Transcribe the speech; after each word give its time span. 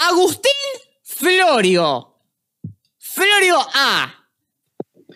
Agustín 0.00 0.52
Florio. 1.02 2.14
Florio 2.98 3.56
A. 3.74 4.14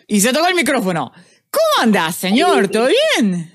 Y 0.07 0.19
se 0.21 0.33
tocó 0.33 0.47
el 0.47 0.55
micrófono. 0.55 1.11
¿Cómo 1.49 1.83
andás, 1.83 2.15
señor? 2.15 2.67
¿Todo 2.67 2.87
bien? 2.87 3.51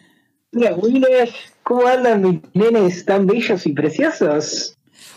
Hola, 0.55 0.75
Willis. 0.77 1.31
¿Cómo 1.63 1.87
andan 1.87 2.23
mis 2.23 2.41
nenes 2.55 3.05
tan 3.05 3.27
bellos 3.27 3.67
y 3.67 3.73
preciosos? 3.73 4.75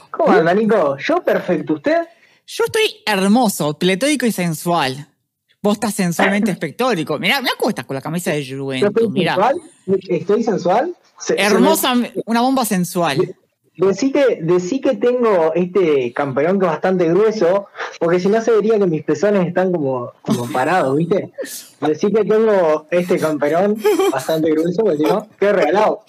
¿Cómo 0.09 0.31
anda, 0.33 0.53
Nico? 0.53 0.97
Yo 0.97 1.23
perfecto. 1.23 1.75
¿Usted? 1.75 1.99
Yo 2.47 2.65
estoy 2.65 3.01
hermoso, 3.05 3.77
pletórico 3.79 4.25
y 4.25 4.31
sensual. 4.33 5.07
Vos 5.61 5.75
estás 5.75 5.93
sensualmente 5.93 6.51
espectórico. 6.57 7.17
Mirá, 7.19 7.41
cómo 7.57 7.69
estás 7.69 7.85
con 7.85 7.95
la 7.95 8.01
camisa 8.01 8.31
de 8.31 8.43
¿Yo 8.43 8.61
Juventus. 8.63 8.89
estoy 8.89 9.09
Mirá. 9.09 9.35
sensual? 9.35 9.61
¿Estoy 10.09 10.43
sensual? 10.43 10.95
Se- 11.19 11.35
se 11.35 11.41
Hermosa, 11.41 11.93
una 12.25 12.41
bomba 12.41 12.65
sensual. 12.65 13.35
Decí 13.87 14.11
que, 14.11 14.39
decí 14.41 14.79
que 14.81 14.95
tengo 14.95 15.53
este 15.55 16.13
campeón 16.13 16.59
que 16.59 16.65
es 16.65 16.71
bastante 16.71 17.07
grueso, 17.09 17.67
porque 17.99 18.19
si 18.19 18.27
no 18.29 18.41
se 18.41 18.51
vería 18.51 18.77
que 18.77 18.85
mis 18.85 19.03
pezones 19.03 19.47
están 19.47 19.71
como, 19.71 20.11
como 20.21 20.51
parados, 20.51 20.95
¿viste? 20.97 21.31
Decí 21.81 22.11
que 22.11 22.23
tengo 22.23 22.87
este 22.91 23.17
campeón 23.17 23.75
bastante 24.11 24.51
grueso, 24.51 24.83
porque 24.83 24.97
si 24.97 25.03
no, 25.03 25.27
qué 25.39 25.51
regalado. 25.51 26.03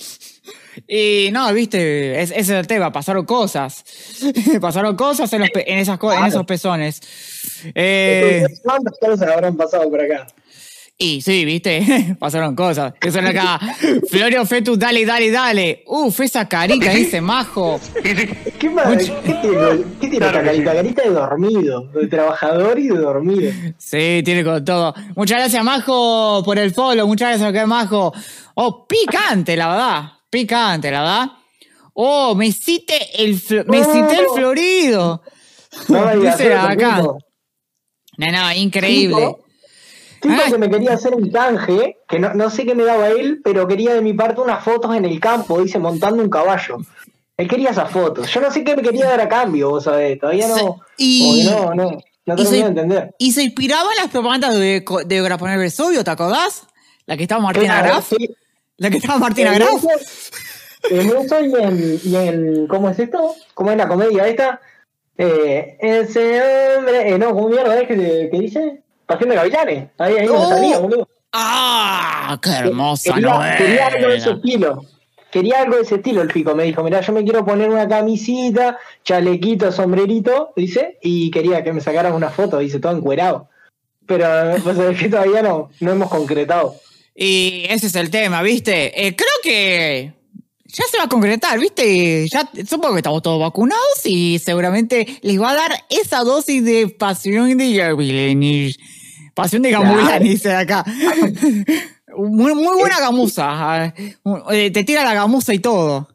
Y 0.89 1.29
no, 1.33 1.53
viste, 1.53 2.21
es- 2.21 2.31
ese 2.31 2.41
es 2.41 2.49
el 2.51 2.67
tema, 2.67 2.91
pasaron 2.93 3.25
cosas. 3.25 3.85
pasaron 4.61 4.97
cosas 4.97 5.33
en, 5.33 5.41
los 5.41 5.51
pe- 5.51 5.71
en 5.71 5.79
esas 5.79 5.99
co- 5.99 6.13
en 6.13 6.25
esos 6.27 6.45
pezones. 6.47 7.01
Eh, 7.75 8.47
¿Cuántas 8.63 8.99
cosas 8.99 9.29
habrán 9.29 9.57
pasado 9.57 9.89
por 9.91 10.01
acá? 10.01 10.27
Y 10.99 11.21
sí, 11.21 11.45
viste, 11.45 12.17
pasaron 12.21 12.55
cosas. 12.55 12.95
Eso 13.01 13.19
era 13.19 13.31
acá. 13.31 13.61
Florio 14.09 14.47
Fetus, 14.47 14.79
dale, 14.79 15.05
dale, 15.05 15.31
dale. 15.31 15.83
Uf, 15.87 16.21
esa 16.21 16.49
carita, 16.49 16.91
dice 16.91 17.21
majo. 17.21 17.81
¿Qué, 18.03 18.71
ma- 18.71 18.97
¿qué 18.97 19.35
tiene, 19.43 19.85
¿qué 20.01 20.09
tiene 20.09 20.27
esta 20.27 20.43
carita? 20.45 20.75
Carita 20.75 21.03
de 21.03 21.11
dormido, 21.11 21.83
de 21.89 22.07
trabajador 22.07 22.79
y 22.79 22.89
de 22.89 22.99
dormido. 22.99 23.53
Sí, 23.79 24.23
tiene 24.25 24.45
con 24.45 24.65
todo. 24.65 24.95
Muchas 25.17 25.39
gracias, 25.39 25.65
Majo, 25.65 26.43
por 26.45 26.59
el 26.59 26.73
follow. 26.73 27.07
Muchas 27.09 27.31
gracias, 27.31 27.53
que 27.53 27.67
Majo. 27.67 28.13
Oh, 28.55 28.87
picante, 28.87 29.57
la 29.57 29.69
verdad. 29.69 30.03
Picante, 30.31 30.91
la 30.93 31.01
verdad. 31.01 31.27
Oh, 31.95 32.35
me 32.37 32.53
cité 32.53 33.23
el, 33.23 33.35
fl- 33.41 33.65
me 33.67 33.83
cité 33.85 34.21
el 34.21 34.27
florido. 34.35 35.23
No 35.89 36.21
Dice 36.21 36.55
acá. 36.55 37.03
No, 38.19 38.31
no, 38.31 38.53
increíble. 38.53 39.37
Tipo, 40.23 40.35
Ay. 40.45 40.53
que 40.53 40.59
me 40.59 40.71
quería 40.71 40.93
hacer 40.95 41.15
un 41.15 41.31
canje, 41.31 41.99
que 42.09 42.19
no, 42.21 42.33
no 42.33 42.49
sé 42.49 42.65
qué 42.65 42.75
me 42.77 42.85
daba 42.85 43.09
él, 43.09 43.41
pero 43.43 43.67
quería 43.67 43.93
de 43.93 44.01
mi 44.03 44.13
parte 44.13 44.41
unas 44.41 44.63
fotos 44.65 44.95
en 44.97 45.05
el 45.05 45.19
campo, 45.21 45.61
dice, 45.61 45.79
montando 45.81 46.23
un 46.23 46.31
caballo. 46.31 46.79
Él 47.37 47.49
quería 47.49 47.71
esas 47.71 47.91
fotos. 47.91 48.33
Yo 48.33 48.41
no 48.41 48.51
sé 48.53 48.63
qué 48.63 48.77
me 48.77 48.83
quería 48.83 49.07
dar 49.07 49.21
a 49.21 49.29
cambio, 49.29 49.71
vos 49.71 49.85
sabés. 49.85 50.19
Todavía 50.21 50.47
no. 50.49 50.81
Y- 50.97 51.45
no, 51.51 51.75
no. 51.75 51.91
No 52.25 52.35
y 52.35 52.37
termino 52.37 52.45
soy- 52.51 52.59
de 52.61 52.67
entender. 52.67 53.15
Y 53.19 53.33
se 53.33 53.43
inspiraba 53.43 53.91
en 53.91 53.97
las 53.97 54.09
propagandas 54.13 54.55
de, 54.55 54.85
de 55.07 55.23
Graponer 55.23 55.59
Vesubio, 55.59 56.05
¿te 56.05 56.11
acordás? 56.13 56.69
La 57.07 57.17
que 57.17 57.25
estaba 57.25 57.41
Martina 57.43 57.81
Claro, 57.81 57.89
Graf. 57.95 58.09
sí. 58.17 58.31
La 58.77 58.91
que 58.91 58.99
estaba 58.99 59.19
Martina 59.19 59.51
En 59.53 59.59
Graf. 59.59 59.75
eso- 59.75 59.89
En 60.91 61.09
eso 61.17 61.41
y 61.41 61.55
en, 61.55 62.01
y 62.05 62.17
en- 62.17 62.67
¿Cómo 62.69 62.91
es 62.91 62.99
esto? 63.01 63.35
¿Cómo 63.55 63.73
es 63.73 63.77
la 63.77 63.89
comedia 63.89 64.29
esta? 64.29 64.61
Eh, 65.19 65.77
ese 65.81 66.77
hombre. 66.77 67.09
Eh, 67.11 67.19
no, 67.19 67.33
¿cómo 67.35 67.49
mierda 67.49 67.81
es 67.81 67.89
que, 67.89 68.29
que 68.31 68.39
dice? 68.39 68.82
Pasión 69.13 69.31
de 69.31 69.37
Gavilanes. 69.37 69.89
Ahí, 69.99 70.15
ahí 70.19 70.29
Oh. 70.29 70.41
me 70.41 70.47
salía, 70.57 70.79
boludo. 70.79 71.09
¡Ah! 71.33 72.39
¡Qué 72.43 72.51
hermosa 72.51 73.15
quería, 73.15 73.29
novela! 73.31 73.57
quería 73.57 73.87
algo 73.87 74.09
de 74.09 74.17
ese 74.17 74.31
estilo. 74.33 74.85
Quería 75.31 75.63
algo 75.63 75.77
de 75.77 75.83
ese 75.83 75.95
estilo 75.95 76.21
el 76.21 76.29
pico. 76.29 76.55
Me 76.55 76.65
dijo, 76.65 76.83
mira, 76.83 77.01
yo 77.01 77.13
me 77.15 77.25
quiero 77.25 77.45
poner 77.45 77.71
una 77.71 77.89
camisita, 77.89 78.79
chalequito, 79.03 79.73
sombrerito, 79.73 80.53
dice, 80.57 80.99
y 81.03 81.31
quería 81.31 81.65
que 81.65 81.73
me 81.73 81.81
sacaran 81.81 82.13
una 82.13 82.29
foto, 82.29 82.59
dice, 82.59 82.81
todo 82.81 82.95
encuerado. 82.95 83.49
Pero 84.07 84.27
pues, 84.65 84.77
es 84.79 84.99
que 84.99 85.09
todavía 85.09 85.41
no, 85.43 85.71
no 85.81 85.93
hemos 85.93 86.11
concretado. 86.11 86.75
Y 87.15 87.65
ese 87.69 87.87
es 87.87 87.95
el 87.95 88.11
tema, 88.11 88.43
¿viste? 88.43 89.07
Eh, 89.07 89.17
creo 89.17 89.31
que 89.43 90.13
ya 90.67 90.85
se 90.91 90.99
va 90.99 91.05
a 91.05 91.09
concretar, 91.09 91.59
¿viste? 91.59 92.27
Ya 92.29 92.49
supongo 92.67 92.95
que 92.95 93.01
estamos 93.01 93.23
todos 93.23 93.41
vacunados 93.41 94.05
y 94.05 94.39
seguramente 94.39 95.07
les 95.23 95.41
va 95.41 95.51
a 95.51 95.55
dar 95.55 95.73
esa 95.91 96.25
dosis 96.25 96.65
de 96.65 96.89
pasión 96.89 97.57
de 97.57 97.73
Gavilanis. 97.75 98.79
Pasión 99.35 99.63
de 99.63 99.71
Gavilanis, 99.71 100.31
dice 100.33 100.55
acá. 100.55 100.85
Muy, 102.15 102.55
muy 102.55 102.77
buena 102.79 103.01
gamuza. 103.01 103.95
eh, 104.51 104.71
Te 104.71 104.85
tira 104.85 105.03
la 105.03 105.15
gamuza 105.15 105.55
y 105.55 105.61
todo. 105.61 106.09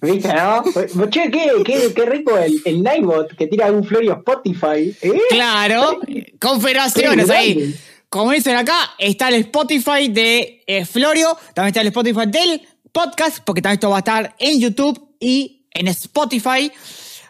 ¿Viste, 0.00 0.32
no? 0.32 0.62
Che, 1.10 1.30
qué, 1.30 1.50
qué, 1.64 1.92
qué 1.94 2.06
rico 2.06 2.36
el, 2.38 2.60
el 2.64 2.82
Nightbot 2.82 3.36
que 3.36 3.46
tira 3.46 3.70
un 3.70 3.84
Florio 3.84 4.14
Spotify. 4.14 4.94
¿eh? 5.02 5.12
Claro, 5.30 6.00
confederaciones 6.40 7.28
ahí. 7.30 7.74
Como 8.08 8.30
dicen 8.32 8.56
acá, 8.56 8.74
está 8.98 9.28
el 9.28 9.34
Spotify 9.34 10.08
de 10.08 10.62
eh, 10.66 10.84
Florio, 10.86 11.36
también 11.54 11.68
está 11.68 11.80
el 11.82 11.88
Spotify 11.88 12.26
del 12.26 12.62
podcast, 12.92 13.38
porque 13.44 13.60
también 13.60 13.74
esto 13.76 13.90
va 13.90 13.96
a 13.96 13.98
estar 13.98 14.34
en 14.38 14.60
YouTube 14.60 15.14
y 15.20 15.66
en 15.72 15.88
Spotify. 15.88 16.70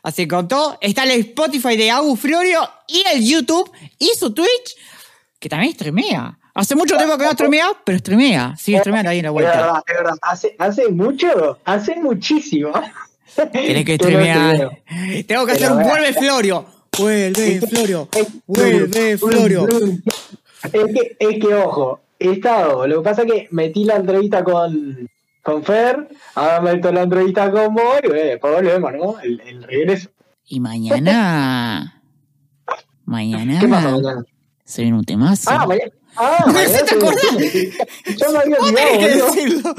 Así 0.05 0.23
que 0.23 0.29
con 0.29 0.47
todo, 0.47 0.79
está 0.81 1.03
el 1.03 1.11
Spotify 1.21 1.77
de 1.77 1.91
Agu 1.91 2.15
Florio 2.15 2.61
y 2.87 3.03
el 3.13 3.27
YouTube 3.27 3.69
y 3.99 4.11
su 4.17 4.33
Twitch, 4.33 4.77
que 5.41 5.49
también 5.49 5.73
streamea. 5.75 6.39
Hace 6.55 6.77
mucho 6.77 6.97
tiempo 6.97 7.19
que 7.19 7.25
no 7.25 7.33
streamea, 7.33 7.67
pero 7.85 7.99
streamea. 7.99 8.55
Sigue 8.57 8.79
streameando 8.79 9.11
ahí 9.11 9.19
en 9.19 9.25
la 9.25 9.29
Es 9.31 9.33
vuelta. 9.33 9.57
verdad, 9.57 9.83
es 9.89 9.95
verdad. 9.97 10.15
Hace, 10.23 10.55
hace 10.59 10.89
mucho, 10.91 11.59
hace 11.65 11.97
muchísimo. 11.97 12.71
Tienes 13.51 13.85
que 13.85 13.95
streamear. 13.97 14.79
Tengo 15.27 15.47
que 15.47 15.53
hacer 15.53 15.73
un 15.73 15.83
vuelve 15.83 16.13
Florio. 16.13 16.65
Vuelve 16.97 17.61
Florio. 17.61 18.09
Es- 18.15 18.29
Vuelve 18.47 19.19
Florio. 19.19 19.67
Es 20.63 20.71
que, 20.71 21.17
es 21.19 21.41
que, 21.41 21.55
ojo, 21.55 22.01
he 22.21 22.31
estado. 22.33 22.87
Lo 22.87 23.03
que 23.03 23.05
pasa 23.09 23.23
es 23.23 23.33
que 23.33 23.49
metí 23.51 23.85
la 23.85 23.97
entrevista 23.97 24.45
con, 24.45 25.09
con 25.45 25.63
Fer, 25.63 26.09
ahora 26.35 26.61
meto 26.61 26.91
la 26.91 27.03
entrevista 27.03 27.51
con 27.53 27.75
vos 27.75 28.01
y 28.03 28.09
bueno, 28.09 28.25
después 28.25 28.55
volvemos, 28.55 28.93
¿no? 28.95 29.21
El, 29.21 29.41
el 29.43 29.63
regreso. 29.63 30.09
Y 30.47 30.59
mañana. 30.59 32.03
mañana. 33.05 33.61
¿Qué 33.61 33.69
pasa 33.69 33.91
mañana? 33.91 34.25
Se 34.65 34.83
viene 34.83 34.97
un 34.99 35.05
temazo. 35.05 35.51
Ah, 35.53 35.67
mañana. 35.67 35.93
Ah, 36.17 36.45
No 36.47 36.53
sé, 36.55 36.83
¿te 36.83 36.87
se- 36.89 36.95
acordás? 36.97 37.23
Yo 38.19 38.33
me 38.33 38.39
había 38.39 38.57
Vos 38.59 38.69
olvidado, 38.69 38.91
tenés 38.91 38.99
que 38.99 39.15
decirlo. 39.17 39.75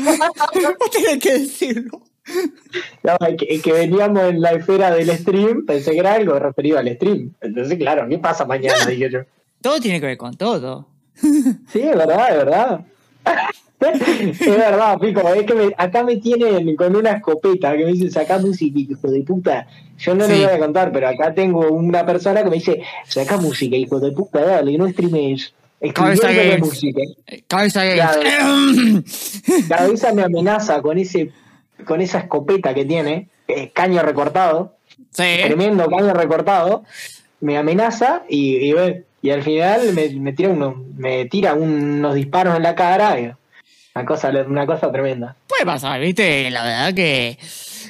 Vos 0.79 0.89
tenés 0.91 1.19
que 1.23 1.33
decirlo. 1.39 2.01
No, 3.03 3.17
que, 3.37 3.61
que 3.61 3.71
veníamos 3.71 4.23
en 4.23 4.41
la 4.41 4.51
esfera 4.51 4.91
del 4.91 5.09
stream, 5.17 5.65
pensé 5.65 5.91
que 5.91 5.99
era 5.99 6.13
algo 6.13 6.37
referido 6.39 6.77
al 6.79 6.89
stream. 6.95 7.33
Entonces, 7.41 7.77
claro, 7.77 8.07
¿qué 8.09 8.17
pasa 8.19 8.45
mañana? 8.45 8.85
Dije 8.87 9.09
yo. 9.11 9.19
Todo 9.61 9.79
tiene 9.79 9.99
que 9.99 10.07
ver 10.07 10.17
con 10.17 10.35
todo. 10.35 10.87
Sí, 11.15 11.81
es 11.81 11.95
verdad, 11.95 12.29
es 12.31 12.37
verdad. 12.37 12.81
es 13.79 14.39
verdad, 14.39 14.97
Pico, 14.99 15.21
es 15.33 15.45
que 15.45 15.53
me- 15.53 15.73
acá 15.77 16.03
me 16.03 16.17
tienen 16.17 16.75
con 16.75 16.95
una 16.95 17.11
escopeta 17.11 17.75
que 17.75 17.85
me 17.85 17.91
dice, 17.93 18.09
saca 18.11 18.37
música, 18.39 18.79
hijo 18.79 19.09
de 19.09 19.21
puta. 19.21 19.67
Yo 19.97 20.15
no 20.15 20.25
Sí. 20.25 20.31
le 20.33 20.45
voy 20.45 20.55
a 20.55 20.59
contar, 20.59 20.91
pero 20.91 21.07
acá 21.09 21.33
tengo 21.33 21.69
una 21.69 22.05
persona 22.05 22.43
que 22.43 22.49
me 22.49 22.55
dice, 22.57 22.81
saca 23.07 23.37
música, 23.37 23.75
hijo 23.75 23.99
de 23.99 24.11
puta, 24.11 24.41
dale, 24.45 24.77
no 24.77 24.87
streames. 24.89 25.53
Cabeza 25.93 26.31
Games. 26.31 26.59
música. 26.61 27.01
Cabeza. 27.47 27.83
Games. 27.85 29.41
Cabeza 29.69 30.13
me 30.13 30.23
amenaza 30.23 30.81
con 30.81 30.97
ese 30.97 31.31
con 31.85 31.99
esa 32.01 32.19
escopeta 32.19 32.73
que 32.73 32.85
tiene, 32.85 33.27
es 33.47 33.71
caño 33.73 34.01
recortado, 34.01 34.75
sí. 35.11 35.23
tremendo 35.45 35.85
caño 35.87 36.13
recortado, 36.13 36.83
me 37.41 37.57
amenaza 37.57 38.23
y, 38.29 38.71
y, 38.71 38.75
y 39.21 39.29
al 39.29 39.43
final 39.43 39.93
me, 39.93 40.09
me 40.11 40.31
tira 40.33 40.49
uno, 40.49 40.83
me 40.97 41.25
tira 41.25 41.53
unos 41.53 42.15
disparos 42.15 42.55
en 42.55 42.63
la 42.63 42.73
cara, 42.73 43.19
y 43.19 43.31
una 43.95 44.05
cosa, 44.05 44.29
una 44.45 44.65
cosa 44.65 44.91
tremenda. 44.91 45.35
Puede 45.47 45.65
pasar, 45.65 45.99
¿viste? 46.01 46.49
La 46.51 46.63
verdad 46.63 46.93
que. 46.93 47.29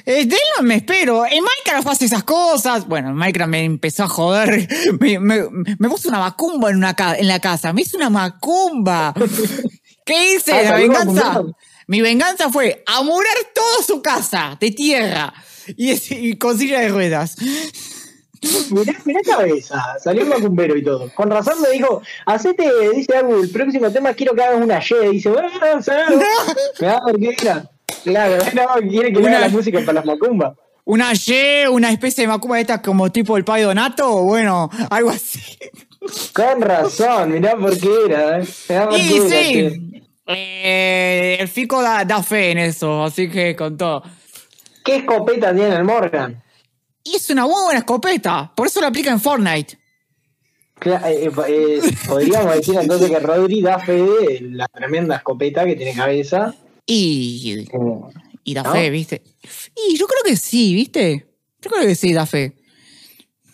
eh, 0.06 0.24
de 0.26 0.34
él 0.34 0.40
no 0.56 0.62
me 0.62 0.76
espero. 0.76 1.24
En 1.26 1.42
Minecraft 1.42 1.88
hace 1.88 2.04
esas 2.04 2.22
cosas. 2.22 2.86
Bueno, 2.86 3.08
en 3.10 3.16
Minecraft 3.16 3.50
me 3.50 3.64
empezó 3.64 4.04
a 4.04 4.08
joder. 4.08 4.68
Me, 5.00 5.18
me, 5.18 5.42
me 5.78 5.88
puso 5.88 6.08
una 6.08 6.20
macumba 6.20 6.70
en, 6.70 6.76
una 6.76 6.94
ca- 6.94 7.16
en 7.16 7.26
la 7.26 7.40
casa. 7.40 7.72
Me 7.72 7.82
hizo 7.82 7.96
una 7.96 8.08
macumba. 8.10 9.12
¿Qué 10.04 10.34
hice? 10.36 10.52
Ah, 10.52 10.62
La 10.62 10.76
venganza. 10.76 11.42
Mi 11.88 12.00
venganza 12.00 12.50
fue 12.50 12.84
amurar 12.86 13.34
toda 13.54 13.82
su 13.84 14.00
casa 14.00 14.56
de 14.60 14.70
tierra 14.70 15.32
y, 15.76 15.90
y 16.30 16.36
con 16.38 16.56
silla 16.56 16.80
de 16.80 16.88
ruedas. 16.88 17.36
Mirá, 18.70 18.94
mirá 19.04 19.20
cabeza, 19.22 19.96
salió 20.02 20.22
un 20.24 20.28
macumbero 20.30 20.76
y 20.76 20.82
todo. 20.84 21.10
Con 21.14 21.30
razón 21.30 21.54
me 21.62 21.70
dijo, 21.70 22.02
hacete, 22.26 22.68
dice 22.94 23.16
algo, 23.16 23.40
el 23.40 23.50
próximo 23.50 23.90
tema 23.90 24.12
quiero 24.14 24.34
que 24.34 24.42
hagas 24.42 24.60
una 24.62 24.80
Y. 24.80 25.08
Dice, 25.12 25.30
bueno, 25.30 25.48
no 25.60 25.82
sé. 25.82 25.92
Me 26.80 26.86
da 26.86 27.00
porque 27.00 27.36
era. 27.40 27.70
Claro, 28.04 28.36
no, 28.54 28.88
quiere 28.88 29.08
que 29.12 29.18
le 29.20 29.26
Una- 29.26 29.36
haga 29.38 29.46
la 29.46 29.52
música 29.52 29.78
para 29.80 29.92
las 29.94 30.04
macumbas. 30.06 30.54
Una 30.84 31.12
Y, 31.14 31.66
una 31.68 31.90
especie 31.90 32.22
de 32.22 32.28
macumba 32.28 32.56
de 32.56 32.62
estas 32.62 32.80
como 32.80 33.10
tipo 33.10 33.36
el 33.36 33.44
Pai 33.44 33.62
Donato, 33.62 34.08
o 34.08 34.22
bueno, 34.24 34.70
algo 34.90 35.10
así. 35.10 35.40
Con 36.32 36.60
razón, 36.60 37.32
mirá 37.32 37.56
por 37.56 37.76
qué 37.78 37.88
era. 38.06 38.38
¿eh? 38.38 38.44
Mirá 38.68 38.88
por 38.88 38.98
Y 38.98 39.08
qué 39.08 39.16
era, 39.16 39.28
che. 39.28 39.70
sí, 39.70 40.02
eh, 40.28 41.36
el 41.40 41.48
Fico 41.48 41.82
da, 41.82 42.04
da 42.04 42.22
fe 42.22 42.52
en 42.52 42.58
eso, 42.58 43.02
así 43.04 43.28
que 43.28 43.56
con 43.56 43.76
todo. 43.76 44.02
¿Qué 44.84 44.96
escopeta 44.96 45.52
tiene 45.54 45.74
el 45.74 45.84
Morgan? 45.84 46.40
Y 47.06 47.16
es 47.16 47.30
una 47.30 47.44
muy 47.46 47.62
buena 47.64 47.78
escopeta. 47.80 48.52
Por 48.54 48.66
eso 48.66 48.80
la 48.80 48.88
aplica 48.88 49.10
en 49.10 49.20
Fortnite. 49.20 49.78
Cla- 50.80 51.02
eh, 51.10 51.30
eh, 51.48 51.80
podríamos 52.08 52.54
decir 52.54 52.76
entonces 52.80 53.10
que 53.10 53.18
Rodri 53.20 53.62
da 53.62 53.78
fe 53.78 53.92
de 54.02 54.40
la 54.52 54.66
tremenda 54.68 55.16
escopeta 55.16 55.64
que 55.64 55.76
tiene 55.76 55.94
cabeza. 55.94 56.54
Y, 56.84 57.66
y 58.44 58.54
da 58.54 58.62
¿No? 58.62 58.72
fe, 58.72 58.90
¿viste? 58.90 59.22
Y 59.88 59.96
yo 59.96 60.06
creo 60.06 60.22
que 60.24 60.36
sí, 60.36 60.74
¿viste? 60.74 61.26
Yo 61.62 61.70
creo 61.70 61.82
que 61.86 61.94
sí, 61.94 62.12
da 62.12 62.26
fe. 62.26 62.52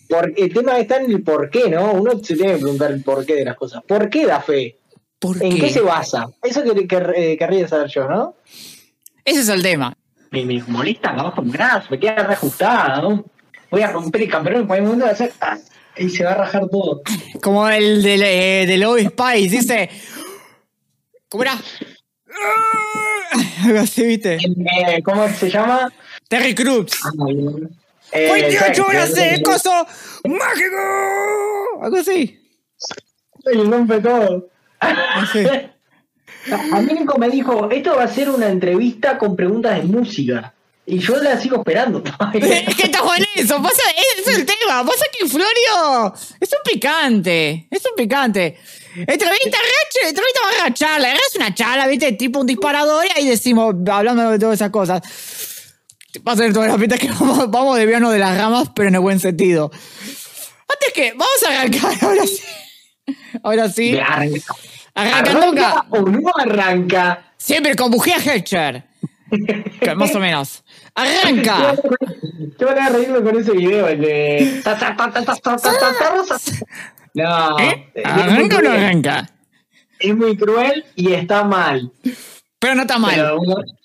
por- 0.08 0.32
el 0.36 0.52
tema 0.52 0.78
está 0.78 0.96
en 0.96 1.10
el 1.10 1.22
por 1.22 1.48
qué, 1.50 1.68
¿no? 1.70 1.92
Uno 1.92 2.12
se 2.22 2.34
tiene 2.36 2.52
que 2.54 2.58
preguntar 2.58 2.90
el 2.90 3.02
por 3.02 3.24
qué 3.24 3.34
de 3.36 3.44
las 3.44 3.56
cosas. 3.56 3.82
¿Por 3.86 4.10
qué 4.10 4.26
da 4.26 4.40
fe? 4.40 4.78
¿Por 5.18 5.42
¿En 5.42 5.54
qué? 5.54 5.60
qué 5.60 5.70
se 5.70 5.80
basa? 5.80 6.28
Eso 6.42 6.62
que, 6.64 6.86
que- 6.86 7.12
eh, 7.16 7.36
querría 7.38 7.68
saber 7.68 7.88
yo, 7.88 8.08
¿no? 8.08 8.34
Ese 9.24 9.40
es 9.40 9.48
el 9.48 9.62
tema. 9.62 9.96
Me, 10.32 10.44
me 10.44 10.62
molesta 10.66 11.12
la 11.12 11.22
bajo 11.24 11.42
un 11.42 11.50
brazo, 11.52 11.86
me 11.90 12.00
queda 12.00 12.16
reajustada, 12.26 13.00
¿no? 13.02 13.24
Voy 13.72 13.80
a 13.80 13.90
romper 13.90 14.20
el 14.20 14.28
campeón 14.28 14.56
en 14.56 14.66
cualquier 14.66 14.86
momento 14.86 15.06
de 15.06 15.12
hacer. 15.12 15.32
ah, 15.40 15.56
y 15.96 16.10
se 16.10 16.24
va 16.24 16.32
a 16.32 16.34
rajar 16.34 16.68
todo. 16.68 17.00
Como 17.42 17.66
el 17.68 18.02
de, 18.02 18.14
eh, 18.62 18.66
de 18.66 18.76
Love 18.76 19.08
Spice, 19.08 19.56
dice. 19.56 19.90
¿Cómo 21.30 21.42
era? 21.42 21.58
Algo 23.64 23.78
así, 23.78 24.06
¿viste? 24.06 24.34
Eh, 24.34 25.02
¿Cómo 25.02 25.26
se 25.26 25.48
llama? 25.48 25.90
Terry 26.28 26.54
Crews. 26.54 26.92
Eh, 28.12 28.30
28 28.30 28.86
horas 28.86 29.14
de 29.14 29.42
coso 29.42 29.86
mágico. 30.24 31.82
Algo 31.82 31.96
así. 31.96 32.38
Y 33.50 33.56
rompe 33.56 34.00
todo. 34.00 34.50
Así. 34.80 35.46
A 36.72 36.80
mí 36.80 36.92
me 37.18 37.28
dijo, 37.30 37.70
esto 37.70 37.96
va 37.96 38.02
a 38.02 38.08
ser 38.08 38.28
una 38.28 38.48
entrevista 38.48 39.16
con 39.16 39.34
preguntas 39.34 39.76
de 39.76 39.84
música. 39.84 40.52
Y 40.84 40.98
yo 40.98 41.16
la 41.16 41.40
sigo 41.40 41.58
esperando 41.58 42.02
todavía. 42.02 42.58
Es 42.68 42.74
que 42.74 42.82
está 42.84 42.98
Juan 42.98 43.24
eso, 43.36 43.62
pasa, 43.62 43.82
ese 43.96 44.30
es 44.30 44.38
el 44.38 44.46
tema. 44.46 44.84
Pasa 44.84 45.04
que 45.16 45.28
Florio 45.28 46.14
es 46.40 46.50
un 46.50 46.72
picante, 46.72 47.68
es 47.70 47.82
un 47.86 47.96
picante. 47.96 48.58
Entrevista 48.94 49.58
racha, 49.58 50.08
entrevista 50.08 50.40
barra 50.44 50.74
charla, 50.74 51.14
es 51.14 51.36
una 51.36 51.54
charla, 51.54 51.86
viste, 51.86 52.12
tipo 52.12 52.40
un 52.40 52.46
disparador 52.46 53.06
y 53.06 53.18
ahí 53.18 53.26
decimos, 53.26 53.74
hablando 53.90 54.30
de 54.30 54.38
todas 54.38 54.56
esas 54.56 54.70
cosas. 54.70 55.00
Va 56.26 56.32
a 56.32 56.36
ser 56.36 56.52
toda 56.52 56.66
la 56.66 56.76
pinta 56.76 56.98
que 56.98 57.08
vamos, 57.20 57.50
vamos 57.50 57.78
desviarnos 57.78 58.12
de 58.12 58.18
las 58.18 58.36
ramas, 58.36 58.70
pero 58.74 58.88
en 58.88 58.96
el 58.96 59.00
buen 59.00 59.20
sentido. 59.20 59.70
Antes 60.68 60.92
que, 60.94 61.12
vamos 61.12 61.42
a 61.46 61.60
arrancar, 61.60 61.94
ahora 62.02 62.26
sí. 62.26 62.42
Ahora 63.42 63.68
sí. 63.68 63.98
Arranca. 63.98 64.54
Arranca 64.94 65.32
nunca. 65.32 65.68
¿Arranca 65.70 65.86
o 65.90 66.00
no 66.02 66.30
arranca? 66.38 67.32
Siempre 67.36 67.74
con 67.76 67.90
bujía 67.90 68.18
Hecher. 68.18 68.84
Que 69.80 69.94
Más 69.94 70.14
o 70.14 70.18
menos. 70.18 70.62
¡Arranca! 70.94 71.74
Yo 72.58 72.66
van 72.66 72.78
a 72.78 72.88
reírme 72.90 73.22
con 73.22 73.38
ese 73.38 73.52
video, 73.52 73.88
el 73.88 74.00
de. 74.00 74.62
No. 77.14 77.58
¿Eh? 77.58 77.92
¿Arranca 78.04 78.58
o 78.58 78.62
no 78.62 78.70
arranca? 78.70 79.30
Es 79.98 80.16
muy 80.16 80.36
cruel 80.36 80.84
y 80.96 81.12
está 81.12 81.44
mal. 81.44 81.92
Pero 82.58 82.74
no 82.74 82.82
está 82.82 82.98
mal. 82.98 83.38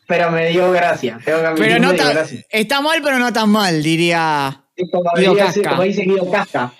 Pero, 0.07 0.31
me 0.31 0.49
dio 0.49 0.71
gracia. 0.71 1.19
Tengo 1.23 1.39
que 1.39 1.61
pero 1.61 1.79
no 1.79 1.93
ta, 1.93 2.11
gracia. 2.11 2.45
está 2.49 2.81
mal, 2.81 3.01
pero 3.03 3.19
no 3.19 3.33
tan 3.33 3.49
mal, 3.49 3.83
diría. 3.83 4.63
Como, 4.91 5.11
Guido 5.15 5.31
diría 5.33 5.45
Casca. 5.47 5.69
como 5.69 5.83
dice 5.83 6.03
Guido 6.03 6.31
Casca. 6.31 6.73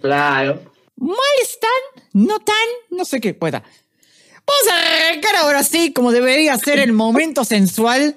Claro. 0.00 0.62
Mal 0.96 1.16
están, 1.42 2.04
no 2.12 2.40
tan, 2.40 2.56
no 2.90 3.04
sé 3.04 3.20
qué. 3.20 3.34
Pues 3.34 3.52
Vamos 3.52 4.72
a 4.72 5.08
arrancar 5.08 5.36
ahora 5.36 5.62
sí, 5.62 5.92
como 5.92 6.10
debería 6.12 6.56
ser 6.58 6.78
el 6.78 6.92
momento 6.92 7.44
sensual 7.44 8.16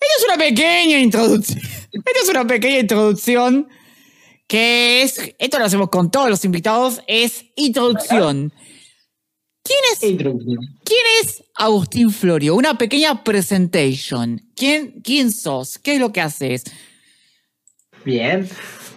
esta 0.00 0.14
es 0.18 0.24
una 0.24 0.36
pequeña 0.36 0.98
introducción. 0.98 1.58
Esta 1.92 2.20
es 2.22 2.28
una 2.28 2.46
pequeña 2.46 2.78
introducción 2.80 3.68
que 4.46 5.02
es, 5.02 5.34
esto 5.38 5.58
lo 5.58 5.64
hacemos 5.64 5.90
con 5.90 6.10
todos 6.10 6.30
los 6.30 6.44
invitados, 6.44 7.02
es 7.08 7.46
introducción. 7.56 8.52
¿Quién 9.64 9.78
es. 9.92 9.98
¿Quién 9.98 11.00
es 11.22 11.42
Agustín 11.56 12.10
Florio? 12.10 12.54
Una 12.54 12.78
pequeña 12.78 13.24
presentation. 13.24 14.40
¿Quién, 14.54 15.00
quién 15.02 15.32
sos? 15.32 15.78
¿Qué 15.78 15.94
es 15.94 16.00
lo 16.00 16.12
que 16.12 16.20
haces? 16.20 16.64
Bien. 18.04 18.48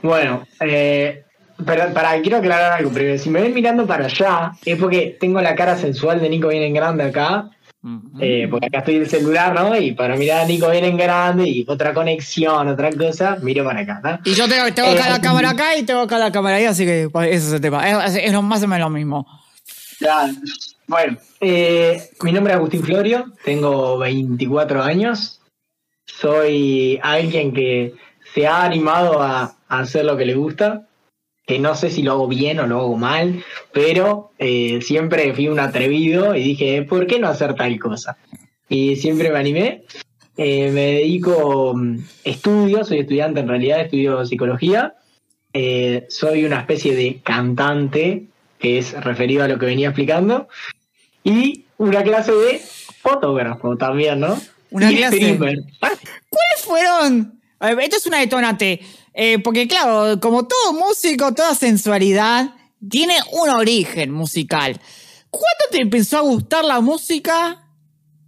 Bueno, 0.03 0.47
eh, 0.61 1.23
pero 1.65 1.91
para, 1.93 2.21
quiero 2.21 2.37
aclarar 2.37 2.73
algo 2.73 2.91
primero. 2.91 3.17
Si 3.17 3.31
me 3.31 3.41
ven 3.41 3.53
mirando 3.53 3.87
para 3.87 4.05
allá, 4.05 4.51
es 4.63 4.77
porque 4.77 5.17
tengo 5.19 5.41
la 5.41 5.55
cara 5.55 5.75
sensual 5.75 6.21
de 6.21 6.29
Nico 6.29 6.49
bien 6.49 6.61
en 6.61 6.73
grande 6.73 7.05
acá. 7.05 7.49
Eh, 8.19 8.47
porque 8.51 8.67
acá 8.67 8.79
estoy 8.79 8.95
el 8.97 9.09
celular, 9.09 9.53
¿no? 9.53 9.75
Y 9.77 9.93
para 9.93 10.15
mirar 10.17 10.41
a 10.41 10.45
Nico 10.45 10.69
bien 10.69 10.83
en 10.85 10.97
grande 10.97 11.47
y 11.47 11.65
otra 11.67 11.93
conexión, 11.93 12.67
otra 12.67 12.91
cosa, 12.91 13.37
miro 13.41 13.63
para 13.63 13.79
acá, 13.81 14.01
¿no? 14.03 14.19
Y 14.25 14.33
yo 14.35 14.47
tengo, 14.49 14.73
tengo 14.73 14.89
acá 14.89 15.07
Eh, 15.07 15.11
la 15.11 15.21
cámara 15.21 15.49
acá 15.51 15.75
y 15.77 15.83
tengo 15.83 16.01
acá 16.01 16.17
la 16.17 16.31
cámara 16.31 16.57
ahí, 16.57 16.65
así 16.65 16.85
que 16.85 17.09
pues, 17.11 17.27
ese 17.29 17.47
es 17.47 17.53
el 17.53 17.61
tema. 17.61 18.05
Es, 18.05 18.15
es 18.15 18.33
lo- 18.33 18.41
más 18.41 18.61
o 18.63 18.67
menos 18.67 18.89
lo 18.89 18.95
mismo. 18.95 19.25
Claro. 19.97 20.33
Bueno, 20.87 21.17
eh, 21.39 22.09
mi 22.23 22.31
nombre 22.33 22.51
es 22.53 22.57
Agustín 22.57 22.83
Florio, 22.83 23.25
tengo 23.45 23.97
24 23.99 24.81
años. 24.83 25.39
Soy 26.05 26.99
alguien 27.03 27.53
que 27.53 27.93
se 28.33 28.47
ha 28.47 28.63
animado 28.63 29.21
a, 29.21 29.55
a 29.67 29.79
hacer 29.79 30.05
lo 30.05 30.17
que 30.17 30.25
le 30.25 30.33
gusta, 30.35 30.87
que 31.49 31.57
no 31.57 31.73
sé 31.73 31.89
si 31.89 32.03
lo 32.03 32.11
hago 32.11 32.27
bien 32.27 32.59
o 32.59 32.67
lo 32.67 32.77
hago 32.77 32.95
mal, 32.95 33.43
pero 33.73 34.33
eh, 34.37 34.81
siempre 34.83 35.33
fui 35.33 35.47
un 35.47 35.59
atrevido 35.59 36.35
y 36.35 36.43
dije, 36.43 36.83
¿por 36.83 37.07
qué 37.07 37.17
no 37.17 37.27
hacer 37.27 37.55
tal 37.55 37.79
cosa? 37.79 38.19
Y 38.69 38.97
siempre 38.97 39.31
me 39.31 39.39
animé. 39.39 39.81
Eh, 40.37 40.69
me 40.69 40.81
dedico, 40.93 41.73
mm, 41.75 41.97
estudio, 42.23 42.85
soy 42.85 42.99
estudiante 42.99 43.39
en 43.39 43.47
realidad, 43.47 43.81
estudio 43.81 44.23
psicología. 44.27 44.93
Eh, 45.51 46.05
soy 46.09 46.45
una 46.45 46.59
especie 46.59 46.93
de 46.93 47.19
cantante, 47.23 48.27
que 48.59 48.77
es 48.77 48.93
referido 49.03 49.43
a 49.43 49.47
lo 49.47 49.57
que 49.57 49.65
venía 49.65 49.87
explicando. 49.87 50.49
Y 51.23 51.65
una 51.79 52.03
clase 52.03 52.31
de 52.31 52.61
fotógrafo 53.01 53.75
también, 53.75 54.19
¿no? 54.19 54.39
Una 54.69 54.91
Y 54.91 54.97
clase. 54.97 55.15
streamer. 55.17 55.57
¿Cuáles 55.79 56.63
fueron? 56.63 57.41
A 57.59 57.73
ver, 57.73 57.85
esto 57.85 57.97
es 57.97 58.05
una 58.05 58.19
detonante. 58.19 58.81
Eh, 59.21 59.37
porque, 59.39 59.67
claro, 59.67 60.17
como 60.21 60.47
todo 60.47 60.71
músico, 60.71 61.33
toda 61.33 61.53
sensualidad 61.53 62.53
tiene 62.89 63.15
un 63.33 63.49
origen 63.49 64.11
musical. 64.11 64.79
¿Cuándo 65.29 65.65
te 65.71 65.81
empezó 65.81 66.19
a 66.19 66.21
gustar 66.21 66.63
la 66.63 66.79
música? 66.79 67.67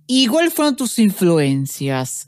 ¿Y 0.06 0.28
cuáles 0.28 0.54
fueron 0.54 0.76
tus 0.76 1.00
influencias? 1.00 2.28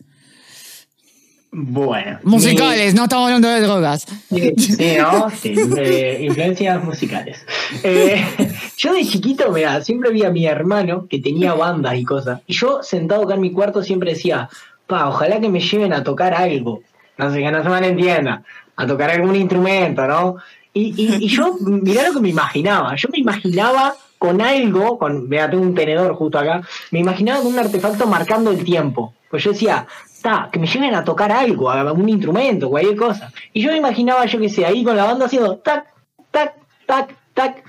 Bueno. 1.52 2.20
Musicales, 2.24 2.96
no 2.96 3.04
estamos 3.04 3.26
hablando 3.26 3.50
de 3.50 3.60
drogas. 3.60 4.06
Sí, 4.30 4.54
sí, 4.58 4.96
¿no? 4.98 5.30
Sí, 5.30 5.56
eh, 5.78 6.20
influencias 6.22 6.82
musicales. 6.82 7.46
Eh, 7.84 8.24
yo 8.78 8.94
de 8.94 9.06
chiquito, 9.06 9.52
mira, 9.52 9.84
siempre 9.84 10.10
vi 10.12 10.24
a 10.24 10.32
mi 10.32 10.46
hermano 10.46 11.06
que 11.10 11.20
tenía 11.20 11.54
bandas 11.54 11.98
y 11.98 12.06
cosas. 12.06 12.40
Y 12.48 12.54
yo 12.54 12.82
sentado 12.82 13.24
acá 13.24 13.34
en 13.34 13.42
mi 13.42 13.52
cuarto 13.52 13.84
siempre 13.84 14.14
decía, 14.14 14.48
pa, 14.88 15.10
ojalá 15.10 15.42
que 15.42 15.50
me 15.50 15.60
lleven 15.60 15.92
a 15.92 16.02
tocar 16.02 16.34
algo. 16.34 16.82
No 17.18 17.32
sé, 17.32 17.40
que 17.40 17.52
no 17.52 17.64
se 17.64 17.70
malentienda. 17.70 18.44
A 18.76 18.88
tocar 18.88 19.12
algún 19.12 19.36
instrumento, 19.36 20.08
¿no? 20.08 20.38
Y, 20.74 20.94
y, 20.98 21.26
y 21.26 21.28
yo, 21.28 21.56
mirá 21.62 22.08
lo 22.08 22.14
que 22.14 22.22
me 22.22 22.30
imaginaba. 22.30 22.96
Yo 22.96 23.10
me 23.12 23.20
imaginaba 23.20 23.96
con 24.24 24.42
algo, 24.42 24.98
con, 24.98 25.28
vea, 25.28 25.50
tengo 25.50 25.64
un 25.64 25.76
tenedor 25.76 26.16
justo 26.16 26.40
acá, 26.40 26.62
me 26.92 27.00
imaginaba 27.00 27.42
con 27.42 27.52
un 27.52 27.60
artefacto 27.60 28.08
marcando 28.08 28.52
el 28.52 28.64
tiempo. 28.64 29.14
Pues 29.30 29.44
yo 29.44 29.52
decía, 29.52 29.86
ta, 30.22 30.48
que 30.50 30.60
me 30.60 30.66
lleven 30.66 30.96
a 30.96 31.04
tocar 31.04 31.30
algo, 31.30 31.70
a 31.70 31.92
un 31.92 32.08
instrumento, 32.08 32.70
cualquier 32.70 32.96
cosa. 32.96 33.34
Y 33.52 33.62
yo 33.62 33.72
me 33.72 33.78
imaginaba, 33.80 34.26
yo 34.26 34.40
qué 34.40 34.48
sé, 34.48 34.66
ahí 34.66 34.82
con 34.82 34.96
la 34.96 35.04
banda 35.04 35.26
haciendo 35.26 35.58
tac, 35.58 35.88
tac, 36.32 36.54
tac, 36.86 37.16
tac. 37.34 37.64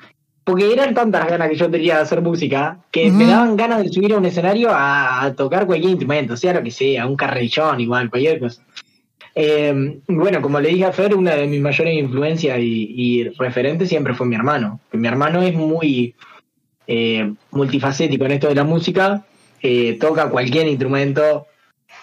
Porque 0.44 0.72
eran 0.72 0.94
tantas 0.94 1.26
ganas 1.26 1.48
que 1.48 1.56
yo 1.56 1.68
tenía 1.68 1.96
de 1.96 2.02
hacer 2.02 2.20
música 2.20 2.78
que 2.92 3.10
me 3.10 3.26
daban 3.26 3.56
ganas 3.56 3.82
de 3.82 3.88
subir 3.88 4.12
a 4.12 4.18
un 4.18 4.26
escenario 4.26 4.70
a, 4.70 5.24
a 5.24 5.34
tocar 5.34 5.66
cualquier 5.66 5.90
instrumento, 5.90 6.36
sea 6.36 6.52
lo 6.52 6.62
que 6.62 6.70
sea, 6.70 7.06
un 7.06 7.16
carrillón, 7.16 7.80
igual, 7.80 8.10
cualquier 8.10 8.38
cosa. 8.38 8.62
Eh, 9.34 10.00
bueno, 10.06 10.40
como 10.40 10.60
le 10.60 10.68
dije 10.68 10.84
a 10.84 10.92
Fer, 10.92 11.14
una 11.14 11.34
de 11.34 11.46
mis 11.46 11.60
mayores 11.60 11.94
influencias 11.94 12.58
y, 12.60 13.28
referentes 13.38 13.88
siempre 13.88 14.14
fue 14.14 14.26
mi 14.26 14.36
hermano. 14.36 14.80
Mi 14.92 15.08
hermano 15.08 15.42
es 15.42 15.54
muy 15.54 16.14
eh, 16.86 17.32
multifacético 17.50 18.24
en 18.26 18.32
esto 18.32 18.48
de 18.48 18.54
la 18.54 18.64
música, 18.64 19.24
eh, 19.62 19.96
toca 19.98 20.30
cualquier 20.30 20.68
instrumento, 20.68 21.46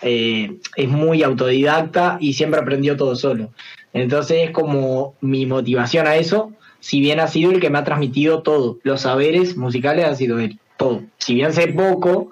eh, 0.01 0.57
es 0.75 0.89
muy 0.89 1.23
autodidacta 1.23 2.17
y 2.19 2.33
siempre 2.33 2.59
aprendió 2.59 2.97
todo 2.97 3.15
solo. 3.15 3.51
Entonces 3.93 4.49
es 4.49 4.51
como 4.51 5.15
mi 5.21 5.45
motivación 5.45 6.07
a 6.07 6.15
eso, 6.15 6.53
si 6.79 6.99
bien 6.99 7.19
ha 7.19 7.27
sido 7.27 7.51
el 7.51 7.59
que 7.59 7.69
me 7.69 7.77
ha 7.77 7.83
transmitido 7.83 8.41
todo, 8.41 8.79
los 8.83 9.01
saberes 9.01 9.55
musicales 9.57 10.05
han 10.05 10.17
sido 10.17 10.39
él, 10.39 10.59
todo. 10.77 11.03
Si 11.19 11.35
bien 11.35 11.53
sé 11.53 11.67
poco, 11.67 12.31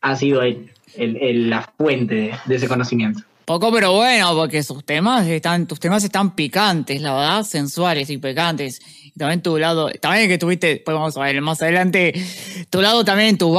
ha 0.00 0.14
sido 0.14 0.42
él, 0.42 0.70
la 0.96 1.62
fuente 1.76 2.32
de 2.44 2.54
ese 2.54 2.68
conocimiento. 2.68 3.22
Poco 3.46 3.70
pero 3.70 3.92
bueno, 3.92 4.34
porque 4.34 4.64
sus 4.64 4.84
temas 4.84 5.24
están, 5.28 5.68
tus 5.68 5.78
temas 5.78 6.02
están 6.02 6.34
picantes, 6.34 7.00
la 7.00 7.14
verdad, 7.14 7.44
sensuales 7.44 8.10
y 8.10 8.18
picantes. 8.18 8.80
También 9.16 9.40
tu 9.40 9.56
lado, 9.56 9.88
también 10.00 10.28
que 10.28 10.36
tuviste, 10.36 10.82
pues 10.84 10.96
vamos 10.96 11.16
a 11.16 11.20
ver 11.20 11.40
más 11.40 11.62
adelante, 11.62 12.12
tu 12.70 12.82
lado 12.82 13.04
también, 13.04 13.38
tu 13.38 13.56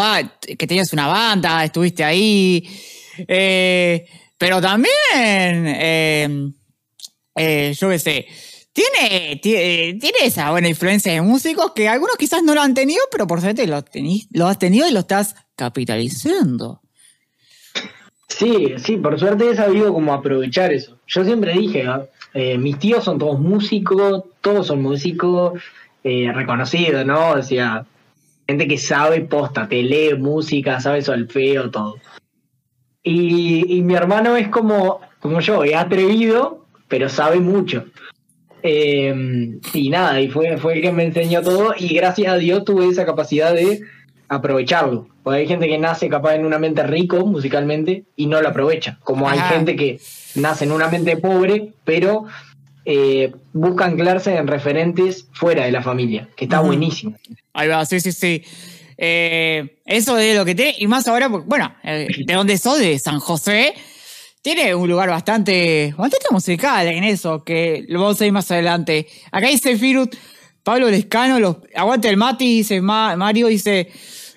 que 0.58 0.68
tenías 0.68 0.92
una 0.92 1.08
banda, 1.08 1.64
estuviste 1.64 2.04
ahí. 2.04 2.68
Eh, 3.30 4.06
pero 4.38 4.60
también, 4.60 4.94
eh, 5.16 6.52
eh, 7.38 7.74
yo 7.80 7.90
qué 7.90 7.98
sé, 7.98 8.28
tiene, 8.74 9.38
tiene, 9.38 9.94
tiene 10.02 10.18
esa 10.24 10.52
buena 10.52 10.68
influencia 10.68 11.14
de 11.14 11.22
músicos 11.22 11.72
que 11.72 11.88
algunos 11.88 12.18
quizás 12.18 12.44
no 12.44 12.54
lo 12.54 12.62
han 12.62 12.74
tenido, 12.74 13.02
pero 13.10 13.26
por 13.26 13.40
suerte 13.40 13.66
lo 13.66 13.78
has 13.78 14.60
tenido 14.60 14.86
y 14.86 14.92
lo 14.92 15.00
estás 15.00 15.34
capitalizando. 15.56 16.82
Sí, 18.28 18.74
sí, 18.78 18.98
por 18.98 19.18
suerte 19.20 19.50
he 19.50 19.56
sabido 19.56 19.94
cómo 19.94 20.14
aprovechar 20.14 20.72
eso. 20.72 20.98
Yo 21.08 21.24
siempre 21.24 21.54
dije, 21.54 21.86
eh, 22.34 22.58
mis 22.58 22.78
tíos 22.78 23.04
son 23.04 23.18
todos 23.18 23.40
músicos, 23.40 24.26
todos 24.42 24.68
son 24.68 24.82
músicos 24.82 25.62
eh, 26.04 26.32
reconocidos, 26.34 27.06
¿no? 27.06 27.32
O 27.32 27.42
sea, 27.42 27.86
gente 28.48 28.68
que 28.68 28.78
sabe 28.78 29.22
posta, 29.22 29.68
te 29.68 29.82
lee 29.82 30.16
música, 30.16 30.80
sabe 30.80 31.02
solfeo, 31.02 31.72
todo. 31.72 31.96
Y, 33.02 33.78
y 33.78 33.82
mi 33.82 33.96
hermano 33.96 34.36
es 34.36 34.50
como, 34.50 35.00
como 35.20 35.40
yo, 35.40 35.64
es 35.64 35.76
atrevido, 35.76 36.66
pero 36.90 37.08
sabe 37.08 37.40
mucho. 37.40 37.86
Eh, 38.64 39.60
y 39.74 39.90
nada, 39.90 40.20
y 40.20 40.30
fue, 40.30 40.58
fue 40.58 40.74
el 40.74 40.82
que 40.82 40.92
me 40.92 41.06
enseñó 41.06 41.42
todo 41.42 41.74
y 41.78 41.94
gracias 41.94 42.34
a 42.34 42.38
Dios 42.38 42.66
tuve 42.66 42.88
esa 42.88 43.06
capacidad 43.06 43.54
de 43.54 43.82
aprovecharlo. 44.30 45.08
Porque 45.24 45.40
hay 45.40 45.48
gente 45.48 45.68
que 45.68 45.78
nace 45.78 46.10
capaz 46.10 46.36
en 46.36 46.46
una 46.46 46.60
mente 46.60 46.84
rico 46.84 47.26
musicalmente 47.26 48.04
y 48.16 48.28
no 48.28 48.42
lo 48.42 48.50
aprovecha. 48.50 48.98
Como 49.04 49.30
hay 49.30 49.40
Ajá. 49.40 49.56
gente 49.56 49.76
que 49.76 50.00
nace 50.36 50.66
en 50.66 50.72
una 50.72 50.88
mente 50.88 51.18
pobre, 51.18 51.74
pero 51.84 52.26
eh, 52.86 53.34
busca 53.54 53.86
anclarse 53.86 54.36
en 54.36 54.48
referentes 54.48 55.28
fuera 55.34 55.66
de 55.66 55.72
la 55.72 55.82
familia, 55.82 56.30
que 56.36 56.46
está 56.46 56.60
buenísimo. 56.62 57.18
Ahí 57.54 57.68
va, 57.68 57.86
sí, 57.86 58.00
sí, 58.00 58.12
sí. 58.12 58.44
Eh, 58.98 59.80
eso 59.86 60.18
es 60.18 60.36
lo 60.36 60.46
que 60.46 60.56
tiene, 60.56 60.76
y 60.80 60.88
más 60.88 61.08
ahora, 61.08 61.28
bueno, 61.28 61.76
eh, 61.84 62.08
de 62.26 62.34
donde 62.34 62.58
sos, 62.58 62.80
de 62.80 62.98
San 62.98 63.20
José, 63.20 63.74
tiene 64.42 64.74
un 64.74 64.90
lugar 64.90 65.10
bastante, 65.10 65.94
bastante 65.98 66.28
musical 66.32 66.88
en 66.88 67.04
eso, 67.04 67.44
que 67.44 67.86
lo 67.90 68.02
vamos 68.02 68.22
a 68.22 68.26
ir 68.26 68.32
más 68.32 68.50
adelante. 68.50 69.08
Acá 69.32 69.48
dice 69.48 69.78
Firut, 69.78 70.16
Pablo 70.64 70.90
Lescano, 70.90 71.40
los, 71.40 71.58
aguante 71.76 72.10
el 72.10 72.18
Mati, 72.18 72.58
dice 72.58 72.82
Ma- 72.82 73.16
Mario, 73.18 73.48
dice 73.48 73.90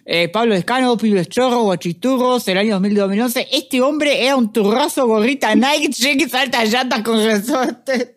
eh, 0.05 0.29
Pablo 0.29 0.55
Lescano, 0.55 0.97
Pibes 0.97 1.29
Chorro, 1.29 1.63
Guachiturros, 1.63 2.47
el 2.49 2.59
año 2.59 2.81
2000-2011. 2.81 3.47
Este 3.53 3.81
hombre 3.81 4.25
era 4.25 4.37
un 4.37 4.53
turrazo, 4.53 5.07
gorrita 5.07 5.55
Nike, 5.55 5.89
cheques, 5.93 6.35
altas 6.35 6.71
llantas 6.73 7.03
con 7.03 7.23
resorte. 7.25 8.15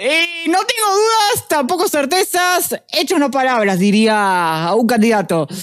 Eh, 0.00 0.26
no 0.48 0.58
tengo 0.64 0.88
dudas, 0.92 1.48
tampoco 1.48 1.86
certezas. 1.88 2.74
Hechos 2.92 3.18
no 3.20 3.30
palabras, 3.30 3.78
diría 3.78 4.70
un 4.76 4.86
candidato. 4.86 5.46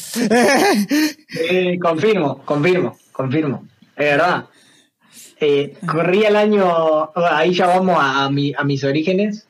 Eh, 1.49 1.77
confirmo, 1.79 2.41
confirmo, 2.45 2.97
confirmo. 3.11 3.67
Es 3.95 4.05
verdad. 4.05 4.45
Eh, 5.39 5.73
corría 5.87 6.29
el 6.29 6.35
año, 6.35 7.11
ahí 7.15 7.53
ya 7.53 7.67
vamos 7.67 7.97
a, 7.99 8.25
a 8.25 8.29
mi- 8.29 8.53
a 8.57 8.63
mis 8.63 8.83
orígenes. 8.83 9.47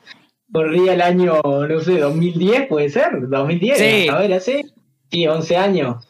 Corría 0.52 0.94
el 0.94 1.02
año, 1.02 1.42
no 1.44 1.80
sé, 1.82 1.98
2010, 1.98 2.68
puede 2.68 2.90
ser, 2.90 3.28
2010, 3.30 3.78
Sí. 3.78 4.08
a 4.10 4.18
ver, 4.20 4.34
así. 4.34 4.62
Sí, 5.12 5.28
11 5.28 5.58
años. 5.58 6.08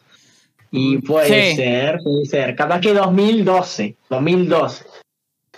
Y 0.70 0.98
puede 0.98 1.50
Sí. 1.50 1.56
ser, 1.56 1.98
puede 2.02 2.24
ser. 2.24 2.56
Capaz 2.56 2.80
que 2.80 2.94
2012, 2.94 3.96
2012. 4.08 4.84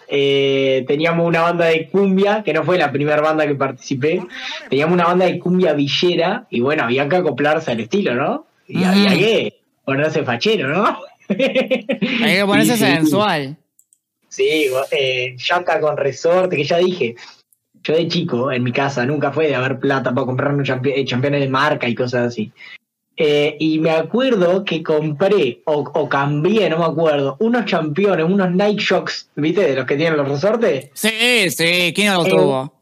Eh, 0.09 0.85
teníamos 0.87 1.27
una 1.27 1.43
banda 1.43 1.67
de 1.67 1.89
cumbia, 1.89 2.43
que 2.43 2.53
no 2.53 2.63
fue 2.65 2.79
la 2.79 2.91
primera 2.93 3.21
banda 3.23 3.47
que 3.47 3.55
participé. 3.55 4.23
Teníamos 4.69 4.95
una 4.95 5.05
banda 5.07 5.27
de 5.27 5.39
cumbia 5.39 5.73
villera, 5.73 6.47
y 6.51 6.61
bueno, 6.61 6.85
había 6.85 7.09
que 7.09 7.17
acoplarse 7.17 7.71
al 7.71 7.81
estilo, 7.81 8.15
¿no? 8.15 8.47
Y 8.67 8.79
Mm. 8.79 8.85
había 8.85 9.11
que 9.19 9.61
ponerse 9.85 10.23
fachero, 10.25 10.69
¿no? 10.69 10.99
Hay 11.29 11.37
que 11.37 12.45
ponerse 12.47 12.77
sensual. 12.77 13.57
Sí, 14.29 14.67
eh, 14.91 15.37
llanta 15.39 15.81
con 15.81 15.97
resorte, 15.97 16.57
que 16.57 16.65
ya 16.65 16.79
dije. 16.79 17.15
Yo 17.83 17.95
de 17.95 18.09
chico, 18.09 18.51
en 18.51 18.63
mi 18.63 18.73
casa, 18.73 19.05
nunca 19.07 19.31
fue 19.31 19.47
de 19.47 19.55
haber 19.55 19.79
plata 19.79 20.13
para 20.13 20.27
comprarme 20.27 20.65
champi- 20.65 20.93
eh, 20.97 21.05
championes 21.05 21.41
de 21.41 21.49
marca 21.49 21.87
y 21.89 21.95
cosas 21.95 22.29
así. 22.29 22.51
Eh, 23.17 23.57
y 23.61 23.79
me 23.79 23.91
acuerdo 23.91 24.65
que 24.65 24.83
compré 24.83 25.63
o, 25.67 25.85
o 25.95 26.09
cambié, 26.09 26.69
no 26.69 26.79
me 26.79 26.85
acuerdo, 26.87 27.37
unos 27.39 27.65
championes, 27.65 28.27
unos 28.27 28.51
Nike 28.51 28.83
Shocks, 28.83 29.29
¿viste? 29.37 29.61
De 29.63 29.75
los 29.77 29.87
que 29.87 29.97
tienen 29.97 30.17
los 30.17 30.29
resortes. 30.29 30.91
Sí, 30.95 31.49
sí, 31.51 31.93
¿quién 31.95 32.09
no 32.13 32.23
lo 32.23 32.27
Eh, 32.27 32.31
tuvo? 32.31 32.75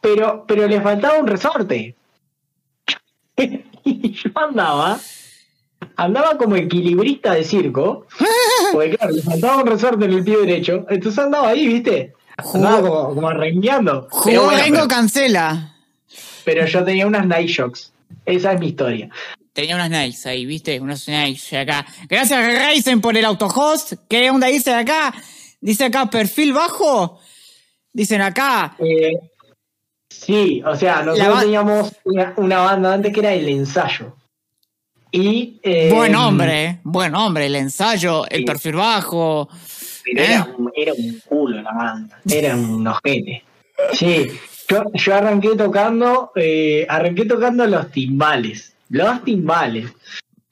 Pero, 0.00 0.44
pero 0.48 0.66
le 0.66 0.80
faltaba 0.80 1.18
un 1.18 1.26
resorte. 1.28 1.94
y 3.36 4.10
yo 4.12 4.30
andaba, 4.34 4.98
andaba 5.96 6.36
como 6.36 6.56
equilibrista 6.56 7.34
de 7.34 7.44
circo, 7.44 8.06
porque 8.72 8.96
claro, 8.96 9.12
le 9.14 9.22
faltaba 9.22 9.58
un 9.62 9.66
resorte 9.68 10.04
en 10.04 10.12
el 10.14 10.24
pie 10.24 10.38
derecho, 10.38 10.84
entonces 10.88 11.18
andaba 11.24 11.48
ahí, 11.48 11.66
¿viste? 11.66 12.12
Andaba 12.54 12.80
como, 12.80 13.14
como 13.14 13.30
rengueando. 13.32 14.08
Pero, 14.24 14.40
Jugó 14.40 14.44
bueno, 14.46 14.62
Rengo 14.64 14.76
pero, 14.76 14.88
cancela. 14.88 15.74
pero 16.44 16.66
yo 16.66 16.82
tenía 16.84 17.06
unas 17.06 17.26
Nike 17.26 17.46
Shocks. 17.52 17.92
Esa 18.26 18.52
es 18.54 18.60
mi 18.60 18.68
historia. 18.68 19.08
Tenía 19.52 19.74
unas 19.74 19.90
nice 19.90 20.28
ahí, 20.28 20.46
¿viste? 20.46 20.78
Unas 20.80 21.06
nice 21.08 21.58
acá. 21.58 21.84
Gracias 22.08 22.40
Ryzen 22.68 23.00
por 23.00 23.16
el 23.16 23.24
autohost. 23.24 23.94
¿Qué 24.08 24.30
onda 24.30 24.46
dice 24.46 24.72
acá? 24.72 25.12
Dice 25.60 25.84
acá, 25.86 26.08
perfil 26.08 26.52
bajo. 26.52 27.18
Dicen 27.92 28.22
acá. 28.22 28.76
Eh, 28.78 29.10
sí, 30.08 30.62
o 30.64 30.76
sea, 30.76 31.02
nosotros 31.02 31.34
ba- 31.34 31.40
teníamos 31.40 31.92
una, 32.04 32.32
una 32.36 32.58
banda 32.60 32.94
antes 32.94 33.12
que 33.12 33.20
era 33.20 33.32
el 33.34 33.48
ensayo. 33.48 34.16
Y. 35.10 35.58
eh, 35.64 35.90
Buen 35.92 36.14
hombre, 36.14 36.64
¿eh? 36.64 36.80
buen 36.84 37.14
hombre. 37.16 37.46
El 37.46 37.56
ensayo, 37.56 38.26
el 38.28 38.44
perfil 38.44 38.76
bajo. 38.76 39.48
Pero 40.04 40.20
¿Eh? 40.22 40.26
era, 40.32 40.48
un, 40.56 40.72
era 40.76 40.92
un 40.94 41.20
culo 41.26 41.60
la 41.60 41.72
banda. 41.72 42.20
Era 42.30 42.54
un 42.54 42.86
ojete. 42.86 43.42
Sí, 43.94 44.26
yo, 44.68 44.84
yo 44.94 45.14
arranqué 45.14 45.56
tocando, 45.56 46.30
eh, 46.36 46.86
arranqué 46.88 47.24
tocando 47.24 47.66
los 47.66 47.90
timbales. 47.90 48.76
Los 48.90 49.24
timbales. 49.24 49.90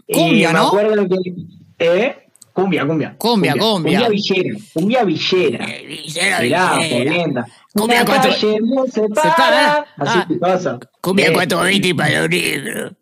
Cumbia, 0.06 0.50
Y 0.50 0.52
me 0.52 0.58
¿no? 0.58 0.66
acuerdo 0.68 1.06
que. 1.08 1.32
¿Eh? 1.78 2.16
Cumbia, 2.52 2.86
cumbia. 2.86 3.14
Cumbia, 3.18 3.52
cumbia. 3.52 3.98
Cumbia 4.00 4.08
villera. 4.08 4.58
Cumbia 4.72 5.04
villera. 5.04 5.64
Eh, 5.66 5.86
Villera, 5.86 6.40
Mirá, 6.40 6.76
Villera. 6.78 7.46
Cumbia 7.74 8.04
cuatro- 8.04 8.32
se 8.32 9.08
para. 9.10 9.76
Así 9.96 10.18
Ah. 10.18 10.26
que 10.28 10.34
pasa. 10.36 10.78
Cumbia 11.00 11.26
Eh, 11.28 11.32
420 11.32 11.94
para 11.94 12.20
los 12.22 12.30
negros. 12.30 12.92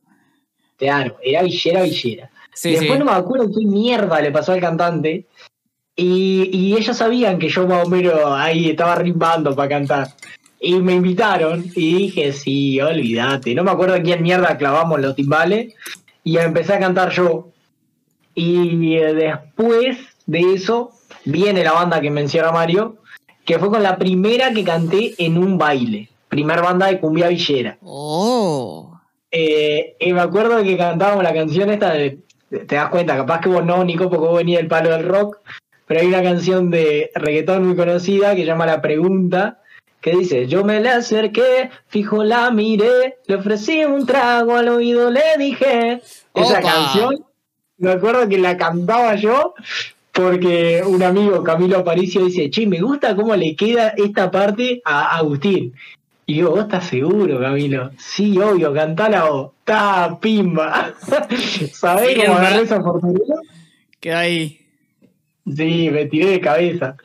Claro, 0.76 1.16
era 1.22 1.42
villera, 1.42 1.82
villera. 1.82 2.30
Sí, 2.52 2.70
Después 2.72 2.92
sí. 2.92 2.98
no 2.98 3.04
me 3.06 3.12
acuerdo 3.12 3.48
qué 3.48 3.64
mierda 3.64 4.20
le 4.20 4.30
pasó 4.30 4.52
al 4.52 4.60
cantante. 4.60 5.26
Y, 5.94 6.50
y 6.52 6.74
ellos 6.76 6.94
sabían 6.96 7.38
que 7.38 7.48
yo 7.48 7.66
más 7.66 7.86
o 7.86 7.88
menos 7.88 8.14
ahí 8.26 8.68
estaba 8.70 8.96
rimbando 8.96 9.54
para 9.56 9.68
cantar. 9.70 10.08
Y 10.60 10.74
me 10.76 10.94
invitaron 10.94 11.64
y 11.74 11.96
dije, 11.96 12.32
sí, 12.32 12.80
olvídate. 12.80 13.54
No 13.54 13.64
me 13.64 13.70
acuerdo 13.70 13.94
a 13.94 14.02
quién 14.02 14.22
mierda 14.22 14.56
clavamos 14.56 15.00
los 15.00 15.14
timbales. 15.14 15.74
Y 16.24 16.38
empecé 16.38 16.74
a 16.74 16.80
cantar 16.80 17.10
yo. 17.10 17.50
Y 18.34 18.96
eh, 18.96 19.14
después 19.14 19.98
de 20.26 20.54
eso 20.54 20.90
viene 21.24 21.64
la 21.64 21.72
banda 21.72 22.00
que 22.00 22.10
menciona 22.10 22.52
Mario, 22.52 22.96
que 23.44 23.58
fue 23.58 23.70
con 23.70 23.82
la 23.82 23.96
primera 23.96 24.52
que 24.52 24.64
canté 24.64 25.14
en 25.18 25.38
un 25.38 25.56
baile. 25.56 26.10
Primer 26.28 26.60
banda 26.60 26.86
de 26.86 27.00
cumbia 27.00 27.28
villera. 27.28 27.78
Oh. 27.82 29.00
Eh, 29.30 29.96
y 30.00 30.12
me 30.12 30.20
acuerdo 30.20 30.62
que 30.62 30.76
cantábamos 30.76 31.22
la 31.22 31.34
canción 31.34 31.70
esta 31.70 31.92
de. 31.92 32.18
Te 32.48 32.76
das 32.76 32.90
cuenta, 32.90 33.16
capaz 33.16 33.40
que 33.40 33.48
vos 33.48 33.64
no, 33.64 33.82
Nico, 33.84 34.08
porque 34.08 34.26
vos 34.26 34.36
venís 34.36 34.56
del 34.56 34.68
palo 34.68 34.90
del 34.90 35.06
rock. 35.06 35.38
Pero 35.86 36.00
hay 36.00 36.06
una 36.06 36.22
canción 36.22 36.70
de 36.70 37.10
reggaetón 37.14 37.66
muy 37.66 37.76
conocida 37.76 38.34
que 38.34 38.42
se 38.42 38.46
llama 38.46 38.66
La 38.66 38.82
Pregunta. 38.82 39.60
Que 40.06 40.12
dice: 40.12 40.46
Yo 40.46 40.62
me 40.62 40.80
le 40.80 40.90
acerqué, 40.90 41.68
fijo 41.88 42.22
la 42.22 42.52
miré, 42.52 43.16
le 43.26 43.34
ofrecí 43.34 43.84
un 43.84 44.06
trago, 44.06 44.54
al 44.54 44.68
oído 44.68 45.10
le 45.10 45.20
dije. 45.36 46.00
Esa 46.32 46.60
canción, 46.60 47.24
me 47.78 47.90
acuerdo 47.90 48.28
que 48.28 48.38
la 48.38 48.56
cantaba 48.56 49.16
yo. 49.16 49.54
Porque 50.12 50.80
un 50.86 51.02
amigo, 51.02 51.42
Camilo 51.42 51.78
Aparicio, 51.78 52.24
dice, 52.24 52.48
che, 52.50 52.68
me 52.68 52.80
gusta 52.80 53.16
cómo 53.16 53.34
le 53.34 53.56
queda 53.56 53.94
esta 53.96 54.30
parte 54.30 54.80
a 54.84 55.16
Agustín. 55.16 55.74
Y 56.24 56.34
digo, 56.34 56.50
¿vos 56.50 56.60
estás 56.60 56.86
seguro, 56.86 57.40
Camilo? 57.40 57.90
Sí, 57.98 58.38
obvio, 58.38 58.72
cantala 58.72 59.24
vos. 59.24 59.50
¡Ta, 59.64 60.18
pimba! 60.20 60.94
¿Sabés 61.72 62.14
Sí, 62.14 62.20
cómo 62.24 62.38
agarré 62.38 62.62
esa 62.62 62.76
oportunidad? 62.76 63.38
Queda 63.98 64.20
ahí. 64.20 64.60
Sí, 65.44 65.90
me 65.90 66.06
tiré 66.06 66.30
de 66.30 66.40
cabeza. 66.40 66.96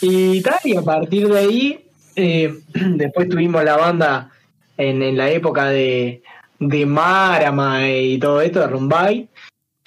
Y 0.00 0.42
tal, 0.42 0.58
y 0.64 0.76
a 0.76 0.82
partir 0.82 1.28
de 1.28 1.38
ahí, 1.38 1.87
eh, 2.18 2.52
después 2.74 3.28
tuvimos 3.28 3.64
la 3.64 3.76
banda 3.76 4.30
en, 4.76 5.02
en 5.02 5.16
la 5.16 5.30
época 5.30 5.66
de, 5.68 6.22
de 6.58 6.86
Marama 6.86 7.88
y 7.88 8.18
todo 8.18 8.40
esto, 8.40 8.60
de 8.60 8.66
Rumbay. 8.66 9.28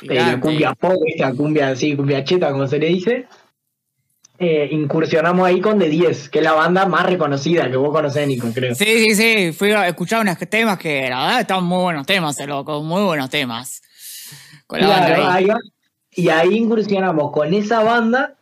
eh, 0.04 0.16
la 0.16 0.40
cumbia 0.40 0.74
pop, 0.74 1.02
esta 1.06 1.34
cumbia 1.34 1.70
así, 1.70 1.96
cumbia 1.96 2.24
cheta, 2.24 2.52
como 2.52 2.68
se 2.68 2.80
le 2.80 2.88
dice. 2.88 3.28
Eh, 4.40 4.70
incursionamos 4.72 5.46
ahí 5.46 5.62
con 5.62 5.78
The 5.78 5.88
10, 5.88 6.30
que 6.30 6.40
es 6.40 6.44
la 6.44 6.54
banda 6.54 6.88
más 6.88 7.06
reconocida 7.06 7.70
que 7.70 7.78
vos 7.78 7.92
conocés, 7.92 8.28
Nico, 8.28 8.48
creo. 8.52 8.74
Sí, 8.74 8.86
sí, 8.86 9.16
sí. 9.16 9.52
Fui 9.52 9.70
a 9.72 9.88
escuchar 9.88 10.22
unos 10.22 10.38
temas 10.50 10.80
que 10.80 11.08
la 11.10 11.22
verdad 11.26 11.42
estaban 11.42 11.64
muy 11.66 11.84
buenos 11.84 12.08
temas, 12.08 12.40
eh, 12.40 12.48
loco. 12.48 12.82
Muy 12.82 13.04
buenos 13.04 13.30
temas. 13.30 13.84
Con 14.66 14.80
la 14.82 14.88
Claro, 14.88 15.14
banda 15.22 15.36
ahí. 15.36 15.44
ahí 15.44 15.50
va. 15.50 15.60
Y 16.14 16.30
ahí 16.30 16.58
incursionamos 16.58 17.32
con 17.32 17.54
esa 17.54 17.84
banda 17.84 18.34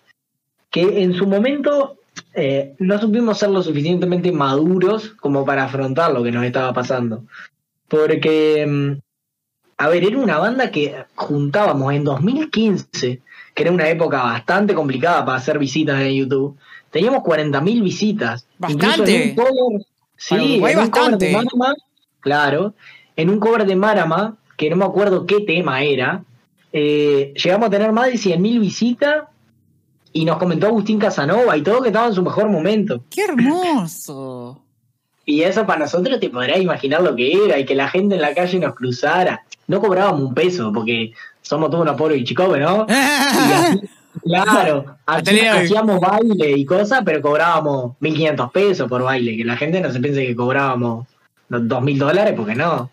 que 0.72 1.04
en 1.04 1.14
su 1.16 1.28
momento 1.28 1.99
eh, 2.34 2.76
no 2.80 3.00
supimos 3.00 3.40
ser 3.40 3.50
lo 3.50 3.64
suficientemente 3.64 4.32
maduros 4.32 5.10
como 5.20 5.46
para 5.46 5.64
afrontar 5.64 6.12
lo 6.12 6.24
que 6.24 6.32
nos 6.32 6.46
estaba 6.46 6.74
pasando. 6.74 7.24
Porque, 7.88 8.66
mm, 8.68 8.92
a 9.78 9.90
ver, 9.90 10.04
era 10.04 10.18
una 10.18 10.38
banda 10.38 10.70
que 10.72 11.06
juntábamos 11.16 11.94
en 11.94 12.04
2015, 12.04 13.22
que 13.56 13.64
era 13.64 13.72
una 13.72 13.90
época 13.90 14.22
bastante 14.22 14.76
complicada 14.76 15.26
para 15.26 15.38
hacer 15.38 15.58
visitas 15.58 16.00
en 16.02 16.14
YouTube. 16.14 16.58
Teníamos 16.92 17.24
40.000 17.24 17.84
visitas. 17.84 18.48
Bastante. 18.58 19.36
sí, 20.18 20.56
en 20.56 20.62
bastante. 20.62 21.32
Marama, 21.32 21.76
claro, 22.20 22.74
en 23.16 23.30
un 23.30 23.40
cover 23.40 23.66
de 23.66 23.76
Marama, 23.76 24.38
que 24.56 24.70
no 24.70 24.76
me 24.76 24.86
acuerdo 24.86 25.26
qué 25.26 25.42
tema 25.42 25.82
era, 25.82 26.24
eh, 26.72 27.34
llegamos 27.36 27.68
a 27.68 27.72
tener 27.72 27.92
más 27.92 28.08
de 28.08 28.14
100.000 28.14 28.60
visitas 28.60 29.24
y 30.14 30.26
nos 30.26 30.38
comentó 30.38 30.68
Agustín 30.68 31.00
Casanova 31.00 31.56
y 31.56 31.62
todo 31.62 31.82
que 31.82 31.90
estaba 31.90 32.08
en 32.08 32.14
su 32.14 32.24
mejor 32.24 32.50
momento. 32.50 33.04
¡Qué 33.10 33.26
hermoso! 33.26 34.62
Y 35.26 35.44
eso 35.44 35.66
para 35.66 35.82
nosotros 35.82 36.20
te 36.20 36.30
podrás 36.30 36.60
imaginar 36.60 37.02
lo 37.02 37.16
que 37.16 37.32
era 37.46 37.60
y 37.60 37.66
que 37.66 37.76
la 37.76 37.88
gente 37.90 38.16
en 38.16 38.22
la 38.22 38.34
calle 38.34 38.60
nos 38.60 38.74
cruzara. 38.74 39.44
No 39.68 39.80
cobrábamos 39.80 40.22
un 40.22 40.34
peso 40.34 40.72
porque 40.74 41.14
somos 41.42 41.70
todos 41.70 41.84
unos 41.84 41.96
pobres 41.96 42.22
y 42.22 42.24
chicos, 42.24 42.50
¿no? 42.60 42.88
claro, 44.24 44.98
hacíamos 45.06 46.00
baile 46.00 46.52
y 46.52 46.66
cosas, 46.66 47.04
pero 47.06 47.22
cobrábamos 47.22 47.94
1.500 48.02 48.52
pesos 48.52 48.90
por 48.90 49.04
baile, 49.04 49.38
que 49.38 49.46
la 49.46 49.56
gente 49.56 49.80
no 49.82 49.92
se 49.92 50.00
piense 50.00 50.26
que 50.26 50.36
cobrábamos 50.36 51.08
2.000 51.50 51.98
dólares, 51.98 52.34
porque 52.36 52.56
no. 52.56 52.90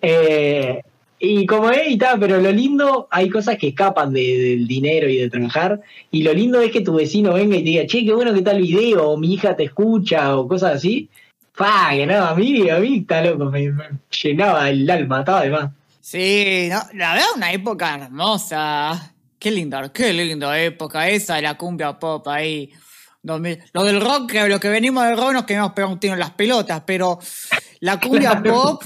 Eh, 0.00 0.82
y 1.18 1.46
como 1.46 1.70
es 1.70 1.90
y 1.90 1.96
tal, 1.96 2.20
pero 2.20 2.40
lo 2.40 2.52
lindo, 2.52 3.08
hay 3.10 3.30
cosas 3.30 3.56
que 3.56 3.68
escapan 3.68 4.12
del 4.12 4.66
dinero 4.66 5.08
y 5.08 5.16
de 5.16 5.30
trabajar. 5.30 5.80
Y 6.10 6.22
lo 6.22 6.34
lindo 6.34 6.60
es 6.60 6.70
que 6.70 6.82
tu 6.82 6.94
vecino 6.94 7.32
venga 7.32 7.56
y 7.56 7.60
te 7.60 7.70
diga, 7.70 7.86
che, 7.86 8.04
qué 8.04 8.12
bueno 8.12 8.32
que 8.32 8.38
está 8.38 8.52
el 8.52 8.62
video, 8.62 9.10
o 9.10 9.16
mi 9.16 9.32
hija 9.32 9.56
te 9.56 9.64
escucha, 9.64 10.36
o 10.36 10.46
cosas 10.46 10.76
así. 10.76 11.08
Fa, 11.52 11.90
que 11.92 12.06
no, 12.06 12.22
a 12.22 12.34
mí, 12.34 12.68
a 12.68 12.78
mí 12.78 12.98
está 12.98 13.22
loco, 13.22 13.46
me, 13.46 13.72
llenaba 14.22 14.68
el 14.68 14.88
alma, 14.90 15.20
estaba 15.20 15.42
de 15.42 15.50
más. 15.50 15.70
Sí, 16.02 16.68
no, 16.70 16.80
la 16.94 17.14
verdad, 17.14 17.28
una 17.34 17.52
época 17.52 17.94
hermosa. 17.94 19.14
Qué 19.38 19.50
linda, 19.50 19.90
qué 19.92 20.12
linda 20.12 20.60
época 20.60 21.08
esa 21.08 21.36
de 21.36 21.42
la 21.42 21.56
cumbia 21.56 21.98
pop 21.98 22.28
ahí. 22.28 22.70
Lo 23.22 23.40
del 23.40 24.00
rock, 24.00 24.34
lo 24.48 24.60
que 24.60 24.68
venimos 24.68 25.04
del 25.04 25.16
rock 25.16 25.32
nos 25.32 25.44
quedamos 25.44 25.98
tiro 25.98 26.12
en 26.12 26.20
las 26.20 26.30
pelotas, 26.30 26.82
pero 26.86 27.18
la 27.80 27.98
cumbia 27.98 28.40
pop 28.44 28.84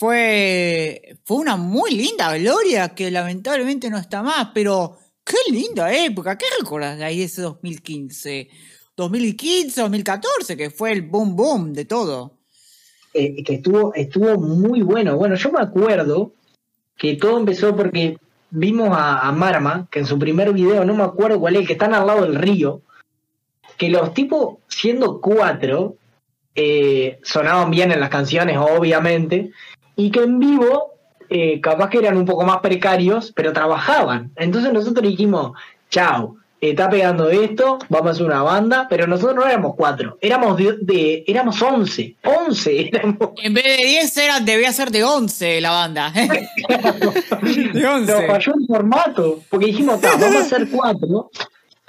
fue, 0.00 1.18
fue 1.26 1.36
una 1.36 1.58
muy 1.58 1.90
linda 1.90 2.34
gloria 2.38 2.94
que 2.94 3.10
lamentablemente 3.10 3.90
no 3.90 3.98
está 3.98 4.22
más, 4.22 4.48
pero 4.54 4.96
qué 5.22 5.36
linda 5.52 5.92
época. 5.94 6.38
¿Qué 6.38 6.46
recuerdas 6.58 6.96
de 6.96 7.04
ahí 7.04 7.20
ese 7.20 7.42
2015? 7.42 8.48
2015, 8.96 9.78
2014, 9.78 10.56
que 10.56 10.70
fue 10.70 10.92
el 10.92 11.02
boom 11.02 11.36
boom 11.36 11.74
de 11.74 11.84
todo. 11.84 12.38
Eh, 13.12 13.44
que 13.44 13.56
estuvo, 13.56 13.92
estuvo 13.92 14.40
muy 14.40 14.80
bueno. 14.80 15.18
Bueno, 15.18 15.34
yo 15.34 15.52
me 15.52 15.60
acuerdo 15.60 16.32
que 16.96 17.16
todo 17.16 17.38
empezó 17.38 17.76
porque 17.76 18.16
vimos 18.48 18.88
a, 18.92 19.30
Marma, 19.32 19.86
que 19.90 19.98
en 19.98 20.06
su 20.06 20.18
primer 20.18 20.54
video, 20.54 20.82
no 20.86 20.94
me 20.94 21.04
acuerdo 21.04 21.38
cuál 21.38 21.56
es, 21.56 21.66
que 21.66 21.74
están 21.74 21.92
al 21.92 22.06
lado 22.06 22.22
del 22.22 22.36
río, 22.36 22.80
que 23.76 23.90
los 23.90 24.14
tipos, 24.14 24.60
siendo 24.66 25.20
cuatro, 25.20 25.96
eh, 26.54 27.20
sonaban 27.22 27.70
bien 27.70 27.92
en 27.92 28.00
las 28.00 28.08
canciones, 28.08 28.56
obviamente, 28.56 29.52
y 30.00 30.10
que 30.10 30.20
en 30.20 30.38
vivo 30.38 30.94
eh, 31.28 31.60
capaz 31.60 31.90
que 31.90 31.98
eran 31.98 32.16
un 32.16 32.24
poco 32.24 32.44
más 32.44 32.58
precarios, 32.58 33.32
pero 33.36 33.52
trabajaban. 33.52 34.32
Entonces 34.36 34.72
nosotros 34.72 35.06
dijimos, 35.06 35.52
chao, 35.90 36.36
está 36.60 36.88
pegando 36.88 37.28
esto, 37.28 37.78
vamos 37.88 38.08
a 38.08 38.10
hacer 38.12 38.26
una 38.26 38.42
banda, 38.42 38.86
pero 38.88 39.06
nosotros 39.06 39.36
no 39.36 39.46
éramos 39.46 39.74
cuatro, 39.76 40.18
éramos 40.20 40.56
de, 40.56 41.22
éramos 41.26 41.60
once, 41.62 42.16
once 42.24 42.88
éramos. 42.88 43.30
En 43.42 43.54
vez 43.54 43.64
de 43.64 43.86
diez 43.86 44.16
era, 44.16 44.40
debía 44.40 44.72
ser 44.72 44.90
de 44.90 45.04
once 45.04 45.60
la 45.60 45.70
banda. 45.70 46.10
de 46.12 47.86
once. 47.86 48.12
Nos 48.12 48.26
falló 48.26 48.54
el 48.58 48.66
formato, 48.66 49.40
porque 49.50 49.66
dijimos, 49.66 50.00
vamos 50.00 50.34
a 50.34 50.40
hacer 50.40 50.68
cuatro, 50.70 51.30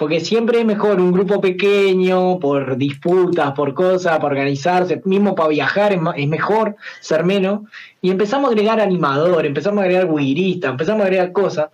porque 0.02 0.18
siempre 0.18 0.58
es 0.58 0.66
mejor 0.66 1.00
un 1.00 1.12
grupo 1.12 1.40
pequeño, 1.40 2.40
por 2.40 2.76
disputas, 2.76 3.52
por 3.52 3.72
cosas, 3.72 4.16
para 4.16 4.26
organizarse, 4.26 5.00
mismo 5.04 5.36
para 5.36 5.50
viajar 5.50 5.92
es, 5.92 6.26
mejor 6.26 6.74
ser 7.00 7.22
menos. 7.22 7.60
Y 8.00 8.10
empezamos 8.10 8.48
a 8.48 8.52
agregar 8.52 8.80
animador, 8.80 9.46
empezamos 9.46 9.78
a 9.78 9.82
agregar 9.82 10.12
guirista, 10.12 10.70
empezamos 10.70 11.02
a 11.02 11.04
agregar 11.04 11.30
cosas. 11.30 11.66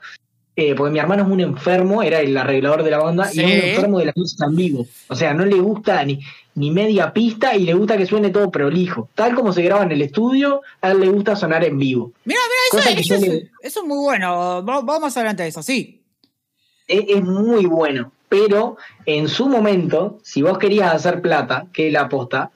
Eh, 0.55 0.75
porque 0.75 0.93
mi 0.93 0.99
hermano 0.99 1.23
es 1.23 1.31
un 1.31 1.41
enfermo, 1.41 2.03
era 2.03 2.21
el 2.21 2.37
arreglador 2.37 2.83
de 2.83 2.91
la 2.91 2.99
banda, 2.99 3.31
y 3.33 3.41
es 3.41 3.47
un 3.47 3.69
enfermo 3.71 3.99
de 3.99 4.05
la 4.05 4.13
música 4.15 4.45
en 4.45 4.57
vivo. 4.57 4.87
O 5.09 5.15
sea, 5.15 5.33
no 5.33 5.47
le 5.47 5.57
gusta 5.57 6.05
ni, 6.05 6.21
ni 6.55 6.71
media 6.71 7.11
pista 7.15 7.57
y 7.57 7.65
le 7.65 7.73
gusta 7.73 7.97
que 7.97 8.05
suene 8.05 8.29
todo 8.29 8.51
prolijo. 8.51 9.09
Tal 9.15 9.35
como 9.35 9.55
se 9.55 9.63
graba 9.63 9.85
en 9.85 9.93
el 9.93 10.03
estudio, 10.03 10.61
a 10.83 10.91
él 10.91 11.01
le 11.01 11.09
gusta 11.09 11.35
sonar 11.35 11.65
en 11.65 11.79
vivo. 11.79 12.13
Mira, 12.27 12.41
mira, 12.75 12.93
eso, 13.01 13.15
es, 13.63 13.79
muy 13.87 14.05
bueno. 14.05 14.63
Vamos 14.63 15.17
adelante 15.17 15.45
de 15.45 15.49
eso, 15.49 15.63
sí. 15.63 15.98
Es 16.89 17.23
muy 17.23 17.67
bueno 17.67 18.13
pero 18.29 18.77
en 19.07 19.29
su 19.29 19.49
momento, 19.49 20.19
si 20.23 20.43
vos 20.43 20.59
querías 20.59 20.93
hacer 20.93 21.21
plata, 21.21 21.67
que 21.73 21.91
la 21.91 22.03
aposta, 22.03 22.51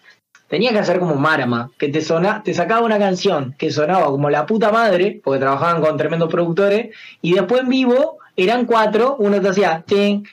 tenías 0.49 0.73
que 0.73 0.81
hacer 0.81 0.99
como 0.99 1.15
Marama, 1.15 1.71
que 1.79 1.89
te, 1.89 2.01
te 2.45 2.55
sacaba 2.55 2.85
una 2.85 2.99
canción 2.99 3.55
que 3.59 3.71
sonaba 3.71 4.07
como 4.07 4.29
la 4.29 4.47
puta 4.47 4.71
madre, 4.71 5.21
porque 5.25 5.41
trabajaban 5.41 5.81
con 5.81 5.97
tremendos 5.97 6.31
productores, 6.31 6.95
y 7.23 7.35
después 7.35 7.63
en 7.63 7.69
vivo 7.69 8.19
eran 8.37 8.67
cuatro, 8.67 9.17
uno 9.19 9.41
te 9.41 9.49
hacía 9.49 9.85
ching, 9.87 10.27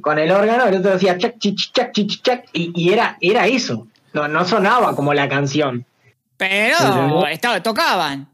con 0.00 0.18
el 0.18 0.30
órgano, 0.30 0.66
el 0.66 0.76
otro 0.76 0.94
hacía 0.94 1.18
chac, 1.18 1.38
chich, 1.38 1.72
chac, 1.72 1.92
chich, 1.92 2.22
chac, 2.22 2.46
y, 2.52 2.72
y, 2.74 2.92
era, 2.92 3.16
era 3.20 3.46
eso, 3.46 3.86
no, 4.12 4.28
no 4.28 4.44
sonaba 4.44 4.94
como 4.94 5.14
la 5.14 5.28
canción. 5.28 5.84
Pero 6.36 7.26
estaba, 7.28 7.62
tocaban. 7.62 8.28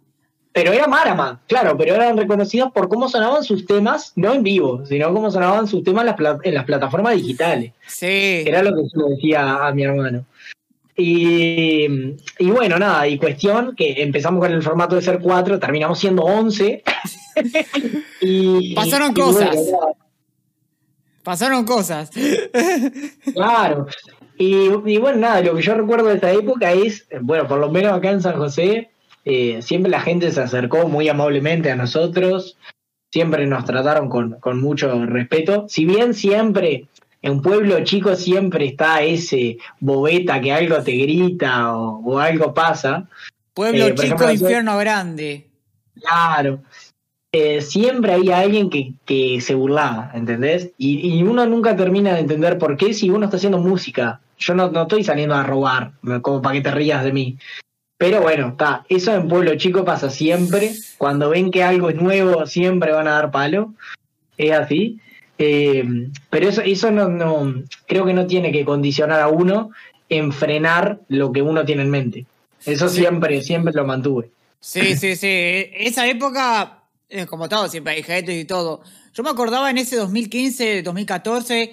Pero 0.52 0.72
era 0.72 0.86
Marama, 0.86 1.40
claro, 1.48 1.76
pero 1.78 1.94
eran 1.94 2.16
reconocidos 2.16 2.72
por 2.72 2.88
cómo 2.88 3.08
sonaban 3.08 3.42
sus 3.42 3.64
temas, 3.64 4.12
no 4.16 4.34
en 4.34 4.42
vivo, 4.42 4.84
sino 4.84 5.12
cómo 5.12 5.30
sonaban 5.30 5.66
sus 5.66 5.82
temas 5.82 6.04
en 6.44 6.54
las, 6.54 6.64
plataformas 6.64 7.14
digitales. 7.14 7.72
Sí. 7.86 8.44
Era 8.46 8.62
lo 8.62 8.76
que 8.76 8.82
yo 8.82 9.08
le 9.08 9.14
decía 9.14 9.66
a 9.66 9.72
mi 9.72 9.84
hermano. 9.84 10.26
Y, 10.94 11.86
y, 12.38 12.50
bueno, 12.50 12.78
nada, 12.78 13.08
y 13.08 13.16
cuestión 13.16 13.74
que 13.74 14.02
empezamos 14.02 14.40
con 14.40 14.52
el 14.52 14.62
formato 14.62 14.94
de 14.94 15.00
ser 15.00 15.20
cuatro, 15.20 15.58
terminamos 15.58 15.98
siendo 15.98 16.22
once. 16.22 16.82
y, 18.20 18.74
Pasaron 18.74 19.14
cosas. 19.14 19.56
Pasaron 21.22 21.64
cosas. 21.64 22.10
claro. 23.32 23.86
Y, 24.36 24.66
y, 24.84 24.98
bueno, 24.98 25.18
nada, 25.18 25.40
lo 25.40 25.54
que 25.54 25.62
yo 25.62 25.74
recuerdo 25.74 26.08
de 26.08 26.16
esta 26.16 26.30
época 26.30 26.72
es, 26.72 27.06
bueno, 27.22 27.48
por 27.48 27.58
lo 27.58 27.70
menos 27.70 27.92
acá 27.94 28.10
en 28.10 28.20
San 28.20 28.36
José, 28.36 28.91
eh, 29.24 29.62
siempre 29.62 29.90
la 29.90 30.00
gente 30.00 30.32
se 30.32 30.40
acercó 30.40 30.88
muy 30.88 31.08
amablemente 31.08 31.70
a 31.70 31.76
nosotros, 31.76 32.56
siempre 33.10 33.46
nos 33.46 33.64
trataron 33.64 34.08
con, 34.08 34.60
mucho 34.60 35.04
respeto. 35.06 35.66
Si 35.68 35.84
bien 35.84 36.14
siempre 36.14 36.86
en 37.20 37.32
un 37.32 37.42
pueblo 37.42 37.84
chico 37.84 38.16
siempre 38.16 38.66
está 38.66 39.02
ese 39.02 39.58
bobeta 39.78 40.40
que 40.40 40.52
algo 40.52 40.82
te 40.82 40.92
grita 40.92 41.76
o, 41.76 42.18
algo 42.18 42.52
pasa. 42.52 43.08
Pueblo 43.54 43.86
eh, 43.86 43.94
chico, 43.94 44.30
infierno 44.30 44.76
grande. 44.78 45.46
Claro. 46.00 46.62
Eh, 47.34 47.62
siempre 47.62 48.12
había 48.12 48.40
alguien 48.40 48.68
que, 48.68 49.40
se 49.40 49.54
burlaba, 49.54 50.10
¿entendés? 50.14 50.72
Y, 50.76 51.22
uno 51.22 51.46
nunca 51.46 51.76
termina 51.76 52.12
de 52.12 52.20
entender 52.20 52.58
por 52.58 52.76
qué 52.76 52.92
si 52.92 53.08
uno 53.08 53.26
está 53.26 53.36
haciendo 53.36 53.58
música. 53.58 54.20
Yo 54.38 54.54
no, 54.54 54.70
no 54.70 54.82
estoy 54.82 55.04
saliendo 55.04 55.34
a 55.34 55.44
robar, 55.44 55.92
como 56.20 56.42
para 56.42 56.54
que 56.54 56.62
te 56.62 56.70
rías 56.72 57.04
de 57.04 57.12
mí. 57.12 57.38
Pero 58.02 58.20
bueno, 58.20 58.48
está, 58.48 58.84
eso 58.88 59.14
en 59.14 59.28
Pueblo 59.28 59.54
Chico 59.54 59.84
pasa 59.84 60.10
siempre. 60.10 60.74
Cuando 60.98 61.30
ven 61.30 61.52
que 61.52 61.62
algo 61.62 61.88
es 61.88 61.94
nuevo, 61.94 62.48
siempre 62.48 62.90
van 62.90 63.06
a 63.06 63.12
dar 63.12 63.30
palo. 63.30 63.74
Es 64.36 64.50
así. 64.50 64.98
Eh, 65.38 66.08
pero 66.28 66.48
eso, 66.48 66.62
eso 66.62 66.90
no, 66.90 67.08
no, 67.08 67.62
creo 67.86 68.04
que 68.04 68.12
no 68.12 68.26
tiene 68.26 68.50
que 68.50 68.64
condicionar 68.64 69.20
a 69.20 69.28
uno 69.28 69.70
en 70.08 70.32
frenar 70.32 70.98
lo 71.06 71.30
que 71.30 71.42
uno 71.42 71.64
tiene 71.64 71.82
en 71.82 71.90
mente. 71.90 72.26
Eso 72.66 72.88
siempre, 72.88 73.40
siempre 73.40 73.72
lo 73.72 73.86
mantuve. 73.86 74.30
Sí, 74.58 74.96
sí, 74.96 75.14
sí. 75.14 75.28
Esa 75.72 76.08
época, 76.08 76.82
eh, 77.08 77.26
como 77.26 77.48
todo, 77.48 77.68
siempre 77.68 77.92
hay 77.92 78.02
gente 78.02 78.36
y 78.36 78.44
todo. 78.44 78.82
Yo 79.14 79.22
me 79.22 79.30
acordaba 79.30 79.70
en 79.70 79.78
ese 79.78 79.94
2015, 79.94 80.82
2014 80.82 81.72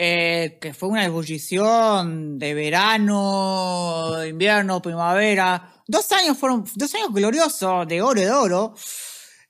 eh, 0.00 0.58
que 0.60 0.72
fue 0.74 0.90
una 0.90 1.04
ebullición 1.04 2.38
de 2.38 2.54
verano, 2.54 4.24
invierno, 4.24 4.80
primavera. 4.80 5.72
Dos 5.88 6.12
años 6.12 6.38
fueron, 6.38 6.64
dos 6.76 6.94
años 6.94 7.12
gloriosos, 7.12 7.88
de 7.88 8.00
oro 8.00 8.20
de 8.20 8.30
oro, 8.30 8.74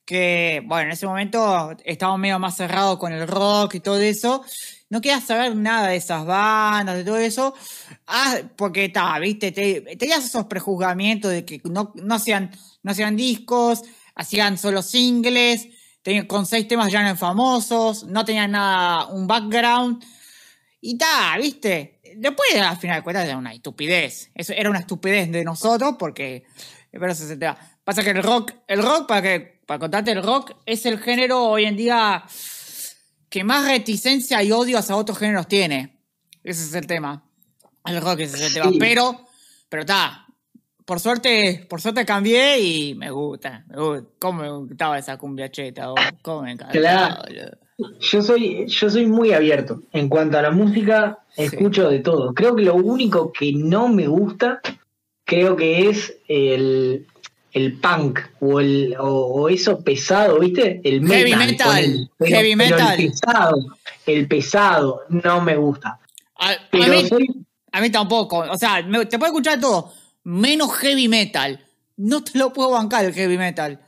que, 0.06 0.62
bueno, 0.64 0.86
en 0.86 0.92
ese 0.92 1.06
momento 1.06 1.76
estábamos 1.84 2.20
medio 2.20 2.38
más 2.38 2.56
cerrados 2.56 2.96
con 2.96 3.12
el 3.12 3.28
rock 3.28 3.74
y 3.74 3.80
todo 3.80 4.00
eso. 4.00 4.42
No 4.88 5.02
querías 5.02 5.24
saber 5.24 5.54
nada 5.54 5.88
de 5.88 5.96
esas 5.96 6.24
bandas, 6.24 6.96
de 6.96 7.04
todo 7.04 7.18
eso, 7.18 7.52
ah, 8.06 8.38
porque 8.56 8.86
estaba, 8.86 9.18
viste, 9.18 9.52
tenías 9.52 10.24
esos 10.24 10.46
prejuzgamientos 10.46 11.30
de 11.30 11.44
que 11.44 11.60
no, 11.64 11.92
no, 11.94 12.14
hacían, 12.14 12.52
no 12.82 12.92
hacían 12.92 13.16
discos, 13.16 13.82
hacían 14.14 14.56
solo 14.56 14.80
singles, 14.80 15.68
tenían, 16.00 16.26
con 16.26 16.46
seis 16.46 16.66
temas 16.66 16.90
ya 16.90 17.00
eran 17.00 17.18
famosos, 17.18 18.04
no 18.04 18.24
tenían 18.24 18.52
nada, 18.52 19.08
un 19.08 19.26
background 19.26 20.02
Y 20.80 20.96
ta, 20.96 21.36
¿viste? 21.38 22.00
Después, 22.16 22.48
al 22.56 22.76
final 22.76 22.98
de 22.98 23.02
cuentas, 23.02 23.26
era 23.26 23.36
una 23.36 23.52
estupidez. 23.52 24.30
Eso 24.34 24.52
era 24.52 24.70
una 24.70 24.80
estupidez 24.80 25.30
de 25.30 25.44
nosotros 25.44 25.96
porque. 25.98 26.44
Pero 26.90 27.14
se 27.14 27.36
te 27.36 27.46
va. 27.46 27.58
Pasa 27.84 28.02
que 28.02 28.10
el 28.10 28.22
rock, 28.22 28.52
el 28.66 28.82
rock, 28.82 29.06
para 29.08 29.22
que, 29.22 29.62
para 29.66 29.78
contarte, 29.78 30.12
el 30.12 30.22
rock 30.22 30.52
es 30.66 30.86
el 30.86 30.98
género 30.98 31.44
hoy 31.44 31.64
en 31.64 31.76
día 31.76 32.24
que 33.28 33.44
más 33.44 33.66
reticencia 33.66 34.42
y 34.42 34.52
odio 34.52 34.78
hacia 34.78 34.96
otros 34.96 35.18
géneros 35.18 35.48
tiene. 35.48 35.98
Ese 36.42 36.64
es 36.64 36.74
el 36.74 36.86
tema. 36.86 37.24
El 37.84 38.00
rock 38.00 38.20
ese 38.20 38.36
es 38.36 38.42
el 38.42 38.54
tema. 38.54 38.70
Sí. 38.70 38.78
Pero, 38.78 39.26
pero 39.68 39.82
está. 39.82 40.26
Por 40.84 41.00
suerte, 41.00 41.66
por 41.68 41.82
suerte 41.82 42.06
cambié 42.06 42.58
y 42.58 42.94
me 42.94 43.10
gusta. 43.10 43.64
Me 43.68 43.76
gusta. 43.76 44.08
¿Cómo 44.18 44.42
me 44.42 44.50
gustaba 44.50 44.98
esa 44.98 45.18
cumbia 45.18 45.50
cheta? 45.50 45.88
¿Cómo 46.22 46.42
me 46.42 46.52
encantaba, 46.52 47.24
Claro. 47.26 47.58
Yo 48.00 48.22
soy, 48.22 48.66
yo 48.66 48.90
soy 48.90 49.06
muy 49.06 49.32
abierto. 49.32 49.82
En 49.92 50.08
cuanto 50.08 50.36
a 50.38 50.42
la 50.42 50.50
música, 50.50 51.18
escucho 51.36 51.88
de 51.88 52.00
todo. 52.00 52.34
Creo 52.34 52.56
que 52.56 52.62
lo 52.62 52.74
único 52.74 53.32
que 53.32 53.52
no 53.52 53.88
me 53.88 54.08
gusta, 54.08 54.60
creo 55.24 55.54
que 55.54 55.88
es 55.88 56.16
el, 56.26 57.06
el 57.52 57.78
punk 57.78 58.18
o, 58.40 58.58
el, 58.58 58.96
o, 58.98 59.06
o 59.08 59.48
eso 59.48 59.80
pesado, 59.84 60.40
¿viste? 60.40 60.80
El 60.82 61.02
metal. 61.02 61.18
Heavy 61.28 61.36
metal. 61.52 62.10
Pero- 62.18 62.36
heavy 62.36 62.56
metal. 62.56 63.00
El 63.00 63.10
pesado, 63.10 63.66
el 64.06 64.28
pesado 64.28 65.02
no 65.10 65.40
me 65.40 65.56
gusta. 65.56 66.00
A, 66.36 66.50
a 66.50 66.56
Pero 66.72 66.92
mí, 66.92 67.08
soy, 67.08 67.28
a 67.70 67.80
mí 67.80 67.90
tampoco. 67.90 68.38
O 68.50 68.58
sea, 68.58 68.82
me- 68.82 69.06
te 69.06 69.18
puedo 69.18 69.30
escuchar 69.32 69.60
todo, 69.60 69.92
menos 70.24 70.74
heavy 70.78 71.06
metal. 71.06 71.64
No 71.96 72.24
te 72.24 72.36
lo 72.38 72.52
puedo 72.52 72.70
bancar 72.70 73.04
el 73.04 73.12
heavy 73.14 73.38
metal. 73.38 73.80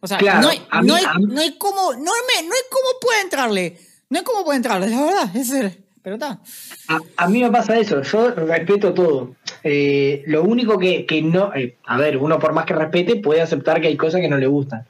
O 0.00 0.06
sea, 0.06 0.18
Claro, 0.18 0.42
no, 0.42 0.48
hay, 0.48 0.58
mí- 0.58 0.86
no, 0.88 0.94
hay, 0.94 1.04
no 1.28 1.40
hay 1.40 1.58
cómo, 1.58 1.92
no 1.92 2.10
hay, 2.12 2.46
no 2.46 2.54
hay 2.54 2.62
cómo 2.70 2.88
puede 3.00 3.20
entrarle. 3.20 3.78
No 4.08 4.18
hay 4.18 4.24
cómo 4.24 4.44
puede 4.44 4.56
entrarle, 4.56 4.88
la 4.88 5.04
verdad. 5.04 5.36
Es 5.36 5.50
el- 5.52 5.84
pero 6.02 6.14
está. 6.16 6.40
a, 6.88 6.98
a 7.18 7.28
mí 7.28 7.42
me 7.42 7.50
pasa 7.50 7.78
eso, 7.78 8.00
yo 8.00 8.30
respeto 8.30 8.94
todo. 8.94 9.34
Eh, 9.62 10.22
lo 10.26 10.42
único 10.44 10.78
que, 10.78 11.04
que 11.04 11.20
no, 11.20 11.52
eh, 11.54 11.76
a 11.84 11.98
ver, 11.98 12.16
uno 12.16 12.38
por 12.38 12.54
más 12.54 12.64
que 12.64 12.72
respete 12.74 13.16
puede 13.16 13.42
aceptar 13.42 13.80
que 13.82 13.88
hay 13.88 13.96
cosas 13.98 14.22
que 14.22 14.28
no 14.28 14.38
le 14.38 14.46
gustan. 14.46 14.86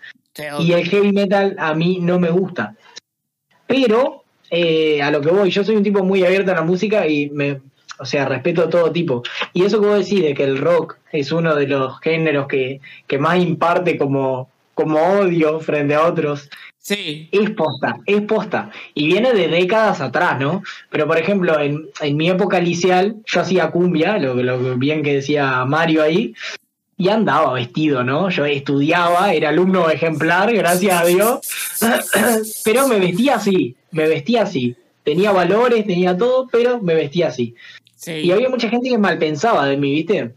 Y 0.60 0.72
el 0.72 0.88
heavy 0.88 1.10
metal 1.12 1.56
a 1.58 1.74
mí 1.74 1.98
no 2.00 2.20
me 2.20 2.30
gusta. 2.30 2.76
Pero 3.66 4.24
eh, 4.50 5.02
a 5.02 5.10
lo 5.10 5.20
que 5.20 5.30
voy, 5.30 5.50
yo 5.50 5.64
soy 5.64 5.76
un 5.76 5.82
tipo 5.82 6.04
muy 6.04 6.24
abierto 6.24 6.52
a 6.52 6.56
la 6.56 6.62
música 6.62 7.06
y 7.06 7.28
me, 7.30 7.60
o 7.98 8.04
sea, 8.04 8.26
respeto 8.26 8.68
todo 8.68 8.90
tipo. 8.92 9.22
Y 9.52 9.64
eso 9.64 9.80
que 9.80 9.86
vos 9.88 9.98
decís 9.98 10.22
de 10.22 10.34
que 10.34 10.44
el 10.44 10.58
rock 10.58 10.96
es 11.12 11.32
uno 11.32 11.54
de 11.54 11.66
los 11.66 11.98
géneros 12.00 12.46
que, 12.46 12.80
que 13.08 13.18
más 13.18 13.38
imparte 13.38 13.98
como, 13.98 14.48
como 14.74 14.98
odio 14.98 15.60
frente 15.60 15.94
a 15.94 16.06
otros, 16.06 16.48
Sí. 16.78 17.28
es 17.30 17.50
posta, 17.50 17.98
es 18.06 18.22
posta. 18.22 18.70
Y 18.94 19.06
viene 19.06 19.34
de 19.34 19.48
décadas 19.48 20.00
atrás, 20.00 20.40
¿no? 20.40 20.62
Pero 20.90 21.06
por 21.06 21.18
ejemplo, 21.18 21.60
en, 21.60 21.88
en 22.00 22.16
mi 22.16 22.30
época 22.30 22.58
liceal, 22.58 23.16
yo 23.26 23.40
hacía 23.42 23.70
cumbia, 23.70 24.18
lo, 24.18 24.34
lo 24.34 24.76
bien 24.76 25.02
que 25.02 25.14
decía 25.14 25.64
Mario 25.66 26.02
ahí, 26.02 26.34
y 26.96 27.08
andaba 27.08 27.54
vestido, 27.54 28.04
¿no? 28.04 28.28
Yo 28.28 28.44
estudiaba, 28.44 29.32
era 29.32 29.48
alumno 29.48 29.88
ejemplar, 29.88 30.52
gracias 30.52 31.00
a 31.00 31.06
Dios, 31.06 31.40
pero 32.64 32.88
me 32.88 32.98
vestía 32.98 33.36
así, 33.36 33.74
me 33.90 34.06
vestía 34.06 34.42
así. 34.42 34.76
Tenía 35.02 35.32
valores, 35.32 35.86
tenía 35.86 36.16
todo, 36.16 36.46
pero 36.52 36.78
me 36.80 36.94
vestía 36.94 37.28
así. 37.28 37.54
Sí. 37.96 38.12
Y 38.12 38.32
había 38.32 38.50
mucha 38.50 38.68
gente 38.68 38.90
que 38.90 38.98
mal 38.98 39.18
pensaba 39.18 39.66
de 39.66 39.78
mí, 39.78 39.92
¿viste? 39.92 40.34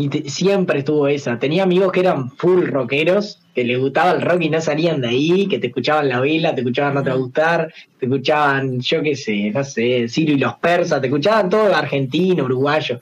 Y 0.00 0.08
te- 0.08 0.30
siempre 0.30 0.78
estuvo 0.78 1.06
esa. 1.08 1.38
Tenía 1.38 1.62
amigos 1.64 1.92
que 1.92 2.00
eran 2.00 2.30
full 2.30 2.66
rockeros, 2.66 3.38
que 3.54 3.64
les 3.64 3.78
gustaba 3.78 4.12
el 4.12 4.22
rock 4.22 4.40
y 4.42 4.48
no 4.48 4.60
salían 4.60 5.00
de 5.02 5.08
ahí, 5.08 5.46
que 5.46 5.58
te 5.58 5.66
escuchaban 5.66 6.08
la 6.08 6.20
vela, 6.20 6.54
te 6.54 6.62
escuchaban 6.62 6.94
no 6.94 7.02
te 7.02 7.10
va 7.10 7.16
a 7.16 7.18
gustar, 7.18 7.74
te 7.98 8.06
escuchaban, 8.06 8.80
yo 8.80 9.02
qué 9.02 9.14
sé, 9.14 9.50
no 9.50 9.62
sé, 9.62 10.08
Ciro 10.08 10.32
y 10.32 10.38
los 10.38 10.54
persas, 10.54 11.00
te 11.00 11.08
escuchaban 11.08 11.50
todo 11.50 11.74
argentino, 11.74 12.44
uruguayo. 12.44 12.98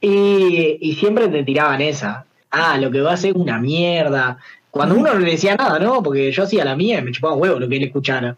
Y, 0.00 0.78
y 0.80 0.94
siempre 0.94 1.28
te 1.28 1.44
tiraban 1.44 1.80
esa. 1.80 2.26
Ah, 2.50 2.76
lo 2.78 2.90
que 2.90 3.00
va 3.00 3.12
a 3.12 3.16
ser 3.16 3.36
una 3.36 3.58
mierda. 3.58 4.38
Cuando 4.70 4.94
uno 4.96 5.14
no 5.14 5.20
le 5.20 5.30
decía 5.32 5.54
nada, 5.56 5.78
¿no? 5.78 6.02
Porque 6.02 6.32
yo 6.32 6.42
hacía 6.42 6.64
la 6.64 6.76
mía 6.76 6.98
y 6.98 7.02
me 7.02 7.12
chupaba 7.12 7.34
huevo 7.36 7.58
lo 7.60 7.68
que 7.68 7.76
él 7.76 7.84
escuchara. 7.84 8.36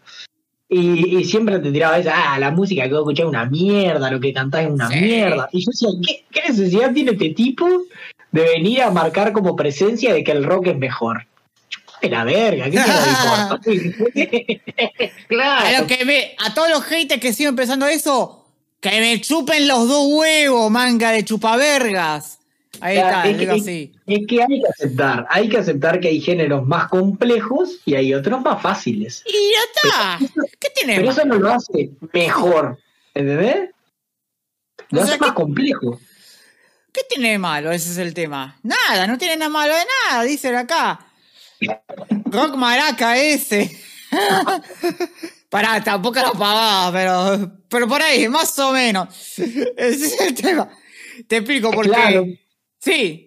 Y, 0.71 1.17
y 1.17 1.23
siempre 1.25 1.57
te 1.59 1.71
tiraba 1.71 1.97
esa, 1.97 2.33
ah, 2.33 2.37
la 2.39 2.51
música 2.51 2.83
que 2.83 2.89
vos 2.89 2.99
escuchás 2.99 3.23
es 3.23 3.29
una 3.29 3.45
mierda, 3.45 4.11
lo 4.11 4.19
que 4.19 4.31
cantás 4.31 4.61
es 4.65 4.69
una 4.69 4.87
Sí. 4.89 4.99
mierda. 5.01 5.49
Y 5.51 5.65
yo 5.65 5.71
decía, 5.71 5.89
¿qué, 6.05 6.25
qué 6.31 6.47
necesidad 6.49 6.93
tiene 6.93 7.11
este 7.11 7.29
tipo 7.31 7.67
de 8.31 8.41
venir 8.43 8.83
a 8.83 8.91
marcar 8.91 9.31
como 9.33 9.55
presencia 9.55 10.13
de 10.13 10.23
que 10.23 10.31
el 10.31 10.43
rock 10.43 10.67
es 10.67 10.77
mejor? 10.77 11.25
De 12.01 12.09
la 12.09 12.23
verga, 12.23 12.65
¿qué 12.65 12.71
te 12.71 12.77
va 12.87 13.49
a 13.51 13.57
importar? 13.57 13.59
A, 15.03 15.27
claro. 15.27 15.81
lo 15.81 15.87
que 15.87 16.05
me- 16.05 16.35
a 16.45 16.53
todos 16.53 16.69
los 16.69 16.83
haters 16.83 17.19
que 17.19 17.33
siguen 17.33 17.55
pensando 17.55 17.87
eso, 17.87 18.45
que 18.79 18.91
me 18.99 19.19
chupen 19.21 19.67
los 19.67 19.87
dos 19.87 20.05
huevos, 20.07 20.69
manga 20.71 21.11
de 21.11 21.25
chupavergas. 21.25 22.38
Ahí 22.81 22.97
está, 22.97 23.23
es, 23.27 23.31
que, 23.33 23.39
digo 23.39 23.53
es- 23.53 23.61
así. 23.63 23.91
es 24.07 24.27
que 24.27 24.41
hay 24.41 24.61
que 24.61 24.67
aceptar, 24.69 25.27
hay 25.29 25.49
que 25.49 25.57
aceptar 25.57 25.99
que 25.99 26.07
hay 26.07 26.21
géneros 26.21 26.65
más 26.67 26.87
complejos 26.89 27.79
y 27.85 27.95
hay 27.95 28.13
otros 28.13 28.41
más 28.41 28.61
fáciles. 28.61 29.23
Y 29.25 29.31
ya 29.51 29.59
está. 29.73 30.19
¿Qué 30.59 30.69
tiene 30.75 30.95
Pero 30.97 31.11
eso 31.11 31.25
no 31.25 31.35
lo 31.35 31.49
hace 31.51 31.91
mejor, 32.13 32.77
¿entendés? 33.13 33.69
Lo 34.91 35.01
O 35.01 35.05
sea, 35.05 35.13
hace 35.15 35.21
más 35.21 35.29
¿qué- 35.31 35.35
complejo. 35.35 35.99
¿Qué 36.91 37.01
tiene 37.07 37.31
de 37.31 37.37
malo? 37.37 37.71
Ese 37.71 37.91
es 37.91 37.97
el 37.99 38.13
tema. 38.15 38.57
Nada, 38.63 39.05
no 39.05 39.17
tiene 39.17 39.37
nada 39.37 39.49
malo 39.49 39.73
de 39.75 39.83
nada, 40.09 40.23
dicen 40.23 40.55
acá. 40.55 40.99
Rock 42.25 42.55
maraca 42.55 43.17
ese. 43.17 43.69
Pará, 45.49 45.83
tampoco 45.83 46.19
la 46.19 46.31
pavada, 46.31 46.91
pero, 46.91 47.51
pero 47.69 47.87
por 47.87 48.01
ahí, 48.01 48.27
más 48.27 48.57
o 48.59 48.71
menos. 48.71 49.07
Ese 49.37 50.05
es 50.05 50.21
el 50.21 50.33
tema. 50.35 50.69
Te 51.27 51.37
explico 51.37 51.71
por 51.71 51.85
Claro. 51.85 52.25
Sí, 52.79 53.25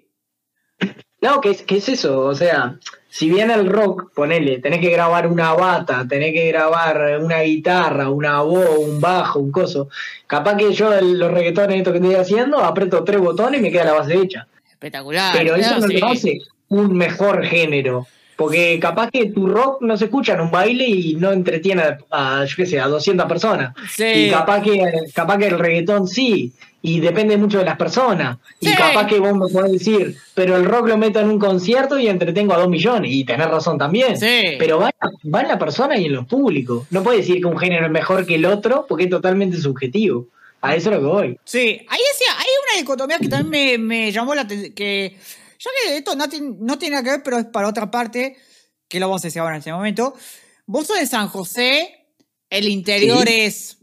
No, 1.20 1.40
¿qué 1.40 1.50
es, 1.50 1.62
qué 1.62 1.76
es 1.76 1.88
eso? 1.88 2.20
O 2.20 2.34
sea, 2.34 2.76
si 3.08 3.30
bien 3.30 3.50
el 3.50 3.68
rock, 3.68 4.12
ponele, 4.12 4.58
tenés 4.58 4.80
que 4.80 4.90
grabar 4.90 5.28
una 5.28 5.52
bata, 5.52 6.04
tenés 6.08 6.32
que 6.32 6.48
grabar 6.48 7.20
una 7.20 7.42
guitarra, 7.42 8.10
una 8.10 8.40
voz, 8.40 8.78
un 8.78 9.00
bajo, 9.00 9.38
un 9.38 9.52
coso. 9.52 9.88
Capaz 10.26 10.56
que 10.56 10.72
yo 10.72 10.92
el- 10.92 11.18
los 11.20 11.30
reggaetones 11.30 11.76
estos 11.78 11.92
que 11.92 11.98
estoy 12.00 12.14
haciendo, 12.16 12.58
aprieto 12.58 13.04
tres 13.04 13.20
botones 13.20 13.60
y 13.60 13.62
me 13.62 13.70
queda 13.70 13.84
la 13.84 13.92
base 13.92 14.14
hecha. 14.16 14.48
espectacular. 14.68 15.32
Pero 15.36 15.54
eso 15.54 15.78
no 15.78 15.86
sí. 15.86 15.98
lo 15.98 16.08
hace 16.08 16.38
un 16.68 16.92
mejor 16.96 17.44
género. 17.44 18.08
Porque 18.34 18.80
capaz 18.80 19.10
que 19.12 19.26
tu 19.26 19.46
rock 19.46 19.80
no 19.82 19.96
se 19.96 20.06
escucha 20.06 20.32
en 20.34 20.40
un 20.40 20.50
baile 20.50 20.84
y 20.88 21.14
no 21.14 21.30
entretiene 21.30 21.82
a, 21.82 21.98
a, 22.40 22.44
yo 22.44 22.56
qué 22.56 22.66
sé, 22.66 22.80
a 22.80 22.88
200 22.88 23.26
personas. 23.28 23.74
Sí. 23.94 24.04
Y 24.04 24.30
capaz 24.30 24.60
que, 24.62 24.82
capaz 25.14 25.38
que 25.38 25.46
el 25.46 25.58
reggaetón 25.60 26.08
sí, 26.08 26.52
y 26.82 27.00
depende 27.00 27.36
mucho 27.36 27.58
de 27.58 27.64
las 27.64 27.76
personas. 27.76 28.38
Y 28.60 28.74
capaz 28.74 29.06
que 29.06 29.18
vos 29.20 29.32
me 29.34 29.48
podés 29.48 29.72
decir, 29.72 30.16
pero 30.34 30.56
el 30.56 30.64
rock 30.64 30.88
lo 30.88 30.98
meto 30.98 31.20
en 31.20 31.28
un 31.30 31.38
concierto 31.38 31.98
y 31.98 32.08
entretengo 32.08 32.52
a 32.54 32.58
dos 32.58 32.68
millones, 32.68 33.10
y 33.12 33.24
tenés 33.24 33.48
razón 33.48 33.78
también. 33.78 34.18
Sí. 34.18 34.56
Pero 34.58 34.80
va, 34.80 34.90
va 35.32 35.40
en 35.42 35.48
la 35.48 35.58
persona 35.58 35.96
y 35.96 36.06
en 36.06 36.12
los 36.14 36.26
públicos. 36.26 36.86
No 36.90 37.02
puedes 37.02 37.20
decir 37.26 37.40
que 37.40 37.46
un 37.46 37.56
género 37.58 37.86
es 37.86 37.92
mejor 37.92 38.26
que 38.26 38.34
el 38.34 38.44
otro 38.44 38.84
porque 38.88 39.04
es 39.04 39.10
totalmente 39.10 39.56
subjetivo. 39.58 40.26
A 40.60 40.76
eso 40.76 40.90
es 40.90 40.96
lo 40.96 41.00
que 41.00 41.06
voy. 41.06 41.38
Sí, 41.44 41.58
ahí 41.60 42.00
decía, 42.12 42.34
hay 42.38 42.46
una 42.64 42.80
dicotomía 42.80 43.18
que 43.18 43.28
también 43.28 43.84
me, 43.84 43.96
me 43.96 44.12
llamó 44.12 44.34
la 44.34 44.42
atención, 44.42 44.72
que 44.74 45.16
ya 45.58 45.70
que 45.86 45.96
esto 45.96 46.14
no 46.16 46.28
tiene, 46.28 46.56
no 46.60 46.78
tiene 46.78 46.96
nada 46.96 47.04
que 47.04 47.10
ver, 47.10 47.22
pero 47.22 47.38
es 47.38 47.46
para 47.46 47.68
otra 47.68 47.90
parte, 47.90 48.36
que 48.88 49.00
lo 49.00 49.06
vamos 49.08 49.24
a 49.24 49.28
decir 49.28 49.40
ahora 49.40 49.54
en 49.54 49.58
este 49.60 49.72
momento. 49.72 50.14
Vos 50.66 50.86
sos 50.86 50.98
de 50.98 51.06
San 51.06 51.28
José, 51.28 52.06
el 52.50 52.68
interior 52.68 53.26
Sí. 53.26 53.40
es 53.40 53.78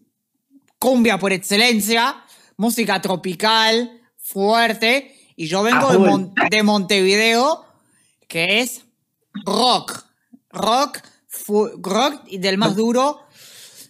cumbia 0.78 1.18
por 1.18 1.34
excelencia, 1.34 2.24
música 2.60 3.02
tropical, 3.02 4.02
fuerte, 4.18 5.16
y 5.38 5.48
yo 5.48 5.64
vengo 5.64 5.90
de. 5.92 5.98
Mon- 5.98 6.34
de 6.52 6.62
Montevideo, 6.64 7.66
que 8.28 8.60
es 8.60 8.82
rock, 9.46 10.04
rock, 10.50 11.00
rock 11.82 12.22
y 12.28 12.38
del 12.38 12.58
más 12.58 12.76
duro 12.76 13.22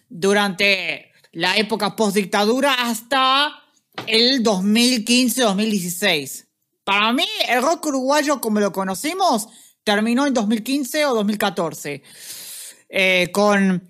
durante 0.08 1.10
la 1.32 1.56
época 1.56 1.96
post-dictadura 1.96 2.74
hasta 2.74 3.50
el 4.06 4.44
2015-2016. 4.44 6.46
Para 6.84 7.12
mí, 7.12 7.26
el 7.48 7.60
rock 7.62 7.86
uruguayo 7.86 8.40
como 8.40 8.60
lo 8.60 8.72
conocimos 8.72 9.48
terminó 9.82 10.26
en 10.26 10.34
2015 10.34 11.06
o 11.06 11.14
2014 11.14 12.02
eh, 12.88 13.28
con, 13.32 13.89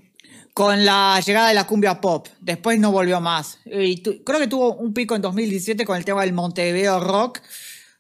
con 0.55 0.85
la 0.85 1.21
llegada 1.25 1.49
de 1.49 1.55
la 1.55 1.67
cumbia 1.67 2.01
pop. 2.01 2.29
Después 2.41 2.79
no 2.79 2.93
volvió 2.93 3.21
más. 3.21 3.59
Y 3.65 4.03
creo 4.03 4.39
que 4.39 4.47
tuvo 4.47 4.75
un 4.75 4.93
pico 4.93 5.15
en 5.15 5.23
2017 5.23 5.85
con 5.85 5.97
el 5.97 6.05
tema 6.05 6.23
del 6.23 6.33
Montevideo 6.33 7.01
Rock, 7.01 7.41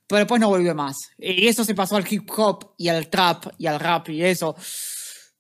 pero 0.06 0.20
después 0.20 0.40
no 0.40 0.48
volvió 0.48 0.74
más. 0.74 0.96
Y 1.18 1.46
eso 1.46 1.64
se 1.64 1.74
pasó 1.74 1.96
al 1.96 2.06
hip 2.10 2.28
hop 2.36 2.74
y 2.76 2.88
al 2.88 3.08
trap 3.08 3.46
y 3.58 3.66
al 3.66 3.80
rap 3.80 4.08
y 4.08 4.24
eso. 4.24 4.56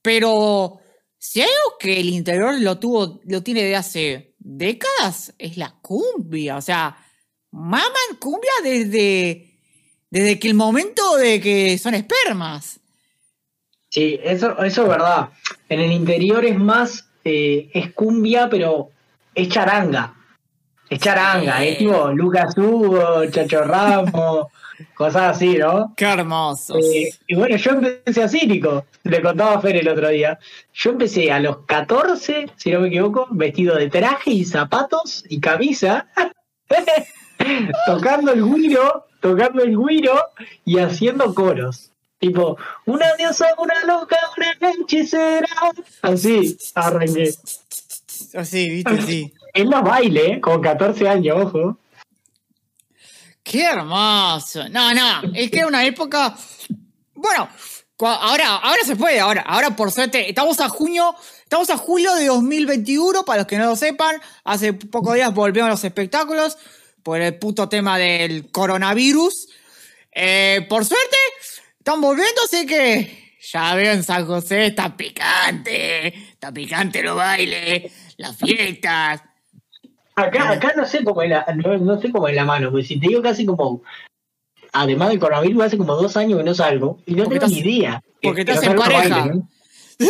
Pero 0.02 0.80
si 1.18 1.40
hay 1.40 1.48
algo 1.48 1.76
que 1.78 2.00
el 2.00 2.08
interior 2.08 2.58
lo 2.60 2.78
tuvo, 2.78 3.20
lo 3.24 3.42
tiene 3.42 3.62
de 3.62 3.76
hace 3.76 4.34
décadas, 4.38 5.34
es 5.38 5.56
la 5.56 5.78
cumbia. 5.82 6.56
O 6.56 6.62
sea, 6.62 6.96
maman 7.50 8.16
cumbia 8.18 8.50
desde, 8.62 9.58
desde 10.10 10.38
que 10.38 10.48
el 10.48 10.54
momento 10.54 11.16
de 11.16 11.40
que 11.40 11.78
son 11.78 11.94
espermas. 11.94 12.79
Sí, 13.90 14.20
eso, 14.22 14.62
eso 14.62 14.82
es 14.84 14.88
verdad. 14.88 15.30
En 15.68 15.80
el 15.80 15.90
interior 15.90 16.44
es 16.44 16.56
más, 16.56 17.08
eh, 17.24 17.68
es 17.74 17.92
cumbia, 17.92 18.48
pero 18.48 18.90
es 19.34 19.48
charanga. 19.48 20.14
Es 20.88 21.00
charanga, 21.00 21.64
es 21.64 21.78
tipo 21.78 22.08
Lucas 22.12 22.56
Hugo, 22.56 23.26
Chacho 23.26 23.62
Ramos, 23.62 24.46
cosas 24.94 25.36
así, 25.36 25.58
¿no? 25.58 25.92
Qué 25.96 26.04
hermoso. 26.04 26.76
Eh, 26.78 27.10
y 27.26 27.34
bueno, 27.34 27.56
yo 27.56 27.72
empecé 27.72 28.22
así, 28.22 28.46
Nico. 28.46 28.86
Le 29.02 29.20
contaba 29.22 29.54
a 29.54 29.60
Fer 29.60 29.76
el 29.76 29.88
otro 29.88 30.08
día. 30.08 30.38
Yo 30.72 30.90
empecé 30.90 31.32
a 31.32 31.40
los 31.40 31.58
14, 31.66 32.46
si 32.56 32.70
no 32.70 32.80
me 32.80 32.88
equivoco, 32.88 33.26
vestido 33.30 33.76
de 33.76 33.88
traje 33.88 34.30
y 34.30 34.44
zapatos 34.44 35.24
y 35.28 35.40
camisa, 35.40 36.06
tocando 37.86 38.32
el 38.32 38.44
guiro, 38.44 39.06
tocando 39.20 39.64
el 39.64 39.76
guiro 39.76 40.14
y 40.64 40.78
haciendo 40.78 41.34
coros. 41.34 41.90
Tipo, 42.20 42.58
una 42.84 43.14
diosa, 43.16 43.46
una 43.56 43.82
loca, 43.84 44.18
una 44.36 44.70
hechicera. 44.70 45.48
Así, 46.02 46.56
arranqué. 46.74 47.34
Así, 48.34 48.68
viste, 48.68 49.02
sí. 49.02 49.32
En 49.54 49.70
los 49.70 49.82
bailes, 49.82 50.38
con 50.40 50.60
14 50.60 51.08
años, 51.08 51.36
ojo. 51.46 51.78
Qué 53.42 53.64
hermoso. 53.64 54.68
No, 54.68 54.92
no, 54.92 55.22
es 55.34 55.50
que 55.50 55.64
una 55.64 55.82
época. 55.86 56.36
Bueno, 57.14 57.48
ahora, 57.98 58.56
ahora 58.56 58.82
se 58.84 58.96
puede, 58.96 59.18
ahora, 59.18 59.40
ahora 59.40 59.74
por 59.74 59.90
suerte, 59.90 60.28
estamos 60.28 60.60
a 60.60 60.68
junio, 60.68 61.14
estamos 61.42 61.70
a 61.70 61.78
julio 61.78 62.14
de 62.16 62.26
2021, 62.26 63.24
para 63.24 63.38
los 63.38 63.46
que 63.46 63.56
no 63.56 63.64
lo 63.64 63.76
sepan, 63.76 64.20
hace 64.44 64.74
pocos 64.74 65.14
días 65.14 65.32
volvieron 65.32 65.70
los 65.70 65.84
espectáculos 65.84 66.58
por 67.02 67.20
el 67.20 67.38
puto 67.38 67.68
tema 67.68 67.98
del 67.98 68.50
coronavirus. 68.50 69.48
Eh, 70.12 70.66
por 70.68 70.84
suerte, 70.84 71.16
están 71.90 72.00
volviendo, 72.00 72.40
así 72.44 72.66
que 72.66 73.34
ya 73.50 73.74
veo 73.74 73.92
en 73.92 74.02
San 74.04 74.24
José, 74.26 74.66
está 74.66 74.96
picante, 74.96 76.06
está 76.30 76.52
picante 76.52 77.02
los 77.02 77.16
bailes, 77.16 77.92
las 78.16 78.36
fiestas. 78.36 79.22
Acá, 80.14 80.50
acá 80.52 80.72
no 80.76 80.84
sé 80.86 81.02
cómo 81.02 81.22
es 81.22 81.30
la, 81.30 81.44
no, 81.56 81.76
no 81.78 82.00
sé 82.00 82.10
cómo 82.12 82.28
es 82.28 82.36
la 82.36 82.44
mano, 82.44 82.70
porque 82.70 82.86
si 82.86 83.00
te 83.00 83.08
digo 83.08 83.22
casi 83.22 83.44
como, 83.44 83.82
además 84.72 85.08
del 85.08 85.18
coronavirus, 85.18 85.64
hace 85.64 85.78
como 85.78 85.96
dos 85.96 86.16
años 86.16 86.38
que 86.38 86.44
no 86.44 86.54
salgo, 86.54 87.00
y 87.06 87.14
no 87.14 87.24
Porque 87.24 87.40
tengo 87.40 87.52
estás- 87.52 87.64
ni 87.64 87.70
idea. 87.76 88.02
porque 88.22 88.44
Que- 88.44 88.52
estás 88.52 88.66
en 88.66 88.76
pareja. 88.76 89.26
¿no? 89.26 89.48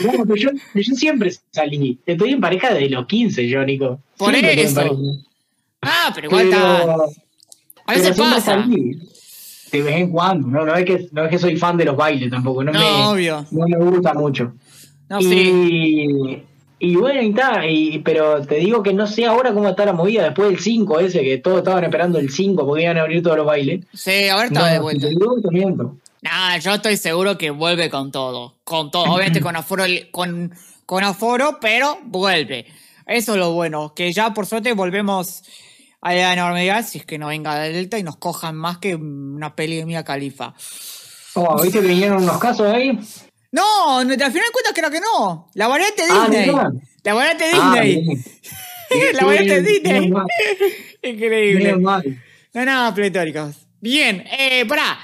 No, 0.00 0.10
pero 0.24 0.36
yo, 0.36 0.50
yo 0.74 0.94
siempre 0.96 1.32
salí. 1.52 2.00
Estoy 2.04 2.32
en 2.32 2.40
pareja 2.40 2.72
desde 2.74 2.88
los 2.90 3.06
15, 3.06 3.48
yo, 3.48 3.64
Nico. 3.64 4.00
Por 4.16 4.32
Siempre 4.34 4.62
eso. 4.62 4.96
Ah, 5.82 6.10
pero 6.14 6.26
igual 6.28 6.46
está. 6.48 6.82
A 7.86 7.92
veces 7.94 8.16
pasa. 8.16 8.40
salí. 8.40 8.98
De 9.78 9.82
vez 9.82 9.96
en 9.96 10.10
cuando. 10.10 10.48
No, 10.48 10.64
no, 10.64 10.74
es 10.74 10.84
que, 10.84 11.08
no 11.12 11.24
es 11.24 11.30
que 11.30 11.38
soy 11.38 11.56
fan 11.56 11.76
de 11.76 11.84
los 11.84 11.96
bailes 11.96 12.30
tampoco. 12.30 12.62
No, 12.64 12.72
No, 12.72 12.78
me, 12.78 13.04
obvio. 13.06 13.46
no 13.50 13.66
me 13.66 13.76
gusta 13.78 14.14
mucho. 14.14 14.52
No, 15.08 15.20
sí. 15.20 16.42
y, 16.80 16.88
y 16.90 16.96
bueno, 16.96 17.22
y 17.22 17.28
está. 17.30 17.66
Y, 17.66 17.98
pero 18.00 18.40
te 18.46 18.56
digo 18.56 18.82
que 18.82 18.92
no 18.92 19.06
sé 19.06 19.26
ahora 19.26 19.52
cómo 19.52 19.68
está 19.68 19.84
la 19.84 19.92
movida 19.92 20.24
después 20.24 20.48
del 20.48 20.58
5 20.58 21.00
ese, 21.00 21.22
que 21.22 21.38
todos 21.38 21.58
estaban 21.58 21.84
esperando 21.84 22.18
el 22.18 22.30
5 22.30 22.66
porque 22.66 22.82
iban 22.84 22.96
a 22.98 23.02
abrir 23.02 23.22
todos 23.22 23.36
los 23.36 23.46
bailes. 23.46 23.84
Sí, 23.92 24.28
a 24.28 24.36
ver, 24.36 24.46
está 24.46 24.60
No, 24.60 24.66
de 24.66 24.78
vuelta. 24.80 25.02
te 25.06 25.10
digo, 25.10 25.34
te 25.40 25.50
miento. 25.50 25.96
Nah, 26.22 26.56
yo 26.58 26.74
estoy 26.74 26.96
seguro 26.96 27.36
que 27.36 27.50
vuelve 27.50 27.90
con 27.90 28.10
todo. 28.10 28.54
Con 28.64 28.90
todo. 28.90 29.04
Obviamente 29.04 29.40
con 29.40 29.56
aforo, 29.56 29.84
con, 30.10 30.52
con 30.86 31.04
aforo, 31.04 31.58
pero 31.60 31.98
vuelve. 32.04 32.64
Eso 33.06 33.32
es 33.32 33.38
lo 33.38 33.52
bueno. 33.52 33.92
Que 33.94 34.10
ya 34.12 34.32
por 34.32 34.46
suerte 34.46 34.72
volvemos 34.72 35.42
a 36.04 36.14
la 36.14 36.36
normalidad. 36.36 36.86
Si 36.86 36.98
es 36.98 37.04
que 37.06 37.18
no 37.18 37.26
venga 37.28 37.58
de 37.58 37.72
Delta 37.72 37.98
y 37.98 38.02
nos 38.02 38.16
cojan 38.18 38.54
más 38.54 38.78
que 38.78 38.94
una 38.94 39.56
peli 39.56 39.76
de 39.76 39.86
Mia 39.86 40.04
Califa. 40.04 40.54
Oh, 41.34 41.60
¿Viste 41.62 41.80
que 41.80 41.86
vinieron 41.88 42.22
unos 42.22 42.38
casos 42.38 42.72
ahí? 42.72 42.96
No, 43.50 43.98
al 43.98 44.06
final 44.06 44.30
de 44.30 44.30
cuentas 44.52 44.72
creo 44.74 44.90
que 44.90 45.00
no. 45.00 45.50
La 45.54 45.66
variante 45.68 46.02
Ah, 46.10 46.26
Disney. 46.28 46.46
¿no? 46.46 46.70
la 47.02 47.14
variante 47.14 47.44
Ah, 47.54 47.80
Disney. 47.82 48.04
bien. 48.04 48.24
la 49.14 49.24
variante 49.24 49.62
Disney. 49.62 50.10
mal, 50.10 50.26
Increíble. 51.02 51.76
mal. 51.76 52.22
No, 52.52 52.64
no, 52.64 52.94
pletóricos. 52.94 53.56
Bien, 53.80 54.24
eh, 54.38 54.64
pará. 54.66 54.98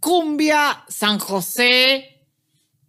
Cumbia, 0.00 0.84
San 0.88 1.18
José. 1.18 2.24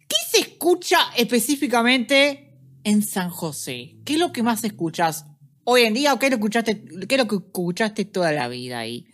¿Qué 0.08 0.16
se 0.30 0.40
escucha 0.40 0.98
específicamente 1.16 2.56
en 2.84 3.02
San 3.02 3.30
José? 3.30 3.96
¿Qué 4.04 4.14
es 4.14 4.18
lo 4.18 4.32
que 4.32 4.42
más 4.42 4.64
escuchas 4.64 5.26
hoy 5.64 5.82
en 5.82 5.94
día 5.94 6.14
o 6.14 6.18
qué 6.18 6.26
es 6.26 6.32
lo 6.32 6.38
que 6.38 6.42
escuchaste, 6.42 6.82
qué 7.08 7.14
es 7.14 7.20
lo 7.20 7.28
que 7.28 7.36
escuchaste 7.36 8.04
toda 8.04 8.32
la 8.32 8.48
vida 8.48 8.78
ahí? 8.78 9.06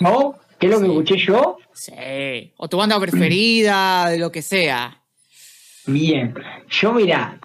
¿No? 0.00 0.36
¿Qué 0.58 0.66
es 0.66 0.72
lo 0.72 0.80
que 0.80 0.86
escuché 0.86 1.16
yo? 1.18 1.58
Sí. 1.72 2.52
O 2.56 2.68
tu 2.68 2.76
banda 2.76 2.98
preferida, 2.98 4.10
de 4.10 4.18
lo 4.18 4.32
que 4.32 4.42
sea. 4.42 5.02
Bien. 5.86 6.34
Yo, 6.68 6.92
mira, 6.92 7.38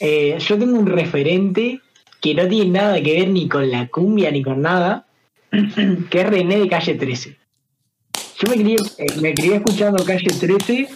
eh, 0.00 0.36
yo 0.38 0.58
tengo 0.58 0.78
un 0.78 0.86
referente 0.86 1.80
que 2.20 2.34
no 2.34 2.48
tiene 2.48 2.70
nada 2.70 3.02
que 3.02 3.12
ver 3.12 3.28
ni 3.28 3.48
con 3.48 3.70
la 3.70 3.86
cumbia 3.88 4.30
ni 4.30 4.42
con 4.42 4.62
nada, 4.62 5.06
que 5.50 6.20
es 6.20 6.26
René 6.26 6.58
de 6.58 6.68
Calle 6.68 6.94
13. 6.94 7.36
Yo 8.38 8.48
me 8.48 8.56
crié, 8.56 8.76
eh, 8.98 9.06
me 9.20 9.32
crié 9.32 9.56
escuchando 9.56 10.04
Calle 10.04 10.28
13, 10.28 10.88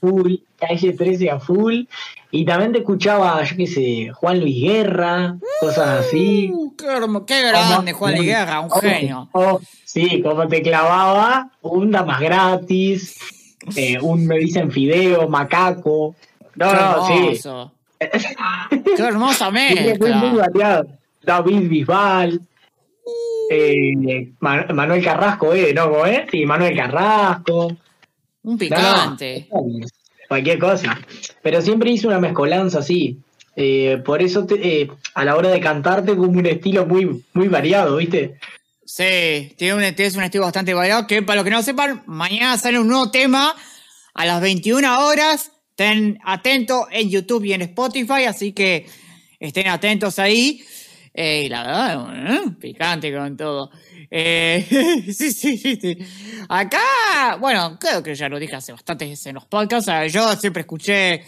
full, 0.00 0.34
Calle 0.58 0.92
13 0.92 1.30
a 1.30 1.38
full, 1.38 1.84
y 2.30 2.44
también 2.44 2.72
te 2.72 2.78
escuchaba, 2.78 3.42
yo 3.44 3.56
qué 3.56 3.66
sé, 3.66 4.10
Juan 4.12 4.40
Luis 4.40 4.62
Guerra, 4.62 5.36
cosas 5.60 6.06
así. 6.06 6.50
Uh, 6.52 6.74
qué, 6.76 6.86
hermo- 6.86 7.24
qué 7.26 7.42
grande, 7.42 7.92
Juan 7.92 8.14
Luis 8.16 8.26
Guerra, 8.28 8.60
un 8.60 8.70
Oh, 8.72 8.80
genio. 8.80 9.28
oh, 9.32 9.60
sí, 9.84 10.20
como 10.22 10.46
te 10.48 10.62
clavaba, 10.62 11.50
un 11.62 11.90
damas 11.90 12.20
gratis, 12.20 13.16
eh, 13.76 13.98
un 14.00 14.26
me 14.26 14.38
dicen 14.38 14.70
fideo, 14.70 15.28
macaco. 15.28 16.14
No, 16.56 16.70
Qué 16.70 16.76
no, 16.76 17.06
sí. 17.06 17.12
hermoso. 17.12 17.72
Qué 18.96 19.02
hermosa 19.02 19.50
mezcla. 19.52 20.84
David 21.22 21.68
Bisbal, 21.68 22.40
eh, 23.50 24.32
Man- 24.40 24.66
Manuel 24.74 25.04
Carrasco, 25.04 25.52
¿eh? 25.54 25.72
¿No? 25.74 25.90
¿Cómo 25.90 26.06
es? 26.06 26.30
Sí, 26.30 26.44
Manuel 26.46 26.76
Carrasco. 26.76 27.66
Un 28.42 28.52
no, 28.52 28.58
picante. 28.58 29.48
Cualquier 30.28 30.58
cosa. 30.58 31.00
Pero 31.42 31.60
siempre 31.62 31.90
hice 31.90 32.06
una 32.06 32.18
mezcolanza 32.20 32.78
así. 32.80 33.18
Eh, 33.56 34.02
por 34.04 34.22
eso 34.22 34.44
te- 34.46 34.82
eh, 34.82 34.90
a 35.14 35.24
la 35.24 35.34
hora 35.36 35.48
de 35.48 35.60
cantarte 35.60 36.14
como 36.14 36.38
un 36.38 36.46
estilo 36.46 36.84
muy, 36.86 37.24
muy 37.32 37.48
variado, 37.48 37.96
¿viste? 37.96 38.38
Sí, 38.84 39.54
tiene 39.56 39.74
un, 39.74 39.82
es 39.82 40.14
un 40.16 40.22
estilo 40.22 40.44
bastante 40.44 40.74
variado 40.74 41.06
que 41.06 41.22
para 41.22 41.36
los 41.36 41.44
que 41.44 41.50
no 41.50 41.62
sepan, 41.62 42.02
mañana 42.06 42.56
sale 42.58 42.78
un 42.78 42.88
nuevo 42.88 43.10
tema 43.10 43.54
a 44.14 44.26
las 44.26 44.40
21 44.40 45.06
horas. 45.06 45.52
Estén 45.70 46.18
atentos 46.24 46.86
en 46.90 47.10
YouTube 47.10 47.44
y 47.44 47.52
en 47.52 47.62
Spotify, 47.62 48.24
así 48.26 48.52
que 48.52 48.86
estén 49.40 49.68
atentos 49.68 50.18
ahí. 50.18 50.62
Eh, 51.12 51.48
la 51.50 51.62
verdad, 51.62 52.34
eh, 52.46 52.50
picante 52.60 53.12
con 53.14 53.36
todo. 53.36 53.70
Eh, 54.10 55.04
sí, 55.12 55.32
sí, 55.32 55.56
sí, 55.58 55.78
sí. 55.80 55.98
Acá, 56.48 57.36
bueno, 57.40 57.76
creo 57.78 58.02
que 58.02 58.14
ya 58.14 58.28
lo 58.28 58.38
dije 58.38 58.56
hace 58.56 58.72
bastantes 58.72 59.08
veces 59.08 59.26
en 59.26 59.34
los 59.34 59.46
podcasts. 59.46 59.88
eh, 59.92 60.08
Yo 60.08 60.34
siempre 60.36 60.60
escuché, 60.62 61.24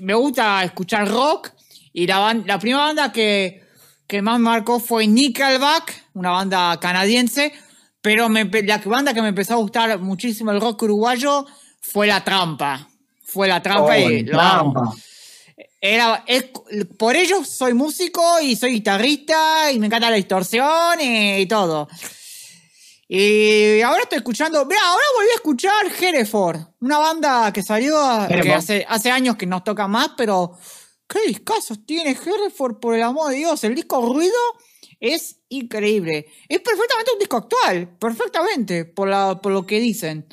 me 0.00 0.14
gusta 0.14 0.64
escuchar 0.64 1.08
rock 1.08 1.50
y 1.92 2.06
la, 2.06 2.34
la 2.46 2.58
primera 2.58 2.84
banda 2.86 3.12
que, 3.12 3.62
que 4.06 4.22
más 4.22 4.38
me 4.38 4.44
marcó 4.46 4.80
fue 4.80 5.06
Nickelback, 5.06 6.06
una 6.14 6.30
banda 6.30 6.78
canadiense, 6.80 7.52
pero 8.00 8.28
me, 8.28 8.44
la 8.62 8.78
banda 8.78 9.14
que 9.14 9.22
me 9.22 9.28
empezó 9.28 9.54
a 9.54 9.56
gustar 9.58 9.98
muchísimo 9.98 10.50
el 10.50 10.60
rock 10.60 10.82
uruguayo 10.82 11.46
fue 11.80 12.06
La 12.06 12.22
Trampa. 12.24 12.88
Fue 13.22 13.48
La 13.48 13.62
Trampa 13.62 13.96
Oh, 13.96 14.10
y 14.10 14.22
lo 14.22 14.40
amo. 14.40 14.94
Era, 15.86 16.24
es- 16.26 16.46
por 16.96 17.14
ello 17.14 17.44
soy 17.44 17.74
músico 17.74 18.40
y 18.40 18.56
soy 18.56 18.72
guitarrista 18.72 19.70
y 19.70 19.78
me 19.78 19.88
encanta 19.88 20.08
la 20.08 20.16
distorsión 20.16 20.98
y, 20.98 21.44
todo. 21.44 21.88
Y 23.06 23.82
ahora 23.82 24.04
estoy 24.04 24.16
escuchando, 24.16 24.64
mira, 24.64 24.80
ahora 24.82 25.04
volví 25.14 25.28
a 25.28 25.34
escuchar 25.34 25.86
Hereford, 26.00 26.58
una 26.80 26.96
banda 26.96 27.52
que 27.52 27.62
salió 27.62 27.98
que 28.28 28.50
hace, 28.54 28.86
hace 28.88 29.10
años 29.10 29.36
que 29.36 29.44
nos 29.44 29.62
toca 29.62 29.86
más, 29.86 30.12
pero 30.16 30.56
qué 31.06 31.20
discazos 31.26 31.84
tiene 31.84 32.12
Hereford, 32.12 32.80
por 32.80 32.94
el 32.94 33.02
amor 33.02 33.30
de 33.30 33.36
Dios. 33.36 33.62
El 33.64 33.74
disco 33.74 34.00
Ruido 34.00 34.32
es 35.00 35.36
increíble. 35.50 36.28
Es 36.48 36.60
perfectamente 36.60 37.12
un 37.12 37.18
disco 37.18 37.36
actual, 37.36 37.94
perfectamente, 37.98 38.86
por, 38.86 39.08
la, 39.08 39.38
por 39.38 39.52
lo 39.52 39.66
que 39.66 39.80
dicen. 39.80 40.26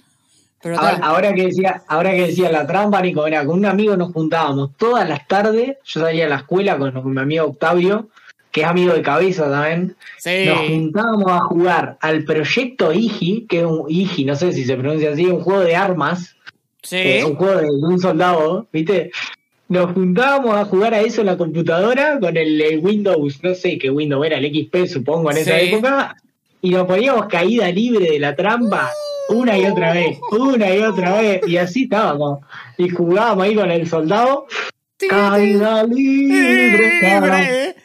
Pero 0.64 0.78
Ahora, 0.80 1.34
que 1.34 1.44
decía, 1.48 1.82
ahora 1.88 2.12
que 2.12 2.28
decía 2.28 2.52
la 2.52 2.68
trampa, 2.68 3.02
Nico, 3.02 3.26
era 3.26 3.46
con 3.46 3.58
un 3.60 3.66
amigo 3.66 3.98
nos 3.98 4.12
juntábamos 4.14 4.72
todas 4.78 5.08
las 5.10 5.28
tardes. 5.28 5.78
Yo 5.86 6.02
salía 6.02 6.26
a 6.26 6.30
la 6.30 6.36
escuela 6.38 6.78
con, 6.78 6.92
con 6.92 7.14
mi 7.14 7.20
amigo 7.22 7.46
Octavio, 7.46 8.10
que 8.52 8.62
es 8.62 8.68
amigo 8.68 8.94
de 8.94 9.02
cabeza 9.02 9.50
también. 9.50 9.96
Sí. 10.18 10.46
Nos 10.46 10.60
juntábamos 10.68 11.32
a 11.32 11.40
jugar 11.40 11.98
al 12.02 12.24
proyecto 12.26 12.94
IGI, 12.94 13.48
que 13.50 13.60
es 13.60 13.66
un 13.66 13.86
IGI, 13.90 14.26
no 14.26 14.36
sé 14.36 14.52
si 14.54 14.64
se 14.66 14.76
pronuncia 14.76 15.12
así, 15.12 15.26
un 15.26 15.42
juego 15.42 15.62
de 15.62 15.76
armas, 15.76 16.36
Sí. 16.84 16.98
eh, 16.98 17.24
un 17.26 17.36
juego 17.36 17.56
de, 17.58 17.68
de 17.68 17.88
un 17.88 18.00
soldado, 18.00 18.68
¿viste? 18.74 19.12
Nos 19.70 19.94
juntábamos 19.94 20.56
a 20.56 20.66
jugar 20.66 20.94
a 20.94 21.00
eso 21.02 21.22
en 21.22 21.28
la 21.28 21.38
computadora 21.38 22.20
con 22.20 22.36
el, 22.36 22.60
el 22.60 22.80
Windows, 22.80 23.42
no 23.44 23.54
sé 23.56 23.78
qué 23.78 23.90
Windows 23.90 24.26
era, 24.26 24.38
el 24.38 24.46
XP 24.52 24.86
supongo 24.88 25.32
en 25.32 25.38
esa 25.38 25.58
Sí. 25.60 25.68
época, 25.74 26.16
y 26.62 26.72
nos 26.72 26.86
poníamos 26.88 27.28
caída 27.28 27.70
libre 27.72 28.10
de 28.12 28.20
la 28.20 28.36
trampa 28.36 28.90
una 29.32 29.58
y 29.58 29.66
otra 29.66 29.94
vez, 29.94 30.20
una 30.32 30.76
y 30.76 30.80
otra 30.80 31.20
vez, 31.22 31.42
y 31.48 31.58
así 31.58 31.84
estábamos. 31.84 32.40
Y 32.78 32.90
jugábamos 32.90 33.44
ahí 33.46 33.56
con 33.56 33.72
el 33.72 33.88
soldado, 33.88 34.46
Caída 35.10 35.84
libre. 35.84 37.00
Libre. 37.12 37.76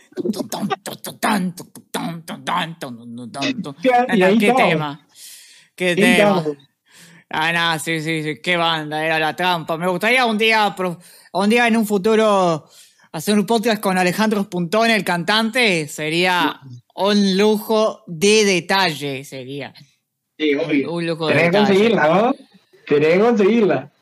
Y 4.15 4.23
ahí 4.23 4.39
Qué 4.39 4.47
estamos. 4.49 4.69
tema. 4.71 5.07
Qué 5.75 5.89
Ahí 5.89 5.95
tema. 5.97 6.39
estamos. 6.39 6.47
Ah, 7.29 7.53
no, 7.53 7.79
sí, 7.81 8.01
sí, 8.01 8.23
sí, 8.23 8.41
qué 8.41 8.57
banda, 8.57 9.05
era 9.05 9.19
la 9.19 9.35
trampa. 9.35 9.77
Me 9.77 9.89
gustaría 9.89 10.25
un 10.27 10.39
día, 10.39 10.75
un 11.33 11.51
día 11.51 11.67
en 11.67 11.77
un 11.77 11.87
futuro 11.87 12.69
hacer 13.13 13.39
un 13.39 13.47
podcast 13.47 13.83
con 13.83 13.99
Alejandro 13.99 14.45
Spuntone, 14.45 14.95
el 14.95 15.05
cantante, 15.05 15.89
sería 15.89 16.61
un 16.95 17.37
lujo 17.37 18.05
de 18.07 18.45
detalle, 18.45 19.25
sería. 19.25 19.75
Sí, 20.39 20.55
obvio. 20.55 20.93
Un 20.93 21.29
Tenés 21.29 21.51
que 21.51 21.57
conseguirla, 21.59 22.09
¿no? 22.09 22.35
Tenés 22.87 23.15
que 23.15 23.21
conseguirla. 23.21 23.93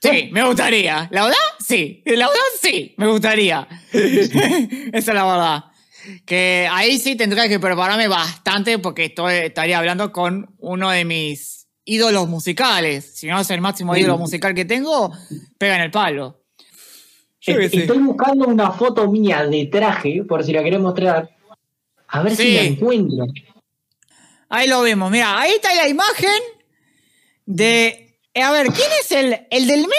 Sí, 0.00 0.28
me 0.32 0.44
gustaría. 0.44 1.08
¿La 1.10 1.22
verdad? 1.24 1.38
Sí. 1.64 2.02
La 2.04 2.26
verdad, 2.28 2.42
sí, 2.60 2.94
me 2.98 3.06
gustaría. 3.06 3.66
Esa 3.92 4.98
es 5.12 5.14
la 5.14 5.24
verdad. 5.24 5.64
Que 6.26 6.68
ahí 6.70 6.98
sí 6.98 7.16
tendría 7.16 7.48
que 7.48 7.58
prepararme 7.58 8.08
bastante 8.08 8.78
porque 8.78 9.06
estoy, 9.06 9.34
estaría 9.34 9.78
hablando 9.78 10.12
con 10.12 10.54
uno 10.58 10.90
de 10.90 11.04
mis 11.06 11.66
ídolos 11.86 12.28
musicales. 12.28 13.12
Si 13.18 13.26
no 13.26 13.40
es 13.40 13.50
el 13.50 13.60
máximo 13.62 13.94
Sí. 13.94 14.00
ídolo 14.00 14.18
musical 14.18 14.54
que 14.54 14.64
tengo, 14.66 15.10
pega 15.58 15.76
en 15.76 15.82
el 15.82 15.90
palo. 15.90 16.42
Yo. 17.40 17.58
Estoy 17.58 17.98
buscando 17.98 18.46
una 18.46 18.70
foto 18.72 19.10
mía 19.10 19.44
de 19.46 19.66
traje, 19.66 20.22
por 20.26 20.44
si 20.44 20.52
la 20.52 20.62
querés 20.62 20.80
mostrar. 20.80 21.30
A 22.08 22.22
ver 22.22 22.36
Sí. 22.36 22.42
si 22.42 22.54
la 22.54 22.62
encuentro. 22.62 23.26
Ahí 24.54 24.68
lo 24.68 24.80
vemos. 24.82 25.10
Mira, 25.10 25.38
ahí 25.40 25.52
está 25.52 25.74
la 25.74 25.88
imagen 25.88 26.40
de. 27.46 28.16
eh, 28.34 28.42
A 28.42 28.52
ver, 28.52 28.66
¿quién 28.68 28.88
es 29.00 29.10
el, 29.12 29.46
el 29.50 29.66
del 29.66 29.80
medio? 29.80 29.92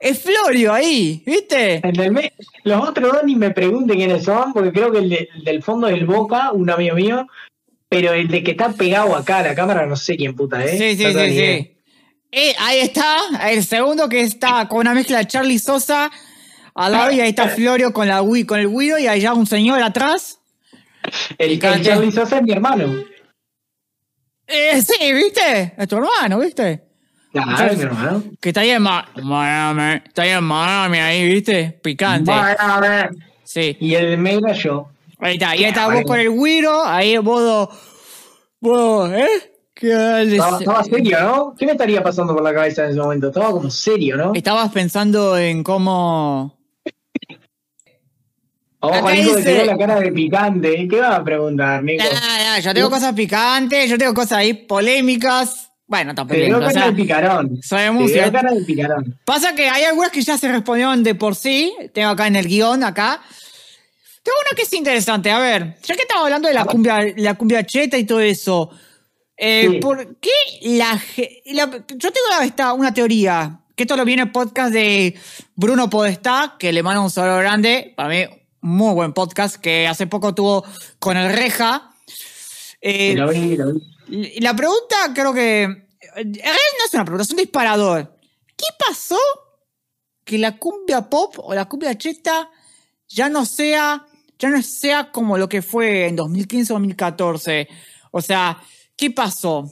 Es 0.00 0.20
Florio 0.22 0.72
ahí, 0.72 1.22
¿viste? 1.26 1.80
El 1.86 1.92
del 1.94 2.10
me- 2.12 2.32
Los 2.64 2.88
otros 2.88 3.12
dos 3.12 3.22
ni 3.24 3.36
me 3.36 3.50
pregunten 3.50 3.96
quiénes 3.96 4.24
son, 4.24 4.52
porque 4.52 4.72
creo 4.72 4.90
que 4.90 4.98
el, 4.98 5.10
de- 5.10 5.28
el 5.36 5.44
del 5.44 5.62
fondo 5.62 5.86
del 5.88 6.06
Boca, 6.06 6.52
un 6.52 6.70
amigo 6.70 6.96
mío, 6.96 7.26
pero 7.88 8.12
el 8.12 8.28
de 8.28 8.42
que 8.42 8.52
está 8.52 8.72
pegado 8.72 9.14
acá 9.16 9.38
a 9.38 9.42
la 9.42 9.54
cámara, 9.54 9.84
no 9.86 9.96
sé 9.96 10.16
quién 10.16 10.34
puta 10.34 10.64
es. 10.64 10.72
Sí, 10.78 10.96
sí, 10.96 11.04
sí, 11.04 11.10
idea. 11.10 11.58
sí. 11.58 11.76
Eh, 12.32 12.54
ahí 12.60 12.78
está, 12.80 13.16
el 13.50 13.64
segundo 13.64 14.08
que 14.08 14.20
está 14.20 14.66
con 14.68 14.78
una 14.78 14.94
mezcla 14.94 15.18
de 15.18 15.26
Charlie 15.26 15.58
Sosa 15.58 16.10
al 16.74 16.92
lado 16.92 17.10
y 17.10 17.20
ahí 17.20 17.30
está 17.30 17.48
Florio 17.48 17.92
con, 17.92 18.06
la, 18.08 18.22
Wii- 18.22 18.46
con 18.46 18.60
el 18.60 18.68
Guido 18.68 18.98
y 18.98 19.08
allá 19.08 19.34
un 19.34 19.46
señor 19.46 19.82
atrás. 19.82 20.38
El, 21.38 21.52
el. 21.62 21.82
Charlie 21.82 22.12
Sosa 22.12 22.36
es 22.38 22.42
mi 22.44 22.52
hermano. 22.52 23.04
Eh, 24.50 24.82
sí, 24.82 25.12
¿viste? 25.12 25.74
Es 25.76 25.88
tu 25.88 25.96
hermano, 25.96 26.38
¿viste? 26.40 26.82
Es 27.32 27.76
mi 27.76 27.82
hermano. 27.82 28.24
Que 28.40 28.48
está 28.50 28.62
ahí 28.62 28.70
en 28.70 28.82
Ma- 28.82 29.08
Miami, 29.22 30.02
está 30.04 30.22
ahí 30.22 30.30
en 30.30 30.42
Miami 30.44 30.98
ahí, 30.98 31.32
¿viste? 31.32 31.78
Picante. 31.82 32.30
Vale. 32.30 33.10
Sí. 33.44 33.76
Y 33.80 33.94
el 33.94 34.18
medio 34.18 34.40
era 34.40 34.52
yo. 34.52 34.88
Ahí 35.20 35.34
está, 35.34 35.54
y 35.54 35.64
ahí 35.64 35.70
está 35.70 35.88
vos 35.88 36.02
con 36.04 36.18
el 36.18 36.30
Guido, 36.32 36.84
ahí 36.84 37.16
vos, 37.18 37.68
vos, 38.60 39.10
¿eh? 39.12 39.52
¿Qué 39.74 39.88
Estaba, 40.34 40.58
estaba 40.58 40.84
serio, 40.84 41.20
¿no? 41.22 41.54
¿Qué 41.58 41.66
me 41.66 41.72
estaría 41.72 42.02
pasando 42.02 42.34
por 42.34 42.42
la 42.42 42.52
cabeza 42.52 42.84
en 42.84 42.90
ese 42.90 43.00
momento? 43.00 43.28
Estaba 43.28 43.50
como 43.50 43.70
serio, 43.70 44.16
¿no? 44.16 44.32
Estabas 44.34 44.70
pensando 44.72 45.38
en 45.38 45.62
cómo... 45.62 46.58
Ojo, 48.82 48.94
acá 48.94 49.10
dice- 49.10 49.42
te 49.42 49.52
veo 49.54 49.64
la 49.66 49.76
cara 49.78 50.00
de 50.00 50.10
picante. 50.12 50.88
¿Qué 50.88 51.00
vas 51.00 51.18
a 51.18 51.24
preguntar, 51.24 51.82
Nico? 51.82 52.02
Ah, 52.10 52.54
ah, 52.54 52.60
yo 52.60 52.72
tengo 52.74 52.88
cosas 52.90 53.12
picantes, 53.14 53.90
yo 53.90 53.98
tengo 53.98 54.14
cosas 54.14 54.32
ahí 54.38 54.54
polémicas. 54.54 55.68
Bueno, 55.86 56.14
tan 56.14 56.26
Te 56.28 56.34
veo 56.38 56.58
polémicas. 56.58 56.70
o 56.70 56.72
cara 56.74 56.80
sea, 56.86 56.90
de 56.90 56.96
picarón. 57.02 57.60
soy 57.62 57.78
de 57.80 57.84
Te 57.86 57.90
música. 57.90 58.20
veo 58.22 58.32
cara 58.32 58.52
de 58.52 58.60
picarón. 58.62 59.20
Pasa 59.24 59.54
que 59.54 59.68
hay 59.68 59.84
algunas 59.84 60.10
que 60.10 60.22
ya 60.22 60.38
se 60.38 60.50
respondieron 60.50 61.02
de 61.02 61.14
por 61.14 61.34
sí. 61.34 61.74
Tengo 61.92 62.08
acá 62.10 62.26
en 62.26 62.36
el 62.36 62.46
guion, 62.46 62.82
acá. 62.84 63.20
Tengo 64.22 64.36
una 64.48 64.56
que 64.56 64.62
es 64.62 64.72
interesante. 64.72 65.30
A 65.30 65.38
ver, 65.38 65.76
ya 65.82 65.94
que 65.96 66.02
estamos 66.02 66.24
hablando 66.24 66.48
de 66.48 66.54
la 66.54 66.64
cumbia, 66.64 67.00
la 67.16 67.34
cumbia 67.34 67.64
cheta 67.64 67.98
y 67.98 68.04
todo 68.04 68.20
eso. 68.20 68.70
eh, 69.42 69.68
Sí. 69.70 69.78
¿Por 69.80 70.16
qué 70.20 70.30
la, 70.62 71.00
la- 71.46 71.70
Yo 71.88 72.10
tengo 72.12 72.42
esta, 72.42 72.72
una 72.74 72.92
teoría. 72.94 73.58
Que 73.74 73.84
esto 73.84 73.96
lo 73.96 74.04
viene 74.04 74.22
el 74.24 74.30
podcast 74.30 74.70
de 74.72 75.14
Bruno 75.54 75.88
Podestá, 75.88 76.56
que 76.58 76.70
le 76.72 76.82
mando 76.82 77.02
un 77.02 77.10
saludo 77.10 77.38
grande. 77.38 77.94
Para 77.96 78.08
mí, 78.10 78.24
muy 78.60 78.94
buen 78.94 79.12
podcast, 79.12 79.56
que 79.56 79.86
hace 79.86 80.06
poco 80.06 80.34
tuvo 80.34 80.64
con 80.98 81.16
el 81.16 81.32
Reja. 81.32 81.94
Eh, 82.80 83.14
La 84.40 84.54
pregunta 84.54 84.96
creo 85.14 85.32
que... 85.32 85.62
En 86.16 86.34
realidad 86.34 86.56
no 86.78 86.84
es 86.86 86.94
una 86.94 87.04
pregunta, 87.04 87.22
es 87.22 87.30
un 87.30 87.36
disparador. 87.36 88.16
¿Qué 88.56 88.66
pasó 88.78 89.18
que 90.24 90.38
la 90.38 90.58
cumbia 90.58 91.08
pop 91.08 91.34
o 91.38 91.54
la 91.54 91.66
cumbia 91.66 91.96
cheta 91.96 92.50
ya 93.08 93.28
no 93.28 93.46
sea, 93.46 94.06
ya 94.38 94.48
no 94.48 94.60
sea 94.62 95.12
como 95.12 95.38
lo 95.38 95.48
que 95.48 95.62
fue 95.62 96.08
en 96.08 96.16
2015-2014? 96.16 97.68
O 98.10 98.20
sea, 98.20 98.60
¿qué 98.96 99.10
pasó? 99.10 99.70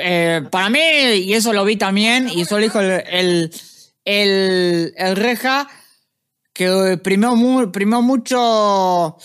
Eh, 0.00 0.42
para 0.50 0.68
mí, 0.68 0.80
y 0.80 1.32
eso 1.34 1.52
lo 1.52 1.64
vi 1.64 1.76
también, 1.76 2.28
y 2.28 2.42
eso 2.42 2.56
lo 2.56 2.62
dijo 2.62 2.80
el, 2.80 2.90
el, 3.06 3.54
el, 4.04 4.94
el 4.96 5.16
Reja, 5.16 5.68
que 6.52 6.68
mu- 7.36 7.70
primó 7.72 8.02
mucho 8.02 9.16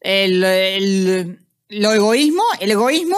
el, 0.00 0.42
el- 0.44 1.38
lo 1.68 1.92
egoísmo, 1.92 2.42
el 2.60 2.70
egoísmo, 2.70 3.16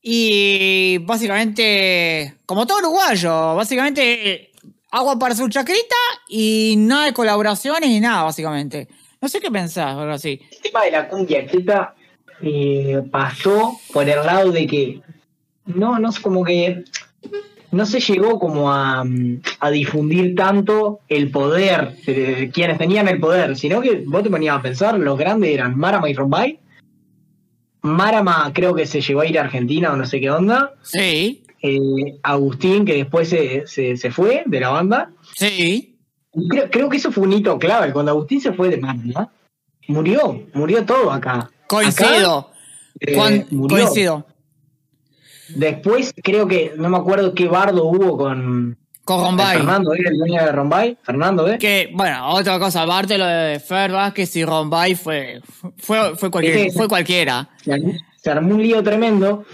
y 0.00 0.98
básicamente, 0.98 2.36
como 2.46 2.66
todo 2.66 2.78
uruguayo, 2.78 3.54
básicamente 3.56 4.30
eh, 4.30 4.50
agua 4.90 5.18
para 5.18 5.34
su 5.34 5.48
chacrita 5.48 5.96
y 6.28 6.74
nada 6.78 7.06
de 7.06 7.12
colaboraciones 7.12 7.88
ni 7.90 8.00
nada, 8.00 8.22
básicamente. 8.22 8.88
No 9.20 9.28
sé 9.28 9.40
qué 9.40 9.50
pensás, 9.50 9.96
algo 9.96 10.12
así. 10.12 10.40
El 10.50 10.60
tema 10.62 10.84
de 10.84 10.90
la 10.92 11.08
cumbia 11.08 11.46
cheta 11.46 11.94
eh, 12.40 13.02
pasó 13.10 13.78
por 13.92 14.08
el 14.08 14.24
lado 14.24 14.50
de 14.52 14.66
que 14.66 15.00
no, 15.66 15.98
no 15.98 16.08
es 16.10 16.18
como 16.20 16.44
que 16.44 16.84
no 17.70 17.84
se 17.86 18.00
llegó 18.00 18.38
como 18.38 18.72
a, 18.72 19.04
mm, 19.04 19.40
a 19.60 19.70
difundir 19.70 20.34
tanto 20.34 21.00
el 21.08 21.30
poder 21.30 21.96
de 22.06 22.50
quienes 22.52 22.78
tenían 22.78 23.08
el 23.08 23.20
poder, 23.20 23.56
sino 23.56 23.80
que 23.80 24.02
vos 24.06 24.22
te 24.22 24.30
ponías 24.30 24.56
a 24.58 24.62
pensar, 24.62 24.98
los 24.98 25.18
grandes 25.18 25.50
eran 25.50 25.76
Marama 25.78 26.08
y 26.08 26.14
Rombay. 26.14 26.58
Marama 27.82 28.50
creo 28.54 28.74
que 28.74 28.86
se 28.86 29.00
llegó 29.00 29.20
a 29.20 29.26
ir 29.26 29.38
a 29.38 29.42
Argentina 29.42 29.92
o 29.92 29.96
no 29.96 30.04
sé 30.06 30.20
qué 30.20 30.30
onda. 30.30 30.74
Sí, 30.82 31.44
Eh, 31.60 32.18
Agustín, 32.22 32.84
que 32.84 32.94
después 32.94 33.28
se, 33.28 33.66
se, 33.66 33.96
se 33.96 34.10
fue 34.12 34.42
de 34.46 34.60
la 34.60 34.68
banda. 34.70 35.10
sí. 35.34 35.94
Creo, 36.50 36.70
creo 36.70 36.88
que 36.88 36.98
eso 36.98 37.10
fue 37.10 37.24
un 37.24 37.32
hito 37.32 37.58
clave. 37.58 37.92
Cuando 37.92 38.12
Agustín 38.12 38.40
se 38.40 38.52
fue 38.52 38.68
de 38.68 38.76
Marama, 38.76 39.32
murió, 39.88 40.44
murió 40.54 40.84
todo 40.84 41.10
acá. 41.10 41.50
Coincido. 41.66 42.50
Eh, 43.00 43.44
murió. 43.50 43.76
coincido. 43.78 44.26
Después 45.54 46.14
creo 46.22 46.46
que, 46.46 46.72
no 46.76 46.88
me 46.88 46.96
acuerdo 46.98 47.34
qué 47.34 47.48
bardo 47.48 47.84
hubo 47.86 48.16
con 48.16 48.76
Con 49.04 49.20
Rombay. 49.22 49.56
Fernando, 49.58 49.94
¿era 49.94 50.10
el 50.10 50.18
dueño 50.18 50.44
de 50.44 50.52
Rombay? 50.52 50.96
Fernando, 51.02 51.48
¿eh? 51.50 51.58
Que, 51.58 51.90
bueno, 51.94 52.28
otra 52.30 52.58
cosa, 52.58 52.82
aparte 52.82 53.16
lo 53.16 53.26
de 53.26 53.58
Fer 53.60 53.90
Vázquez 53.92 54.36
y 54.36 54.44
Rombay 54.44 54.94
fue, 54.94 55.40
fue, 55.78 56.14
fue, 56.16 56.30
cualquier- 56.30 56.70
Sí. 56.70 56.76
fue 56.76 56.88
cualquiera. 56.88 57.48
Se 57.62 57.72
armó, 57.72 57.92
se 58.16 58.30
armó 58.30 58.54
un 58.54 58.62
lío 58.62 58.82
tremendo. 58.82 59.44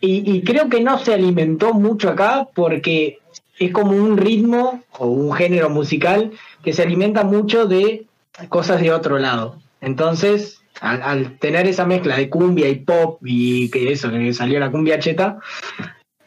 Y, 0.00 0.30
y 0.30 0.42
creo 0.42 0.68
que 0.68 0.80
no 0.82 0.98
se 0.98 1.14
alimentó 1.14 1.72
mucho 1.72 2.10
acá 2.10 2.46
porque 2.54 3.18
es 3.58 3.72
como 3.72 3.92
un 3.92 4.18
ritmo 4.18 4.82
o 4.98 5.06
un 5.06 5.32
género 5.32 5.70
musical 5.70 6.32
que 6.62 6.74
se 6.74 6.82
alimenta 6.82 7.24
mucho 7.24 7.66
de 7.66 8.04
cosas 8.50 8.82
de 8.82 8.92
otro 8.92 9.18
lado. 9.18 9.56
Entonces, 9.80 10.60
al, 10.80 11.02
al 11.02 11.38
tener 11.38 11.66
esa 11.66 11.84
mezcla 11.86 12.16
de 12.16 12.28
cumbia 12.28 12.68
y 12.68 12.76
pop 12.76 13.20
y 13.24 13.70
que 13.70 13.92
eso, 13.92 14.10
que 14.10 14.32
salió 14.32 14.58
la 14.60 14.70
cumbia 14.70 14.98
cheta, 14.98 15.38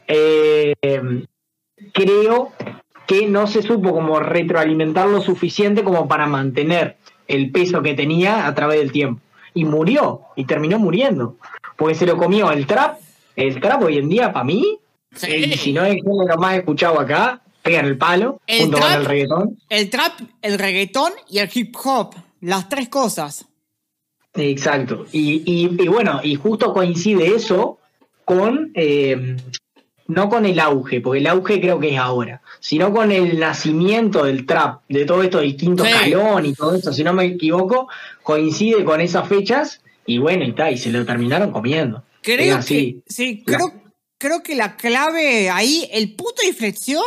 eh, 0.07 0.73
creo 1.93 2.51
que 3.05 3.27
no 3.27 3.47
se 3.47 3.61
supo 3.61 3.91
como 3.93 4.19
retroalimentar 4.19 5.07
lo 5.07 5.21
suficiente 5.21 5.83
como 5.83 6.07
para 6.07 6.27
mantener 6.27 6.97
el 7.27 7.51
peso 7.51 7.81
que 7.81 7.93
tenía 7.93 8.47
a 8.47 8.55
través 8.55 8.79
del 8.79 8.91
tiempo. 8.91 9.21
Y 9.53 9.65
murió, 9.65 10.21
y 10.35 10.45
terminó 10.45 10.77
muriendo. 10.77 11.37
Porque 11.75 11.95
se 11.95 12.05
lo 12.05 12.17
comió 12.17 12.51
el 12.51 12.67
trap. 12.67 12.99
El 13.35 13.59
trap 13.59 13.83
hoy 13.83 13.97
en 13.97 14.09
día, 14.09 14.31
para 14.33 14.43
mí, 14.45 14.77
Sí. 15.15 15.27
eh, 15.31 15.57
si 15.57 15.73
no 15.73 15.83
es 15.85 15.95
el 15.95 16.01
género 16.03 16.37
más 16.37 16.57
escuchado 16.57 16.99
acá, 16.99 17.41
pegan 17.63 17.85
el 17.85 17.97
palo, 17.97 18.39
El 18.45 18.63
junto 18.63 18.77
trap- 18.77 18.89
con 18.91 18.99
el 19.01 19.05
reggaetón. 19.05 19.59
El 19.69 19.89
trap, 19.89 20.13
el 20.41 20.59
reggaetón 20.59 21.13
y 21.29 21.39
el 21.39 21.49
hip 21.53 21.75
hop. 21.83 22.13
Las 22.41 22.69
tres 22.69 22.89
cosas. 22.89 23.45
Exacto. 24.37 25.05
Y, 25.11 25.41
y- 25.45 25.83
y 25.83 25.87
bueno, 25.87 26.19
y 26.23 26.35
justo 26.35 26.73
coincide 26.73 27.27
eso 27.35 27.79
con, 28.25 28.71
eh, 28.75 29.35
no 30.07 30.29
con 30.29 30.45
el 30.45 30.59
auge, 30.59 31.01
porque 31.01 31.19
el 31.19 31.27
auge 31.27 31.59
creo 31.59 31.79
que 31.79 31.93
es 31.93 31.97
ahora, 31.99 32.41
sino 32.59 32.93
con 32.93 33.11
el 33.11 33.39
nacimiento 33.39 34.23
del 34.25 34.45
trap, 34.45 34.81
de 34.87 35.05
todo 35.05 35.23
esto 35.23 35.39
del 35.39 35.55
quinto 35.57 35.83
Sí. 35.83 35.89
escalón 35.91 36.45
y 36.45 36.53
todo 36.53 36.75
eso, 36.75 36.93
si 36.93 37.03
no 37.03 37.13
me 37.13 37.25
equivoco, 37.25 37.87
coincide 38.23 38.83
con 38.85 39.01
esas 39.01 39.27
fechas 39.27 39.81
y 40.05 40.17
bueno, 40.19 40.45
y 40.45 40.53
tal, 40.53 40.73
y 40.73 40.77
se 40.77 40.91
lo 40.91 41.05
terminaron 41.05 41.51
comiendo. 41.51 42.03
Creo 42.21 42.57
así. 42.57 43.01
que, 43.05 43.13
sí, 43.13 43.43
La- 43.45 43.57
creo, 43.57 43.73
creo 44.17 44.43
que 44.43 44.55
la 44.55 44.75
clave 44.77 45.49
ahí, 45.49 45.87
el 45.91 46.13
punto 46.15 46.41
de 46.41 46.49
inflexión, 46.49 47.03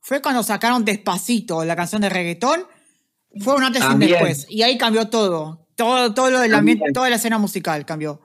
fue 0.00 0.20
cuando 0.22 0.42
sacaron 0.42 0.84
Despacito, 0.84 1.64
la 1.64 1.76
canción 1.76 2.02
de 2.02 2.08
reggaetón. 2.08 2.62
Fue 3.40 3.54
un 3.54 3.62
antes 3.62 3.82
y 3.82 3.86
un 3.86 3.98
después. 4.00 4.46
Y 4.48 4.62
ahí 4.62 4.76
cambió 4.76 5.08
todo. 5.08 5.60
Todo, 5.80 6.12
todo 6.12 6.30
lo 6.30 6.40
del 6.40 6.54
ambiente, 6.54 6.92
toda 6.92 7.08
la 7.08 7.16
escena 7.16 7.38
musical 7.38 7.86
cambió. 7.86 8.20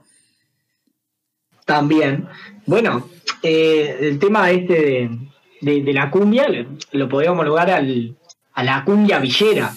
También. 1.65 2.27
Bueno, 2.65 3.09
eh, 3.41 3.97
el 4.01 4.19
tema 4.19 4.51
este 4.51 4.73
de, 4.73 5.19
de- 5.61 5.81
de 5.83 5.93
la 5.93 6.11
cumbia 6.11 6.47
lo, 6.91 7.07
podíamos 7.07 7.39
homologar 7.39 7.71
al, 7.71 8.15
a 8.53 8.63
la 8.65 8.83
cumbia 8.83 9.19
villera. 9.19 9.73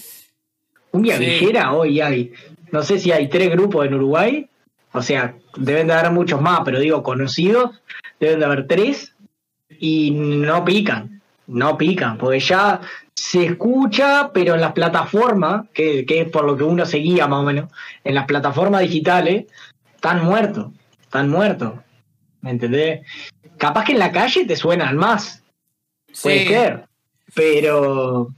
Cumbia 0.90 1.18
Sí. 1.18 1.24
villera 1.24 1.72
hoy 1.72 2.00
hay, 2.00 2.32
no 2.72 2.82
sé 2.82 2.98
si 2.98 3.12
hay 3.12 3.28
tres 3.28 3.48
grupos 3.50 3.86
en 3.86 3.94
Uruguay, 3.94 4.48
o 4.92 5.00
sea, 5.00 5.36
deben 5.56 5.86
de 5.86 5.92
haber 5.92 6.10
muchos 6.10 6.40
más, 6.40 6.62
pero 6.64 6.80
digo, 6.80 7.02
conocidos, 7.04 7.80
deben 8.18 8.40
de 8.40 8.44
haber 8.44 8.66
tres 8.66 9.14
y 9.78 10.10
no 10.10 10.64
pican, 10.64 11.17
no 11.48 11.76
pican, 11.76 12.18
porque 12.18 12.40
ya 12.40 12.80
se 13.14 13.44
escucha, 13.44 14.30
pero 14.32 14.54
en 14.54 14.60
las 14.60 14.72
plataformas, 14.72 15.66
que, 15.74 16.06
que 16.06 16.20
es 16.20 16.30
por 16.30 16.44
lo 16.44 16.56
que 16.56 16.62
uno 16.62 16.86
seguía 16.86 17.26
más 17.26 17.40
o 17.40 17.42
menos, 17.42 17.70
en 18.04 18.14
las 18.14 18.26
plataformas 18.26 18.82
digitales, 18.82 19.46
están 19.94 20.24
muertos, 20.24 20.68
están 21.00 21.28
muertos. 21.28 21.74
¿Me 22.40 22.50
entendés? 22.50 23.00
Capaz 23.56 23.84
que 23.84 23.92
en 23.92 23.98
la 23.98 24.12
calle 24.12 24.44
te 24.44 24.54
suenan 24.54 24.96
más, 24.96 25.42
puede 26.22 26.46
ser, 26.46 26.84
pero 27.34 28.28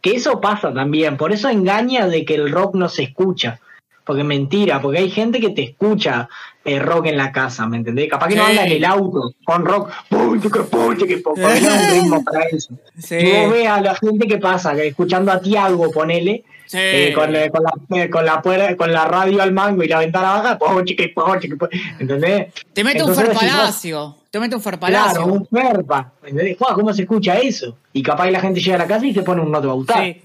que 0.00 0.16
eso 0.16 0.40
pasa 0.40 0.74
también, 0.74 1.16
por 1.16 1.32
eso 1.32 1.48
engaña 1.48 2.08
de 2.08 2.24
que 2.24 2.34
el 2.34 2.50
rock 2.50 2.74
no 2.74 2.88
se 2.88 3.04
escucha. 3.04 3.60
Porque 4.04 4.22
mentira, 4.22 4.82
porque 4.82 4.98
hay 4.98 5.10
gente 5.10 5.40
que 5.40 5.50
te 5.50 5.62
escucha 5.62 6.28
eh, 6.64 6.78
rock 6.78 7.06
en 7.06 7.16
la 7.16 7.30
casa, 7.32 7.66
¿me 7.66 7.76
entendés? 7.76 8.08
Capaz 8.08 8.28
que 8.28 8.36
no 8.36 8.44
anda 8.46 8.64
en 8.64 8.72
el 8.72 8.84
auto 8.84 9.34
con 9.44 9.64
rock, 9.64 9.90
¡pum, 10.08 10.40
chica, 10.40 10.62
pum, 10.64 10.96
chica, 10.96 11.14
pum", 11.22 11.34
porque 11.40 11.60
no 11.60 11.70
hay 11.70 12.00
ritmo 12.00 12.24
para 12.24 12.44
eso. 12.44 12.74
Sí. 12.98 13.16
Y 13.16 13.30
vos 13.32 13.50
ves 13.52 13.68
a 13.68 13.80
la 13.80 13.94
gente 13.94 14.26
que 14.26 14.38
pasa, 14.38 14.74
que 14.74 14.88
escuchando 14.88 15.30
a 15.32 15.40
Tiago, 15.40 15.90
ponele, 15.90 16.44
Sí. 16.66 16.78
eh, 16.80 17.12
con, 17.14 17.36
eh, 17.36 17.50
con 17.50 17.62
la, 17.62 18.08
con, 18.08 18.24
la, 18.24 18.42
puer- 18.42 18.74
con 18.76 18.90
la 18.90 19.04
radio 19.04 19.42
al 19.42 19.52
mango 19.52 19.82
y 19.82 19.88
la 19.88 19.98
ventana 19.98 20.30
baja, 20.36 20.58
¡pum, 20.58 20.82
chica, 20.84 21.04
pum, 21.14 21.38
chica, 21.38 21.56
pum", 21.56 21.68
¿entendés? 21.98 22.54
Te 22.72 22.82
mete 22.82 23.02
un 23.02 23.10
Entonces 23.10 23.38
Ferpalacio. 23.38 24.16
Te 24.30 24.40
mete 24.40 24.56
un 24.56 24.62
Ferpalacio. 24.62 25.12
Claro, 25.22 25.26
un 25.32 25.46
ferpa. 25.46 26.12
¿entendés? 26.24 26.56
¿Cómo 26.56 26.92
se 26.94 27.02
escucha 27.02 27.34
eso? 27.38 27.76
Y 27.92 28.02
capaz 28.02 28.24
que 28.24 28.30
la 28.32 28.40
gente 28.40 28.60
llega 28.60 28.76
a 28.76 28.78
la 28.78 28.86
casa 28.86 29.06
y 29.06 29.12
se 29.14 29.22
pone 29.22 29.42
un 29.42 29.52
noto 29.52 29.68
bautar. 29.68 30.02
Sí. 30.04 30.22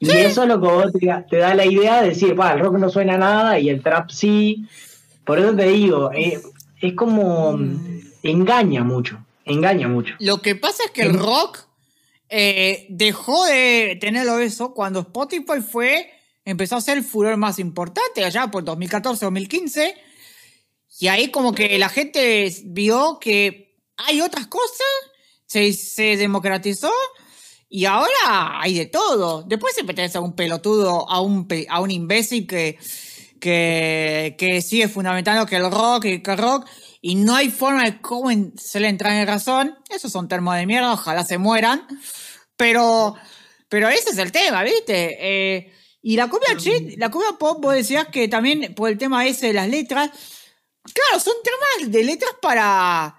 Y 0.00 0.10
eso 0.10 0.42
es 0.42 0.48
lo 0.48 0.60
que 0.60 0.66
vos 0.68 0.92
te, 0.92 1.14
te 1.28 1.36
da 1.38 1.54
la 1.54 1.64
idea 1.66 2.00
de 2.02 2.10
decir, 2.10 2.30
el 2.38 2.58
rock 2.60 2.74
no 2.78 2.88
suena 2.90 3.14
a 3.14 3.18
nada 3.18 3.58
y 3.58 3.68
el 3.70 3.82
trap 3.82 4.10
sí. 4.10 4.66
Por 5.24 5.38
eso 5.38 5.54
te 5.54 5.68
digo, 5.68 6.10
eh, 6.12 6.40
es 6.80 6.94
como. 6.94 7.56
Mm. 7.56 8.00
engaña 8.22 8.84
mucho. 8.84 9.24
Engaña 9.44 9.88
mucho. 9.88 10.14
Lo 10.20 10.40
que 10.40 10.54
pasa 10.54 10.84
es 10.84 10.90
que 10.90 11.02
el 11.02 11.14
rock 11.14 11.58
eh, 12.28 12.86
dejó 12.90 13.44
de 13.46 13.98
tenerlo 14.00 14.38
eso 14.38 14.72
cuando 14.74 15.00
Spotify 15.00 15.60
fue, 15.60 16.10
empezó 16.44 16.76
a 16.76 16.80
ser 16.80 16.98
el 16.98 17.04
furor 17.04 17.36
más 17.36 17.58
importante 17.58 18.24
allá 18.24 18.48
por 18.48 18.64
2014-2015. 18.64 19.94
Y 21.00 21.08
ahí 21.08 21.30
como 21.30 21.54
que 21.54 21.78
la 21.78 21.88
gente 21.88 22.54
vio 22.64 23.18
que 23.20 23.76
hay 23.96 24.20
otras 24.20 24.46
cosas, 24.46 24.86
se, 25.46 25.72
se 25.72 26.16
democratizó 26.16 26.92
y 27.68 27.84
ahora 27.84 28.60
hay 28.60 28.74
de 28.78 28.86
todo. 28.86 29.42
Después 29.44 29.74
siempre 29.74 29.94
tenés 29.94 30.14
a 30.16 30.20
un 30.20 30.34
pelotudo, 30.34 31.08
a 31.08 31.20
un, 31.20 31.48
a 31.68 31.80
un 31.80 31.90
imbécil 31.90 32.46
que, 32.46 32.78
que, 33.40 34.36
que 34.38 34.62
sigue 34.62 34.88
fundamentando 34.88 35.46
que 35.46 35.56
el 35.56 35.70
rock 35.70 36.04
y 36.04 36.22
que 36.22 36.32
el 36.32 36.38
rock 36.38 36.68
y 37.00 37.14
no 37.14 37.34
hay 37.34 37.50
forma 37.50 37.84
de 37.84 38.00
cómo 38.00 38.30
se 38.56 38.80
le 38.80 38.88
entra 38.88 39.20
en 39.20 39.26
razón. 39.26 39.78
Esos 39.88 40.12
son 40.12 40.28
termos 40.28 40.54
de 40.56 40.66
mierda, 40.66 40.92
ojalá 40.92 41.24
se 41.24 41.38
mueran. 41.38 41.86
Pero, 42.56 43.16
pero 43.68 43.88
ese 43.88 44.10
es 44.10 44.18
el 44.18 44.30
tema, 44.30 44.62
¿viste? 44.62 45.16
Eh, 45.18 45.72
y 46.02 46.16
la 46.16 46.28
cumbia 46.28 46.56
chit, 46.56 46.98
la 46.98 47.10
cumbia 47.10 47.32
pop, 47.38 47.58
vos 47.60 47.74
decías 47.74 48.08
que 48.08 48.28
también 48.28 48.74
por 48.74 48.90
el 48.90 48.98
tema 48.98 49.26
ese 49.26 49.48
de 49.48 49.52
las 49.54 49.68
letras, 49.68 50.10
claro, 50.92 51.20
son 51.20 51.34
temas 51.42 51.90
de 51.90 52.04
letras 52.04 52.32
para, 52.40 53.16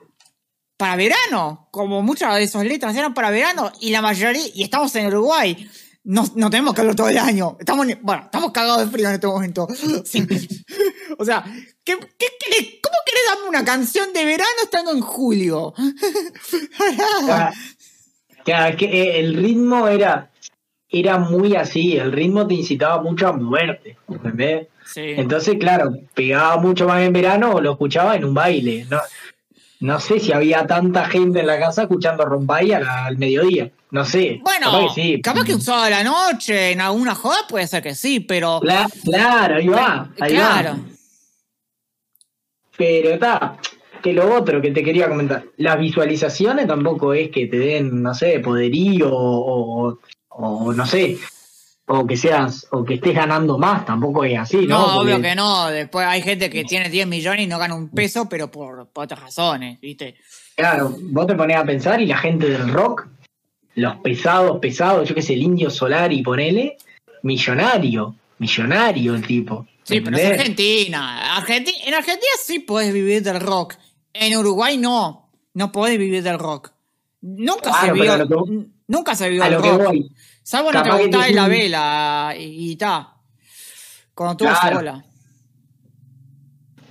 para 0.78 0.96
verano, 0.96 1.68
como 1.72 2.02
muchas 2.02 2.36
de 2.36 2.44
esas 2.44 2.66
letras 2.66 2.96
eran 2.96 3.14
para 3.14 3.30
verano, 3.30 3.72
y 3.80 3.92
la 3.92 4.02
mayoría, 4.02 4.44
y 4.54 4.64
estamos 4.64 4.96
en 4.96 5.08
Uruguay, 5.08 5.70
no, 6.04 6.24
no 6.36 6.50
tenemos 6.50 6.74
calor 6.74 6.96
todo 6.96 7.10
el 7.10 7.18
año, 7.18 7.58
estamos, 7.60 7.86
bueno, 8.02 8.24
estamos 8.26 8.52
cagados 8.52 8.86
de 8.86 8.92
frío 8.92 9.08
en 9.10 9.16
este 9.16 9.28
momento. 9.28 9.68
Sí. 10.06 10.28
o 11.18 11.24
sea, 11.26 11.44
¿qué, 11.84 11.98
qué 12.18 12.26
querés- 12.40 12.80
¿cómo 12.82 12.96
querés 13.06 13.22
darme 13.30 13.50
una 13.50 13.64
canción 13.66 14.12
de 14.14 14.26
verano 14.26 14.50
estando 14.64 14.92
en 14.92 15.02
julio? 15.02 15.74
Claro, 17.26 17.52
claro, 18.44 18.70
es 18.72 18.76
que 18.78 18.86
eh, 18.86 19.20
el 19.20 19.36
ritmo 19.36 19.88
era, 19.88 20.32
era 20.90 21.18
muy 21.20 21.56
así, 21.56 21.96
el 21.98 22.12
ritmo 22.12 22.48
te 22.48 22.56
incitaba 22.56 23.02
mucho 23.02 23.28
a 23.28 23.34
moverte, 23.34 23.98
¿entendés? 24.08 24.68
sí. 24.86 25.02
Entonces, 25.16 25.58
claro, 25.60 25.92
pegaba 26.14 26.58
mucho 26.58 26.88
más 26.88 27.02
en 27.04 27.14
verano 27.14 27.52
o 27.54 27.62
lo 27.62 27.72
escuchaba 27.74 28.16
en 28.16 28.26
un 28.26 28.34
baile. 28.34 28.86
No, 28.90 29.00
no 29.82 30.00
sé 30.00 30.20
si 30.20 30.32
había 30.32 30.66
tanta 30.66 31.06
gente 31.06 31.42
en 31.42 31.48
la 31.48 31.60
casa 31.60 31.82
escuchando 31.84 32.24
Rombay 32.26 32.72
al, 32.72 33.18
mediodía. 33.18 33.70
No 33.92 34.06
sé. 34.06 34.40
Bueno, 34.44 34.72
capaz 34.72 34.96
que 34.96 35.02
sí. 35.02 35.22
capaz 35.22 35.44
que 35.44 35.56
usaba 35.56 35.90
la 35.90 36.04
noche 36.04 36.72
en 36.72 36.80
alguna 36.82 37.14
joda, 37.14 37.40
puede 37.50 37.68
ser 37.68 37.84
que 37.84 37.94
sí, 37.94 38.22
pero. 38.22 38.62
Cla- 38.62 38.90
claro, 39.04 39.56
ahí 39.58 39.68
va. 39.68 40.10
Ahí 40.20 40.32
claro. 40.34 40.70
va. 40.72 40.80
Pero 42.78 43.10
está. 43.10 43.58
Que 44.02 44.14
lo 44.14 44.34
otro 44.36 44.62
que 44.62 44.72
te 44.72 44.84
quería 44.84 45.08
comentar, 45.08 45.44
las 45.58 45.78
visualizaciones 45.78 46.68
tampoco 46.68 47.14
es 47.14 47.30
que 47.30 47.46
te 47.48 47.60
den, 47.60 48.02
no 48.02 48.16
sé, 48.16 48.40
poderío 48.40 49.10
o, 49.14 49.90
o- 49.90 50.00
o 50.30 50.74
no 50.74 50.86
sé, 50.88 51.18
o 51.94 52.08
que 52.08 52.16
seas, 52.16 52.68
o 52.72 52.84
que 52.86 52.94
estés 52.96 53.14
ganando 53.14 53.58
más, 53.58 53.86
tampoco 53.86 54.24
es 54.24 54.38
así, 54.40 54.66
¿no? 54.66 54.80
No, 54.80 55.00
obvio 55.02 55.22
que 55.22 55.36
no. 55.36 55.68
Después 55.68 56.06
hay 56.08 56.22
gente 56.22 56.50
que 56.50 56.64
tiene 56.64 56.90
10 56.90 57.06
millones 57.08 57.46
y 57.46 57.48
no 57.48 57.60
gana 57.60 57.76
un 57.76 57.90
peso, 57.90 58.30
pero 58.30 58.50
por, 58.50 58.88
por 58.88 59.04
otras 59.06 59.20
razones, 59.20 59.80
¿viste? 59.82 60.16
Claro, 60.56 60.96
vos 61.10 61.28
te 61.28 61.36
ponés 61.36 61.58
a 61.58 61.66
pensar 61.66 62.00
y 62.00 62.06
la 62.06 62.18
gente 62.18 62.48
del 62.50 62.70
rock, 62.72 63.08
los 63.76 63.96
pesados, 63.98 64.60
pesados, 64.60 65.10
yo 65.10 65.16
qué 65.16 65.22
sé, 65.22 65.34
el 65.34 65.42
indio 65.44 65.70
solar 65.70 66.14
y 66.14 66.22
ponele, 66.24 66.78
millonario, 67.24 68.16
millonario 68.40 69.16
el 69.16 69.26
tipo. 69.26 69.68
Sí, 69.84 70.02
pero 70.02 70.18
es. 70.18 70.26
Argentina. 70.26 71.38
Argenti- 71.42 71.74
en 71.86 71.94
Argentina 71.94 72.32
sí 72.44 72.60
podés 72.60 72.94
vivir 72.94 73.24
del 73.24 73.40
rock. 73.40 73.76
En 74.14 74.38
Uruguay 74.38 74.78
no. 74.78 75.30
No 75.54 75.72
podés 75.72 75.98
vivir 75.98 76.24
del 76.24 76.38
rock. 76.40 76.72
Nunca 77.22 77.74
se 77.82 77.92
vio. 77.92 78.28
que- 78.28 78.66
Nunca 78.88 79.16
se 79.16 79.30
vio 79.30 79.44
el 79.44 79.54
lo 79.54 79.62
que 79.62 79.70
rock. 79.72 79.84
voy, 79.86 80.12
Salvo 80.44 80.72
no 80.72 80.84
te 80.84 80.90
gustaba 80.90 81.30
la 81.30 81.48
vela 81.48 82.34
y 82.38 82.76
ta. 82.76 83.14
Cuando 84.14 84.38
tuvo 84.38 84.50
Claro. 84.50 84.78
sola. 84.78 85.06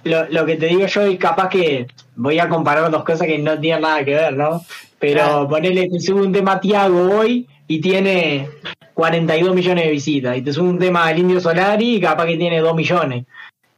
lo, 0.05 0.29
lo 0.31 0.47
que 0.47 0.57
te 0.57 0.67
digo 0.67 0.87
yo 0.87 1.03
es 1.03 1.19
capaz 1.19 1.49
que 1.51 1.87
voy 2.17 2.39
a 2.39 2.49
comparar 2.49 2.91
dos 2.91 3.05
cosas 3.05 3.27
que 3.27 3.39
no 3.39 3.59
tienen 3.59 3.83
nada 3.83 4.05
que 4.05 4.15
ver, 4.15 4.35
¿no? 4.37 4.65
Pero 4.99 5.23
Claro. 5.23 5.49
ponele, 5.49 5.89
te 5.89 6.01
subo 6.01 6.21
un 6.21 6.33
tema 6.33 6.53
a 6.53 6.61
Tiago 6.61 7.19
hoy 7.19 7.47
y 7.67 7.81
tiene 7.81 8.49
42 8.95 9.55
millones 9.55 9.85
de 9.85 9.91
visitas. 9.91 10.37
Y 10.37 10.43
te 10.43 10.53
subo 10.53 10.69
un 10.71 10.79
tema 10.79 11.07
al 11.07 11.19
Indio 11.19 11.41
Solari 11.41 11.97
y 11.97 12.01
capaz 12.01 12.27
que 12.27 12.37
tiene 12.37 12.61
2 12.61 12.75
millones. 12.75 13.27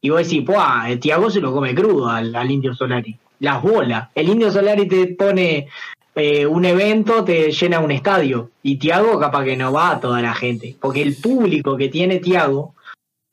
Y 0.00 0.10
vos 0.10 0.22
decís, 0.28 0.42
¡puah! 0.44 0.90
el 0.90 0.98
Tiago 1.00 1.30
se 1.30 1.40
lo 1.40 1.52
come 1.52 1.74
crudo 1.74 2.08
al, 2.08 2.34
al 2.34 2.50
Indio 2.50 2.74
Solari. 2.74 3.16
Las 3.40 3.60
bolas. 3.62 4.08
El 4.14 4.28
Indio 4.28 4.50
Solari 4.52 4.86
te 4.86 5.08
pone 5.08 5.68
eh, 6.14 6.46
un 6.46 6.64
evento, 6.64 7.24
te 7.24 7.50
llena 7.50 7.80
un 7.80 7.90
estadio. 7.90 8.50
Y 8.62 8.76
Tiago 8.76 9.18
capaz 9.18 9.44
que 9.44 9.56
no 9.56 9.72
va 9.72 9.92
a 9.92 10.00
toda 10.00 10.20
la 10.20 10.34
gente. 10.34 10.76
Porque 10.80 11.02
el 11.02 11.16
público 11.16 11.76
que 11.76 11.88
tiene 11.88 12.18
Tiago 12.18 12.74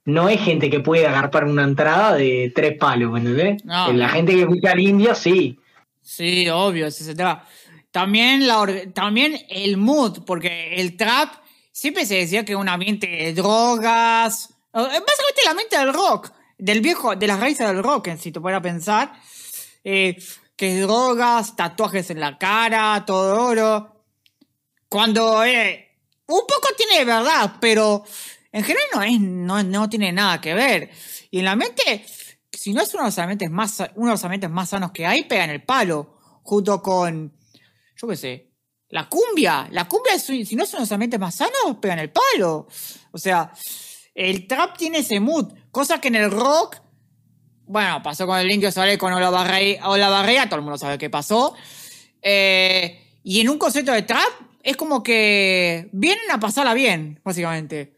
no 0.05 0.29
es 0.29 0.41
gente 0.41 0.69
que 0.69 0.79
puede 0.79 1.07
agarpar 1.07 1.45
una 1.45 1.63
entrada 1.63 2.15
de 2.15 2.51
tres 2.55 2.77
palos, 2.77 3.11
¿me 3.11 3.19
entendés? 3.19 3.63
No. 3.65 3.91
La 3.93 4.09
gente 4.09 4.33
que 4.33 4.41
escucha 4.41 4.71
al 4.71 4.79
indio, 4.79 5.13
sí. 5.13 5.59
Sí, 6.01 6.49
obvio, 6.49 6.87
ese 6.87 7.03
es 7.03 7.09
el 7.09 7.17
tema. 7.17 7.45
También, 7.91 8.47
la, 8.47 8.65
también 8.93 9.37
el 9.49 9.77
mood, 9.77 10.23
porque 10.25 10.75
el 10.75 10.95
trap 10.95 11.33
siempre 11.71 12.05
se 12.05 12.15
decía 12.15 12.45
que 12.45 12.53
es 12.53 12.57
un 12.57 12.69
ambiente 12.69 13.07
de 13.07 13.33
drogas. 13.33 14.49
es 14.49 14.49
Básicamente 14.73 15.41
el 15.43 15.47
ambiente 15.49 15.77
del 15.77 15.93
rock, 15.93 16.31
del 16.57 16.81
viejo, 16.81 17.15
de 17.15 17.27
las 17.27 17.39
raíces 17.39 17.67
del 17.67 17.83
rock, 17.83 18.07
en 18.07 18.17
si 18.17 18.31
te 18.31 18.39
puedes 18.39 18.59
pensar. 18.61 19.13
Eh, 19.83 20.17
que 20.59 20.81
drogas, 20.81 21.55
tatuajes 21.55 22.09
en 22.09 22.19
la 22.19 22.37
cara, 22.37 23.05
todo 23.05 23.45
oro. 23.45 24.03
Cuando 24.89 25.41
eh, 25.45 25.95
un 26.27 26.41
poco 26.41 26.67
tiene 26.75 26.97
de 26.97 27.05
verdad, 27.05 27.53
pero 27.61 28.03
en 28.51 28.65
general 28.65 28.87
no 28.93 29.01
es, 29.01 29.21
no, 29.21 29.63
no 29.63 29.89
tiene 29.89 30.11
nada 30.11 30.41
que 30.41 30.53
ver. 30.53 30.89
Y 31.31 31.39
en 31.39 31.45
la 31.45 31.55
mente, 31.55 32.05
si 32.51 32.73
no 32.73 32.81
es 32.81 32.93
uno 32.93 33.03
de 33.03 33.07
los 33.07 33.19
ambientes 33.19 33.49
más, 33.49 33.79
uno 33.95 34.07
de 34.07 34.11
los 34.11 34.23
ambientes 34.25 34.49
más 34.49 34.67
sanos 34.67 34.91
que 34.91 35.05
hay, 35.05 35.23
pega 35.23 35.45
en 35.45 35.51
el 35.51 35.63
palo. 35.63 36.17
Junto 36.43 36.81
con, 36.81 37.33
yo 37.95 38.07
qué 38.09 38.17
sé, 38.17 38.51
la 38.89 39.07
cumbia. 39.07 39.69
La 39.71 39.87
cumbia, 39.87 40.15
es, 40.15 40.23
si 40.23 40.57
no 40.57 40.63
es 40.65 40.73
uno 40.73 40.79
de 40.79 40.83
los 40.83 40.91
ambientes 40.91 41.21
más 41.21 41.35
sanos, 41.35 41.77
pega 41.79 41.93
en 41.93 41.99
el 42.01 42.11
palo. 42.11 42.67
O 43.13 43.17
sea, 43.17 43.49
el 44.13 44.45
trap 44.45 44.77
tiene 44.77 44.97
ese 44.97 45.21
mood. 45.21 45.53
Cosa 45.71 46.01
que 46.01 46.09
en 46.09 46.15
el 46.15 46.29
rock, 46.29 46.81
bueno, 47.69 48.01
pasó 48.01 48.25
con 48.25 48.39
el 48.39 48.49
Indio 48.49 48.71
Solar 48.71 48.91
y 48.91 48.97
con 48.97 49.13
Olavarría, 49.13 49.87
Olavarría, 49.87 50.45
todo 50.47 50.55
el 50.55 50.63
mundo 50.63 50.77
sabe 50.79 50.97
qué 50.97 51.09
pasó. 51.11 51.55
Eh, 52.19 52.99
y 53.23 53.41
en 53.41 53.49
un 53.49 53.59
concepto 53.59 53.91
de 53.91 54.01
trap, 54.01 54.27
es 54.63 54.75
como 54.75 55.03
que 55.03 55.87
vienen 55.91 56.31
a 56.31 56.39
pasarla 56.39 56.73
bien, 56.73 57.19
básicamente. 57.23 57.93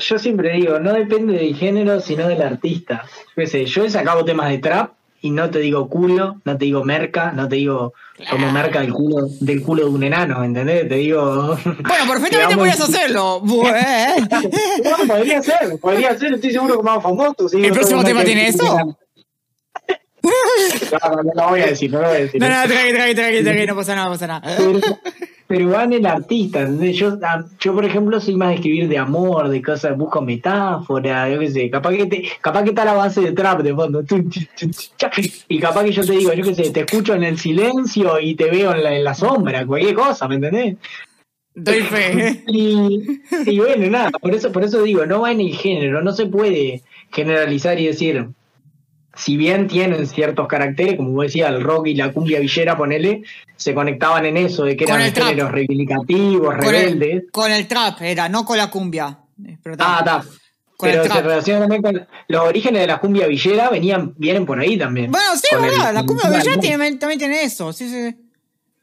Yo, 0.00 0.18
siempre 0.18 0.54
digo, 0.54 0.80
no 0.80 0.92
depende 0.92 1.34
del 1.34 1.54
género, 1.54 2.00
sino 2.00 2.26
del 2.26 2.42
artista. 2.42 3.04
Yo 3.36 3.46
sé, 3.46 3.64
yo 3.64 3.84
he 3.84 3.90
sacado 3.90 4.24
temas 4.24 4.50
de 4.50 4.58
trap 4.58 4.94
y 5.24 5.30
no 5.30 5.48
te 5.48 5.58
digo 5.60 5.88
culo, 5.88 6.42
no 6.44 6.58
te 6.58 6.66
digo 6.66 6.84
merca, 6.84 7.32
no 7.32 7.48
te 7.48 7.56
digo 7.56 7.94
como 8.28 8.52
merca 8.52 8.82
del 8.82 8.92
culo, 8.92 9.26
del 9.40 9.62
culo 9.62 9.84
de 9.84 9.88
un 9.88 10.04
enano, 10.04 10.44
¿entendés? 10.44 10.86
Te 10.86 10.96
digo. 10.96 11.56
Bueno, 11.64 12.12
perfectamente 12.12 12.56
podrías 12.58 12.80
hacerlo. 12.82 13.40
Bueno, 13.40 15.06
podría 15.08 15.42
ser, 15.42 15.78
podría 15.80 16.18
ser, 16.18 16.34
estoy 16.34 16.50
seguro 16.50 16.76
que 16.76 16.82
más 16.82 17.02
famoso. 17.02 17.48
sí, 17.48 17.56
¿El 17.56 17.68
no 17.68 17.74
próximo 17.74 18.04
tema 18.04 18.22
tiene 18.22 18.48
eso? 18.48 18.64
No, 18.66 18.92
no, 21.08 21.22
no 21.22 21.32
lo 21.34 21.48
voy 21.48 21.60
a 21.60 21.66
decir, 21.68 21.90
no 21.90 22.02
lo 22.02 22.08
voy 22.08 22.16
a 22.18 22.20
decir. 22.20 22.38
No, 22.38 22.48
no, 22.50 22.54
tranqui, 22.68 22.92
tranqui, 22.92 23.14
tranqui, 23.14 23.42
tranqui, 23.44 23.66
no 23.66 23.76
pasa 23.76 23.94
nada, 23.94 24.08
no 24.08 24.12
pasa 24.12 24.26
nada. 24.26 24.56
Pero, 25.46 25.70
va 25.70 25.84
en 25.84 25.92
el 25.94 26.06
artista. 26.06 26.68
Yo, 26.92 27.18
ah, 27.22 27.44
yo, 27.60 27.74
por 27.74 27.84
ejemplo, 27.84 28.20
soy 28.20 28.36
más 28.36 28.50
de 28.50 28.54
escribir 28.56 28.88
de 28.88 28.98
amor, 28.98 29.48
de 29.48 29.62
cosas, 29.62 29.96
busco 29.96 30.20
metáforas, 30.20 31.32
yo 31.32 31.38
qué 31.38 31.50
sé. 31.50 31.70
Capaz 31.70 31.92
que, 31.94 32.06
te, 32.06 32.28
capaz 32.40 32.62
que 32.62 32.70
está 32.70 32.84
la 32.84 32.94
base 32.94 33.20
de 33.20 33.32
trap 33.32 33.62
de 33.62 33.74
fondo. 33.74 34.02
Y 35.48 35.58
capaz 35.60 35.84
que 35.84 35.92
yo 35.92 36.04
te 36.04 36.12
digo, 36.12 36.32
yo 36.32 36.44
qué 36.44 36.54
sé, 36.54 36.70
te 36.70 36.80
escucho 36.80 37.14
en 37.14 37.24
el 37.24 37.38
silencio 37.38 38.18
y 38.18 38.34
te 38.34 38.50
veo 38.50 38.74
en 38.74 38.82
la, 38.82 38.96
en 38.96 39.04
la 39.04 39.14
sombra, 39.14 39.66
cualquier 39.66 39.94
cosa, 39.94 40.26
¿me 40.28 40.36
entendés? 40.36 40.76
Doy 41.54 41.82
fe. 41.82 42.42
Y, 42.48 43.20
y 43.46 43.58
bueno, 43.58 43.88
nada, 43.90 44.10
por 44.10 44.34
eso, 44.34 44.50
por 44.50 44.64
eso 44.64 44.82
digo, 44.82 45.06
no 45.06 45.20
va 45.20 45.32
en 45.32 45.40
el 45.40 45.54
género, 45.54 46.02
no 46.02 46.12
se 46.12 46.26
puede 46.26 46.82
generalizar 47.12 47.78
y 47.78 47.86
decir, 47.86 48.28
si 49.16 49.36
bien 49.36 49.66
tienen 49.68 50.06
ciertos 50.06 50.46
caracteres, 50.48 50.96
como 50.96 51.10
vos 51.10 51.26
decías, 51.26 51.50
el 51.50 51.62
rock 51.62 51.86
y 51.88 51.94
la 51.94 52.12
cumbia 52.12 52.40
villera, 52.40 52.76
ponele, 52.76 53.22
se 53.56 53.74
conectaban 53.74 54.26
en 54.26 54.36
eso, 54.36 54.64
de 54.64 54.76
que 54.76 54.84
eran 54.84 55.00
géneros 55.12 55.52
reivindicativos, 55.52 56.54
Con 56.54 56.60
rebeldes. 56.60 57.10
el, 57.10 57.30
con 57.30 57.52
el 57.52 57.66
trap 57.68 58.02
era, 58.02 58.28
no 58.28 58.44
con 58.44 58.56
la 58.58 58.70
cumbia. 58.70 59.18
Pero 59.62 59.76
Ah, 59.78 59.98
está. 60.00 60.24
Pero 60.80 61.04
se 61.04 61.22
relaciona 61.22 61.60
también 61.60 61.82
con 61.82 62.06
los 62.28 62.40
orígenes 62.42 62.80
de 62.82 62.86
la 62.88 62.98
cumbia 62.98 63.26
villera, 63.26 63.70
venían, 63.70 64.12
vienen 64.18 64.44
por 64.44 64.58
ahí 64.58 64.76
también. 64.76 65.10
Bueno, 65.12 65.28
sí, 65.36 65.48
verdad, 65.54 65.88
el- 65.90 65.94
la 65.94 66.04
cumbia 66.04 66.28
villera 66.28 66.60
tiene- 66.60 66.96
también 66.96 67.18
tiene 67.18 67.42
eso, 67.44 67.72
sí, 67.72 67.88
sí. 67.88 68.10
sí. 68.10 68.16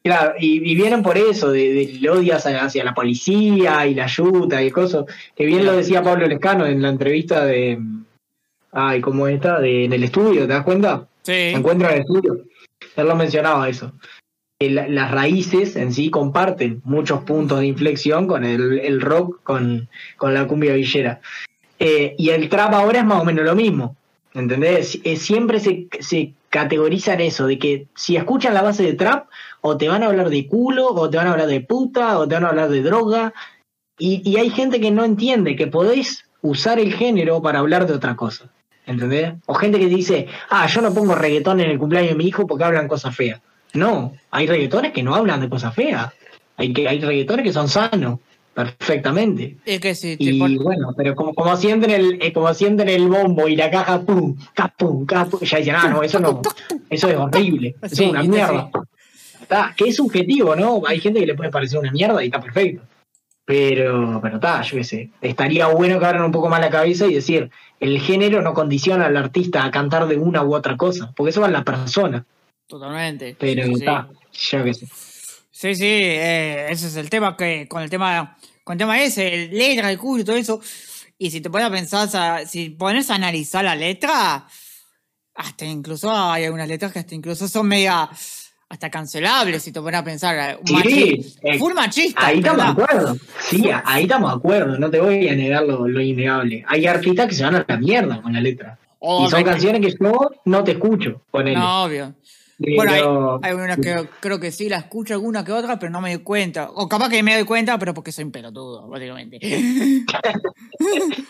Claro, 0.03 0.33
y, 0.39 0.71
y 0.71 0.73
vienen 0.75 1.03
por 1.03 1.15
eso, 1.17 1.51
de, 1.51 1.73
del 1.73 2.09
odio 2.09 2.35
hacia, 2.35 2.63
hacia 2.63 2.83
la 2.83 2.95
policía 2.95 3.85
y 3.85 3.93
la 3.93 4.05
ayuda 4.05 4.63
y 4.63 4.71
cosas, 4.71 5.03
que 5.35 5.45
bien 5.45 5.63
lo 5.63 5.73
decía 5.77 6.01
Pablo 6.01 6.25
Lescano 6.27 6.65
en 6.65 6.81
la 6.81 6.89
entrevista 6.89 7.45
de, 7.45 7.77
ay, 8.71 9.01
¿cómo 9.01 9.27
está? 9.27 9.59
De, 9.59 9.85
en 9.85 9.93
el 9.93 10.03
estudio, 10.03 10.41
¿te 10.41 10.53
das 10.53 10.63
cuenta? 10.63 11.07
Sí. 11.23 11.51
Encuentro 11.53 11.87
en 11.89 11.95
el 11.95 12.01
estudio. 12.01 12.41
Él 12.95 13.07
lo 13.07 13.15
mencionaba 13.15 13.69
eso. 13.69 13.93
Las 14.59 15.09
raíces 15.09 15.75
en 15.75 15.91
sí 15.91 16.11
comparten 16.11 16.81
muchos 16.83 17.23
puntos 17.23 17.59
de 17.59 17.65
inflexión 17.67 18.27
con 18.27 18.45
el, 18.45 18.79
el 18.79 19.01
rock, 19.01 19.39
con, 19.43 19.89
con 20.17 20.33
la 20.33 20.45
cumbia 20.45 20.73
villera. 20.73 21.19
Eh, 21.79 22.13
y 22.17 22.29
el 22.29 22.47
trap 22.47 22.73
ahora 22.73 22.99
es 22.99 23.05
más 23.05 23.21
o 23.21 23.25
menos 23.25 23.43
lo 23.43 23.55
mismo. 23.55 23.95
¿Entendés? 24.33 24.99
Eh, 25.03 25.15
siempre 25.15 25.59
se, 25.59 25.87
se 25.99 26.33
categoriza 26.49 27.15
en 27.15 27.21
eso, 27.21 27.47
de 27.47 27.57
que 27.57 27.87
si 27.95 28.15
escuchan 28.15 28.53
la 28.53 28.61
base 28.61 28.83
de 28.83 28.93
trap, 28.93 29.27
o 29.61 29.77
te 29.77 29.89
van 29.89 30.03
a 30.03 30.07
hablar 30.07 30.29
de 30.29 30.47
culo, 30.47 30.87
o 30.87 31.09
te 31.09 31.17
van 31.17 31.27
a 31.27 31.31
hablar 31.31 31.47
de 31.47 31.61
puta, 31.61 32.19
o 32.19 32.27
te 32.27 32.35
van 32.35 32.45
a 32.45 32.49
hablar 32.49 32.69
de 32.69 32.83
droga. 32.83 33.33
Y, 33.97 34.21
y 34.29 34.37
hay 34.37 34.51
gente 34.51 34.79
que 34.79 34.91
no 34.91 35.03
entiende 35.03 35.55
que 35.55 35.67
podés 35.67 36.25
usar 36.41 36.79
el 36.79 36.93
género 36.93 37.41
para 37.41 37.59
hablar 37.59 37.87
de 37.87 37.93
otra 37.93 38.15
cosa. 38.15 38.51
¿Entendés? 38.91 39.33
O 39.45 39.53
gente 39.55 39.79
que 39.79 39.87
dice, 39.87 40.27
ah, 40.49 40.67
yo 40.67 40.81
no 40.81 40.93
pongo 40.93 41.15
reggaetón 41.15 41.59
en 41.61 41.71
el 41.71 41.77
cumpleaños 41.79 42.11
de 42.11 42.15
mi 42.17 42.25
hijo 42.27 42.45
porque 42.45 42.63
hablan 42.63 42.87
cosas 42.87 43.15
feas. 43.15 43.39
No, 43.73 44.13
hay 44.31 44.47
reggaetones 44.47 44.91
que 44.91 45.01
no 45.03 45.15
hablan 45.15 45.39
de 45.41 45.49
cosas 45.49 45.73
feas. 45.73 46.11
Hay, 46.57 46.73
que, 46.73 46.87
hay 46.87 46.99
reggaetones 46.99 47.43
que 47.45 47.53
son 47.53 47.67
sanos, 47.69 48.19
perfectamente. 48.53 49.57
Es 49.65 49.79
que 49.79 49.95
sí, 49.95 50.15
Y 50.19 50.39
pon- 50.39 50.57
bueno, 50.57 50.93
pero 50.95 51.15
como, 51.15 51.33
como 51.33 51.55
sienten 51.57 51.91
el, 51.91 52.21
eh, 52.21 52.33
como 52.33 52.53
sienten 52.53 52.89
el 52.89 53.07
bombo 53.07 53.47
y 53.47 53.55
la 53.55 53.69
caja 53.71 54.01
pum, 54.01 54.35
ca, 54.53 54.67
pum, 54.77 55.05
ca, 55.05 55.25
pum, 55.25 55.39
ya 55.41 55.57
dicen, 55.57 55.75
ah, 55.75 55.87
no, 55.89 56.03
eso 56.03 56.19
no, 56.19 56.41
eso 56.89 57.07
es 57.09 57.15
horrible, 57.17 57.75
eso 57.81 57.95
Sí, 57.95 58.03
es 58.05 58.09
una 58.11 58.21
sí. 58.23 58.27
mierda. 58.29 58.69
Está, 59.41 59.73
que 59.75 59.89
es 59.89 59.95
subjetivo, 59.95 60.55
¿no? 60.55 60.81
Hay 60.85 60.99
gente 60.99 61.19
que 61.19 61.25
le 61.25 61.33
puede 61.35 61.49
parecer 61.49 61.79
una 61.79 61.91
mierda 61.91 62.21
y 62.23 62.27
está 62.27 62.39
perfecto. 62.39 62.83
Pero, 63.51 64.19
pero 64.21 64.35
está, 64.35 64.61
yo 64.61 64.77
qué 64.77 64.83
sé. 64.85 65.09
Estaría 65.21 65.67
bueno 65.67 65.99
que 65.99 66.05
abran 66.05 66.23
un 66.23 66.31
poco 66.31 66.47
más 66.47 66.61
la 66.61 66.69
cabeza 66.69 67.05
y 67.05 67.15
decir, 67.15 67.51
el 67.81 67.99
género 67.99 68.41
no 68.41 68.53
condiciona 68.53 69.07
al 69.07 69.17
artista 69.17 69.65
a 69.65 69.71
cantar 69.71 70.07
de 70.07 70.15
una 70.15 70.41
u 70.41 70.55
otra 70.55 70.77
cosa, 70.77 71.11
porque 71.15 71.31
eso 71.31 71.41
va 71.41 71.47
en 71.47 71.53
la 71.53 71.63
persona. 71.65 72.25
Totalmente. 72.65 73.35
Pero 73.37 73.65
Sí. 73.65 73.73
está, 73.73 74.07
yo 74.31 74.63
qué 74.63 74.73
sé. 74.73 74.87
Sí, 75.51 75.75
sí, 75.75 75.85
eh, 75.85 76.67
ese 76.69 76.87
es 76.87 76.95
el 76.95 77.09
tema 77.09 77.35
que 77.35 77.67
con 77.67 77.81
el 77.83 77.89
tema, 77.89 78.37
con 78.63 78.75
el 78.75 78.77
tema 78.79 79.01
ese, 79.01 79.33
el 79.33 79.49
letra, 79.57 79.91
el 79.91 79.97
culo 79.97 80.21
y 80.21 80.25
todo 80.25 80.37
eso. 80.37 80.61
Y 81.17 81.29
si 81.29 81.41
te 81.41 81.49
pones 81.49 81.67
a 81.67 81.71
pensar, 81.71 82.47
si 82.47 82.69
pones 82.69 83.09
a 83.11 83.15
analizar 83.15 83.65
la 83.65 83.75
letra, 83.75 84.47
hasta 85.35 85.65
incluso 85.65 86.09
hay 86.09 86.45
algunas 86.45 86.69
letras 86.69 86.93
que 86.93 86.99
hasta 86.99 87.13
incluso 87.15 87.47
son 87.49 87.67
media 87.67 88.09
hasta 88.71 88.89
cancelables 88.89 89.61
si 89.61 89.71
te 89.73 89.81
pones 89.81 89.99
a 89.99 90.03
pensar. 90.03 90.35
eh, 90.37 90.57
Sí, 90.63 90.73
machi- 90.73 91.35
eh, 91.43 91.59
full 91.59 91.73
machista. 91.73 92.25
Ahí 92.25 92.37
estamos 92.39 92.65
de 92.65 92.71
acuerdo. 92.71 93.17
Sí, 93.41 93.69
ahí 93.85 94.03
estamos 94.03 94.31
de 94.31 94.37
acuerdo. 94.37 94.79
No 94.79 94.89
te 94.89 94.99
voy 95.01 95.27
a 95.27 95.35
negar 95.35 95.63
lo, 95.63 95.87
lo 95.87 95.99
innegable. 96.01 96.63
Hay 96.67 96.85
artistas 96.87 97.27
que 97.27 97.35
se 97.35 97.43
van 97.43 97.55
a 97.55 97.65
la 97.67 97.77
mierda 97.77 98.21
con 98.21 98.31
la 98.33 98.39
letra. 98.39 98.77
Y 99.01 99.29
son 99.29 99.43
canciones 99.43 99.81
que 99.81 99.97
yo 100.03 100.29
no 100.45 100.63
te 100.63 100.71
escucho 100.71 101.21
con 101.31 101.47
él. 101.47 101.55
No, 101.55 101.83
obvio. 101.83 102.13
Bueno, 102.59 103.39
hay, 103.41 103.49
hay 103.49 103.55
una 103.55 103.75
que 103.75 104.07
creo 104.19 104.39
que 104.39 104.51
sí 104.51 104.69
la 104.69 104.77
escucho 104.77 105.15
alguna 105.15 105.43
que 105.43 105.51
otra, 105.51 105.79
pero 105.79 105.91
no 105.91 105.99
me 105.99 106.13
doy 106.13 106.23
cuenta. 106.23 106.69
O 106.75 106.87
capaz 106.87 107.09
que 107.09 107.23
me 107.23 107.33
doy 107.33 107.43
cuenta, 107.43 107.77
pero 107.79 107.93
porque 107.93 108.11
soy 108.11 108.23
un 108.25 108.31
pelotudo, 108.31 108.87
básicamente. 108.87 109.39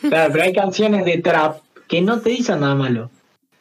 Claro, 0.01 0.31
pero 0.33 0.43
hay 0.43 0.53
canciones 0.53 1.05
de 1.05 1.17
trap 1.19 1.57
que 1.87 2.01
no 2.01 2.19
te 2.19 2.31
dicen 2.31 2.59
nada 2.59 2.75
malo. 2.75 3.09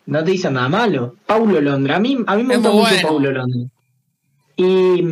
No 0.07 0.25
te 0.25 0.33
dicen 0.33 0.55
nada 0.55 0.69
malo. 0.69 1.15
Paulo 1.27 1.61
Londra. 1.61 1.97
A 1.97 2.01
mí, 2.01 2.19
a 2.27 2.37
mí 2.37 2.43
me 2.43 2.57
gusta 2.57 2.71
mucho 2.71 2.83
bueno. 2.91 3.09
Paulo 3.09 3.31
Londra. 3.33 3.71
Y, 4.57 5.05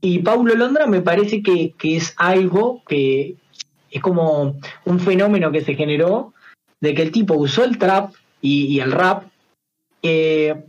y 0.00 0.18
Paulo 0.20 0.54
Londra 0.54 0.86
me 0.86 1.00
parece 1.00 1.42
que, 1.42 1.72
que 1.78 1.96
es 1.96 2.14
algo 2.16 2.82
que 2.86 3.36
es 3.90 4.02
como 4.02 4.56
un 4.84 5.00
fenómeno 5.00 5.50
que 5.50 5.62
se 5.62 5.74
generó 5.74 6.32
de 6.80 6.94
que 6.94 7.02
el 7.02 7.10
tipo 7.10 7.34
usó 7.34 7.64
el 7.64 7.78
trap 7.78 8.12
y, 8.40 8.66
y 8.66 8.80
el 8.80 8.92
rap 8.92 9.24
eh, 10.02 10.64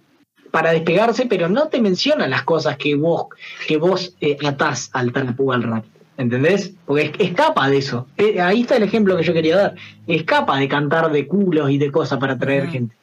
para 0.50 0.72
despegarse, 0.72 1.26
pero 1.28 1.48
no 1.48 1.68
te 1.70 1.80
menciona 1.82 2.28
las 2.28 2.44
cosas 2.44 2.78
que 2.78 2.96
vos, 2.96 3.28
que 3.68 3.78
vos 3.78 4.16
eh, 4.20 4.38
atás 4.46 4.90
al 4.94 5.14
trap 5.14 5.40
o 5.40 5.52
al 5.54 5.64
rap. 5.64 5.86
¿Entendés? 6.18 6.74
Porque 6.86 7.04
es- 7.04 7.12
escapa 7.30 7.70
de 7.70 7.78
eso. 7.78 8.08
Eh, 8.18 8.42
ahí 8.42 8.62
está 8.62 8.76
el 8.78 8.84
ejemplo 8.84 9.16
que 9.18 9.24
yo 9.24 9.34
quería 9.34 9.56
dar. 9.58 9.76
Escapa 10.08 10.58
de 10.58 10.68
cantar 10.68 11.12
de 11.12 11.26
culos 11.28 11.72
y 11.72 11.78
de 11.78 11.92
cosas 11.92 12.20
para 12.20 12.34
atraer 12.34 12.64
Ujú. 12.64 12.72
gente. 12.74 12.96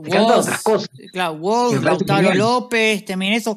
Woz, 0.00 0.38
otras 0.38 0.62
cosas. 0.62 0.90
Claro, 1.12 1.34
Woz, 1.34 1.74
Me 1.74 1.80
Lautaro. 1.80 2.34
López, 2.34 3.04
también 3.04 3.34
eso. 3.34 3.56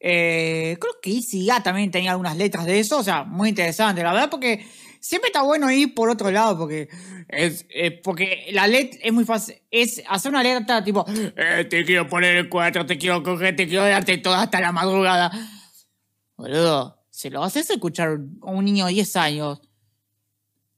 Eh, 0.00 0.76
creo 0.78 0.92
que 1.00 1.10
ICA 1.10 1.62
también 1.62 1.90
tenía 1.90 2.10
algunas 2.10 2.36
letras 2.36 2.66
de 2.66 2.78
eso, 2.78 2.98
o 2.98 3.02
sea, 3.02 3.24
muy 3.24 3.48
interesante, 3.48 4.02
la 4.02 4.12
verdad, 4.12 4.28
porque 4.28 4.66
siempre 5.00 5.28
está 5.28 5.40
bueno 5.40 5.70
ir 5.70 5.94
por 5.94 6.10
otro 6.10 6.30
lado, 6.30 6.58
porque 6.58 6.88
es, 7.28 7.64
eh, 7.70 7.90
porque 8.02 8.48
la 8.52 8.66
letra 8.66 9.00
es 9.02 9.12
muy 9.14 9.24
fácil, 9.24 9.56
es 9.70 10.02
hacer 10.06 10.30
una 10.30 10.42
letra 10.42 10.84
tipo, 10.84 11.06
eh, 11.08 11.66
te 11.70 11.84
quiero 11.86 12.06
poner 12.06 12.36
el 12.36 12.48
cuatro, 12.50 12.84
te 12.84 12.98
quiero 12.98 13.22
coger, 13.22 13.56
te 13.56 13.66
quiero 13.66 13.84
darte 13.84 14.18
todo 14.18 14.34
hasta 14.34 14.60
la 14.60 14.72
madrugada. 14.72 15.30
Boludo, 16.36 17.06
se 17.10 17.30
lo 17.30 17.42
haces 17.42 17.70
escuchar 17.70 18.18
a 18.42 18.50
un 18.50 18.64
niño 18.64 18.86
de 18.86 18.92
10 18.92 19.16
años. 19.16 19.60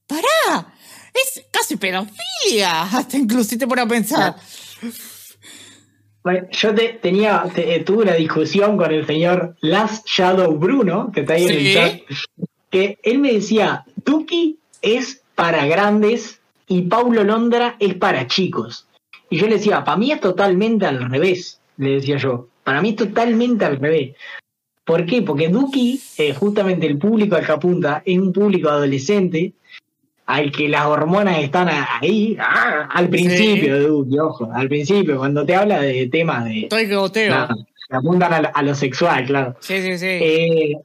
¡Pará! 0.05 0.73
Es 1.13 1.43
casi 1.51 1.75
pedofilia, 1.75 2.83
hasta 2.93 3.17
inclusive 3.17 3.59
te 3.59 3.67
pones 3.67 3.85
a 3.85 3.87
pensar. 3.89 4.35
Bueno, 6.23 6.47
yo 6.51 6.75
te, 6.75 6.89
tenía, 7.01 7.43
te- 7.53 7.79
tuve 7.81 8.03
una 8.03 8.13
discusión 8.15 8.75
con 8.77 8.91
el 8.91 9.05
señor 9.05 9.55
Last 9.61 10.05
Shadow 10.07 10.57
Bruno, 10.57 11.11
que 11.13 11.21
está 11.21 11.35
ahí 11.35 11.45
en 11.45 11.49
el 11.51 11.73
chat, 11.73 12.01
que 12.69 12.99
él 13.03 13.19
me 13.19 13.31
decía, 13.33 13.85
Tuki 14.03 14.57
es 14.81 15.21
para 15.35 15.65
grandes 15.67 16.39
y 16.67 16.81
Paulo 16.83 17.23
Londra 17.23 17.75
es 17.79 17.93
para 17.95 18.27
chicos. 18.27 18.87
Y 19.29 19.37
yo 19.37 19.47
le 19.47 19.55
decía, 19.55 19.83
para 19.85 19.97
mí 19.97 20.11
es 20.11 20.19
totalmente 20.19 20.85
al 20.85 21.09
revés, 21.09 21.61
le 21.77 21.91
decía 21.91 22.17
yo. 22.17 22.47
Para 22.63 22.81
mí 22.81 22.89
es 22.89 22.95
totalmente 22.97 23.63
al 23.63 23.79
revés. 23.79 24.15
¿Por 24.83 25.05
qué? 25.05 25.21
Porque 25.21 25.47
Duki, 25.49 26.01
eh, 26.17 26.33
justamente 26.33 26.87
el 26.87 26.97
público 26.97 27.35
al 27.35 27.45
que 27.45 27.51
apunta, 27.53 28.01
es 28.05 28.17
un 28.17 28.33
público 28.33 28.69
adolescente 28.69 29.53
al 30.27 30.51
que 30.51 30.67
las 30.69 30.85
hormonas 30.85 31.39
están 31.39 31.69
ahí, 31.69 32.37
ah, 32.39 32.87
al 32.91 33.09
principio 33.09 34.05
ojo, 34.21 34.49
al 34.53 34.67
principio, 34.67 35.17
cuando 35.17 35.45
te 35.45 35.55
habla 35.55 35.81
de 35.81 36.07
temas 36.07 36.45
de... 36.45 36.59
Estoy 36.63 36.87
que 36.87 36.95
goteo. 36.95 37.29
nada, 37.33 37.55
que 37.89 37.95
apuntan 37.95 38.33
a, 38.33 38.41
lo- 38.41 38.49
a 38.53 38.61
lo 38.61 38.75
sexual, 38.75 39.25
claro. 39.25 39.55
Sí, 39.61 39.81
sí, 39.81 39.97
sí. 39.97 40.05
Eh, 40.05 40.75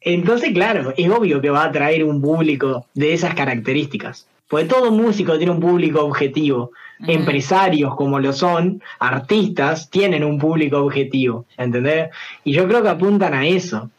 entonces, 0.00 0.52
claro, 0.52 0.94
es 0.96 1.10
obvio 1.10 1.40
que 1.40 1.50
va 1.50 1.62
a 1.64 1.66
atraer 1.66 2.04
un 2.04 2.20
público 2.22 2.86
de 2.94 3.14
esas 3.14 3.34
características. 3.34 4.26
Porque 4.48 4.66
todo 4.66 4.90
músico 4.92 5.36
tiene 5.38 5.50
un 5.52 5.60
público 5.60 6.04
objetivo. 6.04 6.70
Empresarios 7.08 7.94
como 7.96 8.20
lo 8.20 8.32
son, 8.32 8.82
artistas, 9.00 9.90
tienen 9.90 10.22
un 10.24 10.38
público 10.38 10.78
objetivo. 10.78 11.46
¿Entendés? 11.56 12.10
Y 12.44 12.52
yo 12.52 12.68
creo 12.68 12.82
que 12.82 12.88
apuntan 12.90 13.34
a 13.34 13.46
eso. 13.46 13.90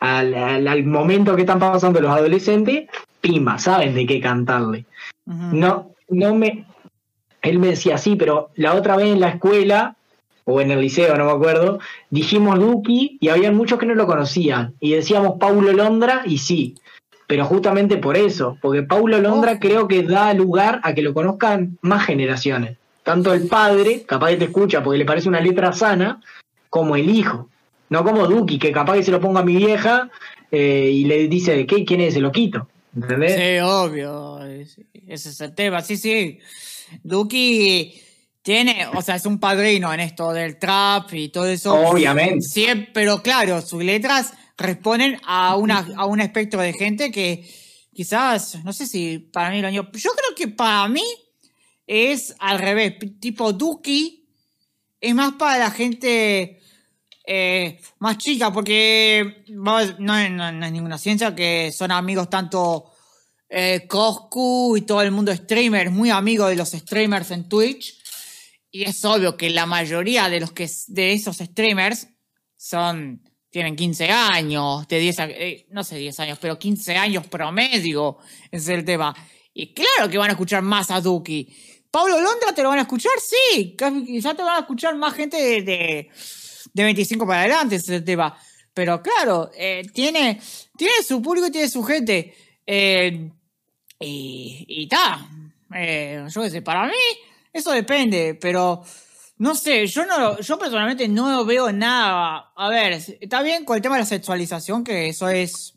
Al, 0.00 0.34
al- 0.34 0.66
al 0.68 0.84
momento 0.84 1.34
que 1.36 1.42
están 1.42 1.60
pasando 1.60 2.00
los 2.00 2.10
adolescentes, 2.10 2.88
pimba, 3.22 3.58
saben 3.58 3.94
de 3.94 4.04
qué 4.04 4.20
cantarle. 4.20 4.84
No, 5.24 5.92
no 6.10 6.34
me. 6.34 6.66
Él 7.40 7.58
me 7.58 7.68
decía 7.68 7.96
sí, 7.96 8.16
pero 8.16 8.50
la 8.56 8.74
otra 8.74 8.96
vez 8.96 9.06
en 9.06 9.20
la 9.20 9.30
escuela, 9.30 9.96
o 10.44 10.60
en 10.60 10.70
el 10.70 10.80
liceo, 10.80 11.16
no 11.16 11.24
me 11.24 11.32
acuerdo, 11.32 11.78
dijimos 12.10 12.58
Duki 12.58 13.16
y 13.20 13.28
había 13.28 13.50
muchos 13.52 13.78
que 13.78 13.86
no 13.86 13.94
lo 13.94 14.06
conocían. 14.06 14.74
Y 14.80 14.92
decíamos 14.92 15.38
Paulo 15.38 15.72
Londra 15.72 16.22
y 16.26 16.38
sí. 16.38 16.74
Pero 17.26 17.46
justamente 17.46 17.96
por 17.96 18.16
eso, 18.16 18.58
porque 18.60 18.82
Paulo 18.82 19.18
Londra 19.18 19.52
oh. 19.52 19.58
creo 19.60 19.88
que 19.88 20.02
da 20.02 20.34
lugar 20.34 20.80
a 20.82 20.92
que 20.92 21.02
lo 21.02 21.14
conozcan 21.14 21.78
más 21.80 22.04
generaciones. 22.04 22.76
Tanto 23.04 23.32
el 23.32 23.48
padre, 23.48 24.02
capaz 24.02 24.30
que 24.30 24.36
te 24.36 24.44
escucha 24.44 24.82
porque 24.82 24.98
le 24.98 25.04
parece 25.04 25.28
una 25.28 25.40
letra 25.40 25.72
sana, 25.72 26.20
como 26.68 26.96
el 26.96 27.08
hijo. 27.08 27.48
No 27.88 28.04
como 28.04 28.26
Duki, 28.26 28.58
que 28.58 28.72
capaz 28.72 28.94
que 28.94 29.02
se 29.02 29.10
lo 29.10 29.20
ponga 29.20 29.40
a 29.40 29.44
mi 29.44 29.56
vieja 29.56 30.10
eh, 30.50 30.90
y 30.92 31.04
le 31.04 31.28
dice, 31.28 31.66
¿qué? 31.66 31.84
¿quién 31.84 32.00
es? 32.00 32.14
Se 32.14 32.20
lo 32.20 32.32
quito. 32.32 32.68
¿Entendés? 32.94 33.34
Sí, 33.34 33.58
obvio. 33.62 34.44
Ese 34.44 34.84
es 35.06 35.40
el 35.40 35.54
tema. 35.54 35.82
Sí, 35.82 35.96
sí. 35.96 36.38
Duki 37.02 38.00
tiene, 38.42 38.86
o 38.94 39.02
sea, 39.02 39.16
es 39.16 39.26
un 39.26 39.38
padrino 39.38 39.92
en 39.92 40.00
esto 40.00 40.32
del 40.32 40.58
trap 40.58 41.12
y 41.14 41.28
todo 41.28 41.46
eso. 41.46 41.74
Obviamente. 41.74 42.42
Sí, 42.42 42.66
pero 42.92 43.22
claro, 43.22 43.62
sus 43.62 43.82
letras 43.82 44.32
responden 44.58 45.18
a, 45.24 45.56
una, 45.56 45.86
a 45.96 46.06
un 46.06 46.20
espectro 46.20 46.60
de 46.60 46.72
gente 46.72 47.10
que 47.10 47.48
quizás, 47.94 48.62
no 48.64 48.72
sé 48.72 48.86
si 48.86 49.18
para 49.18 49.50
mí 49.50 49.60
lo 49.60 49.68
año. 49.68 49.88
Yo 49.92 50.10
creo 50.10 50.34
que 50.36 50.48
para 50.48 50.88
mí 50.88 51.04
es 51.86 52.34
al 52.38 52.58
revés. 52.58 52.94
Tipo 53.20 53.52
Duki 53.52 54.28
es 55.00 55.14
más 55.14 55.34
para 55.34 55.58
la 55.58 55.70
gente 55.70 56.61
eh, 57.24 57.80
más 57.98 58.18
chica, 58.18 58.52
porque 58.52 59.44
no, 59.48 59.84
no, 59.98 60.18
es 60.18 60.72
ninguna 60.72 60.98
ciencia 60.98 61.34
que 61.34 61.70
son 61.72 61.92
amigos 61.92 62.28
tanto 62.28 62.90
eh, 63.48 63.86
Coscu 63.86 64.76
y 64.76 64.82
todo 64.82 65.02
el 65.02 65.12
mundo 65.12 65.34
streamer, 65.34 65.90
muy 65.90 66.10
amigo 66.10 66.46
de 66.46 66.56
los 66.56 66.70
streamers 66.70 67.30
en 67.30 67.48
Twitch. 67.48 67.98
Y 68.70 68.84
es 68.84 69.04
obvio 69.04 69.36
que 69.36 69.50
la 69.50 69.66
mayoría 69.66 70.28
de 70.28 70.40
los 70.40 70.52
que 70.52 70.68
de 70.88 71.12
esos 71.12 71.36
streamers 71.36 72.08
son 72.56 73.22
tienen 73.50 73.76
15 73.76 74.08
años, 74.08 74.88
de 74.88 74.98
10 74.98 75.18
eh, 75.18 75.66
no 75.70 75.84
sé 75.84 75.98
10 75.98 76.20
años, 76.20 76.38
pero 76.40 76.58
15 76.58 76.96
años 76.96 77.26
promedio, 77.26 78.16
es 78.50 78.66
el 78.68 78.82
tema. 78.84 79.14
Y 79.52 79.74
claro 79.74 80.10
que 80.10 80.16
van 80.16 80.30
a 80.30 80.32
escuchar 80.32 80.62
más 80.62 80.90
a 80.90 81.02
Duki. 81.02 81.54
Pablo 81.90 82.18
Londra 82.18 82.54
te 82.54 82.62
lo 82.62 82.70
van 82.70 82.78
a 82.78 82.82
escuchar, 82.82 83.12
sí, 83.20 83.76
quizás 84.06 84.34
te 84.34 84.42
van 84.42 84.56
a 84.56 84.60
escuchar 84.60 84.96
más 84.96 85.12
gente 85.12 85.36
de 85.36 86.08
25 86.74 87.26
para 87.26 87.40
adelante 87.40 87.76
ese 87.76 88.00
tema. 88.00 88.36
Pero 88.74 89.02
claro, 89.02 89.50
eh, 89.54 89.82
tiene, 89.92 90.40
tiene 90.76 91.02
su 91.06 91.20
público 91.20 91.48
y 91.48 91.50
tiene 91.50 91.68
su 91.68 91.82
gente. 91.82 92.34
Eh, 92.66 93.30
y 94.00 94.84
está. 94.84 95.28
Eh, 95.74 96.26
yo 96.28 96.42
qué 96.42 96.50
sé, 96.50 96.62
para 96.62 96.86
mí 96.86 96.92
eso 97.52 97.70
depende, 97.72 98.34
pero 98.40 98.82
no 99.38 99.54
sé, 99.54 99.86
yo 99.86 100.06
no 100.06 100.40
yo 100.40 100.58
personalmente 100.58 101.08
no 101.08 101.44
veo 101.44 101.72
nada. 101.72 102.52
A 102.56 102.68
ver, 102.68 102.92
está 103.20 103.42
bien 103.42 103.64
con 103.64 103.76
el 103.76 103.82
tema 103.82 103.96
de 103.96 104.02
la 104.02 104.06
sexualización, 104.06 104.84
que 104.84 105.08
eso 105.08 105.28
es 105.28 105.74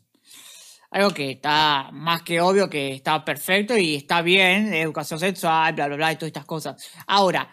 algo 0.90 1.10
que 1.10 1.32
está 1.32 1.90
más 1.92 2.22
que 2.22 2.40
obvio, 2.40 2.70
que 2.70 2.94
está 2.94 3.24
perfecto 3.24 3.76
y 3.76 3.96
está 3.96 4.22
bien, 4.22 4.72
educación 4.72 5.18
sexual, 5.18 5.74
bla, 5.74 5.88
bla, 5.88 5.96
bla, 5.96 6.12
y 6.12 6.16
todas 6.16 6.28
estas 6.28 6.44
cosas. 6.44 6.90
Ahora, 7.06 7.52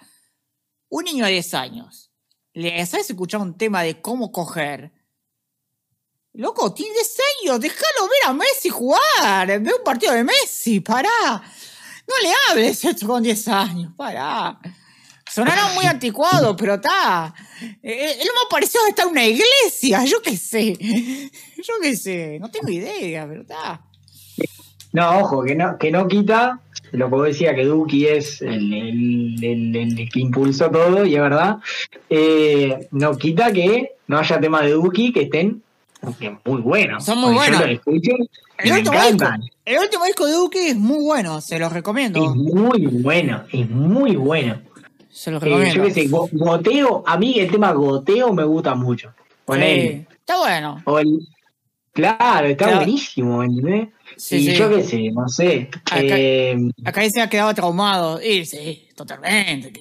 un 0.89 1.04
niño 1.04 1.26
de 1.26 1.32
10 1.32 1.54
años 1.56 2.12
le 2.54 2.86
sabes 2.86 3.10
escuchar 3.10 3.41
un 3.41 3.58
tema 3.58 3.84
de 3.84 4.01
cómo 4.01 4.32
coger. 4.32 4.91
Loco, 6.34 6.74
tiene 6.74 6.93
10 6.93 7.18
años, 7.41 7.60
déjalo 7.60 8.08
ver 8.08 8.30
a 8.30 8.34
Messi 8.34 8.70
jugar. 8.70 9.47
Ve 9.47 9.72
un 9.74 9.84
partido 9.84 10.14
de 10.14 10.24
Messi, 10.24 10.80
pará. 10.80 11.43
No 12.08 12.16
le 12.22 12.34
hables 12.49 12.84
esto 12.84 13.08
con 13.08 13.22
10 13.22 13.47
años, 13.49 13.93
pará. 13.95 14.60
Sonará 15.32 15.68
muy 15.74 15.86
anticuado, 15.86 16.56
pero 16.56 16.76
está. 16.76 17.34
Él 17.82 18.18
me 18.20 18.45
ha 18.45 18.49
parecido 18.49 18.86
estar 18.88 19.06
en 19.06 19.12
una 19.12 19.26
iglesia, 19.26 20.04
yo 20.06 20.22
qué 20.22 20.38
sé. 20.38 20.78
Yo 21.64 21.76
qué 21.82 21.95
sé, 21.95 22.39
no 22.41 22.51
tengo 22.51 22.68
idea, 22.68 23.26
pero 23.26 23.43
está. 23.43 23.82
No, 24.94 25.20
ojo, 25.20 25.44
que 25.44 25.56
no, 25.56 25.78
que 25.78 25.91
no 25.91 26.08
quita 26.08 26.60
lo 26.94 27.10
que 27.10 27.30
decía 27.30 27.56
que 27.56 27.66
Duki 27.66 28.06
es 28.08 28.41
el, 28.41 29.36
que 30.12 30.20
impulsó 30.20 30.70
todo, 30.70 31.06
y 31.06 31.16
es 31.16 31.22
verdad, 31.22 31.58
eh, 32.10 32.88
no 32.91 33.18
quita 33.18 33.52
que 33.52 33.94
no 34.08 34.20
haya 34.20 34.39
temas 34.39 34.64
de 34.64 34.72
Duki 34.72 35.12
que 35.12 35.24
estén 35.24 35.64
muy 36.46 36.62
buenos. 36.62 37.04
Son 37.04 37.18
muy 37.18 37.34
buenos. 37.34 37.62
el, 37.62 37.80
último 38.72 40.06
disco, 40.06 40.26
de 40.28 40.34
Duki 40.34 40.60
es 40.60 40.76
muy 40.76 41.04
bueno, 41.04 41.41
se 41.41 41.58
los 41.58 41.74
recomiendo. 41.74 42.24
Es 42.24 42.36
muy 42.36 42.86
bueno, 42.86 43.44
es 43.52 43.68
muy 43.70 44.16
bueno. 44.16 44.62
Se 45.10 45.32
los 45.32 45.41
recomiendo. 45.41 45.74
Eh, 45.74 45.78
yo 45.78 45.84
qué 45.84 45.94
sé, 45.94 46.08
goteo, 46.32 47.04
a 47.08 47.18
mí 47.18 47.39
el 47.39 47.50
tema 47.50 47.72
goteo 47.72 48.34
me 48.34 48.44
gusta 48.44 48.76
mucho. 48.76 49.14
Está 49.48 50.38
bueno. 50.38 50.84
claro, 51.91 52.48
está 52.48 52.76
buenísimo, 52.76 53.44
¿entendés? 53.44 53.89
Y 54.32 54.53
yo 54.53 54.69
qué 54.69 54.84
sé, 54.84 55.11
no 55.11 55.28
sé. 55.28 55.69
Acá, 55.86 55.97
eh, 55.99 56.57
acá 56.86 57.09
se 57.09 57.21
ha 57.21 57.30
quedado 57.30 57.53
traumado. 57.53 58.21
Y 58.21 58.45
sí, 58.45 58.89
totalmente. 58.95 59.71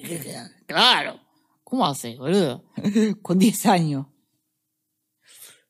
Claro. 0.65 1.19
¿Cómo 1.63 1.87
hace, 1.87 2.15
boludo? 2.17 2.63
Con 3.21 3.39
10 3.39 3.65
años. 3.65 4.05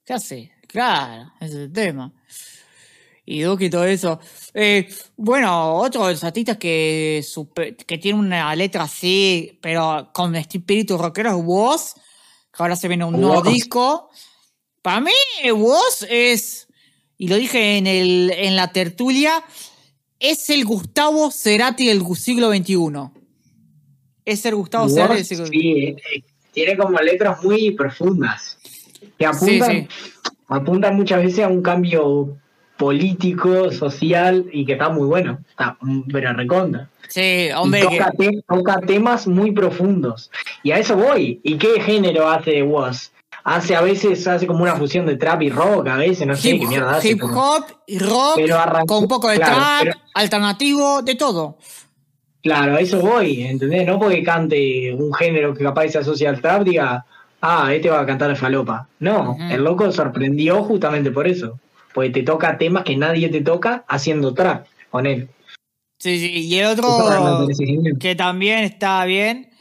¿Qué 0.06 0.14
hace? 0.14 0.52
Claro, 0.68 1.32
ese 1.40 1.54
es 1.54 1.60
el 1.60 1.72
tema. 1.72 2.12
Y 3.26 3.42
Duki 3.42 3.66
y 3.66 3.70
todo 3.70 3.86
eso. 3.86 4.20
Eh, 4.54 4.90
bueno, 5.16 5.76
otro 5.76 6.08
de 6.08 6.14
los 6.14 6.24
artistas 6.24 6.58
que, 6.58 7.24
que 7.88 7.98
tiene 7.98 8.20
una 8.20 8.54
letra 8.56 8.84
así, 8.84 9.58
pero 9.62 10.10
con 10.14 10.36
espíritu 10.36 10.98
rockero 10.98 11.30
es 11.30 11.46
Woz, 11.46 11.94
que 11.94 12.62
ahora 12.64 12.76
se 12.76 12.90
viene 12.90 13.06
un 13.06 13.22
nuevo 13.22 13.42
disco. 13.42 14.10
Para 14.82 15.00
mí, 15.00 15.12
Woz 15.54 16.06
es 16.10 16.68
y 17.24 17.30
lo 17.30 17.38
dije 17.38 17.78
en, 17.78 17.88
el, 17.88 18.34
en 18.36 18.58
la 18.58 18.74
tertulia, 18.74 19.46
es 20.20 20.50
el 20.50 20.66
Gustavo 20.66 21.32
Cerati 21.32 21.88
del 21.88 22.04
siglo 22.18 22.54
XXI. 22.54 22.76
Es 24.26 24.46
el 24.46 24.56
Gustavo 24.56 24.90
Cerati 24.90 25.16
del 25.16 25.24
siglo 25.24 25.46
XXI. 25.46 25.58
Sí, 25.58 25.84
eh, 25.84 26.24
tiene 26.52 26.76
como 26.76 27.00
letras 27.00 27.42
muy 27.42 27.72
profundas, 27.72 28.58
que 29.18 29.26
apuntan, 29.26 29.88
apuntan 30.50 30.98
muchas 30.98 31.24
veces 31.24 31.46
a 31.46 31.48
un 31.48 31.62
cambio 31.62 32.36
político, 32.76 33.72
social, 33.72 34.46
y 34.52 34.66
que 34.66 34.74
está 34.74 34.90
muy 34.90 35.08
bueno, 35.08 35.40
está 35.50 35.78
pero 36.12 36.34
reconda. 36.34 36.90
Sí, 37.08 37.48
hombre. 37.56 37.84
toca, 38.50 38.82
temas 38.82 39.28
muy 39.28 39.54
profundos. 39.54 40.30
Y 40.62 40.72
a 40.72 40.80
eso 40.80 40.98
voy. 40.98 41.40
¿Y 41.42 41.58
qué 41.58 41.80
género 41.80 42.30
hace 42.30 42.62
Woz? 42.64 43.13
Hace 43.44 43.76
a 43.76 43.82
veces 43.82 44.26
hace 44.28 44.48
como 44.48 44.64
una 44.64 44.76
fusión 44.76 45.06
de 45.06 45.18
trap 45.18 45.42
y 45.42 45.50
rock, 45.50 45.88
a 45.88 45.98
veces, 45.98 46.26
no 46.26 46.36
sé 46.36 46.58
qué 46.60 46.66
mierda 46.66 46.98
hace. 46.98 47.10
Hip 47.10 47.24
hop 47.24 47.66
y 47.88 48.00
rock, 48.00 48.40
con 48.88 49.04
un 49.04 49.08
poco 49.08 49.30
de 49.30 49.38
trap, 49.38 49.88
alternativo, 50.14 51.02
de 51.02 51.16
todo. 51.16 51.58
Claro, 52.42 52.76
a 52.76 52.80
eso 52.82 53.00
voy, 53.00 53.44
¿entendés? 53.44 53.88
No 53.88 53.98
porque 53.98 54.22
cante 54.22 54.94
un 54.94 55.14
género 55.14 55.54
que 55.54 55.64
capaz 55.64 55.90
se 55.90 56.00
asocia 56.00 56.30
al 56.30 56.42
trap, 56.42 56.64
diga, 56.64 57.06
ah, 57.42 57.74
este 57.74 57.90
va 57.90 58.02
a 58.02 58.06
cantar 58.06 58.36
falopa. 58.36 58.88
No, 59.00 59.38
el 59.50 59.64
loco 59.64 59.92
sorprendió 59.92 60.64
justamente 60.64 61.12
por 61.12 61.28
eso. 61.28 61.60
Porque 61.94 62.10
te 62.10 62.24
toca 62.24 62.58
temas 62.58 62.84
que 62.84 62.98
nadie 62.98 63.30
te 63.30 63.42
toca 63.42 63.86
haciendo 63.88 64.34
trap 64.34 64.66
con 64.90 65.06
él. 65.06 65.30
Sí, 66.00 66.20
sí, 66.20 66.32
y 66.32 66.60
el 66.60 66.66
otro 66.66 67.48
que 67.98 68.16
también 68.16 68.60
está 68.60 69.06
bien 69.06 69.53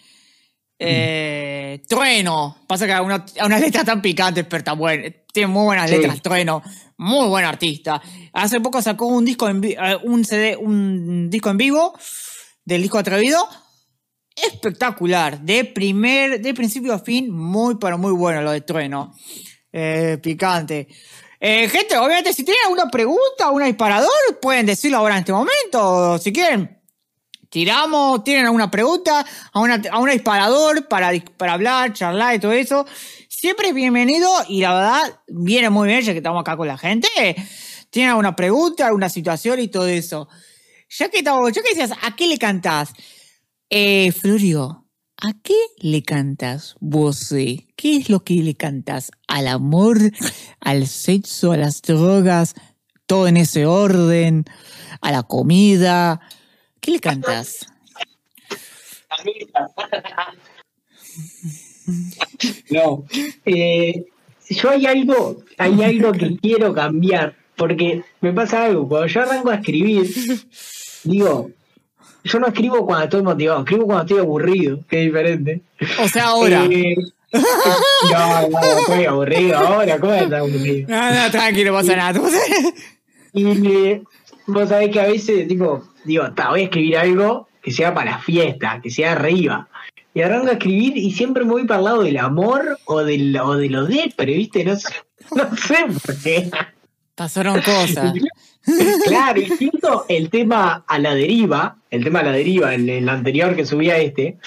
eh, 0.78 1.82
Trueno. 1.88 2.58
Pasa 2.66 2.86
que 2.86 2.92
a 2.92 3.02
una, 3.02 3.24
una 3.44 3.58
letra 3.58 3.84
tan 3.84 4.02
picante, 4.02 4.44
pero 4.44 4.58
está 4.58 4.72
buena. 4.72 5.10
Tiene 5.32 5.46
muy 5.46 5.64
buenas 5.64 5.90
letras, 5.90 6.20
Trueno. 6.20 6.62
Muy 6.96 7.28
buen 7.28 7.44
artista. 7.44 8.00
Hace 8.32 8.60
poco 8.60 8.82
sacó 8.82 9.06
un 9.06 9.24
disco 9.24 9.48
en 9.48 9.62
eh, 9.64 9.96
un 10.04 10.24
CD, 10.24 10.56
un 10.56 11.30
disco 11.30 11.50
en 11.50 11.56
vivo 11.56 11.94
del 12.64 12.82
disco 12.82 12.98
atrevido. 12.98 13.48
Espectacular. 14.34 15.40
De 15.40 15.64
primer, 15.64 16.40
de 16.40 16.54
principio 16.54 16.92
a 16.94 16.98
fin, 16.98 17.30
muy, 17.30 17.76
pero 17.76 17.98
muy 17.98 18.12
bueno 18.12 18.42
lo 18.42 18.52
de 18.52 18.60
Trueno. 18.62 19.14
Eh, 19.72 20.18
picante. 20.22 20.88
Eh, 21.40 21.68
gente, 21.68 21.96
obviamente, 21.96 22.32
si 22.32 22.44
tienen 22.44 22.62
alguna 22.64 22.88
pregunta, 22.88 23.50
un 23.50 23.64
disparador, 23.64 24.10
pueden 24.40 24.66
decirlo 24.66 24.98
ahora 24.98 25.14
en 25.14 25.20
este 25.20 25.32
momento, 25.32 26.18
si 26.18 26.32
quieren 26.32 26.82
tiramos, 27.53 28.24
tienen 28.24 28.46
alguna 28.46 28.70
pregunta, 28.70 29.26
a, 29.53 29.61
una, 29.61 29.80
a 29.90 29.98
un 29.98 30.09
disparador 30.09 30.88
para, 30.88 31.12
para 31.36 31.53
hablar, 31.53 31.92
charlar 31.92 32.34
y 32.34 32.38
todo 32.38 32.53
eso, 32.53 32.86
siempre 33.28 33.68
es 33.68 33.74
bienvenido 33.74 34.26
y 34.48 34.62
la 34.62 34.74
verdad 34.74 35.20
viene 35.28 35.68
muy 35.68 35.86
bien 35.86 36.00
ya 36.00 36.12
que 36.12 36.18
estamos 36.18 36.40
acá 36.40 36.57
con 36.57 36.66
la 36.66 36.78
gente. 36.78 37.09
Tienen 37.90 38.11
alguna 38.11 38.34
pregunta, 38.34 38.86
alguna 38.86 39.11
situación 39.11 39.61
y 39.61 39.68
todo 39.68 39.86
eso. 39.86 40.28
Ya 40.98 41.11
que 41.11 41.18
estamos, 41.18 41.53
ya 41.53 41.61
que 41.61 41.68
decías, 41.68 41.92
¿a 42.03 42.16
qué 42.16 42.26
le 42.26 42.38
cantás? 42.38 42.94
Eh, 43.68 44.12
Florio, 44.12 44.86
¿a 45.18 45.34
qué 45.42 45.59
le 45.76 46.03
cantas 46.03 46.74
vos? 46.80 47.34
¿Qué 47.76 47.96
es 47.96 48.09
lo 48.09 48.24
que 48.24 48.34
le 48.34 48.55
cantas? 48.55 49.11
¿Al 49.28 49.46
amor? 49.46 49.98
¿Al 50.59 50.86
sexo? 50.86 51.53
¿A 51.53 51.59
las 51.59 51.82
drogas? 51.82 52.55
¿Todo 53.05 53.28
en 53.28 53.36
ese 53.36 53.66
orden? 53.66 54.46
¿A 55.03 55.12
la 55.12 55.22
comida? 55.22 56.22
¿Qué 56.83 56.91
le 56.91 57.01
cantas? 57.01 57.66
No. 62.70 63.05
Eh, 63.45 64.05
yo 64.49 64.70
hay 64.70 64.87
algo, 64.87 65.43
hay 65.59 65.83
algo 65.83 66.12
que 66.12 66.37
quiero 66.43 66.72
cambiar, 66.72 67.35
porque 67.57 68.03
me 68.20 68.33
pasa 68.33 68.64
algo, 68.64 68.89
cuando 68.89 69.09
yo 69.09 69.22
arranco 69.22 69.51
a 69.51 69.57
escribir, 69.57 70.09
digo, 71.05 71.51
yo 72.24 72.39
no 72.39 72.47
escribo 72.47 72.87
cuando 72.87 73.05
estoy 73.05 73.22
motivado, 73.22 73.61
escribo 73.61 73.87
cuando 73.87 74.05
estoy 74.05 74.18
aburrido, 74.18 74.80
que 74.89 75.01
es 75.01 75.07
diferente. 75.07 75.61
O 76.01 76.09
sea, 76.09 76.26
ahora. 76.26 76.64
Eh, 76.70 76.95
no, 77.33 78.49
no, 78.49 78.78
estoy 78.78 79.05
aburrido 79.05 79.59
ahora, 79.59 79.99
¿cómo 79.99 80.12
estás 80.12 80.41
aburrido? 80.41 80.89
No, 80.89 81.14
no, 81.14 81.30
tranquilo, 81.30 81.72
pasa 81.72 81.97
nada. 81.97 82.20
Y 83.33 83.47
eh, 83.66 84.03
vos 84.47 84.68
sabés 84.68 84.90
que 84.90 85.01
a 85.01 85.07
veces, 85.07 85.49
tipo, 85.49 85.84
digo, 86.05 86.32
ta, 86.32 86.51
voy 86.51 86.62
a 86.62 86.64
escribir 86.64 86.97
algo 86.97 87.49
que 87.62 87.70
sea 87.70 87.95
para 87.95 88.12
la 88.12 88.18
fiesta, 88.18 88.80
que 88.82 88.90
sea 88.90 89.12
arriba. 89.12 89.68
Y 90.14 90.20
arranco 90.20 90.49
a 90.49 90.53
escribir 90.53 90.97
y 90.97 91.12
siempre 91.12 91.45
me 91.45 91.53
voy 91.53 91.66
para 91.66 91.78
el 91.78 91.84
lado 91.84 92.03
del 92.03 92.18
amor 92.18 92.78
o, 92.84 93.03
del, 93.03 93.36
o 93.38 93.57
de 93.57 93.68
lo 93.70 93.84
depre, 93.86 94.34
¿viste? 94.34 94.64
No 94.64 94.76
sé, 94.76 94.88
no 95.34 95.57
sé 95.57 95.76
por 96.05 96.16
qué. 96.18 96.51
Pasaron 97.14 97.61
cosas. 97.61 98.14
Claro, 99.05 99.40
y 99.40 99.47
siento 99.47 100.05
el 100.09 100.30
tema 100.30 100.84
a 100.86 100.99
la 101.01 101.16
deriva, 101.16 101.78
el 101.90 102.05
tema 102.05 102.20
a 102.20 102.22
la 102.22 102.30
deriva, 102.30 102.72
el, 102.72 102.88
el 102.88 103.09
anterior 103.09 103.57
que 103.57 103.66
subía 103.66 103.97
este, 103.97 104.38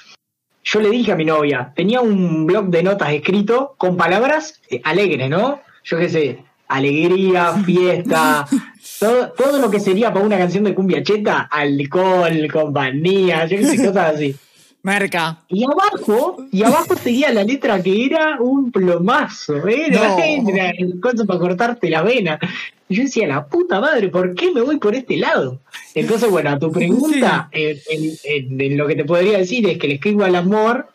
yo 0.65 0.79
le 0.79 0.89
dije 0.89 1.11
a 1.11 1.15
mi 1.15 1.25
novia, 1.25 1.71
tenía 1.75 2.01
un 2.01 2.47
blog 2.47 2.65
de 2.65 2.81
notas 2.81 3.11
escrito 3.13 3.75
con 3.77 3.95
palabras 3.95 4.61
eh, 4.69 4.81
alegres, 4.83 5.29
¿no? 5.29 5.61
Yo 5.83 5.97
qué 5.99 6.09
sé, 6.09 6.43
alegría, 6.67 7.53
fiesta, 7.63 8.47
todo, 9.05 9.29
todo 9.37 9.59
lo 9.59 9.69
que 9.71 9.79
sería 9.79 10.11
para 10.13 10.25
una 10.25 10.37
canción 10.37 10.63
de 10.63 10.73
cumbia 10.75 11.03
cheta, 11.03 11.47
alcohol, 11.51 12.47
compañía, 12.51 13.45
yo 13.45 13.57
qué 13.57 13.65
sé, 13.65 13.77
cosas 13.85 14.15
así. 14.15 14.35
Merca. 14.83 15.39
Y 15.47 15.63
abajo, 15.63 16.37
y 16.51 16.61
abajo 16.63 16.95
seguía 16.95 17.33
la 17.33 17.43
letra 17.43 17.81
que 17.81 18.05
era 18.05 18.37
un 18.39 18.71
plomazo, 18.71 19.67
era, 19.67 20.09
No. 20.09 20.17
era 20.19 20.69
el 20.69 20.99
para 20.99 21.39
cortarte 21.39 21.89
la 21.89 22.03
vena. 22.03 22.39
Y 22.87 22.95
yo 22.97 23.03
decía, 23.03 23.25
la 23.27 23.47
puta 23.47 23.79
madre, 23.81 24.09
¿por 24.09 24.35
qué 24.35 24.51
me 24.51 24.61
voy 24.61 24.77
por 24.77 24.93
este 24.93 25.17
lado? 25.17 25.59
Entonces, 25.95 26.29
bueno, 26.29 26.51
a 26.51 26.59
tu 26.59 26.71
pregunta, 26.71 27.49
en- 27.51 27.79
en- 28.23 28.61
en 28.61 28.77
lo 28.77 28.85
que 28.85 28.95
te 28.95 29.05
podría 29.05 29.39
decir 29.39 29.67
es 29.67 29.79
que 29.79 29.87
le 29.87 29.95
escribo 29.95 30.23
al 30.23 30.35
amor. 30.35 30.87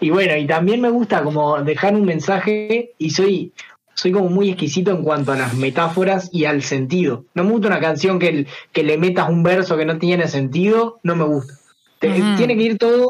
Y 0.00 0.10
bueno, 0.10 0.36
y 0.36 0.46
también 0.46 0.80
me 0.80 0.88
gusta 0.88 1.22
como 1.24 1.60
dejar 1.64 1.94
un 1.96 2.04
mensaje 2.04 2.92
y 2.96 3.10
soy, 3.10 3.52
soy 3.94 4.12
como 4.12 4.28
muy 4.28 4.50
exquisito 4.50 4.90
en 4.90 5.02
cuanto 5.02 5.32
a 5.32 5.36
las 5.36 5.54
metáforas 5.54 6.30
y 6.32 6.44
al 6.44 6.62
sentido. 6.62 7.24
No 7.34 7.44
me 7.44 7.50
gusta 7.52 7.68
una 7.68 7.80
canción 7.80 8.18
que, 8.18 8.46
que 8.72 8.82
le 8.82 8.98
metas 8.98 9.28
un 9.28 9.42
verso 9.42 9.76
que 9.76 9.84
no 9.84 9.98
tiene 9.98 10.28
sentido, 10.28 11.00
no 11.02 11.16
me 11.16 11.24
gusta. 11.24 11.54
Tiene 11.98 12.56
que 12.56 12.62
ir 12.62 12.78
todo 12.78 13.08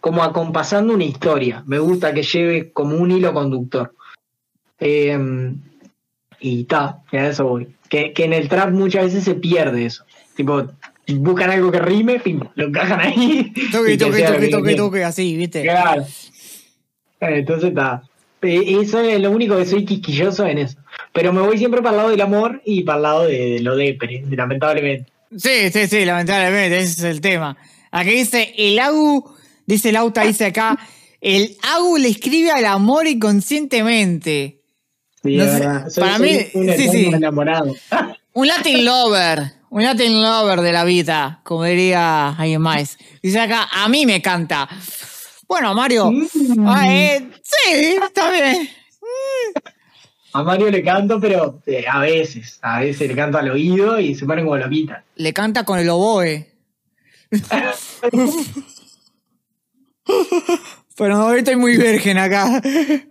como 0.00 0.24
acompasando 0.24 0.94
una 0.94 1.04
historia. 1.04 1.62
Me 1.66 1.78
gusta 1.78 2.12
que 2.12 2.24
lleve 2.24 2.72
como 2.72 2.96
un 2.96 3.12
hilo 3.12 3.32
conductor. 3.32 3.94
Eh, 4.80 5.54
y 6.40 6.64
ta, 6.64 7.02
y 7.12 7.16
a 7.18 7.28
eso 7.28 7.44
voy. 7.44 7.68
Que, 7.88 8.12
que 8.12 8.24
en 8.24 8.32
el 8.32 8.48
trap 8.48 8.72
muchas 8.72 9.04
veces 9.04 9.22
se 9.22 9.36
pierde 9.36 9.86
eso. 9.86 10.04
Tipo, 10.34 10.66
buscan 11.06 11.50
algo 11.50 11.70
que 11.70 11.78
rime, 11.78 12.20
lo 12.56 12.66
encajan 12.66 13.00
ahí. 13.00 13.52
Toque, 13.70 13.96
toque, 13.96 14.22
toque, 14.22 14.38
que 14.40 14.48
toque, 14.48 14.74
toque, 14.74 15.04
así, 15.04 15.36
¿viste? 15.36 15.62
Claro. 15.62 16.02
Eh, 16.02 17.38
Entonces 17.38 17.68
está. 17.68 18.02
Eh, 18.42 18.78
Eso 18.82 19.00
es 19.00 19.20
lo 19.20 19.30
único 19.30 19.56
que 19.56 19.64
soy 19.66 19.84
quisquilloso 19.84 20.46
en 20.46 20.58
eso. 20.58 20.76
Pero 21.12 21.32
me 21.32 21.40
voy 21.42 21.58
siempre 21.58 21.80
para 21.80 21.90
el 21.92 21.96
lado 21.98 22.10
del 22.10 22.20
amor 22.20 22.60
y 22.64 22.82
para 22.82 22.96
el 22.96 23.02
lado 23.02 23.22
de, 23.26 23.38
de 23.52 23.60
lo 23.60 23.76
depre, 23.76 24.24
lamentablemente. 24.30 25.10
Sí, 25.36 25.70
sí, 25.72 25.86
sí, 25.86 26.04
lamentablemente, 26.04 26.78
ese 26.78 26.92
es 26.92 27.04
el 27.04 27.20
tema. 27.20 27.56
Aquí 27.90 28.10
dice, 28.10 28.52
el 28.56 28.78
Agu, 28.78 29.34
dice 29.66 29.90
el 29.90 29.96
Auta, 29.96 30.24
dice 30.24 30.46
acá, 30.46 30.78
el 31.20 31.56
Agu 31.74 31.96
le 31.98 32.08
escribe 32.08 32.50
al 32.50 32.64
amor 32.66 33.06
inconscientemente. 33.06 34.58
Sí, 35.22 35.36
No 35.36 35.44
sé, 35.44 35.50
verdad. 35.60 35.88
Soy, 35.88 36.02
para 36.02 36.18
soy 36.18 36.28
mí, 36.28 36.38
un 36.54 36.72
sí, 36.76 36.88
sí. 36.88 37.04
enamorado. 37.06 37.74
Un 38.34 38.46
Latin 38.48 38.82
lover, 38.86 39.42
un 39.68 39.82
Latin 39.84 40.22
lover 40.22 40.62
de 40.62 40.72
la 40.72 40.84
vida, 40.84 41.40
como 41.44 41.64
diría 41.64 42.30
alguien 42.30 42.62
más. 42.62 42.96
Dice 43.22 43.38
acá, 43.38 43.68
a 43.70 43.90
mí 43.90 44.06
me 44.06 44.22
canta. 44.22 44.66
Bueno, 45.52 45.74
Mario, 45.74 46.10
Mm. 46.10 46.66
ah, 46.66 46.84
eh, 46.90 47.28
sí, 47.42 47.96
está 48.02 48.30
bien. 48.30 48.70
A 50.32 50.42
Mario 50.42 50.70
le 50.70 50.82
canto, 50.82 51.20
pero 51.20 51.60
eh, 51.66 51.84
a 51.86 51.98
veces. 52.00 52.58
A 52.62 52.80
veces 52.80 53.06
le 53.06 53.14
canto 53.14 53.36
al 53.36 53.50
oído 53.50 54.00
y 54.00 54.14
se 54.14 54.24
pone 54.24 54.42
como 54.42 54.56
loquita. 54.56 55.04
Le 55.16 55.34
canta 55.34 55.62
con 55.66 55.78
el 55.78 55.90
oboe. 55.90 56.48
Pero 60.96 61.16
no, 61.18 61.32
estoy 61.34 61.56
muy 61.56 61.76
virgen 61.76 62.16
acá. 62.16 62.62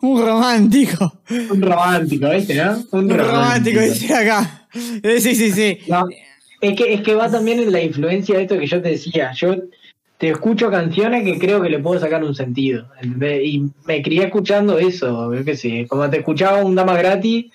Un 0.02 0.26
romántico. 0.26 1.22
Un 1.30 1.62
romántico, 1.62 2.28
¿viste, 2.32 2.56
no? 2.56 2.84
Un 2.92 3.08
romántico, 3.08 3.82
dice 3.82 4.16
acá. 4.16 4.68
Eh, 5.04 5.20
Sí, 5.22 5.36
sí, 5.36 5.52
sí. 5.52 5.78
No, 5.88 6.06
es 6.60 6.76
que, 6.76 6.94
es 6.96 7.02
que 7.02 7.14
va 7.14 7.30
también 7.30 7.60
en 7.60 7.72
la 7.72 7.82
influencia 7.84 8.36
de 8.38 8.44
esto 8.44 8.58
que 8.58 8.66
yo 8.66 8.82
te 8.82 8.90
decía. 8.90 9.32
Yo 9.34 9.56
te 10.22 10.30
escucho 10.30 10.70
canciones 10.70 11.24
que 11.24 11.40
creo 11.40 11.64
que 11.64 11.70
le 11.72 11.80
puedo 11.80 12.00
sacar 12.00 12.24
un 12.24 12.36
sentido. 12.36 12.86
¿entendés? 13.02 13.42
Y 13.44 13.72
me 13.86 14.04
crié 14.04 14.26
escuchando 14.26 14.78
eso, 14.78 15.34
yo 15.34 15.44
qué 15.44 15.58
sé. 15.58 15.88
Como 15.90 16.08
te 16.12 16.20
escuchaba 16.20 16.64
un 16.64 16.76
Dama 16.76 16.96
Gratis, 16.96 17.52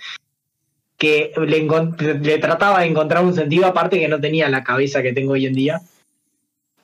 que 0.99 1.31
le, 1.47 2.39
trataba 2.39 2.81
de 2.81 2.87
encontrar 2.87 3.25
un 3.25 3.35
sentido, 3.35 3.67
aparte 3.67 4.01
que 4.01 4.09
no 4.09 4.21
tenía 4.21 4.49
la 4.49 4.65
cabeza 4.65 5.01
que 5.01 5.13
tengo 5.13 5.35
hoy 5.35 5.47
en 5.47 5.53
día. 5.53 5.81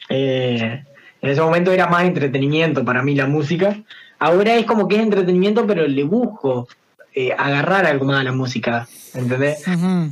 Eh, 0.09 0.85
en 1.20 1.28
ese 1.28 1.41
momento 1.41 1.72
era 1.72 1.89
más 1.89 2.05
entretenimiento 2.05 2.85
para 2.85 3.03
mí 3.03 3.16
la 3.16 3.26
música. 3.26 3.76
Ahora 4.20 4.55
es 4.55 4.66
como 4.66 4.87
que 4.87 4.95
es 4.95 5.03
entretenimiento, 5.03 5.66
pero 5.66 5.85
le 5.89 6.05
busco 6.05 6.68
eh, 7.12 7.33
agarrar 7.37 7.87
algo 7.87 8.05
más 8.05 8.20
a 8.20 8.22
la 8.22 8.30
música. 8.30 8.87
¿Entendés? 9.14 9.64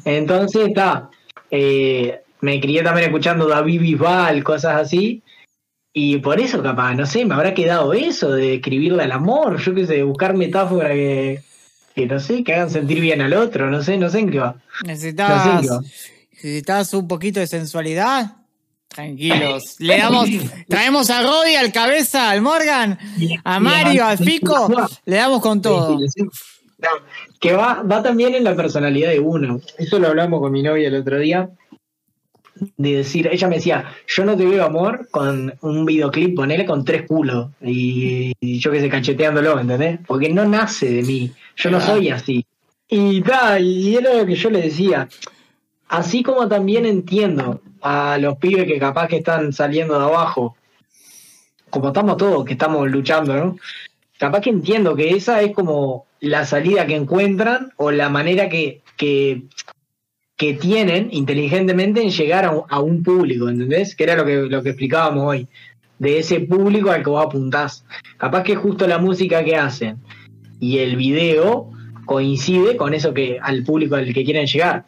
Entonces 0.04 0.66
está. 0.66 1.10
eh, 1.48 2.22
me 2.40 2.60
crié 2.60 2.82
también 2.82 3.06
escuchando 3.06 3.46
David 3.46 3.80
Bisbal, 3.82 4.42
cosas 4.42 4.74
así. 4.80 5.22
Y 5.92 6.18
por 6.18 6.40
eso, 6.40 6.62
capaz, 6.62 6.94
no 6.94 7.04
sé, 7.04 7.24
me 7.24 7.34
habrá 7.34 7.52
quedado 7.52 7.92
eso 7.92 8.30
de 8.30 8.56
escribirle 8.56 9.02
al 9.02 9.12
amor, 9.12 9.60
yo 9.60 9.74
qué 9.74 9.86
sé, 9.86 9.94
de 9.94 10.02
buscar 10.04 10.34
metáforas 10.34 10.92
que, 10.92 11.42
que 11.94 12.06
no 12.06 12.20
sé, 12.20 12.44
que 12.44 12.54
hagan 12.54 12.70
sentir 12.70 13.00
bien 13.00 13.20
al 13.20 13.32
otro, 13.32 13.68
no 13.70 13.82
sé, 13.82 13.96
no 13.96 14.08
sé 14.08 14.20
en 14.20 14.30
qué 14.30 14.38
va. 14.38 14.54
¿Necesitas, 14.84 15.66
No 15.66 15.82
sé, 16.84 16.96
un 16.96 17.08
poquito 17.08 17.40
de 17.40 17.48
sensualidad? 17.48 18.36
Tranquilos. 18.86 19.76
Le 19.78 19.98
damos, 19.98 20.28
traemos 20.68 21.10
a 21.10 21.22
Rodi, 21.22 21.54
al 21.54 21.72
cabeza, 21.72 22.30
al 22.30 22.40
Morgan, 22.40 22.98
a 23.44 23.60
Mario, 23.60 24.04
al 24.04 24.18
Fico, 24.18 24.68
le 25.04 25.16
damos 25.16 25.40
con 25.40 25.60
todo. 25.60 25.98
No, 25.98 26.88
que 27.40 27.52
va, 27.52 27.82
va 27.82 28.02
también 28.02 28.34
en 28.34 28.44
la 28.44 28.56
personalidad 28.56 29.10
de 29.10 29.20
uno. 29.20 29.60
Eso 29.76 29.98
lo 29.98 30.08
hablamos 30.08 30.40
con 30.40 30.50
mi 30.50 30.62
novia 30.62 30.88
el 30.88 30.94
otro 30.94 31.18
día. 31.18 31.50
De 32.76 32.96
decir, 32.96 33.28
ella 33.30 33.48
me 33.48 33.56
decía, 33.56 33.84
yo 34.06 34.24
no 34.24 34.36
te 34.36 34.44
veo 34.44 34.64
amor 34.64 35.08
con 35.10 35.54
un 35.62 35.84
videoclip, 35.84 36.36
ponele 36.36 36.66
con 36.66 36.84
tres 36.84 37.06
culos. 37.06 37.48
Y, 37.62 38.32
y 38.40 38.58
yo 38.58 38.70
que 38.70 38.80
sé, 38.80 38.88
cacheteándolo, 38.88 39.58
¿entendés? 39.58 40.00
Porque 40.06 40.28
no 40.28 40.44
nace 40.46 40.90
de 40.90 41.02
mí. 41.02 41.32
Yo 41.56 41.70
no 41.70 41.80
soy 41.80 42.10
así. 42.10 42.44
Y 42.88 43.22
tal, 43.22 43.64
y 43.64 43.96
era 43.96 44.14
lo 44.14 44.26
que 44.26 44.34
yo 44.34 44.50
le 44.50 44.62
decía. 44.62 45.08
Así 45.88 46.22
como 46.22 46.48
también 46.48 46.86
entiendo 46.86 47.62
a 47.82 48.18
los 48.18 48.36
pibes 48.36 48.66
que 48.66 48.78
capaz 48.78 49.08
que 49.08 49.16
están 49.16 49.52
saliendo 49.52 49.98
de 49.98 50.04
abajo, 50.04 50.56
como 51.70 51.88
estamos 51.88 52.16
todos, 52.16 52.44
que 52.44 52.52
estamos 52.52 52.90
luchando, 52.90 53.34
¿no? 53.34 53.56
Capaz 54.18 54.40
que 54.40 54.50
entiendo 54.50 54.94
que 54.94 55.10
esa 55.10 55.40
es 55.40 55.54
como 55.54 56.06
la 56.20 56.44
salida 56.44 56.86
que 56.86 56.96
encuentran 56.96 57.72
o 57.76 57.90
la 57.90 58.08
manera 58.08 58.48
que, 58.48 58.82
que, 58.96 59.44
que 60.40 60.54
tienen 60.54 61.10
inteligentemente 61.12 62.02
en 62.02 62.08
llegar 62.08 62.46
a 62.46 62.50
un, 62.50 62.62
a 62.70 62.80
un 62.80 63.02
público, 63.02 63.50
¿entendés? 63.50 63.94
Que 63.94 64.04
era 64.04 64.16
lo 64.16 64.24
que, 64.24 64.36
lo 64.36 64.62
que 64.62 64.70
explicábamos 64.70 65.22
hoy, 65.26 65.46
de 65.98 66.18
ese 66.18 66.40
público 66.40 66.90
al 66.90 67.02
que 67.02 67.10
vos 67.10 67.26
apuntás. 67.26 67.84
Capaz 68.16 68.42
que 68.42 68.56
justo 68.56 68.86
la 68.86 68.96
música 68.96 69.44
que 69.44 69.56
hacen 69.56 69.98
y 70.58 70.78
el 70.78 70.96
video 70.96 71.70
coincide 72.06 72.78
con 72.78 72.94
eso 72.94 73.12
que 73.12 73.38
al 73.38 73.64
público 73.64 73.96
al 73.96 74.14
que 74.14 74.24
quieren 74.24 74.46
llegar. 74.46 74.86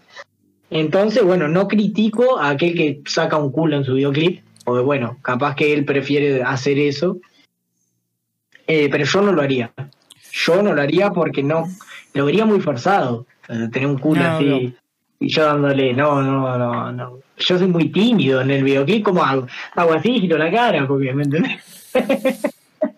Entonces, 0.71 1.23
bueno, 1.23 1.49
no 1.49 1.69
critico 1.69 2.39
a 2.39 2.49
aquel 2.49 2.75
que 2.75 3.03
saca 3.05 3.37
un 3.37 3.53
culo 3.53 3.77
en 3.77 3.85
su 3.85 3.93
videoclip, 3.93 4.43
o 4.65 4.83
bueno, 4.83 5.19
capaz 5.21 5.55
que 5.55 5.75
él 5.75 5.85
prefiere 5.85 6.43
hacer 6.43 6.79
eso, 6.79 7.19
eh, 8.67 8.89
pero 8.91 9.05
yo 9.05 9.21
no 9.21 9.33
lo 9.33 9.43
haría. 9.43 9.71
Yo 10.33 10.63
no 10.63 10.73
lo 10.73 10.81
haría 10.81 11.11
porque 11.11 11.43
no, 11.43 11.69
lo 12.15 12.25
vería 12.25 12.47
muy 12.47 12.61
forzado, 12.61 13.27
eh, 13.51 13.69
tener 13.71 13.87
un 13.87 13.99
culo 13.99 14.23
No, 14.23 14.37
así. 14.39 14.75
Y 15.23 15.29
yo 15.29 15.45
dándole, 15.45 15.93
no, 15.95 16.20
no, 16.23 16.59
no, 16.59 16.93
no. 16.93 17.18
Yo 17.39 17.59
soy 17.59 17.66
muy 17.68 17.91
tímido 17.91 18.41
en 18.41 18.51
el 18.51 18.62
videoclip, 18.64 19.05
como 19.05 19.23
hago? 19.25 19.47
Hago 19.75 19.95
así, 19.95 20.20
giro 20.20 20.39
la 20.39 20.51
cara, 20.51 20.87
porque, 20.87 21.12
¿me 21.12 21.25
entendés? 21.25 21.61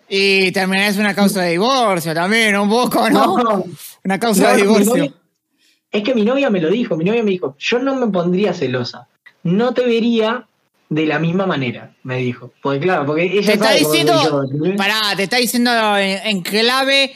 Y 0.07 0.51
terminás 0.51 0.97
una 0.97 1.15
causa 1.15 1.41
de 1.41 1.51
divorcio 1.51 2.13
también, 2.13 2.55
un 2.57 2.69
poco, 2.69 3.09
¿no? 3.09 3.37
No. 3.37 3.63
Una 4.03 4.19
causa 4.19 4.47
de 4.51 4.53
No, 4.53 4.61
divorcio. 4.61 4.95
novia- 4.95 5.13
es 5.91 6.03
que 6.03 6.13
mi 6.13 6.23
novia 6.23 6.49
me 6.49 6.59
lo 6.61 6.69
dijo, 6.69 6.95
mi 6.95 7.05
novia 7.05 7.23
me 7.23 7.31
dijo, 7.31 7.55
yo 7.57 7.79
no 7.79 7.95
me 7.95 8.07
pondría 8.07 8.53
celosa, 8.53 9.07
no 9.43 9.73
te 9.73 9.85
vería 9.85 10.45
de 10.89 11.05
la 11.05 11.17
misma 11.19 11.45
manera, 11.47 11.91
me 12.03 12.17
dijo. 12.17 12.51
Porque 12.61 12.79
claro, 12.81 13.05
porque 13.05 13.23
ella 13.23 13.41
Te 13.47 13.53
está 13.53 13.65
sabe 13.65 13.81
cómo 13.81 13.93
diciendo, 13.93 14.47
yo, 14.51 14.75
pará, 14.75 14.99
te 15.15 15.23
está 15.23 15.37
diciendo 15.37 15.71
en, 15.97 16.19
en 16.27 16.41
clave, 16.41 17.13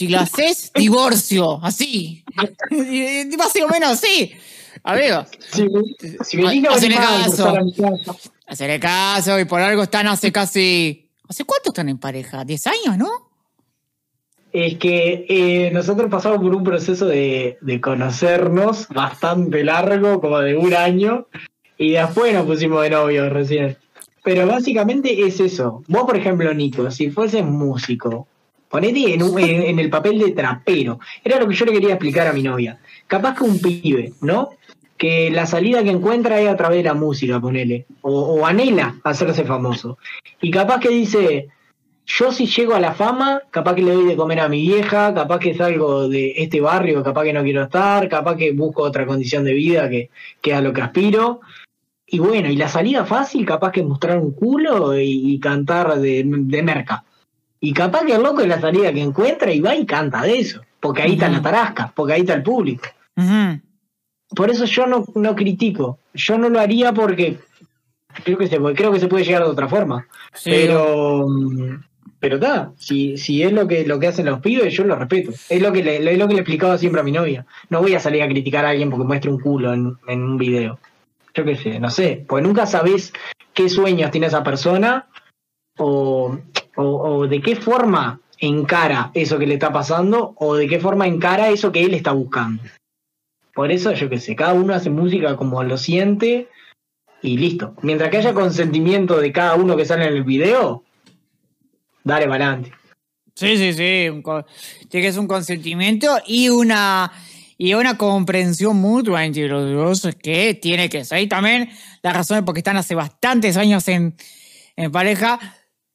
si 0.00 0.08
lo 0.08 0.18
haces, 0.20 0.72
divorcio, 0.74 1.62
así. 1.62 2.24
Más 2.34 3.52
o 3.62 3.68
menos 3.70 3.90
así. 3.92 4.32
Amigo, 4.82 5.26
Si 5.52 5.66
si 6.24 6.36
me 6.38 6.48
Ha- 6.48 6.50
diga 6.52 6.70
hacele 6.72 6.94
venir 6.94 7.06
a 7.06 7.24
caso. 7.26 7.54
hacerle 8.46 8.80
caso 8.80 9.38
y 9.38 9.44
por 9.44 9.60
algo 9.60 9.82
están 9.82 10.06
hace 10.06 10.32
casi... 10.32 11.06
¿Hace 11.28 11.44
cuánto 11.44 11.68
están 11.68 11.90
en 11.90 11.98
pareja? 11.98 12.44
¿10 12.46 12.66
años, 12.66 12.96
no? 12.96 13.10
Es 14.54 14.78
que 14.78 15.26
eh, 15.28 15.70
nosotros 15.70 16.10
pasamos 16.10 16.38
por 16.40 16.54
un 16.56 16.64
proceso 16.64 17.04
de, 17.06 17.58
de 17.60 17.80
conocernos 17.82 18.88
bastante 18.88 19.62
largo, 19.64 20.18
como 20.22 20.38
de 20.38 20.56
un 20.56 20.72
año, 20.74 21.26
y 21.76 21.90
después 21.90 22.32
nos 22.32 22.46
pusimos 22.46 22.82
de 22.82 22.90
novios 22.90 23.30
recién. 23.30 23.76
Pero 24.24 24.46
básicamente 24.46 25.26
es 25.26 25.40
eso. 25.40 25.84
Vos, 25.88 26.04
por 26.04 26.16
ejemplo, 26.16 26.52
Nico, 26.54 26.90
si 26.90 27.10
fueses 27.10 27.44
músico, 27.44 28.26
ponete 28.70 29.14
en, 29.14 29.78
el 29.78 29.90
papel 29.90 30.18
de 30.18 30.30
trapero. 30.30 31.00
Era 31.24 31.38
lo 31.38 31.48
que 31.48 31.54
yo 31.54 31.66
le 31.66 31.72
quería 31.72 31.90
explicar 31.90 32.28
a 32.28 32.32
mi 32.32 32.42
novia. 32.42 32.78
Capaz 33.06 33.34
que 33.34 33.44
un 33.44 33.60
pibe, 33.60 34.12
¿no? 34.22 34.50
Que 34.96 35.30
la 35.30 35.44
salida 35.44 35.82
que 35.82 35.90
encuentra 35.90 36.40
es 36.40 36.48
a 36.48 36.56
través 36.56 36.78
de 36.78 36.84
la 36.84 36.94
música, 36.94 37.40
ponele. 37.40 37.86
O, 38.02 38.46
anhela 38.46 38.96
hacerse 39.02 39.44
famoso. 39.44 39.98
Y 40.40 40.52
capaz 40.52 40.78
que 40.78 40.90
dice, 40.90 41.48
yo 42.06 42.30
si 42.30 42.46
llego 42.46 42.74
a 42.74 42.80
la 42.80 42.94
fama, 42.94 43.42
capaz 43.50 43.74
que 43.74 43.82
le 43.82 43.92
doy 43.92 44.04
de 44.04 44.16
comer 44.16 44.38
a 44.38 44.48
mi 44.48 44.62
vieja, 44.62 45.12
capaz 45.14 45.40
que 45.40 45.54
salgo 45.54 46.08
de 46.08 46.34
este 46.36 46.60
barrio, 46.60 47.02
capaz 47.02 47.24
que 47.24 47.32
no 47.32 47.42
quiero 47.42 47.64
estar, 47.64 48.08
capaz 48.08 48.36
que 48.36 48.52
busco 48.52 48.82
otra 48.82 49.04
condición 49.04 49.42
de 49.42 49.54
vida 49.54 49.90
que, 49.90 50.54
a 50.54 50.60
lo 50.60 50.72
que 50.72 50.82
aspiro. 50.82 51.40
Y 52.06 52.20
bueno, 52.20 52.48
y 52.48 52.56
la 52.56 52.68
salida 52.68 53.04
fácil, 53.04 53.44
capaz 53.44 53.72
que 53.72 53.82
mostrar 53.82 54.18
un 54.18 54.32
culo 54.32 54.96
y, 54.96 55.40
cantar 55.40 55.98
de 55.98 56.62
merca. 56.62 57.04
Y 57.60 57.72
capaz 57.72 58.04
que 58.04 58.14
el 58.14 58.22
loco 58.22 58.40
es 58.40 58.48
la 58.48 58.60
salida 58.60 58.92
que 58.92 59.02
encuentra 59.02 59.52
y 59.52 59.60
va 59.60 59.76
y 59.76 59.84
canta 59.84 60.22
de 60.22 60.38
eso. 60.38 60.62
Porque 60.80 61.02
ahí 61.02 61.12
está 61.12 61.26
Ujú. 61.26 61.34
la 61.36 61.42
tarasca, 61.42 61.92
porque 61.94 62.14
ahí 62.14 62.20
está 62.20 62.34
el 62.34 62.42
público. 62.42 62.88
Por 64.34 64.50
eso 64.50 64.64
yo 64.64 64.86
no, 64.86 65.04
no 65.14 65.34
critico. 65.34 65.98
Yo 66.14 66.38
no 66.38 66.48
lo 66.48 66.58
haría 66.58 66.92
porque 66.92 67.38
creo 68.24 68.38
que 68.38 68.46
se, 68.46 68.58
creo 68.58 68.92
que 68.92 69.00
se 69.00 69.08
puede 69.08 69.24
llegar 69.24 69.42
de 69.42 69.50
otra 69.50 69.68
forma. 69.68 70.06
Sí. 70.32 70.50
Pero, 70.50 71.26
mm, 71.28 71.82
pero 72.18 72.36
está, 72.36 72.72
si, 72.78 73.18
si 73.18 73.42
es 73.42 73.52
lo 73.52 73.68
que, 73.68 73.86
lo 73.86 73.98
que 73.98 74.06
hacen 74.06 74.26
los 74.26 74.40
pibes, 74.40 74.72
yo 74.72 74.84
lo 74.84 74.96
respeto. 74.96 75.32
Es 75.48 75.60
lo 75.60 75.72
que 75.72 75.82
le, 75.82 76.12
es 76.12 76.18
lo 76.18 76.28
que 76.28 76.34
le 76.34 76.40
explicaba 76.40 76.78
siempre 76.78 77.00
a 77.02 77.04
mi 77.04 77.12
novia. 77.12 77.44
No 77.68 77.82
voy 77.82 77.94
a 77.94 78.00
salir 78.00 78.22
a 78.22 78.28
criticar 78.28 78.64
a 78.64 78.70
alguien 78.70 78.88
porque 78.88 79.04
muestre 79.04 79.30
un 79.30 79.40
culo 79.40 79.74
en, 79.74 79.96
en 80.06 80.22
un 80.22 80.38
video. 80.38 80.78
Yo 81.34 81.44
qué 81.44 81.56
sé, 81.56 81.78
no 81.78 81.90
sé, 81.90 82.24
porque 82.26 82.46
nunca 82.46 82.66
sabés 82.66 83.12
qué 83.52 83.68
sueños 83.68 84.10
tiene 84.10 84.26
esa 84.28 84.42
persona 84.42 85.08
o, 85.78 86.38
o, 86.76 87.26
de 87.26 87.40
qué 87.40 87.56
forma 87.56 88.20
encara 88.38 89.10
eso 89.14 89.38
que 89.38 89.46
le 89.46 89.54
está 89.54 89.72
pasando 89.72 90.34
o 90.36 90.54
de 90.54 90.66
qué 90.66 90.80
forma 90.80 91.06
encara 91.06 91.50
eso 91.50 91.72
que 91.72 91.82
él 91.84 91.94
está 91.94 92.12
buscando. 92.12 92.62
Por 93.54 93.70
eso, 93.70 93.92
yo 93.92 94.08
qué 94.08 94.18
sé, 94.18 94.36
cada 94.36 94.54
uno 94.54 94.74
hace 94.74 94.90
música 94.90 95.36
como 95.36 95.62
lo 95.62 95.76
siente 95.76 96.48
y 97.22 97.36
listo. 97.36 97.74
Mientras 97.82 98.10
que 98.10 98.18
haya 98.18 98.32
consentimiento 98.32 99.20
de 99.20 99.32
cada 99.32 99.56
uno 99.56 99.76
que 99.76 99.84
sale 99.84 100.06
en 100.06 100.14
el 100.14 100.24
video, 100.24 100.84
dale 102.04 102.26
para 102.26 102.46
adelante. 102.46 102.72
Sí, 103.34 103.56
sí, 103.56 103.72
sí. 103.72 104.22
Tiene 104.88 105.06
que 105.06 105.12
ser 105.12 105.20
un 105.20 105.28
consentimiento 105.28 106.18
y 106.26 106.48
una 106.48 107.12
y 107.62 107.74
una 107.74 107.98
comprensión 107.98 108.78
mutua 108.78 109.26
entre 109.26 109.46
los 109.46 109.70
dos 109.70 110.14
que 110.22 110.54
tiene 110.54 110.88
que 110.88 111.04
ser. 111.04 111.20
Y 111.20 111.26
también 111.26 111.68
la 112.02 112.14
razón 112.14 112.38
es 112.38 112.44
porque 112.44 112.60
están 112.60 112.78
hace 112.78 112.94
bastantes 112.94 113.58
años 113.58 113.86
en, 113.88 114.14
en 114.76 114.90
pareja. 114.90 115.38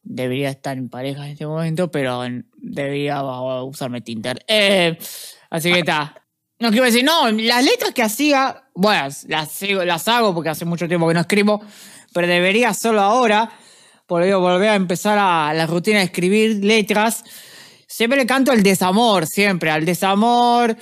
Debería 0.07 0.51
estar 0.51 0.77
en 0.77 0.87
pareja 0.87 1.25
en 1.25 1.31
este 1.31 1.47
momento, 1.47 1.89
pero 1.89 2.23
debería 2.57 3.21
usarme 3.63 4.01
Tinder. 4.01 4.43
Eh, 4.47 4.97
así 5.49 5.73
que 5.73 5.79
está. 5.79 6.21
No 6.59 6.69
quiero 6.69 6.85
decir, 6.85 7.03
no, 7.03 7.29
las 7.31 7.65
letras 7.65 7.91
que 7.93 8.03
hacía, 8.03 8.63
bueno, 8.75 9.09
las, 9.27 9.51
sigo- 9.61 9.83
las 9.83 10.07
hago 10.07 10.33
porque 10.33 10.49
hace 10.49 10.63
mucho 10.63 10.87
tiempo 10.87 11.07
que 11.07 11.13
no 11.15 11.19
escribo, 11.21 11.61
pero 12.13 12.27
debería 12.27 12.73
solo 12.73 13.01
ahora, 13.01 13.51
por 14.05 14.21
ello 14.23 14.39
volver 14.39 14.69
a 14.69 14.75
empezar 14.75 15.17
a 15.19 15.53
la 15.53 15.65
rutina 15.65 15.97
de 15.97 16.05
escribir 16.05 16.63
letras. 16.63 17.23
Siempre 17.87 18.17
le 18.19 18.25
canto 18.25 18.51
al 18.51 18.63
desamor, 18.63 19.25
siempre, 19.27 19.69
al 19.71 19.85
desamor 19.85 20.77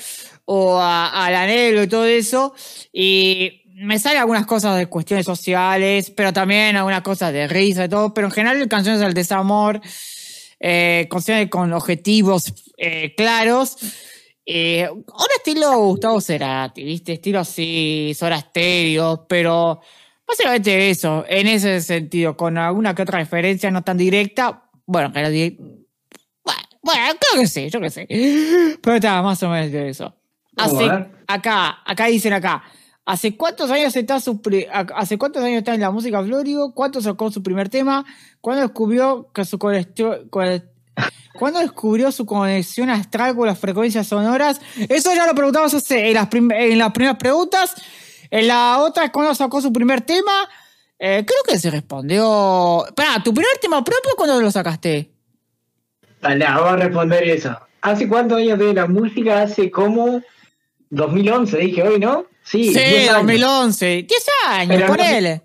o 0.46 0.78
a- 0.80 1.26
al 1.26 1.34
anhelo 1.34 1.82
y 1.82 1.88
todo 1.88 2.06
eso. 2.06 2.54
Y 2.92 3.63
me 3.76 3.98
salen 4.00 4.20
algunas 4.20 4.46
cosas 4.46 4.78
de 4.78 4.88
cuestiones 4.88 5.26
sociales, 5.26 6.12
pero 6.12 6.32
también 6.34 6.76
algunas 6.76 7.02
cosas 7.02 7.34
de 7.34 7.48
risa 7.48 7.86
y 7.86 7.90
todo, 7.90 8.14
pero 8.14 8.28
en 8.28 8.32
general 8.32 8.68
canciones 8.68 9.02
al 9.02 9.14
desamor, 9.14 9.82
eh, 10.60 11.08
canciones 11.10 11.50
con 11.50 11.74
objetivos 11.74 12.54
eh, 12.78 13.14
claros. 13.16 13.78
Eh, 14.46 14.86
ahora 14.86 15.34
estilo 15.38 15.78
Gustavo 15.80 16.20
Cerati, 16.20 16.84
¿viste? 16.84 17.14
Estilo 17.14 17.40
así, 17.40 18.14
Soda 18.18 18.40
Stereo, 18.40 19.26
pero 19.28 19.80
básicamente 20.28 20.90
eso, 20.90 21.24
en 21.28 21.48
ese 21.48 21.80
sentido, 21.82 22.36
con 22.36 22.58
alguna 22.58 22.94
que 22.94 23.04
otra 23.04 23.20
referencia 23.20 23.72
no 23.72 23.84
tan 23.84 23.98
directa. 23.98 24.70
Bueno, 24.86 25.14
que 25.14 25.30
di- 25.30 25.58
bueno, 26.44 26.62
bueno, 26.82 27.02
creo 27.20 27.42
que 27.42 27.48
sí, 27.48 27.70
yo 27.70 27.80
que 27.80 27.90
sé. 27.90 28.06
Pero 28.82 28.96
está, 28.98 29.22
más 29.22 29.42
o 29.44 29.50
menos 29.50 29.72
de 29.72 29.90
eso. 29.90 30.14
Vamos 30.52 30.74
Hace, 30.74 30.90
a 30.90 30.96
ver. 30.98 31.12
acá, 31.28 31.78
acá 31.86 32.06
dicen 32.08 32.34
acá. 32.34 32.64
¿Hace 33.06 33.36
cuántos 33.36 33.70
años 33.70 33.94
está 33.96 34.16
hace 34.16 35.18
cuántos 35.18 35.44
años 35.44 35.58
está 35.58 35.74
en 35.74 35.82
la 35.82 35.92
música 35.92 36.24
Florio? 36.24 36.72
¿Cuánto 36.74 37.02
sacó 37.02 37.30
su 37.32 37.44
primer 37.44 37.68
tema? 37.68 38.06
¿Cuándo 38.40 38.62
descubrió 38.62 39.30
que 39.34 39.44
su 39.44 39.60
conexión 39.60 40.30
¿Cuándo 41.34 41.60
descubrió 41.60 42.12
su 42.12 42.26
conexión 42.26 42.90
astral 42.90 43.36
con 43.36 43.48
las 43.48 43.60
frecuencias 43.60 44.08
sonoras? 44.08 44.62
Eso 44.88 45.14
ya 45.14 45.26
lo 45.26 45.34
preguntamos 45.34 45.74
hace, 45.74 46.08
en, 46.08 46.14
las 46.14 46.30
en 46.32 46.78
las 46.78 46.92
primeras 46.92 47.18
preguntas. 47.18 47.76
En 48.30 48.48
la 48.48 48.80
otra, 48.80 49.12
¿cuándo 49.12 49.34
sacó 49.36 49.60
su 49.60 49.74
primer 49.74 50.02
tema? 50.02 50.32
Eh, 50.98 51.26
creo 51.26 51.40
que 51.46 51.58
se 51.58 51.72
respondió. 51.72 52.86
Pará, 52.96 53.22
¿tu 53.24 53.34
primer 53.34 53.58
tema 53.60 53.84
propio 53.84 54.12
cuándo 54.16 54.40
lo 54.40 54.52
sacaste? 54.52 55.12
Dale, 56.22 56.46
vamos 56.46 56.74
a 56.74 56.76
responder 56.78 57.24
eso. 57.28 57.58
¿Hace 57.82 58.08
cuántos 58.08 58.38
años 58.38 58.60
de 58.60 58.74
la 58.74 58.88
música? 58.88 59.42
Hace 59.42 59.70
como 59.70 60.22
2011, 60.92 61.58
dije 61.58 61.84
hoy, 61.84 62.00
¿no? 62.00 62.28
Sí, 62.44 62.66
Sí, 62.66 62.72
10 62.80 63.10
años. 63.10 63.16
2011. 63.18 63.86
10 64.08 64.26
años, 64.48 64.68
Pero 64.76 64.88
no- 64.88 64.94
ponele. 64.96 65.42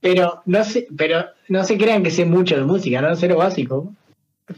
Pero 0.00 0.42
no 0.46 0.64
sé, 0.64 0.88
pero 0.96 1.24
no 1.48 1.62
se 1.64 1.78
crean 1.78 2.02
que 2.02 2.10
sé 2.10 2.24
mucho 2.24 2.56
de 2.56 2.62
música, 2.64 3.00
¿no? 3.00 3.14
Sé 3.14 3.28
lo 3.28 3.36
básico. 3.36 3.92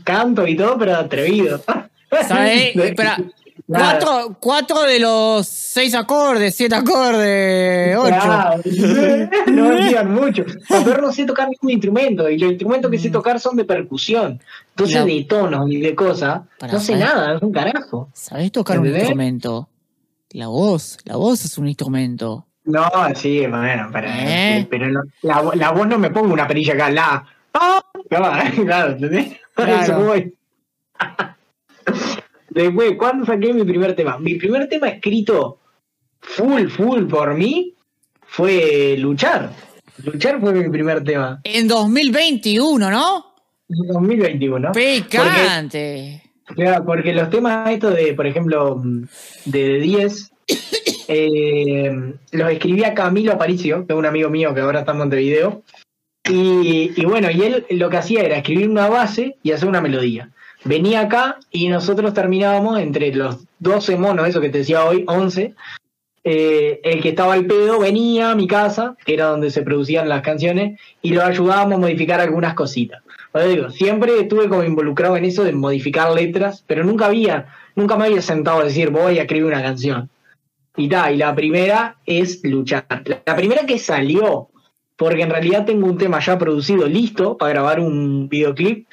Canto 0.02 0.46
y 0.46 0.56
todo, 0.56 0.78
pero 0.78 0.96
atrevido. 0.96 1.60
¿Sabes? 2.28 2.72
Cuatro, 3.66 4.36
cuatro 4.40 4.82
de 4.82 4.98
los 4.98 5.46
seis 5.46 5.94
acordes, 5.94 6.54
siete 6.54 6.74
acordes, 6.74 7.96
ocho. 7.96 8.08
Claro, 8.08 8.60
no 9.46 9.68
me 9.70 9.86
digan 9.86 10.12
mucho. 10.12 10.44
Pero 10.68 11.00
no 11.00 11.12
sé 11.12 11.24
tocar 11.24 11.48
ningún 11.48 11.70
instrumento 11.70 12.28
y 12.28 12.36
los 12.36 12.50
instrumentos 12.50 12.90
que 12.90 12.98
sé 12.98 13.08
tocar 13.10 13.40
son 13.40 13.56
de 13.56 13.64
percusión. 13.64 14.38
Entonces, 14.70 14.96
La- 14.96 15.04
de 15.06 15.24
tonos 15.24 15.70
y 15.70 15.76
de 15.80 15.94
cosas, 15.94 16.42
no 16.70 16.78
sé 16.80 16.96
nada, 16.96 17.36
es 17.36 17.42
un 17.42 17.52
carajo. 17.52 18.10
¿Sabés 18.12 18.52
tocar 18.52 18.78
un 18.80 18.86
instrumento? 18.88 19.68
La 20.34 20.48
voz, 20.48 20.98
la 21.04 21.14
voz 21.16 21.44
es 21.44 21.56
un 21.58 21.68
instrumento. 21.68 22.46
No, 22.64 22.84
sí, 23.14 23.46
bueno, 23.46 23.88
pero, 23.92 24.08
¿Eh? 24.10 24.66
pero 24.68 24.88
no- 24.88 25.02
la, 25.22 25.42
vo- 25.42 25.54
la 25.54 25.70
voz 25.70 25.86
no 25.86 25.96
me 25.98 26.10
pongo 26.10 26.32
una 26.32 26.46
perilla 26.48 26.74
acá, 26.74 26.90
la. 26.90 27.24
¡Ah! 27.54 27.80
Claro, 28.08 28.50
claro, 28.64 28.92
¿entendés? 28.94 29.38
Claro. 29.54 29.74
Eso 29.82 30.00
voy. 30.00 30.34
Después, 32.50 32.94
¿cuándo 32.98 33.24
saqué 33.26 33.52
mi 33.52 33.64
primer 33.64 33.94
tema? 33.94 34.18
Mi 34.18 34.34
primer 34.34 34.68
tema 34.68 34.88
escrito 34.88 35.58
full, 36.20 36.68
full 36.68 37.04
por 37.06 37.34
mí 37.34 37.74
fue 38.26 38.96
Luchar. 38.98 39.50
Luchar 40.04 40.40
fue 40.40 40.52
mi 40.52 40.68
primer 40.68 41.04
tema. 41.04 41.40
En 41.44 41.68
2021, 41.68 42.90
¿no? 42.90 43.34
En 43.68 43.86
2021. 43.86 44.72
Picante. 44.72 46.22
Claro, 46.46 46.84
porque 46.84 47.14
los 47.14 47.30
temas 47.30 47.70
estos 47.70 47.94
de, 47.94 48.14
por 48.14 48.26
ejemplo, 48.26 48.76
mm, 48.76 49.04
de 49.46 49.80
10, 49.80 50.32
eh, 51.08 52.12
los 52.32 52.50
escribía 52.50 52.94
Camilo 52.94 53.32
Aparicio, 53.32 53.86
que 53.86 53.92
es 53.92 53.98
un 53.98 54.06
amigo 54.06 54.30
mío 54.30 54.54
que 54.54 54.60
ahora 54.60 54.80
está 54.80 54.92
en 54.92 54.98
Montevideo. 54.98 55.62
Y, 56.26 57.04
bueno, 57.04 57.30
y 57.30 57.42
él 57.42 57.66
lo 57.70 57.90
que 57.90 57.98
hacía 57.98 58.22
era 58.22 58.38
escribir 58.38 58.70
una 58.70 58.88
base 58.88 59.36
y 59.42 59.52
hacer 59.52 59.68
una 59.68 59.82
melodía. 59.82 60.30
Venía 60.64 61.00
acá 61.00 61.38
y 61.50 61.68
nosotros 61.68 62.14
terminábamos 62.14 62.80
entre 62.80 63.14
los 63.14 63.44
12 63.58 63.96
monos, 63.96 64.26
eso 64.26 64.40
que 64.40 64.48
te 64.48 64.58
decía 64.58 64.86
hoy, 64.86 65.04
11. 65.06 65.54
eh, 66.24 66.80
el 66.82 67.02
que 67.02 67.10
estaba 67.10 67.34
al 67.34 67.44
pedo 67.44 67.78
venía 67.78 68.30
a 68.30 68.34
mi 68.34 68.46
casa, 68.46 68.96
que 69.04 69.12
era 69.12 69.26
donde 69.26 69.50
se 69.50 69.60
producían 69.60 70.08
las 70.08 70.22
canciones, 70.22 70.80
y 71.02 71.10
lo 71.12 71.22
ayudábamos 71.22 71.74
a 71.74 71.80
modificar 71.80 72.20
algunas 72.20 72.54
cositas. 72.54 73.03
Digo, 73.42 73.70
siempre 73.70 74.20
estuve 74.20 74.48
como 74.48 74.62
involucrado 74.62 75.16
en 75.16 75.24
eso 75.24 75.42
de 75.42 75.52
modificar 75.52 76.12
letras, 76.12 76.62
pero 76.68 76.84
nunca 76.84 77.06
había, 77.06 77.48
nunca 77.74 77.96
me 77.96 78.04
había 78.04 78.22
sentado 78.22 78.60
a 78.60 78.64
decir 78.64 78.90
voy 78.90 79.18
a 79.18 79.22
escribir 79.22 79.46
una 79.46 79.62
canción. 79.62 80.08
Y 80.76 80.88
ta, 80.88 81.10
y 81.10 81.16
la 81.16 81.34
primera 81.34 81.96
es 82.06 82.44
luchar. 82.44 82.86
La, 83.26 83.36
primera 83.36 83.66
que 83.66 83.78
salió 83.78 84.48
porque 84.96 85.22
en 85.22 85.30
realidad 85.30 85.64
tengo 85.64 85.86
un 85.86 85.98
tema 85.98 86.20
ya 86.20 86.38
producido, 86.38 86.86
listo, 86.86 87.36
para 87.36 87.54
grabar 87.54 87.80
un 87.80 88.28
videoclip, 88.28 88.86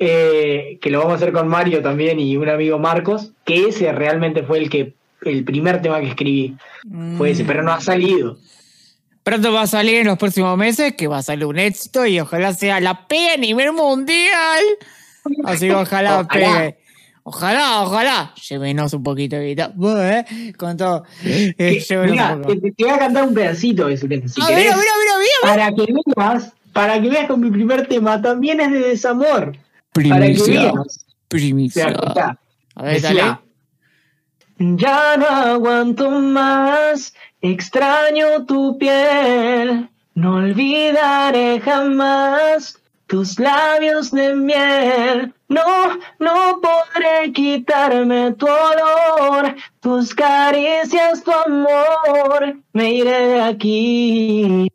eh, 0.00 0.78
que 0.80 0.90
lo 0.90 0.98
vamos 0.98 1.12
a 1.12 1.16
hacer 1.16 1.32
con 1.32 1.46
Mario 1.46 1.80
también 1.80 2.18
y 2.18 2.36
un 2.36 2.48
amigo 2.48 2.80
Marcos, 2.80 3.32
que 3.44 3.68
ese 3.68 3.92
realmente 3.92 4.42
fue 4.42 4.58
el 4.58 4.70
que 4.70 4.94
el 5.22 5.44
primer 5.44 5.80
tema 5.82 6.00
que 6.00 6.08
escribí. 6.08 6.56
Fue 7.16 7.30
ese, 7.30 7.44
pero 7.44 7.62
no 7.62 7.72
ha 7.72 7.80
salido. 7.80 8.38
Pronto 9.28 9.52
va 9.52 9.62
a 9.62 9.66
salir 9.66 9.96
en 9.96 10.06
los 10.06 10.16
próximos 10.18 10.56
meses, 10.56 10.94
que 10.94 11.06
va 11.06 11.18
a 11.18 11.22
salir 11.22 11.44
un 11.44 11.58
éxito 11.58 12.06
y 12.06 12.18
ojalá 12.18 12.54
sea 12.54 12.80
la 12.80 13.06
pega 13.06 13.34
a 13.34 13.36
nivel 13.36 13.72
mundial. 13.72 14.62
Así 15.44 15.68
que 15.68 15.74
ojalá, 15.74 16.20
Ojalá. 16.20 16.28
pegue. 16.28 16.78
Ojalá, 17.24 17.82
ojalá. 17.82 18.32
Llévenos 18.48 18.94
un 18.94 19.02
poquito 19.02 19.36
de 19.36 19.48
guitarra. 19.48 20.18
¿eh? 20.20 20.52
Con 20.56 20.76
todo. 20.78 21.04
Eh, 21.22 21.84
un 21.90 22.42
poco. 22.42 22.58
te, 22.60 22.72
te 22.72 22.84
voy 22.84 22.92
a 22.94 22.98
cantar 22.98 23.24
un 23.24 23.34
pedacito 23.34 23.86
de 23.88 23.98
Zuleta, 23.98 24.28
si 24.28 24.40
A 24.40 24.46
querés. 24.46 24.64
mira, 24.64 24.76
mira, 24.76 25.18
mira. 25.18 25.38
Para 25.42 25.74
que 25.74 25.92
veas, 26.16 26.52
para 26.72 27.02
que 27.02 27.08
veas 27.10 27.26
con 27.26 27.40
mi 27.40 27.50
primer 27.50 27.86
tema, 27.86 28.22
también 28.22 28.60
es 28.60 28.70
de 28.72 28.78
desamor. 28.80 29.56
Para 29.92 30.04
que 30.08 30.14
Primicia. 30.14 30.72
O 30.72 30.86
Primicia. 31.28 31.94
sea. 32.14 32.38
A 32.76 32.82
ver, 32.82 33.02
dale. 33.02 33.38
Ya 34.60 35.16
no 35.18 35.26
aguanto 35.26 36.10
más, 36.10 37.12
extraño 37.40 38.46
tu 38.46 38.78
piel, 38.78 39.88
no 40.14 40.36
olvidaré 40.36 41.60
jamás 41.60 42.80
tus 43.06 43.38
labios 43.38 44.10
de 44.10 44.34
miel. 44.34 45.34
No, 45.48 45.98
no 46.18 46.60
podré 46.60 47.32
quitarme 47.32 48.32
tu 48.32 48.46
olor, 48.46 49.56
tus 49.80 50.14
caricias, 50.14 51.24
tu 51.24 51.32
amor. 51.32 52.56
Me 52.72 52.92
iré 52.92 53.28
de 53.28 53.40
aquí, 53.40 54.68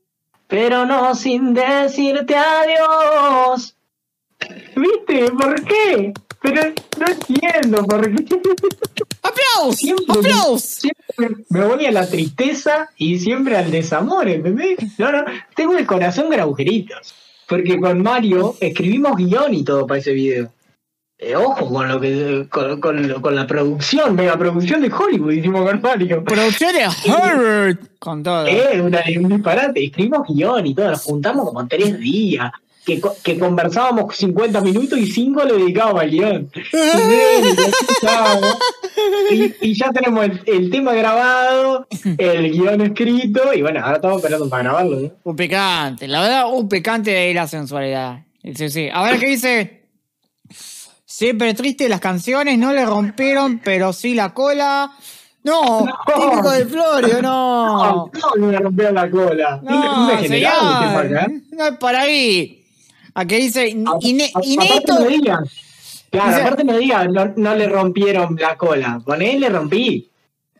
pero 0.48 0.86
no 0.86 1.14
sin 1.14 1.54
decirte 1.54 2.36
adiós. 2.36 3.76
¿Viste? 4.76 5.32
¿Por 5.32 5.64
qué? 5.64 6.14
Pero 6.44 6.62
no 7.00 7.08
entiendo 7.08 7.84
por 7.86 8.02
qué. 8.14 8.26
¡Aplausos! 9.24 9.78
Siempre, 9.78 10.06
¡Aplausos! 10.10 10.62
siempre 10.62 11.46
me 11.50 11.66
voy 11.66 11.86
a 11.86 11.92
la 11.92 12.08
tristeza 12.08 12.90
y 12.98 13.18
siempre 13.18 13.56
al 13.58 13.72
desamor, 13.72 14.28
¿entendés? 14.28 14.78
No, 15.00 15.12
no, 15.12 15.24
tengo 15.56 15.78
el 15.78 15.86
corazón 15.86 16.28
con 16.28 16.40
agujeritos. 16.40 17.16
Porque 17.48 17.80
con 17.80 18.02
Mario 18.04 18.56
escribimos 18.60 19.16
guion 19.18 19.54
y 19.54 19.64
todo 19.64 19.88
para 19.88 20.00
ese 20.00 20.12
video. 20.14 20.52
Eh, 21.18 21.36
ojo 21.38 21.70
con 21.72 21.88
lo 21.88 22.00
que 22.02 22.48
con, 22.50 22.82
con- 22.82 23.22
con 23.22 23.36
la 23.36 23.48
producción, 23.48 24.16
mega 24.16 24.38
producción 24.38 24.82
de 24.82 24.92
Hollywood 24.92 25.32
hicimos 25.32 25.70
con 25.70 25.82
Mario. 25.82 26.24
Producción 26.26 26.74
de 26.74 26.84
Harvard. 27.14 27.78
Con 28.00 28.24
todo. 28.24 28.48
Eh, 28.48 28.82
una, 28.82 29.02
un 29.18 29.30
disparate, 29.30 29.86
escribimos 29.86 30.28
guion 30.28 30.66
y 30.68 30.76
todo, 30.76 30.90
nos 30.90 31.04
juntamos 31.04 31.46
como 31.46 31.66
tres 31.68 31.98
días. 32.00 32.52
Que, 32.86 33.02
que 33.24 33.40
conversábamos 33.40 34.16
50 34.18 34.60
minutos 34.60 35.00
y 35.00 35.06
5 35.10 35.44
le 35.46 35.54
dedicábamos 35.54 36.02
al 36.02 36.10
guion. 36.12 36.52
Y, 39.62 39.74
ya 39.74 39.90
tenemos 39.92 40.24
el, 40.26 40.42
el 40.46 40.70
tema 40.70 40.94
grabado, 40.94 41.88
el 42.18 42.52
guion 42.52 42.82
escrito, 42.82 43.54
y 43.54 43.62
bueno, 43.62 43.80
ahora 43.82 43.96
estamos 43.96 44.18
esperando 44.18 44.50
para 44.50 44.64
grabarlo. 44.64 45.00
¿no? 45.02 45.12
Un 45.24 45.36
picante, 45.36 46.08
la 46.08 46.22
verdad, 46.22 46.46
un 46.54 46.70
picante 46.70 47.12
de 47.12 47.18
ahí 47.18 47.34
la 47.34 47.48
sensualidad. 47.48 48.20
Sí, 48.56 48.70
sí. 48.70 48.90
A 48.94 49.04
ver 49.04 49.20
qué 49.20 49.28
dice. 49.28 49.84
Siempre 51.06 51.54
triste 51.54 51.88
las 51.90 52.00
canciones, 52.00 52.58
no 52.58 52.74
le 52.74 52.86
rompieron, 52.86 53.60
pero 53.64 53.94
sí 53.94 54.14
la 54.16 54.34
cola. 54.34 54.92
No, 55.44 55.86
No. 55.86 55.94
típico 56.06 56.52
de 56.52 56.66
Florio, 56.66 57.22
no. 57.22 58.08
No, 58.08 58.12
no 58.38 58.48
me 58.48 58.58
rompieron 58.58 58.96
la 58.96 59.10
cola. 59.10 59.60
No, 59.64 60.02
un 60.04 60.08
degenerado 60.08 60.72
este 60.72 60.88
señor, 60.88 61.18
acá. 61.18 61.32
no 61.52 61.66
es 61.68 61.78
para 61.78 62.02
ahí. 62.02 62.63
A 63.16 63.26
que 63.26 63.38
dice, 63.38 63.62
A- 63.86 63.92
a- 63.92 63.98
inédito. 64.02 64.96
Claro, 66.10 66.30
Dice- 66.30 66.42
aparte 66.42 66.64
no 66.64 66.78
digan, 66.78 67.12
no, 67.12 67.34
no 67.36 67.56
le 67.56 67.68
rompieron 67.68 68.36
la 68.40 68.56
cola. 68.58 69.02
Con 69.04 69.22
él 69.22 69.40
le 69.40 69.50
rompí. 69.50 70.10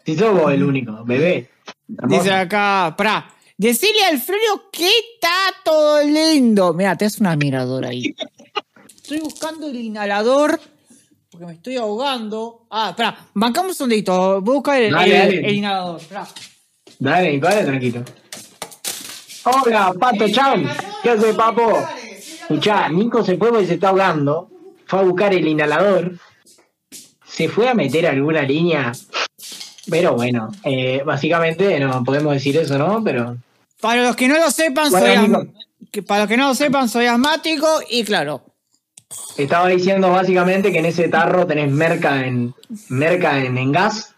Si 0.06 0.16
sos 0.18 0.34
vos 0.40 0.52
el 0.52 0.64
único, 0.64 1.04
bebé. 1.06 1.50
Hermoso. 1.98 2.24
Dice 2.24 2.34
acá, 2.34 2.94
pará. 2.98 3.30
Decirle 3.56 4.04
al 4.06 4.20
Florio 4.20 4.64
que 4.72 4.88
está 4.88 5.30
todo 5.64 6.04
lindo. 6.04 6.74
Mira, 6.74 6.96
te 6.98 7.06
hace 7.06 7.22
una 7.22 7.36
miradora 7.36 7.90
ahí. 7.90 8.16
Estoy 8.96 9.20
buscando 9.20 9.68
el 9.68 9.76
inhalador 9.76 10.60
porque 11.30 11.46
me 11.46 11.54
estoy 11.54 11.78
ahogando. 11.78 12.66
Ah, 12.72 12.90
espera, 12.90 13.16
bancamos 13.36 13.80
un 13.80 13.90
dedito. 13.90 14.42
Busca 14.42 14.80
el, 14.80 14.92
Dale, 14.92 15.16
el- 15.16 15.22
dale. 15.36 15.48
el 15.50 15.56
inhalador. 15.56 16.02
Dale, 17.00 17.40
padre, 17.40 17.64
tranquilo. 17.66 18.04
Hola, 19.46 19.94
Pato 20.00 20.28
Chan. 20.30 20.66
¿Qué 21.04 21.10
hace, 21.12 21.34
papo? 21.34 21.86
Escuchá, 22.44 22.90
Nico 22.90 23.24
se 23.24 23.38
fue 23.38 23.50
porque 23.50 23.68
se 23.68 23.74
está 23.76 23.90
ahogando. 23.90 24.50
Fue 24.86 25.00
a 25.00 25.04
buscar 25.04 25.34
el 25.34 25.48
inhalador. 25.48 26.14
Se 27.26 27.50
fue 27.50 27.68
a 27.70 27.74
meter 27.74 28.06
alguna 28.06 28.42
línea. 28.44 28.92
Pero 29.90 30.14
bueno, 30.16 30.50
eh, 30.64 31.02
básicamente 31.06 31.80
no 31.80 32.04
podemos 32.04 32.34
decir 32.34 32.56
eso, 32.58 32.78
¿no? 32.78 33.04
Pero 33.04 33.38
Para 33.82 34.04
los 34.04 34.16
que 34.16 34.28
no 34.28 34.38
lo 34.40 34.50
sepan, 34.52 34.90
Bueno, 34.92 35.40
soy 35.92 36.02
para 36.04 36.22
los 36.22 36.30
que 36.30 36.38
no 36.38 36.48
lo 36.48 36.56
sepan, 36.56 36.90
soy 36.90 37.06
asmático 37.06 37.68
y 37.90 38.04
claro. 38.04 38.44
estaba 39.38 39.68
diciendo 39.68 40.10
básicamente 40.10 40.72
que 40.72 40.80
en 40.80 40.86
ese 40.86 41.08
tarro 41.10 41.46
tenés 41.46 41.70
merca 41.72 42.26
en 42.26 42.54
merca 42.90 43.44
en, 43.44 43.58
en 43.58 43.72
gas. 43.72 44.14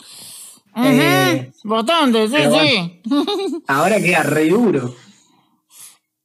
Ujú, 0.75 0.87
Eh, 0.87 1.51
Bastante, 1.63 2.27
sí, 2.27 2.35
sí. 2.53 3.01
Ahora 3.67 3.99
queda 3.99 4.23
re 4.23 4.47
duro. 4.49 4.95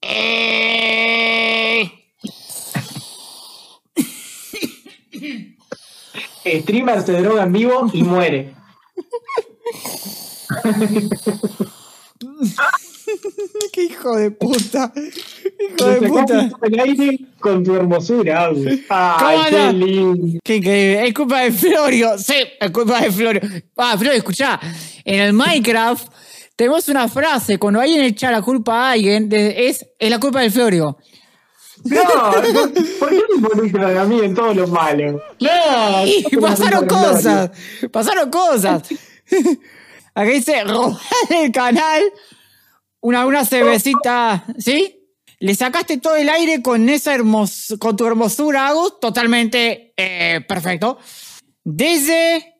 Eh, 0.02 1.39
Streamer 6.44 7.02
se 7.02 7.12
droga 7.20 7.44
en 7.44 7.52
vivo 7.52 7.88
y 7.92 8.02
muere. 8.02 8.54
Qué 13.72 13.84
hijo 13.84 14.16
de 14.16 14.30
puta. 14.30 14.92
Hijo 14.96 15.88
de 15.88 16.08
puta. 16.08 16.50
el 16.62 16.80
aire 16.80 17.18
con 17.38 17.64
tu 17.64 17.74
hermosura, 17.74 18.44
Agus. 18.44 18.66
Ay, 18.88 19.18
¿Cómo 19.18 19.44
qué 19.50 19.72
lindo. 19.72 20.38
Qué 20.44 20.56
increíble. 20.56 21.08
Es 21.08 21.14
culpa 21.14 21.40
de 21.40 21.52
Florio. 21.52 22.18
Sí, 22.18 22.34
es 22.60 22.70
culpa 22.70 23.00
de 23.00 23.10
Florio. 23.10 23.40
Ah, 23.76 23.96
Florio, 23.98 24.18
escuchá. 24.18 24.60
En 25.04 25.20
el 25.20 25.32
Minecraft 25.32 26.08
tenemos 26.56 26.88
una 26.88 27.08
frase. 27.08 27.58
Cuando 27.58 27.80
alguien 27.80 28.02
echa 28.02 28.30
la 28.30 28.42
culpa 28.42 28.88
a 28.88 28.92
alguien, 28.92 29.28
es, 29.32 29.84
es 29.98 30.10
la 30.10 30.20
culpa 30.20 30.40
de 30.40 30.50
Florio. 30.50 30.98
No, 31.84 32.32
no, 32.52 32.72
¿por 32.98 33.08
qué 33.08 33.22
me 33.28 33.36
involucran 33.36 33.96
a 33.96 34.04
mí 34.04 34.20
en 34.20 34.34
todo 34.34 34.54
lo 34.54 34.66
malo? 34.66 35.22
No, 35.40 36.06
Y 36.06 36.36
pasaron 36.36 36.86
cosas. 36.86 37.50
Pasaron 37.90 38.30
cosas. 38.30 38.82
Acá 40.14 40.30
dice, 40.30 40.64
robar 40.64 40.98
el 41.30 41.52
canal. 41.52 42.02
Una, 43.00 43.26
una 43.26 43.44
cervecita. 43.44 44.44
¿Sí? 44.58 44.96
Le 45.38 45.54
sacaste 45.54 45.96
todo 45.98 46.16
el 46.16 46.28
aire 46.28 46.60
con 46.60 46.88
esa 46.90 47.14
hermos 47.14 47.74
con 47.78 47.96
tu 47.96 48.06
hermosura, 48.06 48.68
Agus. 48.68 49.00
Totalmente 49.00 49.94
eh, 49.96 50.44
perfecto. 50.46 50.98
Desde 51.64 52.56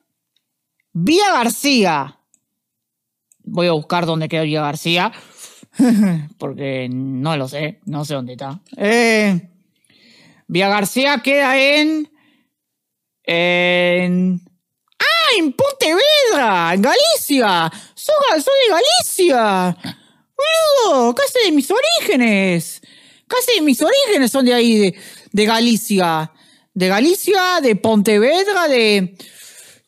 Vía 0.93 1.31
García. 1.33 2.19
Voy 3.43 3.67
a 3.67 3.73
buscar 3.73 4.07
dónde 4.07 4.29
queda 4.29 4.43
Vía 4.43 4.63
García. 4.63 5.13
Porque 6.39 6.89
no 6.91 7.37
lo 7.37 7.49
sé. 7.49 7.81
No 7.87 8.05
sé 8.05 8.15
dónde 8.15 8.33
está. 8.33 8.61
Eh, 8.77 9.41
Vía 10.47 10.69
García 10.69 11.21
queda 11.23 11.59
en. 11.59 12.11
En. 13.25 14.41
¡Ah! 14.99 15.05
En 15.39 15.53
Pontevedra, 15.53 16.75
en 16.75 16.83
Galicia. 16.83 17.71
Soy, 17.95 18.15
de 18.35 18.75
Galicia. 18.75 19.77
Boludo, 20.37 21.15
casi 21.15 21.45
de 21.45 21.53
mis 21.53 21.71
orígenes. 21.71 22.81
Casi 23.29 23.55
de 23.57 23.61
mis 23.61 23.81
orígenes 23.81 24.33
son 24.33 24.45
de 24.45 24.55
ahí, 24.55 24.95
de, 25.31 25.45
Galicia. 25.45 26.33
De 26.75 26.89
Galicia, 26.89 27.61
de 27.63 27.77
Pontevedra, 27.77 28.67
de. 28.67 29.15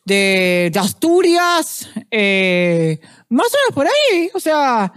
de, 0.05 0.69
de 0.71 0.79
Asturias. 0.79 1.89
eh, 2.09 2.99
más 3.27 3.47
o 3.47 3.57
menos 3.57 3.73
por 3.73 3.87
ahí. 3.87 4.31
O 4.33 4.39
sea. 4.39 4.93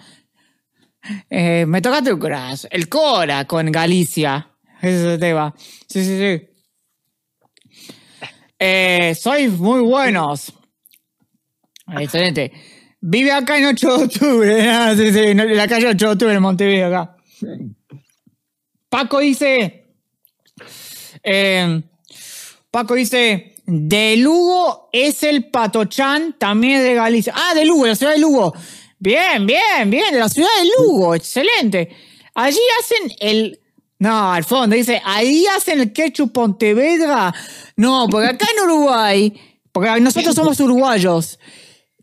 Eh, 1.31 1.65
me 1.67 1.81
tocaste 1.81 2.11
el 2.11 2.19
corazón. 2.19 2.69
El 2.73 2.89
Cora 2.89 3.45
con 3.47 3.71
Galicia. 3.71 4.51
Ese 4.81 5.19
tema. 5.19 5.55
Sí, 5.89 6.05
sí, 6.05 6.19
sí. 6.19 6.49
Eh, 8.59 9.15
sois 9.15 9.53
muy 9.53 9.81
buenos. 9.81 10.53
Excelente. 11.99 12.53
Vive 13.01 13.33
acá 13.33 13.59
en 13.59 13.67
8 13.67 13.99
de 13.99 14.05
octubre. 14.05 14.69
ah, 14.69 14.93
en 14.93 15.57
la 15.57 15.69
calle 15.69 15.89
8 15.89 15.97
de 15.97 16.13
octubre 16.13 16.35
en 16.35 16.43
Montevideo, 16.43 16.89
acá. 16.89 17.17
Paco 18.89 19.21
dice. 19.21 19.95
eh, 21.23 21.83
Paco 22.71 22.95
dice. 22.95 23.53
De 23.69 24.17
Lugo 24.17 24.89
es 24.93 25.25
el 25.25 25.51
Patochán, 25.51 26.37
también 26.39 26.85
de 26.85 26.95
Galicia. 26.95 27.33
Ah, 27.35 27.53
de 27.53 27.65
Lugo, 27.65 27.85
la 27.85 27.97
ciudad 27.97 28.13
de 28.13 28.21
Lugo. 28.21 28.55
Bien, 29.07 29.47
bien, 29.47 29.89
bien. 29.89 30.13
De 30.13 30.19
la 30.19 30.29
ciudad 30.29 30.49
de 30.61 30.69
Lugo, 30.83 31.15
excelente. 31.15 31.91
Allí 32.35 32.59
hacen 32.81 33.13
el. 33.21 33.61
No, 34.01 34.33
al 34.33 34.43
fondo 34.43 34.75
dice, 34.75 35.01
ahí 35.05 35.47
hacen 35.47 35.81
el 35.81 35.93
ketchup 35.93 36.33
Pontevedra. 36.33 37.33
No, 37.77 38.09
porque 38.11 38.31
acá 38.31 38.49
en 38.53 38.65
Uruguay, 38.65 39.33
porque 39.71 40.01
nosotros 40.01 40.35
somos 40.35 40.59
uruguayos. 40.59 41.39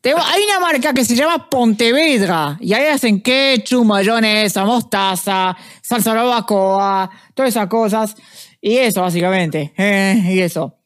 hay 0.01 0.43
una 0.43 0.61
marca 0.61 0.93
que 0.93 1.03
se 1.03 1.13
llama 1.13 1.49
Pontevedra 1.49 2.57
y 2.61 2.71
ahí 2.71 2.85
hacen 2.85 3.19
ketchup, 3.19 3.83
mayonesa, 3.83 4.63
mostaza, 4.63 5.57
salsa 5.81 6.13
barbacoa, 6.13 7.09
todas 7.33 7.49
esas 7.49 7.67
cosas. 7.67 8.15
Y 8.61 8.77
eso, 8.77 9.01
básicamente. 9.01 9.73
Eh, 9.77 10.23
y 10.29 10.39
eso. 10.39 10.77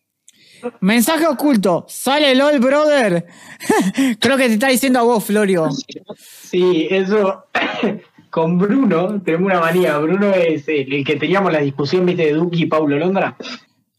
Mensaje 0.79 1.27
oculto. 1.27 1.85
Sale 1.87 2.35
LOL, 2.35 2.59
brother. 2.59 3.25
Creo 4.19 4.37
que 4.37 4.47
te 4.47 4.53
está 4.53 4.67
diciendo 4.69 4.99
a 4.99 5.03
vos, 5.03 5.23
Florio. 5.23 5.69
Sí, 6.17 6.87
eso. 6.89 7.45
Con 8.29 8.57
Bruno 8.57 9.21
tenemos 9.21 9.47
una 9.47 9.59
manía. 9.59 9.97
Bruno 9.97 10.31
es 10.31 10.67
el, 10.67 10.91
el 10.93 11.05
que 11.05 11.15
teníamos 11.15 11.51
la 11.51 11.59
discusión, 11.59 12.05
viste, 12.05 12.25
de 12.25 12.33
Duki 12.33 12.63
y 12.63 12.65
Paulo 12.65 12.97
Londra. 12.97 13.35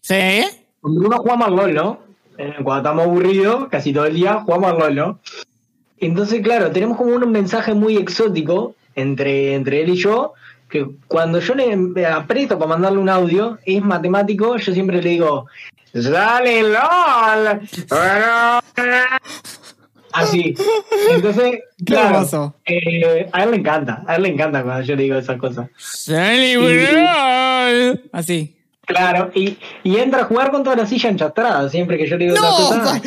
¿Sí? 0.00 0.44
Con 0.80 0.94
Bruno 0.94 1.18
jugamos 1.18 1.48
al 1.48 1.56
LOL, 1.56 1.74
¿no? 1.74 1.98
Eh, 2.36 2.54
Cuando 2.62 2.76
estamos 2.76 3.04
aburridos, 3.06 3.68
casi 3.68 3.92
todo 3.92 4.06
el 4.06 4.14
día, 4.14 4.40
jugamos 4.44 4.72
al 4.72 4.78
LOL, 4.78 4.94
¿no? 4.94 5.18
Entonces, 5.98 6.40
claro, 6.42 6.70
tenemos 6.70 6.96
como 6.96 7.14
un 7.14 7.32
mensaje 7.32 7.74
muy 7.74 7.96
exótico 7.96 8.74
entre, 8.94 9.54
entre 9.54 9.82
él 9.82 9.90
y 9.90 9.96
yo, 9.96 10.34
que 10.68 10.86
cuando 11.08 11.40
yo 11.40 11.54
le 11.54 12.06
aprieto 12.06 12.58
para 12.58 12.68
mandarle 12.68 12.98
un 12.98 13.08
audio, 13.08 13.58
es 13.64 13.82
matemático, 13.82 14.56
yo 14.56 14.72
siempre 14.72 15.02
le 15.02 15.10
digo, 15.10 15.46
¡Sale 15.94 16.62
LOL! 16.62 17.60
Así. 20.12 20.54
Entonces, 21.10 21.60
claro, 21.84 22.54
eh, 22.64 23.28
a 23.32 23.44
él 23.44 23.50
le 23.50 23.56
encanta, 23.58 24.04
a 24.06 24.16
él 24.16 24.22
le 24.22 24.28
encanta 24.30 24.62
cuando 24.62 24.82
yo 24.82 24.96
le 24.96 25.02
digo 25.02 25.16
esas 25.16 25.38
cosas. 25.38 25.68
Sale 25.76 26.54
LOL. 26.54 28.08
Así. 28.12 28.56
Claro, 28.86 29.30
y, 29.34 29.58
y 29.84 29.96
entra 29.96 30.22
a 30.22 30.24
jugar 30.24 30.50
con 30.50 30.64
toda 30.64 30.76
la 30.76 30.86
silla 30.86 31.10
enchastrada, 31.10 31.68
siempre 31.68 31.98
que 31.98 32.08
yo 32.08 32.16
le 32.16 32.24
digo 32.24 32.36
esas 32.36 32.50
No, 32.50 32.68
cosas. 32.68 33.02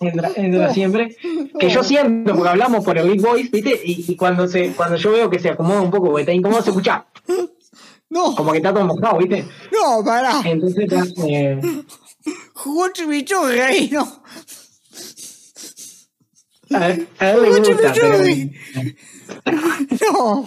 Entra, 0.00 0.30
entra 0.34 0.72
siempre. 0.72 1.14
Que 1.58 1.68
yo 1.68 1.84
siento, 1.84 2.34
porque 2.34 2.48
hablamos 2.48 2.82
por 2.82 2.96
el 2.96 3.10
Big 3.10 3.20
Voice, 3.20 3.50
¿viste? 3.52 3.80
Y, 3.84 4.12
y 4.12 4.16
cuando 4.16 4.48
se 4.48 4.72
cuando 4.72 4.96
yo 4.96 5.12
veo 5.12 5.28
que 5.28 5.38
se 5.38 5.50
acomoda 5.50 5.82
un 5.82 5.90
poco, 5.90 6.06
porque 6.06 6.22
está 6.22 6.32
incómodo, 6.32 6.62
se 6.62 6.70
escucha 6.70 7.04
no, 8.10 8.34
como 8.34 8.50
que 8.50 8.58
está 8.58 8.74
todo 8.74 8.84
mojado, 8.84 9.18
¿viste? 9.18 9.46
no, 9.72 10.04
pará. 10.04 10.42
Entonces, 10.44 11.14
eh, 11.28 11.60
Jugó 12.54 12.88
chimichurri 12.92 13.88
no. 13.90 14.22
a, 16.72 16.88
él- 16.90 17.08
a 17.18 17.30
él 17.30 17.42
le 17.42 17.48
Mucho 17.50 17.72
gusta. 17.72 17.92
pero- 17.94 18.18
Michurri. 18.18 18.56
No. 20.12 20.46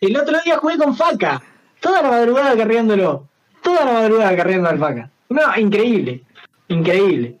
El 0.00 0.16
otro 0.16 0.38
día 0.44 0.56
jugué 0.58 0.78
con 0.78 0.96
Faca, 0.96 1.42
toda 1.80 2.00
la 2.02 2.10
madrugada 2.10 2.56
carriándolo, 2.56 3.28
toda 3.62 3.84
la 3.84 3.92
madrugada 3.92 4.36
carriando 4.36 4.68
al 4.68 4.78
Faca. 4.78 5.10
No, 5.28 5.42
increíble, 5.58 6.24
increíble. 6.68 7.40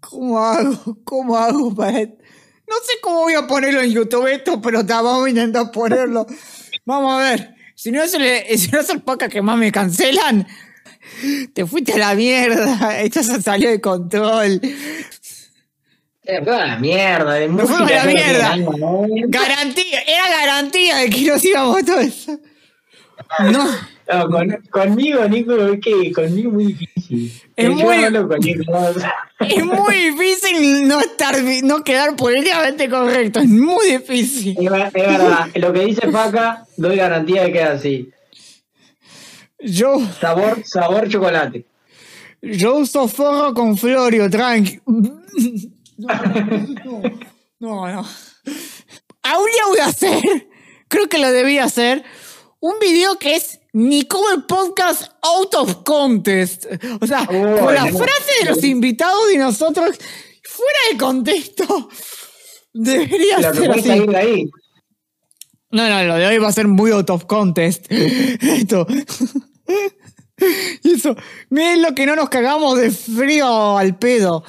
¿Cómo 0.00 0.38
hago? 0.42 0.96
¿Cómo 1.04 1.36
hago 1.36 1.74
para.? 1.74 2.00
No 2.00 2.76
sé 2.86 2.94
cómo 3.02 3.20
voy 3.22 3.34
a 3.34 3.46
ponerlo 3.46 3.80
en 3.82 3.90
YouTube 3.90 4.26
esto, 4.28 4.60
pero 4.62 4.86
ta, 4.86 5.02
vamos 5.02 5.26
a 5.26 5.30
intentar 5.30 5.70
ponerlo. 5.72 6.26
Vamos 6.86 7.12
a 7.12 7.18
ver. 7.30 7.54
Si 7.74 7.90
no 7.90 8.02
es 8.02 8.14
el, 8.14 8.58
si 8.58 8.70
no 8.70 8.80
es 8.80 8.88
el 8.90 9.02
podcast 9.02 9.32
que 9.32 9.42
más 9.42 9.58
me 9.58 9.70
cancelan, 9.72 10.46
te 11.54 11.66
fuiste 11.66 11.92
a 11.94 11.98
la 11.98 12.14
mierda. 12.14 13.00
Esto 13.02 13.22
se 13.22 13.40
salió 13.42 13.70
de 13.70 13.80
control. 13.80 14.60
Eh, 16.24 16.40
toda 16.44 16.66
la 16.66 16.76
mierda, 16.78 17.34
de 17.34 17.44
a 17.46 17.48
la 17.48 18.04
mierda. 18.04 18.56
Garantía, 19.26 20.00
era 20.02 20.28
garantía 20.30 20.96
de 20.98 21.10
que 21.10 21.22
nos 21.24 21.44
íbamos 21.44 21.78
a 21.78 21.84
todo 21.84 22.00
eso. 22.00 22.38
No, 23.50 23.64
No, 24.08 24.28
con- 24.28 24.58
conmigo, 24.70 25.26
Nico, 25.28 25.54
es 25.66 25.80
que 25.80 26.12
conmigo 26.12 26.48
es 26.50 26.54
muy 26.54 26.66
difícil. 26.74 27.32
Es 27.56 27.68
muy- 27.68 27.96
difícil 30.10 30.86
no 30.86 31.00
estar, 31.00 31.34
no 31.64 31.82
quedar 31.82 32.14
políticamente 32.16 32.88
correcto. 32.88 33.40
Es 33.40 33.48
muy 33.48 33.90
difícil. 33.90 34.56
Es, 34.58 34.64
es 34.86 34.92
verdad, 34.92 35.46
lo 35.54 35.72
que 35.72 35.80
dice 35.86 36.10
Faca, 36.10 36.64
doy 36.76 36.96
garantía 36.96 37.44
de 37.44 37.52
que 37.52 37.62
es 37.62 37.68
así. 37.68 38.10
Yo, 39.62 39.98
Sabor, 40.20 40.62
sabor 40.64 41.08
chocolate. 41.08 41.66
yo 42.42 42.76
uso 42.76 43.06
forro 43.08 43.54
con 43.54 43.76
Florio, 43.76 44.28
tranqui. 44.30 44.80
No, 45.98 47.86
no, 47.86 47.86
no. 47.92 48.08
Aún 49.22 49.46
ya 49.56 49.66
voy 49.68 49.78
a 49.78 49.86
hacer, 49.86 50.20
creo 50.88 51.08
que 51.08 51.18
lo 51.18 51.30
debía 51.30 51.64
hacer, 51.64 52.02
un 52.58 52.74
video 52.80 53.18
que 53.18 53.36
es 53.36 53.60
ni 53.72 54.02
como 54.04 54.28
el 54.30 54.42
podcast 54.44 55.12
out 55.22 55.54
of 55.54 55.84
contest. 55.84 56.66
O 57.00 57.06
sea, 57.06 57.22
Oh, 57.22 57.60
con 57.64 57.74
la 57.74 57.88
no. 57.90 57.98
frase 57.98 58.32
de 58.40 58.50
los 58.50 58.64
invitados 58.64 59.32
y 59.32 59.36
nosotros 59.38 59.96
fuera 60.42 60.78
de 60.90 60.98
contexto. 60.98 61.88
Debería 62.72 63.36
que 63.36 63.58
ser 63.58 63.70
así. 63.70 64.06
de 64.06 64.16
ahí. 64.16 64.50
No, 65.70 65.88
no, 65.88 66.02
lo 66.04 66.14
de 66.16 66.26
hoy 66.26 66.38
va 66.38 66.48
a 66.48 66.52
ser 66.52 66.66
muy 66.68 66.90
out 66.90 67.10
of 67.10 67.26
contest. 67.26 67.86
Esto. 67.92 68.86
Y 70.82 70.94
eso. 70.94 71.14
Miren 71.50 71.82
lo 71.82 71.94
que 71.94 72.04
no 72.04 72.16
nos 72.16 72.28
cagamos 72.28 72.76
de 72.78 72.90
frío 72.90 73.78
al 73.78 73.96
pedo. 73.96 74.42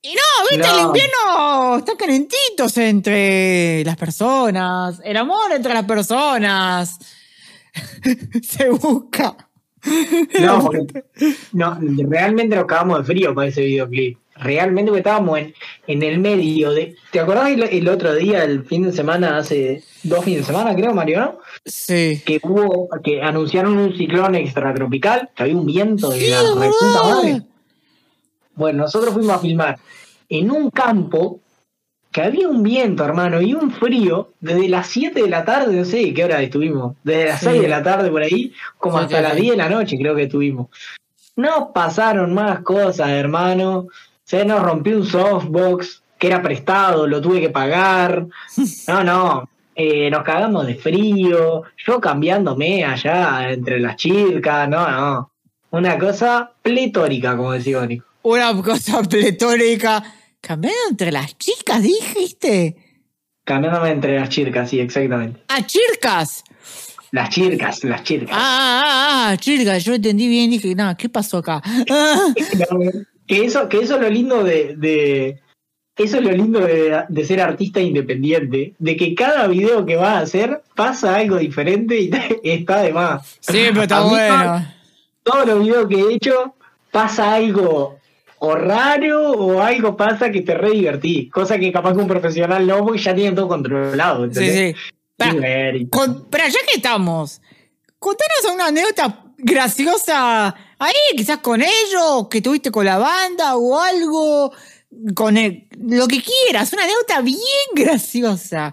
Y 0.00 0.14
no, 0.14 0.20
viste, 0.50 0.66
No. 0.66 0.74
el 0.74 0.86
invierno 0.86 1.76
está 1.78 1.96
calentitos 1.96 2.76
entre 2.78 3.84
las 3.84 3.96
personas. 3.96 5.00
El 5.04 5.16
amor 5.16 5.52
entre 5.52 5.74
las 5.74 5.84
personas. 5.84 6.98
Se 8.42 8.68
busca. 8.70 9.36
No, 10.40 10.70
no, 11.52 11.78
realmente 12.08 12.56
nos 12.56 12.66
cagamos 12.66 12.98
de 12.98 13.04
frío 13.04 13.34
con 13.34 13.44
ese 13.44 13.62
videoclip. 13.62 14.18
Realmente 14.42 14.90
porque 14.90 15.00
estábamos 15.00 15.38
en, 15.38 15.54
en 15.86 16.02
el 16.02 16.18
medio 16.18 16.72
de. 16.72 16.96
¿Te 17.10 17.20
acordás 17.20 17.50
el, 17.50 17.62
el 17.62 17.88
otro 17.88 18.14
día, 18.14 18.44
el 18.44 18.64
fin 18.64 18.82
de 18.84 18.92
semana, 18.92 19.36
hace 19.38 19.82
dos 20.02 20.24
fines 20.24 20.40
de 20.40 20.46
semana, 20.46 20.74
creo, 20.74 20.92
Mario, 20.94 21.20
¿no? 21.20 21.38
Sí. 21.64 22.20
Que 22.24 22.40
hubo, 22.42 22.88
que 23.02 23.22
anunciaron 23.22 23.76
un 23.78 23.96
ciclón 23.96 24.34
extratropical, 24.34 25.30
que 25.34 25.42
había 25.44 25.56
un 25.56 25.66
viento 25.66 26.10
de 26.10 26.18
Sí, 26.20 26.30
la 26.30 26.40
reputa 26.42 27.02
madre. 27.04 27.42
Bueno, 28.54 28.82
nosotros 28.82 29.14
fuimos 29.14 29.36
a 29.36 29.38
filmar 29.38 29.78
en 30.28 30.50
un 30.50 30.70
campo 30.70 31.40
que 32.10 32.20
había 32.20 32.46
un 32.46 32.62
viento, 32.62 33.04
hermano, 33.04 33.40
y 33.40 33.54
un 33.54 33.70
frío 33.70 34.32
desde 34.40 34.68
las 34.68 34.86
7 34.88 35.22
de 35.22 35.28
la 35.30 35.46
tarde, 35.46 35.74
no 35.74 35.84
sé 35.86 36.12
qué 36.12 36.24
hora 36.24 36.42
estuvimos, 36.42 36.94
desde 37.02 37.24
las 37.26 37.40
Sí. 37.40 37.46
6 37.46 37.62
de 37.62 37.68
la 37.68 37.82
tarde 37.82 38.10
por 38.10 38.20
ahí, 38.22 38.52
como 38.76 38.98
Sí, 38.98 39.04
hasta 39.04 39.22
las 39.22 39.34
sí. 39.34 39.40
10 39.42 39.52
de 39.52 39.56
la 39.56 39.68
noche 39.70 39.96
creo 39.98 40.14
que 40.14 40.24
estuvimos. 40.24 40.66
No 41.36 41.72
pasaron 41.72 42.34
más 42.34 42.60
cosas, 42.60 43.08
hermano. 43.08 43.86
Se 44.32 44.46
nos 44.46 44.62
rompió 44.62 44.96
un 44.96 45.04
softbox 45.04 46.02
que 46.18 46.28
era 46.28 46.40
prestado, 46.40 47.06
lo 47.06 47.20
tuve 47.20 47.38
que 47.38 47.50
pagar. 47.50 48.26
No, 48.88 49.04
no. 49.04 49.50
eh, 49.74 50.08
nos 50.10 50.22
cagamos 50.24 50.66
de 50.66 50.74
frío. 50.74 51.64
Yo 51.86 52.00
cambiándome 52.00 52.82
allá 52.82 53.52
entre 53.52 53.78
las 53.78 53.96
chicas. 53.96 54.66
No, 54.70 54.90
no. 54.90 55.30
Una 55.72 55.98
cosa 55.98 56.50
pletórica, 56.62 57.36
como 57.36 57.52
decía 57.52 57.84
Nico. 57.84 58.06
Una 58.22 58.54
cosa 58.62 59.02
pletórica. 59.02 60.02
Cambiando 60.40 60.80
entre 60.88 61.12
las 61.12 61.36
chicas, 61.36 61.82
dijiste. 61.82 62.76
Cambiándome 63.44 63.90
entre 63.90 64.18
las 64.18 64.30
chicas, 64.30 64.70
sí, 64.70 64.80
exactamente. 64.80 65.42
¡Ah, 65.48 65.60
chircas! 65.66 66.42
Las 67.10 67.28
chicas, 67.28 67.84
las 67.84 68.02
chicas. 68.02 68.30
Ah, 68.32 68.82
ah, 68.86 69.28
ah, 69.32 69.36
chircas, 69.36 69.84
yo 69.84 69.92
entendí 69.92 70.26
bien, 70.26 70.50
dije, 70.50 70.74
nada, 70.74 70.96
¿qué 70.96 71.10
pasó 71.10 71.36
acá? 71.36 71.60
Ah, 71.90 72.32
Que 73.26 73.44
eso, 73.44 73.68
que 73.68 73.78
eso 73.80 73.96
es 73.96 74.00
lo 74.02 74.10
lindo 74.10 74.42
de, 74.44 74.74
de- 74.76 75.40
eso 75.96 76.16
es 76.18 76.24
lo 76.24 76.32
lindo 76.32 76.60
de, 76.60 77.04
de 77.08 77.24
ser 77.24 77.40
artista 77.40 77.80
independiente, 77.80 78.74
de 78.78 78.96
que 78.96 79.14
cada 79.14 79.46
video 79.46 79.84
que 79.86 79.96
vas 79.96 80.08
a 80.16 80.18
hacer 80.20 80.62
pasa 80.74 81.16
algo 81.16 81.36
diferente 81.36 82.00
y 82.00 82.10
está 82.42 82.80
de 82.82 82.92
más. 82.92 83.38
sí, 83.40 83.58
pero 83.68 83.82
está 83.82 83.98
A 83.98 84.04
mí 84.04 84.10
bueno. 84.10 84.66
Todos 85.22 85.46
los 85.46 85.60
videos 85.62 85.86
que 85.88 85.94
he 86.00 86.14
hecho 86.14 86.54
pasa 86.90 87.34
algo 87.34 87.98
o 88.38 88.54
raro 88.56 89.30
o 89.32 89.62
algo 89.62 89.96
pasa 89.96 90.32
que 90.32 90.40
te 90.40 90.54
re 90.54 90.70
divertí, 90.72 91.28
cosa 91.28 91.58
que 91.58 91.70
capaz 91.70 91.92
que 91.92 91.98
un 92.00 92.08
profesional 92.08 92.66
no, 92.66 92.84
porque 92.84 92.98
ya 93.00 93.14
tienen 93.14 93.36
todo 93.36 93.46
controlado. 93.46 94.24
Sí, 94.32 94.40
¿entendés? 94.40 94.76
sí. 95.78 95.86
Con- 95.90 96.26
pero 96.28 96.44
ya 96.46 96.58
que 96.68 96.76
estamos, 96.76 97.40
contanos 98.00 98.52
una 98.52 98.66
anécdota 98.66 99.16
graciosa 99.42 100.48
ahí, 100.78 100.94
quizás 101.16 101.38
con 101.38 101.60
ellos, 101.62 102.28
que 102.30 102.40
tuviste 102.40 102.70
con 102.70 102.84
la 102.86 102.98
banda 102.98 103.56
o 103.56 103.78
algo, 103.80 104.52
con 105.14 105.36
el- 105.36 105.66
lo 105.78 106.06
que 106.08 106.22
quieras, 106.22 106.72
una 106.72 106.84
anécdota 106.84 107.20
bien 107.20 107.38
graciosa. 107.74 108.72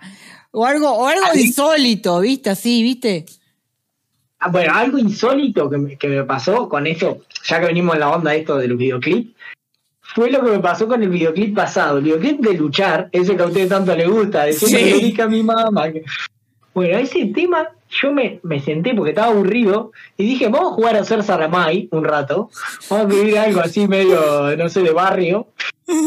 O 0.52 0.66
algo, 0.66 0.90
o 0.92 1.06
algo 1.08 1.26
insólito, 1.36 2.20
¿viste? 2.22 2.50
Así, 2.50 2.82
¿viste? 2.82 3.26
Ah, 4.40 4.50
bueno, 4.50 4.74
algo 4.74 4.98
insólito 4.98 5.70
que 5.70 5.78
me, 5.78 5.98
que 5.98 6.08
me 6.08 6.24
pasó 6.24 6.68
con 6.70 6.88
esto, 6.88 7.20
ya 7.46 7.60
que 7.60 7.68
venimos 7.68 7.94
en 7.96 8.00
la 8.00 8.10
onda 8.10 8.32
de 8.32 8.38
esto 8.40 8.58
de 8.58 8.68
los 8.68 8.78
videoclips, 8.78 9.36
fue 10.02 10.32
lo 10.32 10.44
que 10.44 10.50
me 10.52 10.60
pasó 10.60 10.88
con 10.88 11.04
el 11.04 11.10
videoclip 11.10 11.56
pasado. 11.56 11.98
El 12.00 12.06
videoclip 12.06 12.40
de 12.40 12.54
luchar, 12.56 13.10
ese 13.12 13.36
que 13.36 13.44
a 13.44 13.46
ustedes 13.46 13.70
tanto 13.70 13.96
les 13.96 14.10
gusta, 14.10 14.46
de 14.46 14.54
Sí. 14.54 14.74
le 14.74 14.94
dije 14.94 15.22
a 15.22 15.28
mi 15.28 15.44
mamá. 15.44 15.92
Bueno, 16.80 16.98
ese 16.98 17.26
tema 17.26 17.68
yo 17.90 18.14
me, 18.14 18.40
me 18.42 18.62
senté 18.62 18.96
porque 18.96 19.10
estaba 19.10 19.34
aburrido 19.34 19.92
y 20.16 20.24
dije, 20.24 20.48
vamos 20.48 20.72
a 20.72 20.76
jugar 20.76 20.96
a 20.96 21.02
hacer 21.02 21.22
Saramai 21.24 21.90
un 21.92 22.06
rato. 22.06 22.50
Vamos 22.90 23.06
a 23.06 23.10
escribir 23.10 23.38
algo 23.38 23.60
así 23.60 23.86
medio, 23.86 24.56
no 24.56 24.70
sé, 24.70 24.84
de 24.84 24.92
barrio. 24.92 25.48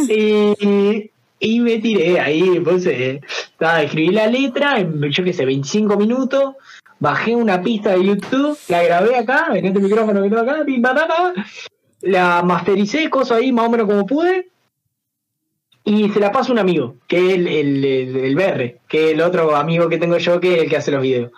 Y, 0.09 1.11
y 1.41 1.61
me 1.61 1.79
tiré 1.79 2.19
ahí, 2.21 2.59
puse, 2.61 3.21
estaba, 3.51 3.83
escribí 3.83 4.13
la 4.13 4.29
letra 4.29 4.79
en, 4.79 5.03
yo 5.11 5.23
qué 5.23 5.35
sé, 5.35 5.45
25 5.45 5.99
minutos. 5.99 6.55
Bajé 7.01 7.37
una 7.37 7.61
pista 7.61 7.91
de 7.91 8.07
YouTube, 8.07 8.57
la 8.69 8.83
grabé 8.83 9.17
acá, 9.17 9.49
en 9.53 9.67
este 9.67 9.79
micrófono 9.79 10.23
que 10.23 10.31
tengo 10.31 10.41
acá, 10.41 10.65
pim, 10.65 10.83
la 12.01 12.43
mastericé, 12.43 13.11
cosa 13.11 13.35
ahí 13.35 13.53
más 13.53 13.67
o 13.67 13.71
menos 13.71 13.87
como 13.87 14.07
pude, 14.07 14.52
y 15.85 16.09
se 16.11 16.21
la 16.21 16.31
paso 16.31 16.51
a 16.51 16.55
un 16.55 16.59
amigo, 16.59 16.97
que 17.09 17.27
es 17.27 17.35
el, 17.35 17.49
el, 17.49 17.85
el, 17.85 18.17
el 18.17 18.35
BR, 18.37 18.81
que 18.89 19.07
es 19.07 19.13
el 19.13 19.21
otro 19.21 19.57
amigo 19.57 19.89
que 19.89 19.99
tengo 19.99 20.19
yo, 20.19 20.41
que 20.41 20.55
es 20.55 20.63
el 20.63 20.69
que 20.71 20.77
hace 20.77 20.93
los 20.93 21.03
videos. 21.03 21.33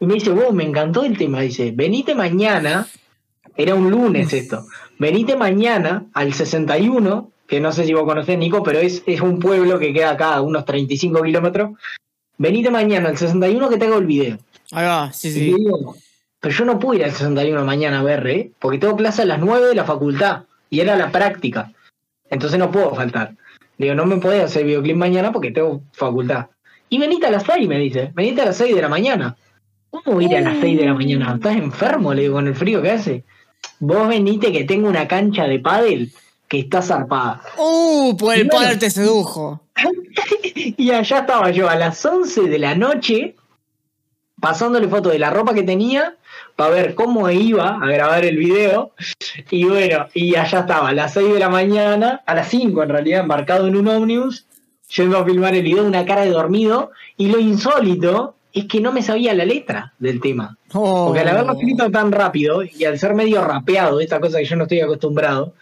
Y 0.00 0.06
me 0.06 0.14
dice, 0.14 0.30
wow, 0.30 0.52
me 0.52 0.64
encantó 0.64 1.04
el 1.04 1.16
tema, 1.16 1.40
dice, 1.40 1.72
venite 1.74 2.14
mañana, 2.14 2.86
era 3.56 3.74
un 3.74 3.90
lunes 3.90 4.32
esto, 4.32 4.64
venite 4.98 5.36
mañana 5.36 6.04
al 6.12 6.34
61, 6.34 7.30
que 7.46 7.60
no 7.60 7.72
sé 7.72 7.84
si 7.84 7.94
vos 7.94 8.04
conocés, 8.04 8.38
Nico, 8.38 8.62
pero 8.62 8.78
es, 8.78 9.02
es 9.06 9.20
un 9.20 9.40
pueblo 9.40 9.78
que 9.78 9.92
queda 9.92 10.10
acá 10.10 10.34
a 10.34 10.42
unos 10.42 10.64
35 10.64 11.22
kilómetros, 11.22 11.70
venite 12.36 12.70
mañana 12.70 13.08
al 13.08 13.16
61 13.16 13.68
que 13.70 13.78
te 13.78 13.86
hago 13.86 13.98
el 13.98 14.06
video. 14.06 14.38
Va, 14.76 15.10
sí, 15.12 15.32
sí. 15.32 15.54
digo, 15.54 15.96
pero 16.40 16.54
yo 16.54 16.64
no 16.64 16.78
puedo 16.78 16.98
ir 16.98 17.04
al 17.04 17.12
61 17.12 17.64
mañana 17.64 18.00
a 18.00 18.02
ver, 18.04 18.26
¿eh? 18.26 18.52
Porque 18.58 18.78
tengo 18.78 18.96
clase 18.96 19.22
a 19.22 19.24
las 19.24 19.40
9 19.40 19.68
de 19.68 19.74
la 19.74 19.84
facultad 19.84 20.44
y 20.70 20.80
era 20.80 20.94
la 20.94 21.10
práctica. 21.10 21.72
Entonces 22.30 22.58
no 22.58 22.70
puedo 22.70 22.94
faltar. 22.94 23.34
Digo, 23.78 23.94
no 23.94 24.06
me 24.06 24.16
podés 24.16 24.44
hacer 24.44 24.64
videoclip 24.64 24.96
mañana 24.96 25.32
porque 25.32 25.52
tengo 25.52 25.82
facultad. 25.92 26.46
Y 26.88 26.98
venite 26.98 27.26
a 27.26 27.30
las 27.30 27.44
6, 27.44 27.68
me 27.68 27.78
dice. 27.78 28.10
Venite 28.14 28.42
a 28.42 28.46
las 28.46 28.56
6 28.56 28.74
de 28.74 28.82
la 28.82 28.88
mañana. 28.88 29.36
¿Cómo 29.90 30.20
ir 30.20 30.36
a 30.36 30.40
las 30.40 30.58
6 30.58 30.78
de 30.78 30.86
la 30.86 30.94
mañana? 30.94 31.34
¿Estás 31.34 31.56
enfermo? 31.56 32.12
Le 32.12 32.22
digo, 32.22 32.34
con 32.34 32.48
el 32.48 32.54
frío 32.54 32.82
que 32.82 32.90
hace. 32.90 33.24
Vos 33.78 34.08
venite 34.08 34.52
que 34.52 34.64
tengo 34.64 34.88
una 34.88 35.06
cancha 35.06 35.44
de 35.44 35.60
pádel 35.60 36.12
que 36.48 36.60
está 36.60 36.82
zarpada. 36.82 37.42
Uh, 37.56 38.16
pues 38.16 38.40
el 38.40 38.48
bueno. 38.48 38.78
te 38.78 38.90
sedujo. 38.90 39.60
Y 40.76 40.90
allá 40.90 41.20
estaba 41.20 41.50
yo 41.50 41.68
a 41.68 41.76
las 41.76 42.04
11 42.04 42.42
de 42.48 42.58
la 42.58 42.74
noche 42.74 43.36
pasándole 44.40 44.88
fotos 44.88 45.12
de 45.12 45.18
la 45.18 45.30
ropa 45.30 45.54
que 45.54 45.62
tenía 45.62 46.16
para 46.58 46.74
ver 46.74 46.96
cómo 46.96 47.30
iba 47.30 47.78
a 47.80 47.86
grabar 47.86 48.24
el 48.24 48.36
video. 48.36 48.90
Y 49.48 49.64
bueno, 49.64 50.08
y 50.12 50.34
allá 50.34 50.58
estaba 50.58 50.88
a 50.88 50.92
las 50.92 51.12
6 51.12 51.34
de 51.34 51.38
la 51.38 51.48
mañana, 51.48 52.24
a 52.26 52.34
las 52.34 52.48
5 52.48 52.82
en 52.82 52.88
realidad, 52.88 53.20
embarcado 53.20 53.68
en 53.68 53.76
un 53.76 53.86
ómnibus, 53.86 54.44
yendo 54.96 55.18
a 55.18 55.24
filmar 55.24 55.54
el 55.54 55.62
video, 55.62 55.84
una 55.84 56.04
cara 56.04 56.22
de 56.22 56.30
dormido. 56.30 56.90
Y 57.16 57.28
lo 57.28 57.38
insólito 57.38 58.34
es 58.52 58.64
que 58.64 58.80
no 58.80 58.90
me 58.90 59.02
sabía 59.02 59.34
la 59.34 59.44
letra 59.44 59.92
del 60.00 60.20
tema. 60.20 60.58
Oh. 60.72 61.06
Porque 61.06 61.20
al 61.20 61.28
haberlo 61.28 61.52
escrito 61.52 61.92
tan 61.92 62.10
rápido 62.10 62.64
y 62.64 62.84
al 62.84 62.98
ser 62.98 63.14
medio 63.14 63.44
rapeado, 63.44 64.00
esta 64.00 64.18
cosa 64.18 64.38
que 64.38 64.44
yo 64.44 64.56
no 64.56 64.64
estoy 64.64 64.80
acostumbrado, 64.80 65.54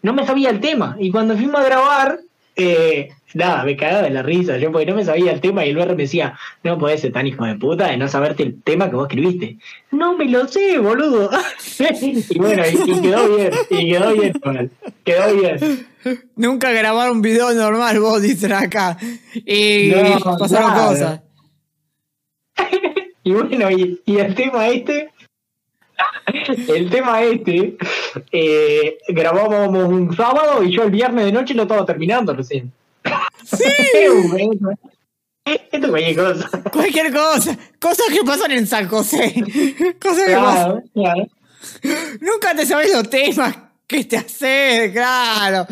no 0.00 0.14
me 0.14 0.24
sabía 0.26 0.48
el 0.48 0.60
tema. 0.60 0.96
Y 0.98 1.10
cuando 1.10 1.36
fuimos 1.36 1.60
a 1.60 1.64
grabar, 1.64 2.18
eh, 2.56 3.10
nada, 3.34 3.64
me 3.64 3.76
cagaba 3.76 4.02
de 4.02 4.10
la 4.10 4.22
risa, 4.22 4.58
yo 4.58 4.72
porque 4.72 4.86
no 4.86 4.94
me 4.94 5.04
sabía 5.04 5.32
el 5.32 5.40
tema 5.40 5.64
y 5.64 5.70
el 5.70 5.76
BR 5.76 5.94
me 5.94 6.02
decía, 6.02 6.38
no 6.62 6.78
podés 6.78 7.00
ser 7.00 7.12
tan 7.12 7.26
hijo 7.26 7.44
de 7.44 7.54
puta 7.56 7.88
de 7.88 7.96
no 7.96 8.08
saberte 8.08 8.42
el 8.42 8.62
tema 8.62 8.88
que 8.88 8.96
vos 8.96 9.08
escribiste. 9.08 9.58
No 9.90 10.16
me 10.16 10.26
lo 10.26 10.46
sé, 10.48 10.78
boludo. 10.78 11.30
y 12.00 12.38
bueno, 12.38 12.62
y, 12.66 12.90
y 12.90 13.00
quedó 13.00 13.36
bien, 13.36 13.52
y 13.70 13.90
quedó 13.90 14.12
bien, 14.12 14.32
igual, 14.36 14.70
quedó 15.04 15.34
bien. 15.34 15.86
Nunca 16.36 16.70
grabaron 16.72 17.16
un 17.16 17.22
video 17.22 17.52
normal, 17.52 18.00
vos 18.00 18.22
dicen 18.22 18.52
acá. 18.52 18.96
Y 19.34 19.92
No, 20.24 20.36
pasaron 20.38 20.72
cosas. 20.72 21.20
Y 23.22 23.32
bueno, 23.32 23.70
y, 23.70 24.00
y 24.06 24.16
el 24.16 24.34
tema 24.34 24.68
este, 24.68 25.10
el 26.68 26.90
tema 26.90 27.22
este, 27.22 27.76
eh, 28.32 28.98
grabábamos 29.08 29.88
un 29.88 30.14
sábado 30.16 30.62
y 30.62 30.72
yo 30.72 30.84
el 30.84 30.90
viernes 30.90 31.26
de 31.26 31.32
noche 31.32 31.54
lo 31.54 31.62
estaba 31.62 31.84
terminando 31.84 32.34
recién. 32.34 32.72
Sí. 33.44 33.64
Esto 35.44 35.76
es 35.78 35.88
cualquier 35.88 36.16
cosa. 36.16 36.62
Cualquier 36.70 37.12
cosa. 37.12 37.58
Cosas 37.80 38.06
que 38.12 38.22
pasan 38.24 38.50
en 38.52 38.66
San 38.66 38.88
José. 38.88 39.34
Cosas 40.00 40.26
que 40.26 40.34
pasan. 40.34 40.90
Claro. 40.94 41.26
Nunca 42.20 42.54
te 42.54 42.66
sabes 42.66 42.92
los 42.92 43.08
temas 43.10 43.54
que 43.86 44.04
te 44.04 44.16
hace, 44.16 44.90
claro. 44.92 45.66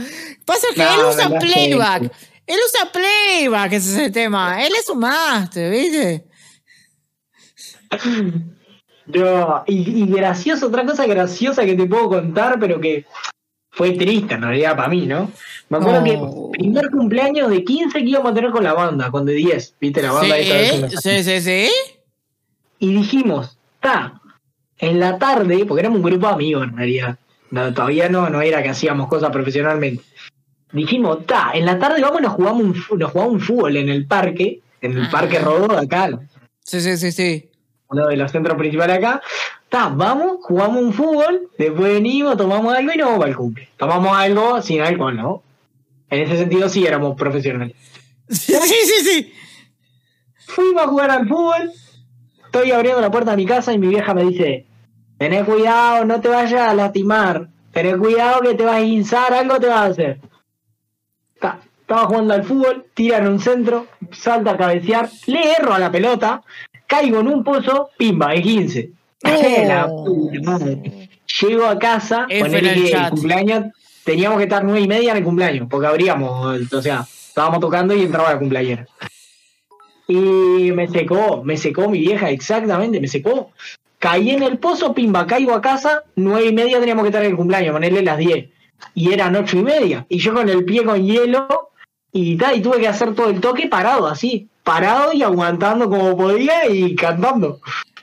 Pasa 0.45 0.67
que 0.75 0.83
No, 0.83 0.95
él 0.95 1.07
usa 1.09 1.29
no 1.29 1.39
playback. 1.39 2.13
Él 2.47 2.59
usa 2.67 2.91
playback, 2.91 3.73
ese 3.75 3.93
es 3.93 3.99
el 4.07 4.13
tema. 4.13 4.65
Él 4.65 4.73
es 4.79 4.89
un 4.89 4.99
máster, 4.99 5.71
¿viste? 5.71 6.27
Yo, 9.07 9.63
y, 9.67 10.03
y 10.03 10.07
gracioso, 10.07 10.67
otra 10.67 10.85
cosa 10.85 11.07
graciosa 11.07 11.65
que 11.65 11.75
te 11.75 11.87
puedo 11.87 12.09
contar, 12.09 12.59
pero 12.59 12.81
que 12.81 13.07
fue 13.79 13.93
triste 13.93 14.35
en 14.35 14.43
realidad 14.43 14.77
para 14.77 14.89
mí, 14.89 15.07
¿no? 15.07 15.31
Me 15.69 15.79
acuerdo 15.79 16.01
No. 16.01 16.51
que 16.53 16.59
primer 16.59 16.91
cumpleaños 16.91 17.49
de 17.49 17.63
15 17.63 18.01
que 18.01 18.05
íbamos 18.05 18.33
a 18.33 18.35
tener 18.35 18.51
con 18.51 18.65
la 18.65 18.75
banda, 18.75 19.09
con 19.13 19.25
de 19.25 19.35
10, 19.35 19.75
¿viste? 19.81 20.03
La 20.03 20.11
banda 20.11 20.37
esta 20.37 20.55
de- 20.87 20.91
Sí, 20.91 21.23
sí, 21.23 21.23
sí, 21.23 21.41
sí. 21.41 21.71
y 22.81 22.93
dijimos, 22.93 23.57
está, 23.77 24.21
en 24.79 24.99
la 24.99 25.17
tarde, 25.19 25.65
porque 25.65 25.81
éramos 25.81 25.99
un 26.01 26.05
grupo 26.05 26.27
de 26.27 26.33
amigos 26.35 26.65
en 26.65 26.77
realidad, 26.77 27.19
no, 27.53 27.73
todavía 27.73 28.09
no, 28.09 28.29
no 28.29 28.43
era 28.43 28.63
que 28.65 28.69
hacíamos 28.71 29.07
cosas 29.09 29.31
profesionalmente. 29.31 30.03
Dijimos, 30.73 31.21
está, 31.21 31.53
en 31.55 31.65
la 31.65 31.79
tarde 31.79 32.03
vamos 32.03 32.19
y 32.21 32.25
nos 32.25 32.33
jugamos 32.35 32.63
un, 32.63 32.99
nos 32.99 33.13
jugamos 33.13 33.33
un 33.35 33.41
fútbol 33.41 33.77
en 33.77 33.89
el 33.89 34.07
parque, 34.07 34.61
en 34.81 34.93
el 34.99 35.05
Ah. 35.05 35.09
parque 35.13 35.39
Rodó 35.39 35.69
de 35.69 35.79
acá, 35.87 36.19
Sí, 36.65 36.81
sí, 36.81 36.97
sí, 36.99 37.13
sí. 37.13 37.49
Uno 37.89 38.07
de 38.07 38.17
los 38.17 38.31
centros 38.31 38.57
principales 38.57 38.99
acá. 38.99 39.23
Está, 39.65 39.89
vamos, 39.89 40.39
jugamos 40.43 40.83
un 40.83 40.93
fútbol, 40.93 41.49
después 41.59 41.95
venimos, 41.95 42.37
tomamos 42.37 42.75
algo 42.75 42.93
y 42.93 42.97
nos 42.97 43.11
vamos 43.11 43.25
al 43.25 43.37
cumple. 43.37 43.69
Tomamos 43.77 44.17
algo 44.17 44.63
sin 44.63 44.81
alcohol, 44.81 45.17
¿no? 45.17 45.43
En 46.11 46.23
ese 46.23 46.37
sentido 46.37 46.69
sí 46.69 46.87
éramos 46.87 47.17
profesionales. 47.17 47.77
Sí, 48.31 48.55
sí, 48.55 49.05
sí. 49.05 49.33
Fuimos 50.47 50.83
a 50.83 50.87
jugar 50.87 51.11
al 51.11 51.29
fútbol. 51.29 51.73
Estoy 52.45 52.73
abriendo 52.73 53.01
la 53.01 53.11
puerta 53.11 53.31
de 53.31 53.37
mi 53.39 53.47
casa 53.47 53.73
y 53.73 53.79
mi 53.79 53.89
vieja 53.89 54.15
me 54.15 54.25
dice: 54.25 54.67
Tené 55.19 55.45
cuidado, 55.45 56.05
no 56.05 56.21
te 56.21 56.29
vayas 56.29 56.61
a 56.61 56.75
lastimar. 56.75 57.49
Tené 57.73 57.97
cuidado 57.97 58.41
que 58.41 58.55
te 58.55 58.65
vas 58.65 58.77
a 58.77 58.81
guinzar, 58.81 59.33
algo 59.33 59.59
te 59.59 59.67
vas 59.67 59.81
a 59.81 59.85
hacer. 59.87 60.21
Ta, 61.41 61.61
Estaba 61.89 62.05
jugando 62.05 62.35
al 62.35 62.45
fútbol, 62.45 62.85
tiran 62.93 63.27
un 63.27 63.41
centro, 63.41 63.87
salta 64.13 64.51
a 64.51 64.57
cabecear, 64.59 65.09
le 65.25 65.53
erro 65.53 65.73
a 65.73 65.79
la 65.79 65.91
pelota, 65.91 66.43
caigo 66.89 67.21
en 67.21 67.29
un 67.29 67.45
pozo, 67.45 67.91
pimba, 67.97 68.35
es 68.35 68.43
15. 68.43 68.91
La 69.23 69.87
puta 69.87 70.41
madre. 70.43 71.09
Llego 71.41 71.67
a 71.67 71.79
casa, 71.79 72.27
en 72.29 72.53
el 72.55 73.11
cumpleaños, 73.11 73.67
teníamos 74.03 74.39
que 74.39 74.45
estar 74.45 74.65
nueve 74.65 74.81
y 74.81 74.89
media 74.89 75.13
en 75.13 75.19
el 75.19 75.25
cumpleaños, 75.25 75.69
porque 75.71 75.87
abríamos, 75.87 76.73
o 76.73 76.83
sea, 76.83 77.07
estábamos 77.29 77.61
tocando 77.61 77.95
y 77.95 78.03
entraba 78.03 78.33
la 78.33 78.39
cumpleañera. 78.39 78.89
Y 80.09 80.73
me 80.73 80.89
secó, 80.89 81.45
me 81.45 81.59
secó 81.59 81.89
mi 81.89 82.01
vieja, 82.01 82.31
exactamente, 82.31 82.99
me 82.99 83.09
secó. 83.09 83.53
Caí 83.99 84.31
en 84.31 84.43
el 84.43 84.59
pozo, 84.59 84.95
pimba, 84.95 85.27
caigo 85.27 85.53
a 85.53 85.61
casa, 85.61 86.05
nueve 86.17 86.47
y 86.47 86.53
media 86.55 86.81
teníamos 86.81 87.03
que 87.03 87.09
estar 87.09 87.23
en 87.23 87.33
el 87.33 87.37
cumpleaños, 87.37 87.73
ponerle 87.73 88.03
las 88.03 88.17
10. 88.17 88.49
Y 88.95 89.13
eran 89.13 89.37
ocho 89.37 89.59
y 89.59 89.63
media. 89.63 90.07
Y 90.09 90.19
yo 90.19 90.33
con 90.33 90.49
el 90.49 90.65
pie 90.65 90.85
con 90.85 91.05
hielo, 91.05 91.71
y 92.13 92.37
tal, 92.37 92.57
y 92.57 92.63
tuve 92.63 92.79
que 92.81 92.89
hacer 92.89 93.15
todo 93.15 93.31
el 93.31 93.41
toque 93.41 93.67
parado, 93.69 94.07
así, 94.07 94.49
parado 94.65 95.13
y 95.13 95.23
aguantando 95.23 95.89
como 95.89 96.17
podía 96.17 96.67
y 96.69 96.95
cantando. 96.95 97.61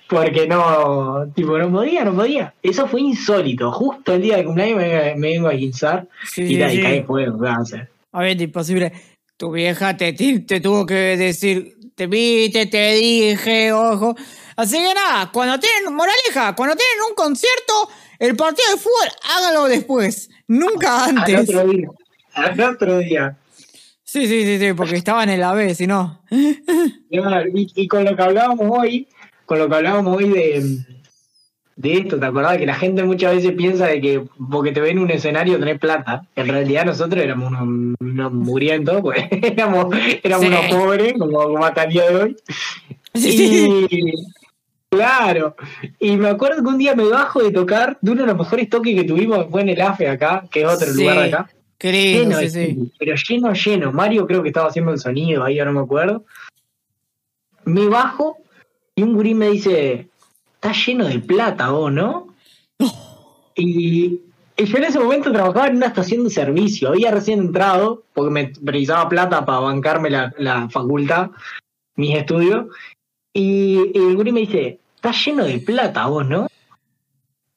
Porque 0.08 0.46
no, 0.48 1.26
tipo, 1.36 1.58
no 1.58 1.72
podía, 1.72 2.04
no 2.06 2.14
podía. 2.16 2.54
Eso 2.62 2.88
fue 2.88 3.02
insólito. 3.02 3.72
Justo 3.72 4.14
el 4.14 4.22
día 4.22 4.38
del 4.38 4.46
cumpleaños 4.46 4.78
me, 4.78 5.16
me 5.16 5.30
vengo 5.30 5.48
a 5.48 5.54
guinzar 5.54 6.08
Sí, 6.32 6.44
y 6.44 6.48
sí, 6.50 6.60
tal, 6.60 6.74
y 6.74 6.76
sí. 6.76 6.82
caí 6.84 7.02
fuego, 7.04 7.40
¿qué 7.40 7.44
vas 7.46 7.58
a 7.58 7.62
hacer? 7.62 7.90
A 8.12 8.20
ver, 8.22 8.40
imposible. 8.40 8.94
Tu 9.36 9.52
vieja 9.52 9.98
te, 9.98 10.14
te, 10.14 10.62
tuvo 10.62 10.86
que 10.86 10.94
decir, 11.18 11.76
te 11.96 12.06
viste, 12.08 12.68
te 12.68 12.94
dije, 12.94 13.74
ojo. 13.74 14.16
Así 14.56 14.78
que 14.78 14.94
nada, 14.94 15.32
cuando 15.34 15.60
tienen, 15.60 15.94
moraleja, 15.94 16.56
cuando 16.56 16.76
tienen 16.76 16.98
un 17.10 17.16
concierto, 17.16 17.90
el 18.20 18.36
partido 18.36 18.70
de 18.72 18.78
fútbol, 18.78 19.10
hágalo 19.38 19.66
después, 19.66 20.30
nunca 20.48 21.04
Al 21.06 21.18
antes. 21.18 21.50
otro 21.50 21.68
día. 21.68 21.88
Al 22.36 22.62
otro 22.62 22.98
día. 23.00 23.38
Sí, 24.08 24.28
sí, 24.28 24.44
sí, 24.46 24.60
sí, 24.60 24.74
porque 24.74 24.96
estaban 24.98 25.30
en 25.30 25.40
la 25.40 25.54
B, 25.54 25.74
si 25.74 25.88
no. 25.88 26.22
Y, 26.30 27.72
y 27.76 27.88
con 27.88 28.06
lo 28.06 28.16
que 28.16 28.22
hablábamos 28.22 28.68
hoy, 28.70 29.08
con 29.46 29.58
lo 29.60 29.68
que 29.68 29.76
hablábamos 29.76 30.16
hoy 30.18 30.30
de, 30.30 30.78
de 31.76 31.94
esto, 31.98 32.20
¿te 32.20 32.26
acordás? 32.28 32.58
Que 32.58 32.68
la 32.68 32.76
gente 32.76 33.04
muchas 33.04 33.36
veces 33.36 33.54
piensa 33.54 33.88
de 33.88 34.00
que 34.02 34.24
porque 34.52 34.72
te 34.72 34.80
ven 34.80 34.98
en 34.98 35.04
un 35.04 35.12
escenario 35.12 35.58
tenés 35.60 35.80
plata. 35.80 36.22
En 36.36 36.48
realidad 36.48 36.86
nosotros 36.86 37.22
éramos 37.24 37.50
unos, 37.50 37.96
unos 38.00 38.32
mugrientos, 38.32 39.02
pues 39.02 39.26
éramos, 39.32 39.88
éramos 40.24 40.46
Sí. 40.46 40.52
unos 40.54 40.66
pobres, 40.68 41.14
como, 41.18 41.44
como 41.44 41.66
hasta 41.66 41.84
el 41.86 41.90
día 41.94 42.10
de 42.10 42.16
hoy. 42.16 42.36
Sí. 43.16 43.88
Y, 43.90 44.14
claro, 44.90 45.56
y 46.00 46.16
me 46.18 46.30
acuerdo 46.30 46.62
que 46.62 46.70
un 46.70 46.78
día 46.78 46.94
me 46.96 47.06
bajo 47.06 47.42
de 47.42 47.52
tocar, 47.52 47.98
de 48.02 48.12
uno 48.12 48.22
de 48.22 48.28
los 48.28 48.38
mejores 48.38 48.70
toques 48.70 48.94
que 48.96 49.04
tuvimos 49.04 49.48
fue 49.50 49.62
en 49.64 49.70
el 49.70 49.82
AFE 49.82 50.08
acá, 50.10 50.44
que 50.52 50.62
es 50.62 50.68
otro 50.68 50.88
Sí. 50.94 51.00
lugar 51.02 51.18
de 51.20 51.26
acá. 51.34 51.50
Lindo, 51.82 52.40
lleno 52.40 52.50
sí, 52.50 52.92
pero 52.98 53.16
lleno, 53.16 53.54
lleno. 53.54 53.92
Mario 53.92 54.26
creo 54.26 54.42
que 54.42 54.50
estaba 54.50 54.70
haciendo 54.70 54.92
el 54.92 55.00
sonido 55.00 55.44
ahí, 55.44 55.60
ahora 55.60 55.72
no 55.72 55.80
me 55.80 55.86
acuerdo. 55.86 56.26
Me 57.66 57.88
bajo 57.88 58.38
y 58.96 59.04
un 59.04 59.14
gurí 59.14 59.34
me 59.34 59.50
dice, 59.50 60.08
está 60.56 60.72
lleno 60.72 61.06
de 61.06 61.20
plata 61.20 61.70
vos, 61.70 61.92
¿no? 61.92 62.28
Y, 63.58 64.20
y 64.58 64.66
yo 64.66 64.78
en 64.78 64.84
ese 64.84 65.00
momento 65.00 65.32
trabajaba 65.32 65.68
en 65.68 65.78
una 65.78 65.86
estación 65.86 66.26
de 66.26 66.30
servicio, 66.30 66.90
había 66.90 67.10
recién 67.10 67.40
entrado, 67.40 68.04
porque 68.14 68.30
me 68.30 68.48
precisaba 68.48 69.08
plata 69.08 69.46
para 69.46 69.60
bancarme 69.60 70.10
la, 70.10 70.34
la 70.38 70.68
facultad, 70.68 71.32
mis 71.96 72.18
estudios, 72.18 72.66
y, 73.32 73.80
y 73.94 73.98
el 73.98 74.18
gurí 74.18 74.34
me 74.34 74.42
dice, 74.42 74.80
está 74.98 75.14
lleno 75.14 75.46
de 75.46 75.60
plata 75.60 76.08
vos, 76.08 76.28
¿no? 76.28 76.48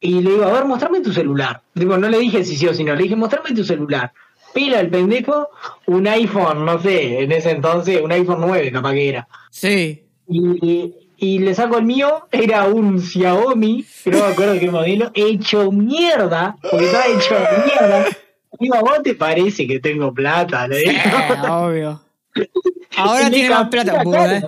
Y 0.01 0.21
le 0.21 0.31
digo, 0.31 0.45
a 0.45 0.53
ver, 0.53 0.65
mostrame 0.65 1.01
tu 1.01 1.13
celular. 1.13 1.61
Digo, 1.75 1.97
no 1.99 2.09
le 2.09 2.19
dije 2.19 2.45
si 2.45 2.57
sí 2.57 2.67
o 2.67 2.75
si 2.75 2.85
no, 2.85 2.95
le 2.95 3.03
dije, 3.05 3.17
mostrame 3.17 3.53
tu 3.55 3.65
celular. 3.65 4.13
Pila 4.55 4.81
el 4.81 4.89
pendejo, 4.91 5.49
un 5.87 6.07
iPhone, 6.07 6.65
no 6.65 6.81
sé, 6.81 7.23
en 7.23 7.33
ese 7.33 7.51
entonces, 7.51 8.01
un 8.01 8.13
iPhone 8.13 8.41
9 8.41 8.73
capaz 8.73 8.93
que 8.93 9.09
era. 9.09 9.29
Sí. 9.51 10.05
Y, 10.29 10.95
y 11.17 11.39
le 11.41 11.55
saco 11.55 11.79
el 11.79 11.85
mío, 11.85 12.27
era 12.31 12.65
un 12.67 13.01
Xiaomi, 13.01 13.85
que 14.05 14.11
no 14.11 14.19
me 14.19 14.33
acuerdo 14.33 14.59
qué 14.59 14.71
modelo, 14.71 15.11
hecho 15.15 15.71
mierda, 15.73 16.57
porque 16.63 16.87
estaba 16.87 17.07
hecho 17.07 17.35
mierda. 17.67 18.07
Digo, 18.61 18.75
¿a 18.77 18.81
vos 18.81 19.03
te 19.03 19.15
parece 19.15 19.67
que 19.67 19.81
tengo 19.81 20.13
plata? 20.15 20.67
Le 20.69 20.79
digo. 20.79 20.93
Obvio. 21.51 22.01
Ahora 22.97 23.31
tiene 23.31 23.51
más 23.51 23.69
plata. 23.69 24.03
cara. 24.05 24.39
eh. 24.39 24.43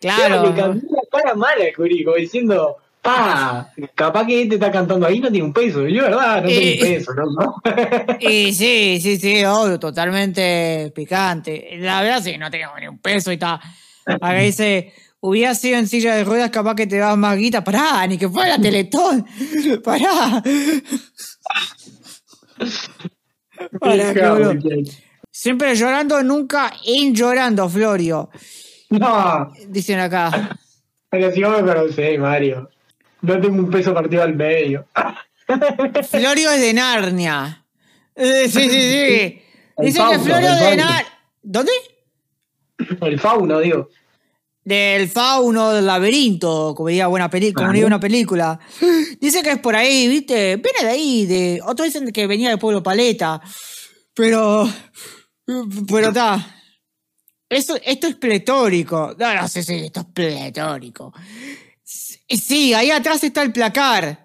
Claro, 0.00 0.42
le 0.50 0.54
cambié 0.60 0.82
la 0.90 1.18
cara 1.18 1.34
mala 1.34 1.64
al 1.64 1.74
Curico, 1.74 2.14
diciendo, 2.14 2.76
pa, 3.04 3.72
capaz 3.94 4.26
que 4.26 4.42
este 4.42 4.54
está 4.56 4.72
cantando 4.72 5.06
ahí, 5.06 5.20
no 5.20 5.30
tiene 5.30 5.46
un 5.46 5.52
peso. 5.52 5.86
Yo, 5.86 6.02
verdad, 6.02 6.42
no 6.42 6.48
Eh, 6.48 6.78
tengo 6.80 6.82
un 6.96 6.98
peso, 6.98 7.14
¿no? 7.14 7.54
Y 8.18 8.52
sí, 8.54 8.98
sí, 9.00 9.18
sí, 9.18 9.44
obvio, 9.44 9.78
totalmente 9.78 10.90
picante. 10.94 11.76
La 11.78 12.02
verdad 12.02 12.22
sí, 12.22 12.36
no 12.38 12.50
tengo 12.50 12.72
ni 12.80 12.88
un 12.88 12.98
peso 12.98 13.30
y 13.30 13.34
está. 13.34 13.60
Acá 14.06 14.32
dice, 14.34 14.92
hubiera 15.20 15.54
sido 15.54 15.78
en 15.78 15.86
silla 15.86 16.14
de 16.16 16.24
ruedas 16.24 16.50
capaz 16.50 16.74
que 16.74 16.86
te 16.86 16.96
dabas 16.98 17.18
más 17.18 17.36
guita. 17.36 17.62
Pará, 17.62 18.06
ni 18.06 18.16
que 18.18 18.28
fuera 18.28 18.58
Teletón. 18.58 19.24
Pará. 19.84 20.42
Pará. 23.80 24.14
Siempre 25.30 25.74
llorando, 25.74 26.22
nunca 26.22 26.72
in 26.84 27.14
llorando, 27.14 27.68
Florio. 27.68 28.30
No, 28.90 29.52
Dicen 29.68 29.98
acá. 29.98 30.56
pero 31.10 31.32
si 31.32 31.42
vos 31.42 31.62
me 31.62 31.74
conocés, 31.74 32.18
Mario. 32.18 32.70
No 33.24 33.40
tengo 33.40 33.56
un 33.56 33.70
peso 33.70 33.94
partido 33.94 34.22
al 34.22 34.34
medio. 34.34 34.86
Florio 36.10 36.50
es 36.50 36.60
de 36.60 36.74
Narnia. 36.74 37.64
Eh, 38.14 38.48
sí, 38.48 38.68
sí, 38.68 38.70
sí. 38.70 39.42
Dice 39.78 40.02
que 40.10 40.18
Florio 40.18 40.52
es 40.52 40.60
de. 40.60 40.76
Narnia. 40.76 41.06
¿Dónde? 41.42 41.72
El 43.00 43.18
fauno, 43.18 43.60
digo. 43.60 43.88
Del 44.62 45.08
fauno 45.08 45.72
del 45.72 45.86
laberinto, 45.86 46.74
como 46.74 46.88
diría 46.88 47.06
buena 47.06 47.28
película, 47.28 47.64
como 47.64 47.72
diría 47.72 47.86
una 47.86 48.00
película. 48.00 48.58
Dice 49.20 49.42
que 49.42 49.52
es 49.52 49.58
por 49.58 49.76
ahí, 49.76 50.08
¿viste? 50.08 50.56
Viene 50.56 50.80
de 50.82 50.88
ahí, 50.88 51.26
de. 51.26 51.60
Otros 51.64 51.86
dicen 51.86 52.12
que 52.12 52.26
venía 52.26 52.50
del 52.50 52.58
pueblo 52.58 52.82
Paleta. 52.82 53.40
Pero. 54.14 54.68
Pero 55.46 56.08
está. 56.08 56.54
Esto, 57.48 57.76
esto 57.84 58.06
es 58.06 58.16
pletórico. 58.16 59.14
No, 59.18 59.34
no 59.34 59.48
sé 59.48 59.62
si 59.62 59.74
esto 59.76 60.00
es 60.00 60.06
pletórico. 60.06 61.12
Sí, 62.28 62.72
ahí 62.74 62.90
atrás 62.90 63.22
está 63.24 63.42
el 63.42 63.52
placar. 63.52 64.24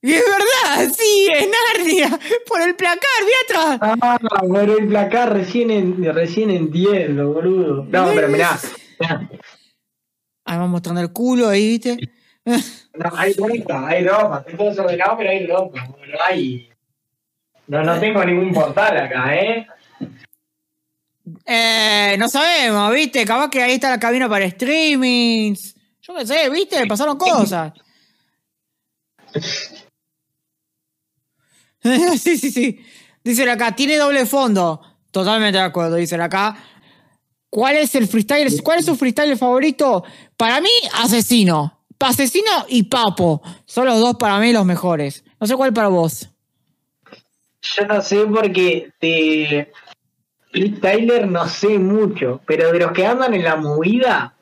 Y 0.00 0.14
es 0.14 0.22
verdad, 0.24 0.92
sí, 0.98 1.28
es 1.32 1.46
Narnia. 1.48 2.18
Por 2.48 2.60
el 2.60 2.74
placar, 2.74 2.98
vi 3.24 3.32
atrás. 3.44 3.78
Ah, 4.00 4.18
pero 4.52 4.78
el 4.78 4.88
placar 4.88 5.32
recién, 5.32 5.70
en- 5.70 6.14
recién 6.14 6.50
entiendo, 6.50 7.32
boludo. 7.32 7.84
No, 7.84 8.10
pero 8.14 8.28
mirá. 8.28 8.58
mirá. 8.98 9.28
Ahí 10.44 10.58
va 10.58 10.66
mostrando 10.66 11.00
el 11.00 11.12
culo 11.12 11.48
ahí, 11.48 11.68
¿viste? 11.68 11.96
No, 12.44 13.10
hay 13.16 13.32
ropa, 13.34 13.88
hay 13.88 14.04
ropa. 14.04 14.38
Estoy 14.40 14.56
todo 14.56 14.68
desordenado, 14.70 15.16
pero 15.18 15.30
hay 15.30 15.46
ropa. 15.46 15.86
No 15.86 16.18
hay. 16.28 16.68
No, 17.68 17.84
no 17.84 18.00
tengo 18.00 18.24
ningún 18.24 18.52
portal 18.52 18.96
acá, 18.98 19.36
¿eh? 19.36 19.66
Eh, 21.46 22.16
no 22.18 22.28
sabemos, 22.28 22.92
¿viste? 22.92 23.24
Capaz 23.24 23.48
que 23.50 23.62
ahí 23.62 23.74
está 23.74 23.88
la 23.90 24.00
cabina 24.00 24.28
para 24.28 24.50
streamings. 24.50 25.71
Yo 26.02 26.14
qué 26.16 26.26
sé, 26.26 26.50
¿viste? 26.50 26.86
Pasaron 26.86 27.16
cosas. 27.16 27.72
sí, 31.82 32.38
sí, 32.38 32.50
sí. 32.50 32.84
Dicen 33.22 33.48
acá, 33.48 33.74
tiene 33.74 33.96
doble 33.96 34.26
fondo. 34.26 34.80
Totalmente 35.10 35.58
de 35.58 35.64
acuerdo, 35.64 35.96
dicen 35.96 36.20
acá. 36.20 36.56
¿Cuál 37.48 37.76
es 37.76 37.94
el 37.94 38.08
freestyle? 38.08 38.62
¿Cuál 38.62 38.80
es 38.80 38.86
su 38.86 38.96
freestyle 38.96 39.36
favorito? 39.36 40.04
Para 40.36 40.60
mí, 40.60 40.70
Asesino. 40.94 41.84
Asesino 42.00 42.66
y 42.68 42.84
Papo. 42.84 43.42
Son 43.64 43.86
los 43.86 44.00
dos 44.00 44.16
para 44.16 44.38
mí 44.38 44.52
los 44.52 44.64
mejores. 44.64 45.24
No 45.40 45.46
sé 45.46 45.54
cuál 45.54 45.72
para 45.72 45.88
vos. 45.88 46.28
Yo 47.62 47.86
no 47.86 48.02
sé 48.02 48.26
porque 48.26 48.90
de 49.00 49.70
freestyler 50.50 51.28
no 51.28 51.48
sé 51.48 51.78
mucho, 51.78 52.40
pero 52.44 52.72
de 52.72 52.80
los 52.80 52.92
que 52.92 53.06
andan 53.06 53.34
en 53.34 53.44
la 53.44 53.56
movida, 53.56 54.34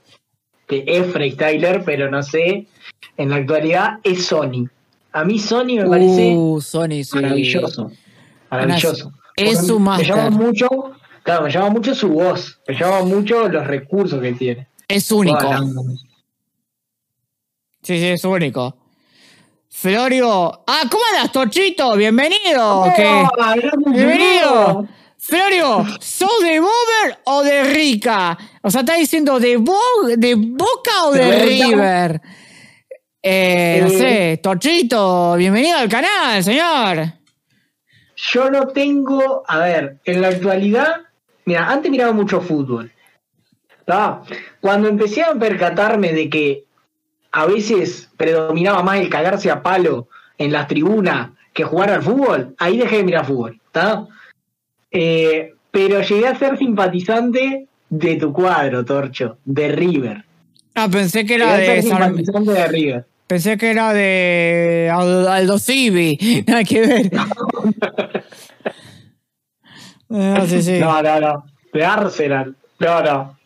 que 0.71 0.85
es 0.87 1.13
freestyler, 1.13 1.83
pero 1.85 2.09
no 2.11 2.23
sé, 2.23 2.67
en 3.17 3.29
la 3.31 3.37
actualidad 3.37 3.99
es 4.05 4.25
Sony. 4.27 4.69
A 5.13 5.25
mí 5.25 5.39
Sony 5.39 5.75
me 5.77 5.87
parece 5.89 6.33
Uh, 6.37 6.61
Sony, 6.61 7.03
sí. 7.03 7.17
maravilloso. 7.17 7.91
Maravilloso. 8.51 9.13
Es 9.37 9.55
Porque 9.57 9.67
su 9.67 9.79
Me 9.81 9.85
máster. 9.87 10.07
llama 10.09 10.31
mucho, 10.31 10.69
claro, 11.25 11.43
me 11.45 11.51
llama 11.51 11.71
mucho 11.71 11.95
su 11.95 12.09
voz, 12.09 12.59
me 12.69 12.75
llama 12.77 13.03
mucho 13.03 13.49
los 13.49 13.67
recursos 13.67 14.21
que 14.23 14.33
tiene. 14.33 14.69
Es 14.87 15.11
único. 15.11 15.39
Sí, 17.83 17.99
sí, 17.99 18.07
es 18.07 18.25
único. 18.25 18.77
Florio. 19.71 20.63
Ah, 20.67 20.83
¿cómo 20.91 21.03
andas, 21.15 21.33
Tochito? 21.33 21.97
Bienvenido. 21.97 22.85
¿Qué? 22.97 23.05
¡Ah, 23.07 23.55
gracias, 23.57 23.73
Bienvenido. 23.87 24.87
Florio, 25.31 25.87
¿sos 26.01 26.41
de 26.43 26.59
Bober 26.59 27.19
o 27.25 27.45
de 27.45 27.63
Rica? 27.63 28.37
O 28.63 28.71
sea, 28.71 28.81
¿estás 28.81 28.99
diciendo 28.99 29.39
de, 29.39 29.59
Bo 29.59 29.79
de 30.17 30.35
Boca 30.35 31.05
o 31.07 31.13
de. 31.13 31.45
River? 31.45 32.21
Eh, 33.23 33.79
no 33.81 33.87
Eh. 33.87 33.91
sé, 33.99 34.41
Tochito, 34.43 35.37
bienvenido 35.37 35.79
al 35.79 35.89
canal, 35.89 36.43
señor. 36.43 37.13
Yo 38.17 38.51
no 38.51 38.67
tengo, 38.69 39.45
a 39.47 39.59
ver, 39.59 39.99
en 40.05 40.21
la 40.21 40.29
actualidad, 40.29 40.97
mira, 41.45 41.71
antes 41.71 41.93
miraba 41.93 42.13
mucho 42.13 42.41
fútbol. 42.41 42.91
¿tá? 43.85 44.23
Cuando 44.61 44.89
empecé 44.89 45.23
a 45.23 45.35
percatarme 45.35 46.13
de 46.13 46.29
que 46.29 46.65
a 47.31 47.47
veces 47.47 48.09
predominaba 48.17 48.83
más 48.83 48.99
el 48.99 49.09
cagarse 49.09 49.49
a 49.49 49.63
palo 49.63 50.09
en 50.39 50.51
las 50.53 50.67
tribunas 50.67 51.31
que 51.53 51.63
jugar 51.63 51.91
al 51.91 52.03
fútbol, 52.03 52.55
ahí 52.59 52.79
dejé 52.79 52.97
de 52.99 53.05
mirar 53.05 53.27
fútbol. 53.27 53.61
¿tá? 53.71 54.07
Eh, 54.91 55.53
pero 55.71 56.01
llegué 56.03 56.27
a 56.27 56.39
ser 56.39 56.59
simpatizante 56.59 57.67
de 57.89 58.17
tu 58.17 58.33
cuadro, 58.33 58.85
Torcho, 58.85 59.39
de 59.45 59.69
River. 59.69 60.25
Ah, 60.75 60.89
pensé 60.91 61.25
que 61.25 61.35
era 61.35 61.57
de 61.57 61.83
simpatizante 61.83 62.53
de 62.53 62.69
River. 62.69 63.07
Pensé 63.27 63.57
que 63.57 63.71
era 63.71 63.93
de 63.93 64.91
Al- 64.93 65.29
Aldo 65.29 65.59
Civi. 65.59 66.19
Nada 66.47 66.65
que 66.65 66.81
ver. 66.81 67.11
Ah, 70.13 70.45
sí, 70.49 70.61
sí. 70.63 70.79
No, 70.79 71.01
no, 71.03 71.21
no. 71.21 71.45
De 71.73 71.85
Arsenal. 71.85 72.57
No, 72.81 73.03
no. 73.03 73.39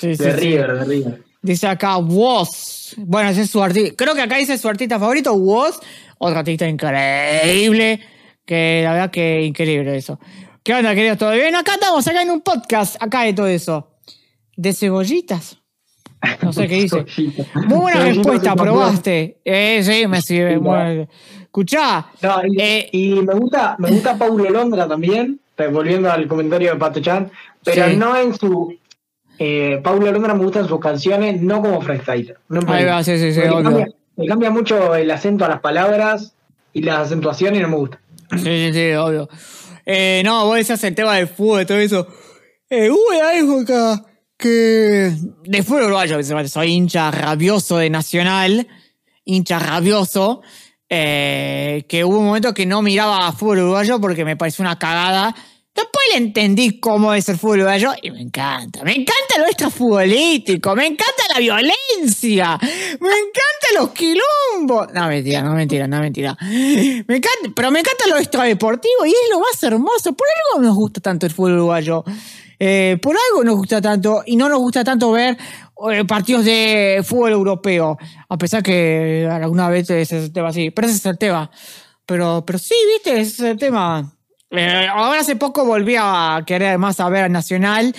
Sí, 0.00 0.14
De. 0.16 0.32
River, 0.32 0.74
de 0.78 0.84
River. 0.84 1.22
Dice 1.42 1.68
acá 1.68 1.96
Woz. 1.98 2.94
Bueno, 2.96 3.30
ese 3.30 3.42
es 3.42 3.50
su 3.50 3.62
artista. 3.62 3.94
Creo 3.96 4.14
que 4.16 4.22
acá 4.22 4.36
dice 4.38 4.58
su 4.58 4.68
artista 4.68 4.98
favorito, 4.98 5.32
Woz. 5.34 5.78
Otro 6.18 6.38
artista 6.40 6.66
increíble. 6.66 8.00
Que 8.44 8.80
la 8.82 8.92
verdad 8.94 9.10
que 9.10 9.42
increíble 9.42 9.96
eso. 9.96 10.18
¿Qué 10.68 10.74
onda, 10.74 10.94
queridos? 10.94 11.16
¿Todo 11.16 11.30
bien? 11.32 11.54
Acá 11.56 11.76
estamos, 11.76 12.06
acá 12.06 12.20
en 12.20 12.28
un 12.30 12.42
podcast. 12.42 13.02
Acá 13.02 13.22
de 13.22 13.32
todo 13.32 13.46
eso. 13.46 13.88
¿De 14.54 14.74
cebollitas? 14.74 15.56
No 16.42 16.52
sé 16.52 16.68
qué 16.68 16.74
dice. 16.74 17.06
Muy 17.54 17.78
buena 17.78 18.04
respuesta, 18.04 18.54
probaste. 18.54 19.38
Eh, 19.46 19.80
sí, 19.82 20.06
me 20.06 20.20
sirve. 20.20 20.58
Bueno, 20.58 21.08
Escuchá. 21.40 22.08
No, 22.20 22.42
y, 22.46 22.60
Eh, 22.60 22.88
y 22.92 23.14
me 23.14 23.32
gusta, 23.32 23.76
me 23.78 23.90
gusta 23.92 24.18
Paulo 24.18 24.44
Londra 24.50 24.86
también, 24.86 25.40
eh, 25.56 25.68
volviendo 25.68 26.12
al 26.12 26.28
comentario 26.28 26.70
de 26.74 26.76
Pato 26.78 27.00
Chan, 27.00 27.30
pero 27.64 27.88
Sí. 27.88 27.96
no 27.96 28.14
en 28.14 28.34
su. 28.38 28.76
Eh, 29.38 29.80
Paulo 29.82 30.12
Londra 30.12 30.34
me 30.34 30.44
gustan 30.44 30.68
sus 30.68 30.80
canciones, 30.80 31.40
no 31.40 31.62
como 31.62 31.80
freestyler. 31.80 32.36
No 32.50 32.60
me 32.60 32.72
Ahí 32.74 32.82
gusta. 32.82 32.94
va, 32.94 33.02
sí, 33.04 33.16
sí, 33.18 33.32
sí, 33.32 33.40
Porque 33.40 33.54
obvio. 33.54 33.64
cambia, 33.64 33.86
me 34.16 34.26
cambia 34.26 34.50
mucho 34.50 34.94
el 34.94 35.10
acento 35.10 35.46
a 35.46 35.48
las 35.48 35.60
palabras 35.60 36.34
y 36.74 36.82
las 36.82 36.98
acentuaciones 37.06 37.58
y 37.58 37.62
no 37.62 37.68
me 37.70 37.76
gusta. 37.76 37.98
Sí, 38.36 38.42
sí, 38.44 38.72
sí, 38.74 38.92
obvio. 38.92 39.30
Eh, 39.90 40.20
no, 40.22 40.44
vos 40.44 40.56
decías 40.56 40.84
el 40.84 40.94
tema 40.94 41.16
del 41.16 41.28
fútbol 41.28 41.62
y 41.62 41.64
todo 41.66 41.78
eso. 41.78 42.06
Eh, 42.68 42.90
hubo 42.90 43.10
algo 43.24 43.60
acá 43.60 44.04
que... 44.36 45.10
De 45.44 45.62
fútbol 45.62 45.84
uruguayo, 45.84 46.22
soy 46.46 46.72
hincha 46.72 47.10
rabioso 47.10 47.78
de 47.78 47.88
Nacional, 47.88 48.68
hincha 49.24 49.58
rabioso. 49.58 50.42
eh, 50.90 51.86
que 51.88 52.04
hubo 52.04 52.18
un 52.18 52.26
momento 52.26 52.52
que 52.52 52.66
no 52.66 52.82
miraba 52.82 53.32
fútbol 53.32 53.60
uruguayo 53.60 53.98
porque 53.98 54.26
me 54.26 54.36
pareció 54.36 54.62
una 54.62 54.78
cagada. 54.78 55.34
Después 55.74 56.06
le 56.12 56.18
entendí 56.18 56.80
cómo 56.80 57.14
es 57.14 57.28
el 57.28 57.38
fútbol 57.38 57.58
uruguayo 57.58 57.92
y 58.02 58.10
me 58.10 58.20
encanta. 58.20 58.82
Me 58.82 58.92
encanta 58.92 59.38
lo 59.38 59.46
extrafutbolístico, 59.46 60.74
me 60.74 60.86
encanta 60.86 61.22
la 61.32 61.38
violencia, 61.38 62.58
me 62.60 63.08
encantan 63.08 63.74
los 63.76 63.90
quilombos. 63.90 64.92
No, 64.92 65.06
mentira, 65.06 65.42
no 65.42 65.52
mentira, 65.52 65.86
no 65.86 66.00
mentira. 66.00 66.36
Me 66.40 67.16
encanta, 67.16 67.50
pero 67.54 67.70
me 67.70 67.80
encanta 67.80 68.08
lo 68.08 68.16
extradeportivo 68.16 69.06
y 69.06 69.10
es 69.10 69.30
lo 69.30 69.38
más 69.40 69.62
hermoso. 69.62 70.12
Por 70.14 70.26
algo 70.52 70.66
nos 70.66 70.76
gusta 70.76 71.00
tanto 71.00 71.26
el 71.26 71.32
fútbol 71.32 71.52
uruguayo. 71.52 72.04
Eh, 72.60 72.98
por 73.00 73.14
algo 73.30 73.44
nos 73.44 73.56
gusta 73.56 73.80
tanto 73.80 74.24
y 74.26 74.34
no 74.34 74.48
nos 74.48 74.58
gusta 74.58 74.82
tanto 74.82 75.12
ver 75.12 75.36
eh, 75.92 76.04
partidos 76.04 76.44
de 76.44 77.02
fútbol 77.04 77.30
europeo, 77.30 77.96
a 78.28 78.36
pesar 78.36 78.64
que 78.64 79.28
alguna 79.30 79.68
vez 79.68 79.88
ese 79.90 80.18
es 80.18 80.24
el 80.24 80.32
tema 80.32 80.48
así, 80.48 80.72
pero 80.72 80.88
ese 80.88 80.96
es 80.96 81.06
el 81.06 81.18
tema. 81.18 81.50
Pero, 82.04 82.42
pero 82.44 82.58
sí, 82.58 82.74
viste, 82.94 83.20
ese 83.20 83.30
es 83.30 83.40
el 83.40 83.58
tema. 83.58 84.17
Eh, 84.50 84.86
ahora 84.90 85.20
hace 85.20 85.36
poco 85.36 85.64
volví 85.64 85.96
a 85.98 86.42
querer 86.46 86.78
más 86.78 87.00
a 87.00 87.08
ver 87.08 87.24
a 87.24 87.28
Nacional. 87.28 87.94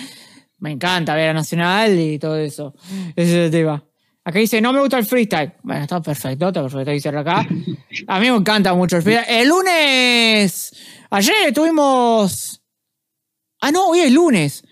Me 0.58 0.72
encanta 0.72 1.14
ver 1.14 1.30
a 1.30 1.34
Nacional 1.34 1.98
y 1.98 2.18
todo 2.18 2.36
eso. 2.36 2.74
Ese 3.16 3.30
es 3.30 3.34
el 3.46 3.50
tema. 3.50 3.84
Acá 4.24 4.38
dice, 4.38 4.60
no 4.60 4.72
me 4.72 4.80
gusta 4.80 4.98
el 4.98 5.06
freestyle. 5.06 5.54
Bueno, 5.62 5.82
está 5.82 6.00
perfecto, 6.02 6.48
está 6.48 6.62
perfecto, 6.62 6.90
dice 6.90 7.08
acá. 7.08 7.46
A 8.06 8.20
mí 8.20 8.30
me 8.30 8.36
encanta 8.36 8.74
mucho 8.74 8.96
el 8.96 9.02
freestyle. 9.02 9.40
El 9.40 9.48
lunes, 9.48 10.72
ayer 11.10 11.52
tuvimos... 11.54 12.60
Ah, 13.60 13.70
no, 13.70 13.88
hoy 13.88 14.00
es 14.00 14.12
lunes. 14.12 14.64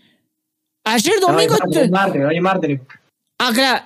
Ayer 0.85 1.21
domingo... 1.21 1.57
No, 1.57 1.65
hoy 1.71 1.85
es 1.85 1.91
martes, 1.91 2.25
hoy 2.25 2.37
es 2.37 2.43
martes. 2.43 2.81
Ah, 3.39 3.51
claro. 3.55 3.85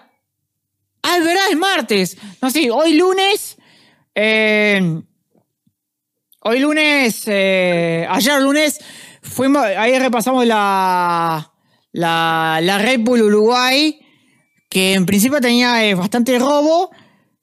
Ah, 1.03 1.17
es 1.19 1.25
verdad, 1.25 1.45
es 1.51 1.59
martes. 1.59 2.19
No, 2.41 2.51
sí, 2.51 2.71
hoy 2.71 2.95
lunes... 2.95 3.57
Eh, 4.15 5.03
Hoy 6.45 6.59
lunes, 6.59 7.23
eh, 7.27 8.05
ayer 8.11 8.43
lunes, 8.43 8.81
fuimos, 9.23 9.63
ahí 9.63 9.97
repasamos 9.97 10.45
la, 10.45 11.53
la, 11.93 12.59
la 12.61 12.79
Red 12.79 13.01
Bull 13.01 13.23
Uruguay, 13.23 14.01
que 14.69 14.95
en 14.95 15.07
principio 15.07 15.41
tenía 15.41 15.85
eh, 15.87 15.95
bastante 15.95 16.37
robo, 16.41 16.91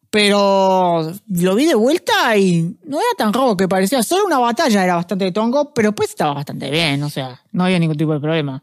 pero 0.10 1.14
lo 1.30 1.56
vi 1.56 1.66
de 1.66 1.76
vuelta 1.76 2.36
y 2.36 2.78
no 2.84 3.00
era 3.00 3.10
tan 3.18 3.32
robo 3.32 3.56
que 3.56 3.70
parecía. 3.70 4.04
Solo 4.04 4.26
una 4.26 4.40
batalla 4.40 4.84
era 4.84 4.96
bastante 4.96 5.32
tongo, 5.32 5.74
pero 5.74 5.94
pues 5.94 6.10
estaba 6.10 6.34
bastante 6.34 6.70
bien, 6.70 7.02
o 7.04 7.10
sea, 7.10 7.42
no 7.54 7.64
había 7.64 7.80
ningún 7.80 7.96
tipo 7.96 8.12
de 8.12 8.20
problema. 8.20 8.62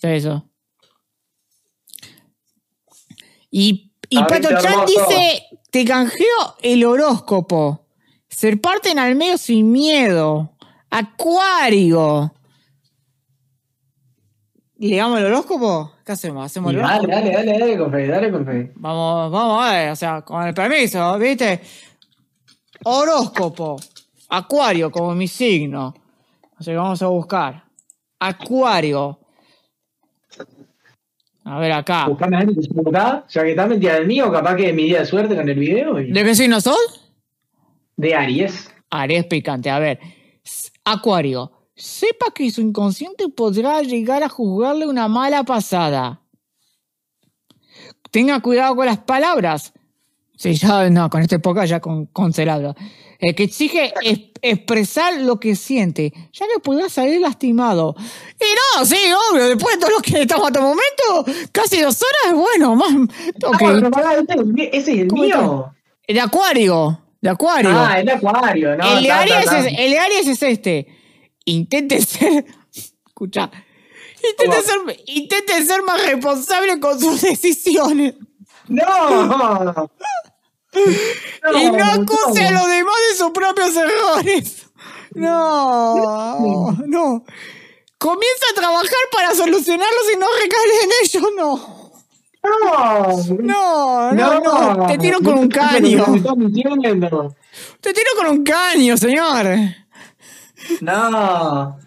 eso. 0.00 0.48
Y, 3.50 3.92
y 4.08 4.18
Pato 4.20 4.48
Chan 4.58 4.86
dice, 4.86 5.42
te 5.70 5.84
canjeo 5.84 6.56
el 6.62 6.82
horóscopo. 6.82 7.79
Ser 8.40 8.58
parten 8.58 8.98
al 8.98 9.16
medio 9.16 9.36
sin 9.36 9.70
miedo. 9.70 10.56
Acuario. 10.88 12.32
¿Y 14.78 14.92
digamos 14.92 15.18
el 15.18 15.26
horóscopo? 15.26 15.92
¿Qué 16.06 16.12
hacemos? 16.12 16.46
¿Hacemos 16.46 16.72
el 16.72 16.78
horóscopo? 16.78 17.06
Dale, 17.06 17.32
dale, 17.32 17.58
dale, 17.58 17.76
dale, 17.76 18.06
dale 18.06 18.30
con 18.30 18.46
fe. 18.46 18.72
Vamos, 18.76 19.30
vamos 19.30 19.62
a 19.62 19.72
ver, 19.74 19.90
o 19.90 19.96
sea, 19.96 20.22
con 20.22 20.42
el 20.46 20.54
permiso, 20.54 21.18
¿viste? 21.18 21.60
Horóscopo. 22.82 23.76
Acuario, 24.30 24.90
como 24.90 25.14
mi 25.14 25.28
signo. 25.28 25.94
O 26.58 26.62
sea, 26.62 26.74
vamos 26.78 27.02
a 27.02 27.08
buscar. 27.08 27.62
Acuario. 28.20 29.18
A 31.44 31.58
ver 31.58 31.72
acá. 31.72 32.06
Buscame 32.06 32.38
a 32.38 32.40
acá, 32.40 33.26
ya 33.28 33.42
que 33.42 33.50
está 33.50 33.66
mentira 33.66 33.96
del 33.96 34.06
mío, 34.06 34.32
capaz 34.32 34.56
que 34.56 34.70
es 34.70 34.74
mi 34.74 34.84
día 34.84 35.00
de 35.00 35.04
suerte 35.04 35.36
con 35.36 35.46
el 35.46 35.58
video. 35.58 36.00
Y... 36.00 36.10
¿De 36.10 36.24
qué 36.24 36.34
signo 36.34 36.58
sos? 36.62 36.99
De 38.00 38.14
Aries. 38.14 38.70
Aries 38.90 39.26
picante. 39.26 39.70
A 39.70 39.78
ver, 39.78 40.00
Acuario. 40.84 41.52
Sepa 41.74 42.32
que 42.34 42.50
su 42.50 42.60
inconsciente 42.60 43.28
podrá 43.28 43.80
llegar 43.82 44.22
a 44.22 44.28
juzgarle 44.28 44.86
una 44.86 45.08
mala 45.08 45.44
pasada. 45.44 46.20
Tenga 48.10 48.40
cuidado 48.40 48.76
con 48.76 48.86
las 48.86 48.98
palabras. 48.98 49.72
Sí, 50.36 50.54
ya 50.54 50.88
no, 50.90 51.08
con 51.08 51.22
esta 51.22 51.36
época 51.36 51.64
ya 51.66 51.80
con, 51.80 52.06
con 52.06 52.32
eh, 53.22 53.34
que 53.34 53.42
exige 53.42 53.92
expresar 54.40 55.20
lo 55.20 55.38
que 55.38 55.54
siente, 55.54 56.12
ya 56.32 56.46
que 56.46 56.60
podrá 56.60 56.88
salir 56.88 57.20
lastimado. 57.20 57.94
Y 58.40 58.78
no, 58.78 58.86
sí, 58.86 58.96
obvio, 59.30 59.48
después 59.48 59.74
de 59.74 59.80
todo 59.80 59.90
lo 59.90 60.00
que 60.00 60.22
estamos 60.22 60.46
hasta 60.46 60.60
el 60.60 60.64
momento, 60.64 61.48
casi 61.52 61.82
dos 61.82 62.02
horas, 62.02 62.38
bueno, 62.38 62.74
más. 62.76 62.92
Okay. 63.44 64.68
Ese 64.72 64.92
es 64.92 64.98
el 65.00 65.12
mío. 65.12 65.74
El 66.06 66.18
acuario. 66.18 66.99
De 67.20 67.28
Acuario. 67.28 67.70
Ah, 67.72 68.00
el 68.00 68.06
de 68.06 68.12
Acuario, 68.12 68.76
¿no? 68.76 68.96
El 68.96 69.04
de, 69.04 69.12
Aries, 69.12 69.52
Es, 69.52 69.66
el 69.78 69.90
de 69.90 69.98
Aries 69.98 70.26
es 70.26 70.42
este. 70.42 70.86
Intente 71.44 72.00
ser. 72.00 72.46
Escucha. 73.06 73.50
Intente 74.22 74.62
ser, 74.62 75.02
intente 75.06 75.64
ser 75.64 75.82
más 75.82 76.04
responsable 76.06 76.80
con 76.80 76.98
sus 76.98 77.20
decisiones. 77.20 78.14
No. 78.68 79.90
y 81.54 81.70
no 81.70 81.84
acuse 81.84 82.46
a 82.46 82.50
los 82.52 82.68
demás 82.68 82.96
de 83.10 83.16
sus 83.16 83.30
propios 83.30 83.76
errores. 83.76 84.66
No, 85.14 86.72
no. 86.86 87.24
Comienza 87.98 88.46
a 88.50 88.54
trabajar 88.54 88.98
para 89.12 89.34
solucionarlos 89.34 90.04
y 90.14 90.18
no 90.18 90.26
recaer 90.40 90.68
en 90.84 90.90
ellos, 91.02 91.32
no. 91.36 91.79
No, 92.42 94.12
no, 94.12 94.40
no, 94.40 94.86
Te 94.86 94.98
tiro 94.98 95.18
con 95.20 95.38
un 95.38 95.48
caño. 95.48 96.04
Te 97.80 97.92
tiro 97.92 98.10
con 98.16 98.28
un 98.28 98.44
caño, 98.44 98.96
señor. 98.96 99.46
No. 100.80 101.78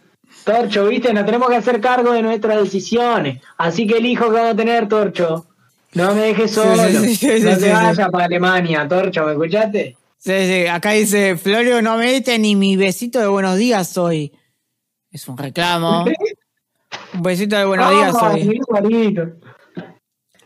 Torcho, 0.44 0.88
viste, 0.88 1.14
nos 1.14 1.26
tenemos 1.26 1.50
que 1.50 1.56
hacer 1.56 1.80
cargo 1.80 2.12
de 2.12 2.22
nuestras 2.22 2.62
decisiones. 2.62 3.42
Así 3.58 3.88
que 3.88 3.98
elijo 3.98 4.26
que 4.26 4.36
vamos 4.36 4.54
a 4.54 4.56
tener, 4.56 4.88
Torcho. 4.88 5.48
No 5.94 6.14
me 6.14 6.22
dejes 6.22 6.52
solo. 6.52 6.76
no 6.76 7.58
te 7.58 7.72
vayas 7.72 8.10
para 8.10 8.26
Alemania, 8.26 8.88
Torcho, 8.88 9.26
¿me 9.26 9.34
escuchaste? 9.34 9.98
Sí, 10.18 10.32
sí, 10.32 10.68
acá 10.68 10.92
dice, 10.92 11.36
Florio, 11.38 11.82
no 11.82 11.98
me 11.98 12.12
diste 12.12 12.38
ni 12.40 12.56
mi 12.56 12.78
besito 12.78 13.20
de 13.20 13.28
buenos 13.28 13.58
días 13.58 13.98
hoy. 13.98 14.32
Es 15.12 15.28
un 15.28 15.38
reclamo. 15.38 16.06
un 17.14 17.22
besito 17.22 17.56
de 17.58 17.66
buenos 17.66 17.92
días 17.92 18.16
hoy. 18.16 18.60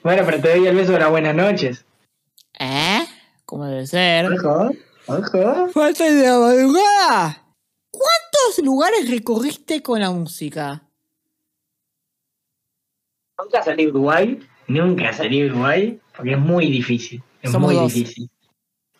Bueno, 0.03 0.23
pero 0.25 0.41
te 0.41 0.57
doy 0.57 0.67
el 0.67 0.75
beso 0.75 0.93
de 0.93 0.99
las 0.99 1.09
buenas 1.09 1.35
noches. 1.35 1.85
¿Eh? 2.59 2.99
¿Cómo 3.45 3.65
debe 3.65 3.87
ser? 3.87 4.31
Ojo, 4.31 4.71
ojo. 5.07 5.69
Falta 5.69 6.03
de 6.03 6.23
la 6.23 6.39
madrugada. 6.39 7.43
¿Cuántos 7.91 8.63
lugares 8.63 9.09
recorriste 9.09 9.81
con 9.81 9.99
la 9.99 10.11
música? 10.11 10.83
Nunca 13.37 13.63
salí 13.63 13.85
a 13.85 13.89
Uruguay. 13.89 14.39
Nunca 14.67 15.13
salí 15.13 15.41
a 15.43 15.45
Uruguay. 15.45 15.99
Porque 16.15 16.31
es 16.31 16.39
muy 16.39 16.67
difícil. 16.69 17.23
Es 17.41 17.57
muy 17.57 17.75
difícil. 17.75 18.29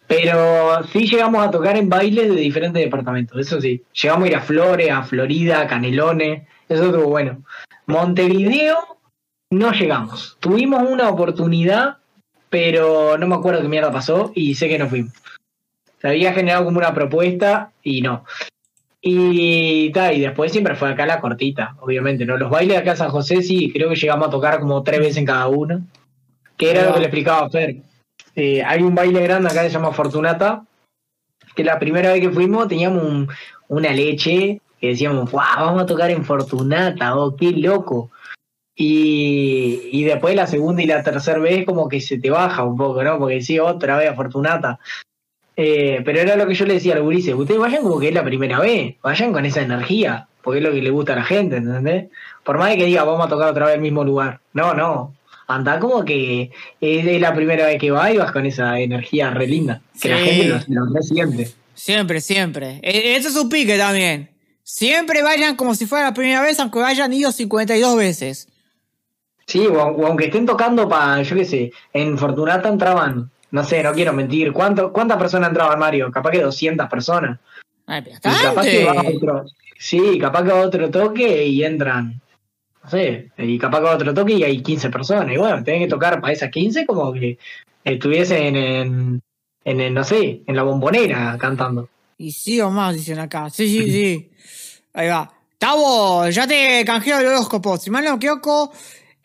Pero 0.07 0.83
sí 0.93 1.07
llegamos 1.07 1.45
a 1.45 1.51
tocar 1.51 1.75
en 1.75 1.89
bailes 1.89 2.29
de 2.29 2.35
diferentes 2.35 2.81
departamentos. 2.81 3.39
Eso 3.39 3.59
sí. 3.59 3.83
Llegamos 4.01 4.25
a 4.25 4.27
ir 4.27 4.35
a 4.35 4.41
Flores, 4.41 4.91
a 4.91 5.03
Florida, 5.03 5.61
a 5.61 5.67
Canelones. 5.67 6.47
Eso 6.69 6.85
estuvo 6.85 7.09
bueno. 7.09 7.43
Montevideo 7.87 8.96
no 9.51 9.71
llegamos. 9.71 10.37
Tuvimos 10.39 10.83
una 10.83 11.09
oportunidad, 11.09 11.97
pero 12.49 13.17
no 13.17 13.27
me 13.27 13.35
acuerdo 13.35 13.61
qué 13.61 13.67
mierda 13.67 13.91
pasó 13.91 14.31
y 14.35 14.55
sé 14.55 14.67
que 14.67 14.79
no 14.79 14.89
fuimos. 14.89 15.13
Se 15.99 16.07
había 16.07 16.33
generado 16.33 16.65
como 16.65 16.77
una 16.77 16.93
propuesta 16.93 17.71
y 17.81 18.01
no. 18.01 18.23
Y, 19.01 19.91
ta, 19.91 20.11
y 20.11 20.19
después 20.19 20.51
siempre 20.51 20.75
fue 20.75 20.89
acá 20.89 21.05
la 21.05 21.21
cortita, 21.21 21.75
obviamente, 21.79 22.25
¿no? 22.25 22.37
Los 22.37 22.49
bailes 22.49 22.75
de 22.75 22.81
acá 22.81 22.91
en 22.91 22.97
San 22.97 23.09
José 23.09 23.41
sí, 23.41 23.71
creo 23.71 23.89
que 23.89 23.95
llegamos 23.95 24.27
a 24.27 24.31
tocar 24.31 24.59
como 24.59 24.83
tres 24.83 24.99
veces 24.99 25.17
en 25.17 25.25
cada 25.25 25.47
uno. 25.47 25.81
Que 26.57 26.71
era 26.71 26.85
lo 26.85 26.93
que 26.93 26.99
le 26.99 27.05
explicaba 27.05 27.45
a 27.45 27.49
Fer. 27.49 27.77
Eh, 28.35 28.63
hay 28.63 28.81
un 28.81 28.95
baile 28.95 29.21
grande 29.21 29.49
acá 29.49 29.61
que 29.61 29.69
se 29.69 29.75
llama 29.75 29.91
Fortunata, 29.91 30.63
que 31.55 31.63
la 31.63 31.79
primera 31.79 32.11
vez 32.11 32.21
que 32.21 32.29
fuimos 32.31 32.67
teníamos 32.67 33.27
una 33.67 33.91
leche 33.91 34.61
que 34.79 34.87
decíamos, 34.89 35.31
vamos 35.31 35.81
a 35.81 35.85
tocar 35.85 36.11
en 36.11 36.23
Fortunata, 36.23 37.15
oh, 37.15 37.35
qué 37.35 37.51
loco. 37.51 38.11
Y, 38.79 39.89
y, 39.91 40.03
después 40.03 40.35
la 40.35 40.45
segunda 40.45 40.83
y 40.83 40.85
la 40.85 41.01
tercera 41.01 41.39
vez 41.39 41.65
como 41.65 41.89
que 41.89 41.99
se 41.99 42.19
te 42.19 42.29
baja 42.29 42.63
un 42.63 42.77
poco, 42.77 43.03
¿no? 43.03 43.17
Porque 43.17 43.41
sí, 43.41 43.57
otra 43.57 43.97
vez, 43.97 44.09
afortunata. 44.09 44.79
Eh, 45.55 46.03
pero 46.05 46.19
era 46.19 46.35
lo 46.35 46.45
que 46.45 46.53
yo 46.53 46.65
le 46.67 46.75
decía 46.75 46.93
al 46.93 47.01
gurises, 47.01 47.33
ustedes 47.33 47.59
vayan 47.59 47.81
como 47.81 47.99
que 47.99 48.09
es 48.09 48.13
la 48.13 48.23
primera 48.23 48.59
vez, 48.59 48.95
vayan 49.01 49.33
con 49.33 49.43
esa 49.43 49.63
energía, 49.63 50.27
porque 50.43 50.59
es 50.59 50.63
lo 50.63 50.71
que 50.71 50.83
le 50.83 50.91
gusta 50.91 51.13
a 51.13 51.15
la 51.15 51.23
gente, 51.23 51.57
¿entendés? 51.57 52.05
Por 52.43 52.59
más 52.59 52.69
de 52.69 52.77
que 52.77 52.85
diga, 52.85 53.03
vamos 53.03 53.25
a 53.25 53.29
tocar 53.29 53.49
otra 53.49 53.65
vez 53.65 53.75
el 53.75 53.81
mismo 53.81 54.03
lugar. 54.03 54.39
No, 54.53 54.75
no. 54.75 55.15
Anda 55.47 55.79
como 55.79 56.05
que 56.05 56.51
es 56.79 57.21
la 57.21 57.33
primera 57.33 57.65
vez 57.65 57.79
que 57.79 57.89
vas 57.89 58.13
y 58.13 58.17
vas 58.17 58.31
con 58.31 58.45
esa 58.45 58.79
energía 58.79 59.31
re 59.31 59.47
linda, 59.47 59.81
que 59.99 60.09
la 60.09 60.17
gente 60.17 60.63
lo, 60.67 60.85
lo 60.85 61.01
siempre. 61.01 61.47
Siempre, 61.73 62.21
siempre. 62.21 62.79
E, 62.83 63.15
eso 63.15 63.29
es 63.29 63.35
un 63.35 63.49
pique 63.49 63.77
también. 63.77 64.29
Siempre 64.61 65.23
vayan 65.23 65.55
como 65.55 65.73
si 65.73 65.87
fuera 65.87 66.05
la 66.05 66.13
primera 66.13 66.41
vez, 66.41 66.59
aunque 66.59 66.79
vayan 66.79 67.13
ido 67.13 67.31
52 67.31 67.95
veces. 67.95 68.47
Sí, 69.47 69.65
o, 69.65 69.79
aunque 69.79 70.25
estén 70.25 70.45
tocando 70.45 70.87
para, 70.87 71.21
yo 71.21 71.35
qué 71.35 71.45
sé, 71.45 71.71
en 71.93 72.17
Fortunata 72.17 72.69
entraban 72.69 73.31
no 73.51 73.63
sé, 73.63 73.81
no 73.83 73.93
quiero 73.93 74.13
mentir. 74.13 74.51
¿Cuánto, 74.51 74.91
¿Cuántas 74.91 75.17
personas 75.17 75.49
entraban 75.49 75.79
Mario? 75.79 76.11
Capaz 76.11 76.31
que 76.31 76.41
200 76.41 76.89
personas. 76.89 77.39
Ay, 77.85 78.03
Y 78.05 78.19
capaz 78.19 78.65
que 78.65 78.85
va 78.85 79.01
otro, 79.01 79.45
sí, 79.77 80.19
capaz 80.19 80.43
que 80.43 80.51
va 80.51 80.61
otro 80.61 80.91
toque 80.91 81.45
y 81.45 81.63
entran, 81.63 82.21
no 82.83 82.89
sé, 82.89 83.31
y 83.37 83.57
capaz 83.57 83.79
que 83.79 83.85
va 83.85 83.95
otro 83.95 84.13
toque 84.13 84.33
y 84.33 84.43
hay 84.43 84.61
15 84.61 84.89
personas. 84.89 85.33
Y 85.33 85.37
bueno, 85.37 85.63
tienen 85.63 85.83
que 85.83 85.89
tocar 85.89 86.19
para 86.19 86.33
esas 86.33 86.51
15 86.51 86.85
como 86.85 87.13
que 87.13 87.37
estuviesen 87.85 88.57
en, 88.57 89.21
en, 89.63 89.81
en, 89.81 89.93
no 89.93 90.03
sé, 90.03 90.41
en 90.45 90.55
la 90.55 90.63
bombonera 90.63 91.37
cantando. 91.39 91.87
Y 92.17 92.31
sí 92.31 92.59
o 92.59 92.69
más, 92.69 92.95
dicen 92.95 93.19
acá. 93.19 93.49
Sí, 93.49 93.69
sí, 93.69 93.91
sí. 93.91 94.31
Ahí 94.93 95.07
va. 95.07 95.31
Tavo, 95.57 96.27
ya 96.29 96.45
te 96.45 96.83
canjeo 96.85 97.19
el 97.19 97.27
horóscopo. 97.27 97.77
Si 97.77 97.89
mal 97.89 98.03
no 98.03 98.11
me 98.11 98.15
equivoco, 98.17 98.73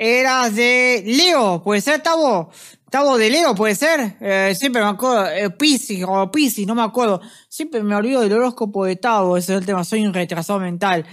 eras 0.03 0.57
de 0.57 1.05
Leo, 1.07 1.63
¿puede 1.63 1.81
ser, 1.81 2.03
Tavo? 2.03 2.51
Tavo 2.91 3.17
de 3.17 3.31
Leo, 3.31 3.55
¿puede 3.55 3.77
ser? 3.77 4.17
Eh, 4.21 4.53
siempre 4.59 4.83
me 4.83 4.89
acuerdo. 4.89 5.31
Eh, 5.31 5.49
Piscis 5.51 6.05
o 6.07 6.31
Piscis, 6.31 6.67
no 6.67 6.75
me 6.75 6.83
acuerdo. 6.83 7.21
Siempre 7.49 7.83
me 7.83 7.95
olvido 7.95 8.21
del 8.21 8.33
horóscopo 8.33 8.85
de 8.85 8.97
Tavo, 8.97 9.37
ese 9.37 9.55
es 9.55 9.61
el 9.61 9.67
tema. 9.67 9.85
Soy 9.85 10.05
un 10.05 10.13
retrasado 10.13 10.59
mental. 10.59 11.07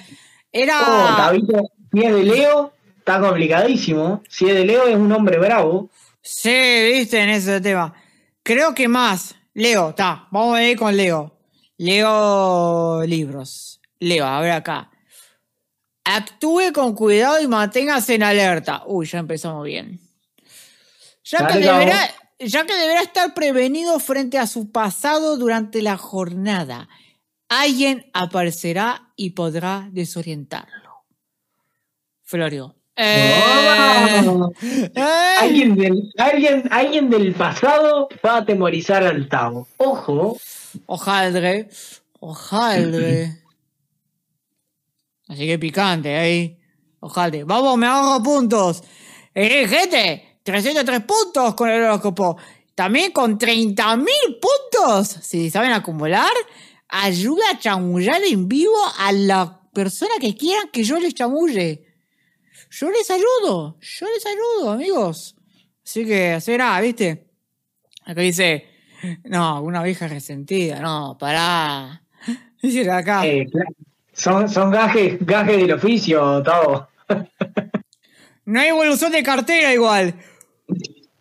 Era. 0.51 0.81
Oh, 0.81 1.15
Tabito, 1.17 1.61
si 1.93 2.03
es 2.03 2.13
de 2.13 2.23
Leo, 2.23 2.73
está 2.97 3.21
complicadísimo. 3.21 4.23
Si 4.27 4.49
es 4.49 4.55
de 4.55 4.65
Leo, 4.65 4.87
es 4.87 4.95
un 4.95 5.11
hombre 5.11 5.37
bravo. 5.37 5.89
Sí, 6.21 6.49
viste, 6.91 7.21
en 7.21 7.29
ese 7.29 7.61
tema. 7.61 7.93
Creo 8.41 8.73
que 8.73 8.87
más. 8.87 9.35
Leo, 9.53 9.89
está. 9.89 10.27
Vamos 10.31 10.57
a 10.57 10.63
ir 10.63 10.77
con 10.77 10.97
Leo. 10.97 11.37
Leo 11.77 13.03
libros. 13.05 13.79
Leo, 13.99 14.25
a 14.25 14.41
ver 14.41 14.51
acá. 14.51 14.89
Actúe 16.11 16.73
con 16.73 16.95
cuidado 16.95 17.39
y 17.39 17.47
manténgase 17.47 18.15
en 18.15 18.23
alerta. 18.23 18.81
Uy, 18.87 19.05
ya 19.05 19.19
empezamos 19.19 19.63
bien. 19.63 19.99
Ya 21.23 21.45
que, 21.45 21.59
deberá, 21.59 22.09
ya 22.39 22.65
que 22.65 22.75
deberá 22.75 23.01
estar 23.01 23.35
prevenido 23.35 23.99
frente 23.99 24.39
a 24.39 24.47
su 24.47 24.71
pasado 24.71 25.37
durante 25.37 25.83
la 25.83 25.97
jornada. 25.97 26.89
Alguien 27.47 28.09
aparecerá 28.13 29.11
y 29.15 29.31
podrá 29.31 29.87
desorientarlo. 29.91 31.05
Florio. 32.23 32.75
Eh, 32.95 33.39
eh. 34.95 35.35
Alguien, 35.39 35.75
del, 35.75 36.11
alguien, 36.17 36.63
alguien 36.71 37.09
del 37.11 37.35
pasado 37.35 38.09
va 38.25 38.33
a 38.33 38.37
atemorizar 38.37 39.03
al 39.03 39.29
Tavo. 39.29 39.67
Ojo. 39.77 40.39
Hojaldre. 40.87 41.69
Hojaldre. 42.19 43.38
Así 45.29 45.45
que 45.45 45.57
picante 45.57 46.17
ahí. 46.17 46.57
Hojaldre. 46.99 47.45
Vamos, 47.45 47.77
me 47.77 47.87
ahorro 47.87 48.21
puntos. 48.21 48.83
Eh, 49.33 49.67
gente, 49.67 50.39
303 50.43 51.01
puntos 51.01 51.53
con 51.55 51.69
el 51.69 51.83
horóscopo. 51.83 52.37
También 52.75 53.11
con 53.11 53.37
30.000 53.37 54.05
puntos. 54.41 55.07
Si 55.21 55.49
saben 55.49 55.71
acumular, 55.71 56.31
ayuda 56.89 57.51
a 57.51 57.59
chamullar 57.59 58.21
en 58.23 58.47
vivo 58.47 58.75
a 58.97 59.11
la 59.11 59.61
persona 59.71 60.15
que 60.19 60.35
quieran 60.35 60.69
que 60.73 60.83
yo 60.83 60.99
les 60.99 61.13
chamulle. 61.13 61.85
Yo 62.71 62.89
les 62.89 63.09
ayudo. 63.09 63.77
Yo 63.79 64.07
les 64.07 64.25
ayudo, 64.25 64.71
amigos. 64.71 65.35
Así 65.85 66.05
que, 66.05 66.33
así 66.33 66.57
nada, 66.57 66.81
¿viste? 66.81 67.27
Acá 68.05 68.21
dice, 68.21 68.65
no, 69.25 69.61
una 69.61 69.83
vieja 69.83 70.07
resentida, 70.07 70.79
no, 70.79 71.17
pará. 71.19 72.03
Dice 72.61 72.89
acá. 72.89 73.25
Eh. 73.25 73.45
Son, 74.19 74.49
son 74.49 74.69
gajes, 74.69 75.17
gajes 75.25 75.57
del 75.57 75.71
oficio, 75.71 76.43
Tavo. 76.43 76.87
No 78.45 78.59
hay 78.59 78.67
evolución 78.67 79.11
de 79.11 79.23
cartera 79.23 79.73
igual. 79.73 80.13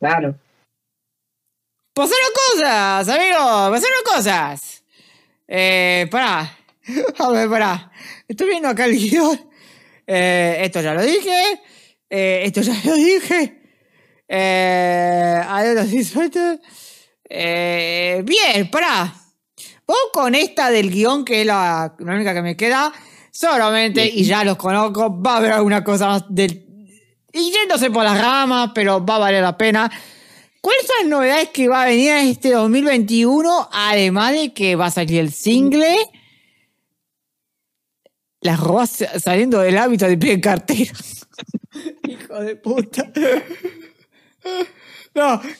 Claro. 0.01 0.35
Pasaron 1.95 2.29
cosas, 2.35 3.09
amigos, 3.09 3.71
pasaron 3.71 4.03
cosas. 4.05 4.85
Eh, 5.47 6.09
pará. 6.11 6.57
A 7.19 7.29
ver, 7.31 7.49
pará. 7.49 7.93
Estoy 8.27 8.49
viendo 8.49 8.69
acá 8.69 8.87
el 8.87 8.97
guion. 8.99 9.39
Eh, 10.07 10.59
esto 10.63 10.81
ya 10.81 10.95
lo 10.95 11.03
dije. 11.03 11.61
Eh, 12.11 12.43
esto 12.45 12.63
ya 12.63 12.75
lo 12.85 12.95
dije. 12.95 13.63
Eh, 14.27 15.43
adiós, 15.47 15.91
disueltos. 15.91 16.59
Eh, 17.29 18.23
bien, 18.25 18.71
pará. 18.71 19.15
Con 20.13 20.35
esta 20.35 20.71
del 20.71 20.91
guion, 20.91 21.25
que 21.25 21.43
es 21.43 21.47
la, 21.47 21.95
la 21.99 22.15
única 22.15 22.35
que 22.35 22.43
me 22.43 22.57
queda. 22.57 22.93
Solamente, 23.31 24.05
y 24.05 24.25
ya 24.25 24.43
los 24.43 24.57
conozco, 24.57 25.23
va 25.23 25.35
a 25.35 25.37
haber 25.37 25.53
alguna 25.53 25.85
cosa 25.85 26.09
más 26.09 26.25
del. 26.29 26.67
Y 27.33 27.53
yéndose 27.53 27.91
por 27.91 28.03
las 28.03 28.21
ramas, 28.21 28.73
pero 28.75 29.05
va 29.05 29.17
a 29.17 29.19
valer 29.19 29.43
la 29.43 29.57
pena. 29.57 29.91
¿Cuáles 30.61 30.87
son 30.87 30.97
las 31.01 31.07
novedades 31.09 31.51
que 31.51 31.69
va 31.69 31.83
a 31.83 31.87
venir 31.87 32.11
en 32.11 32.29
este 32.29 32.51
2021? 32.51 33.69
Además 33.71 34.33
de 34.33 34.53
que 34.53 34.75
va 34.77 34.87
a 34.87 34.91
salir 34.91 35.21
el 35.21 35.33
single. 35.33 35.97
Las 38.41 38.59
robas 38.59 39.05
saliendo 39.19 39.61
del 39.61 39.79
hábito 39.79 40.07
de 40.07 40.19
pie 40.19 40.33
en 40.33 40.41
cartera. 40.41 40.93
Hijo 42.09 42.41
de 42.41 42.57
puta. 42.57 43.11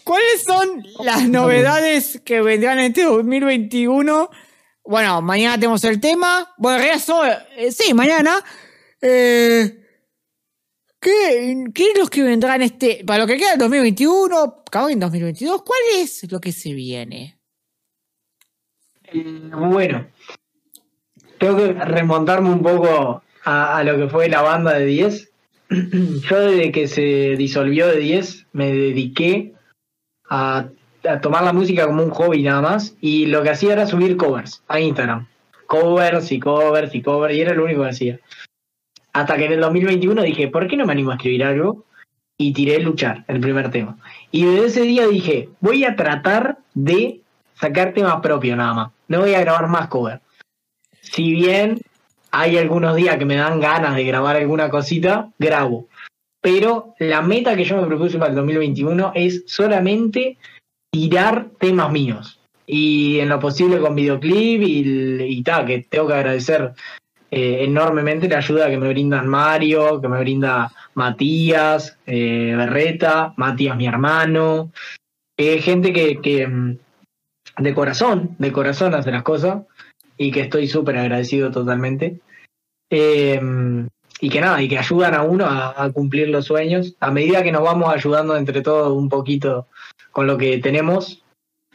¿cuáles 0.05 0.45
son 0.45 0.85
las 1.05 1.29
novedades 1.29 2.21
que 2.25 2.41
vendrán 2.41 2.79
en 2.79 2.87
este 2.87 3.05
2021? 3.05 4.31
Bueno, 4.85 5.21
mañana 5.21 5.57
tenemos 5.57 5.85
el 5.85 6.01
tema. 6.01 6.53
Bueno, 6.57 6.83
en 6.83 6.99
eh, 7.57 7.73
sí, 7.73 7.93
mañana. 7.95 8.37
Eh, 9.01 9.85
¿qué, 11.01 11.65
¿Qué 11.75 11.91
es 11.91 11.99
lo 11.99 12.07
que 12.07 12.23
vendrá 12.23 12.57
en 12.57 12.63
este. 12.63 13.05
Para 13.07 13.21
lo 13.21 13.27
que 13.27 13.37
queda 13.37 13.53
en 13.53 13.59
2021, 13.59 14.63
acabó 14.67 14.89
en 14.89 15.01
2022, 15.01 15.63
¿cuál 15.63 15.81
es 15.99 16.31
lo 16.31 16.41
que 16.41 16.53
se 16.53 16.73
viene? 16.73 17.39
Eh, 19.13 19.51
bueno, 19.53 20.07
tengo 21.39 21.57
que 21.57 21.73
remontarme 21.73 22.51
un 22.51 22.63
poco 22.63 23.23
a 23.45 23.83
lo 23.83 23.97
que 23.97 24.09
fue 24.09 24.29
la 24.29 24.43
banda 24.43 24.75
de 24.79 24.87
10. 24.87 25.28
Yo 26.31 26.41
desde 26.41 26.73
que 26.73 26.89
se 26.89 27.37
disolvió 27.37 27.89
de 27.89 27.99
10 27.99 28.47
me 28.53 28.73
dediqué 28.73 29.53
a, 30.29 30.69
a 31.09 31.21
tomar 31.21 31.45
la 31.45 31.53
música 31.53 31.87
como 31.87 32.03
un 32.03 32.11
hobby 32.11 32.43
nada 32.43 32.63
más 32.63 32.97
y 33.01 33.27
lo 33.27 33.43
que 33.43 33.51
hacía 33.51 33.75
era 33.75 33.87
subir 33.87 34.17
covers 34.17 34.63
a 34.69 34.81
Instagram. 34.81 35.27
Covers 35.67 36.33
y 36.33 36.41
covers 36.41 36.95
y 36.95 37.03
covers 37.03 37.35
y 37.35 37.41
era 37.41 37.55
lo 37.55 37.65
único 37.65 37.83
que 37.83 37.91
hacía. 37.91 38.21
Hasta 39.13 39.37
que 39.37 39.47
en 39.47 39.53
el 39.53 39.61
2021 39.61 40.23
dije, 40.23 40.49
¿por 40.49 40.67
qué 40.69 40.77
no 40.77 40.87
me 40.87 40.93
animo 40.93 41.11
a 41.11 41.17
escribir 41.17 41.45
algo? 41.45 41.85
Y 42.39 42.53
tiré 42.53 42.79
Luchar, 42.79 43.25
el 43.27 43.41
primer 43.41 43.71
tema. 43.71 43.99
Y 44.31 44.45
desde 44.45 44.67
ese 44.67 44.83
día 44.83 45.07
dije, 45.07 45.49
voy 45.61 45.85
a 45.85 45.97
tratar 45.97 46.59
de 46.73 47.21
sacar 47.55 47.93
temas 47.93 48.21
propios 48.21 48.57
nada 48.57 48.75
más. 48.75 48.93
No 49.09 49.21
voy 49.21 49.35
a 49.35 49.41
grabar 49.41 49.69
más 49.69 49.89
cover. 49.89 50.21
Si 51.01 51.33
bien 51.33 51.81
hay 52.31 52.59
algunos 52.59 52.97
días 52.97 53.17
que 53.17 53.25
me 53.25 53.37
dan 53.37 53.61
ganas 53.61 53.97
de 53.97 54.05
grabar 54.05 54.37
alguna 54.37 54.71
cosita, 54.71 55.31
grabo. 55.39 55.89
Pero 56.41 56.95
la 56.99 57.23
meta 57.23 57.57
que 57.57 57.65
yo 57.65 57.81
me 57.81 57.87
propuse 57.87 58.19
para 58.19 58.31
el 58.31 58.37
2021 58.37 59.13
es 59.15 59.45
solamente 59.47 60.37
tirar 60.93 61.49
temas 61.59 61.91
míos. 61.91 62.41
Y 62.67 63.19
en 63.19 63.31
lo 63.31 63.41
posible 63.41 63.81
con 63.81 63.95
videoclip 63.95 64.63
y, 64.63 65.23
y 65.23 65.43
tal, 65.43 65.67
que 65.67 65.87
tengo 65.89 66.07
que 66.07 66.15
agradecer 66.15 66.75
eh, 67.31 67.65
enormemente 67.65 68.29
la 68.29 68.39
ayuda 68.39 68.71
que 68.71 68.79
me 68.79 68.89
brindan 68.89 69.27
Mario, 69.27 70.01
que 70.01 70.09
me 70.09 70.21
brinda 70.21 70.73
Matías, 70.95 71.99
eh, 72.07 72.55
Berreta, 72.57 73.35
Matías 73.37 73.77
mi 73.77 73.87
hermano, 73.87 74.73
eh, 75.37 75.61
gente 75.61 75.93
que, 75.93 76.21
que, 76.21 76.47
mm, 76.47 76.79
de 77.59 77.75
corazón, 77.75 78.37
de 78.39 78.53
corazón 78.53 78.95
hace 78.95 79.11
las 79.11 79.23
cosas 79.23 79.63
y 80.19 80.31
que 80.33 80.41
estoy 80.41 80.69
súper 80.69 80.99
agradecido 80.99 81.51
totalmente. 81.51 82.21
Eh, 82.91 83.41
y 84.21 84.31
que 84.31 84.41
nada, 84.41 84.61
y 84.61 84.69
que 84.69 84.79
ayudan 84.79 85.15
a 85.15 85.23
uno 85.23 85.47
a, 85.47 85.91
cumplir 85.93 86.29
los 86.29 86.47
sueños. 86.47 86.97
A 87.01 87.11
medida 87.11 87.43
que 87.43 87.53
nos 87.53 87.63
vamos 87.63 87.95
ayudando 87.95 88.37
entre 88.37 88.63
todos 88.63 88.93
un 88.93 89.09
poquito 89.09 89.69
con 90.11 90.27
lo 90.27 90.37
que 90.37 90.59
tenemos, 90.59 91.23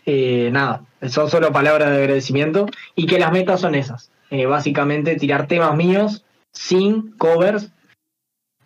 eh, 0.06 0.49
nada, 0.52 0.86
son 1.07 1.30
solo 1.30 1.52
palabras 1.52 1.90
de 1.91 1.98
agradecimiento 1.98 2.65
y 2.95 3.06
que 3.06 3.20
las 3.20 3.32
metas 3.32 3.61
son 3.61 3.76
esas. 3.76 4.11
Eh, 4.30 4.45
básicamente 4.45 5.15
tirar 5.15 5.48
temas 5.48 5.76
míos 5.76 6.26
sin 6.52 7.11
covers 7.18 7.72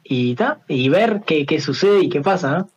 y 0.04 0.36
ta, 0.36 0.62
y 0.68 0.90
ver 0.90 1.22
qué, 1.26 1.46
qué 1.46 1.62
sucede 1.62 2.00
y 2.00 2.10
qué 2.10 2.22
pasa. 2.22 2.68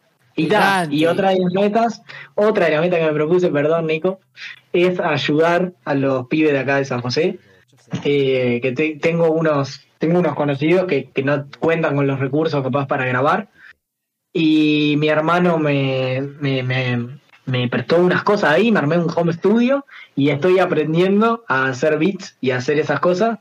Y, 0.42 0.46
ta, 0.48 0.58
Grande. 0.58 0.96
y 0.96 1.06
otra 1.06 1.30
de 1.30 1.38
las 1.40 1.52
metas, 1.52 2.02
otra 2.34 2.66
de 2.66 2.72
las 2.72 2.80
metas 2.80 2.98
que 3.00 3.06
me 3.06 3.12
propuse, 3.12 3.48
perdón 3.50 3.86
Nico, 3.86 4.20
es 4.72 4.98
ayudar 5.00 5.72
a 5.84 5.94
los 5.94 6.26
pibes 6.28 6.52
de 6.52 6.58
acá 6.58 6.76
de 6.76 6.84
San 6.84 7.00
José. 7.00 7.38
eh, 8.04 8.60
que 8.62 8.72
te- 8.72 8.96
tengo 9.00 9.32
unos 9.32 9.80
tengo 9.98 10.18
unos 10.20 10.34
conocidos 10.34 10.86
que, 10.86 11.10
que 11.10 11.22
no 11.22 11.44
cuentan 11.58 11.94
con 11.96 12.06
los 12.06 12.20
recursos 12.20 12.62
capaz 12.62 12.86
para 12.86 13.04
grabar. 13.04 13.48
Y 14.32 14.94
mi 14.98 15.08
hermano 15.08 15.58
me, 15.58 16.20
me, 16.40 16.62
me, 16.62 17.18
me 17.46 17.68
prestó 17.68 17.96
unas 17.98 18.22
cosas 18.22 18.52
ahí, 18.52 18.70
me 18.70 18.78
armé 18.78 18.96
un 18.96 19.10
home 19.14 19.32
studio 19.32 19.84
y 20.16 20.30
estoy 20.30 20.58
aprendiendo 20.60 21.44
a 21.48 21.66
hacer 21.66 21.98
beats 21.98 22.36
y 22.40 22.52
a 22.52 22.58
hacer 22.58 22.78
esas 22.78 23.00
cosas. 23.00 23.38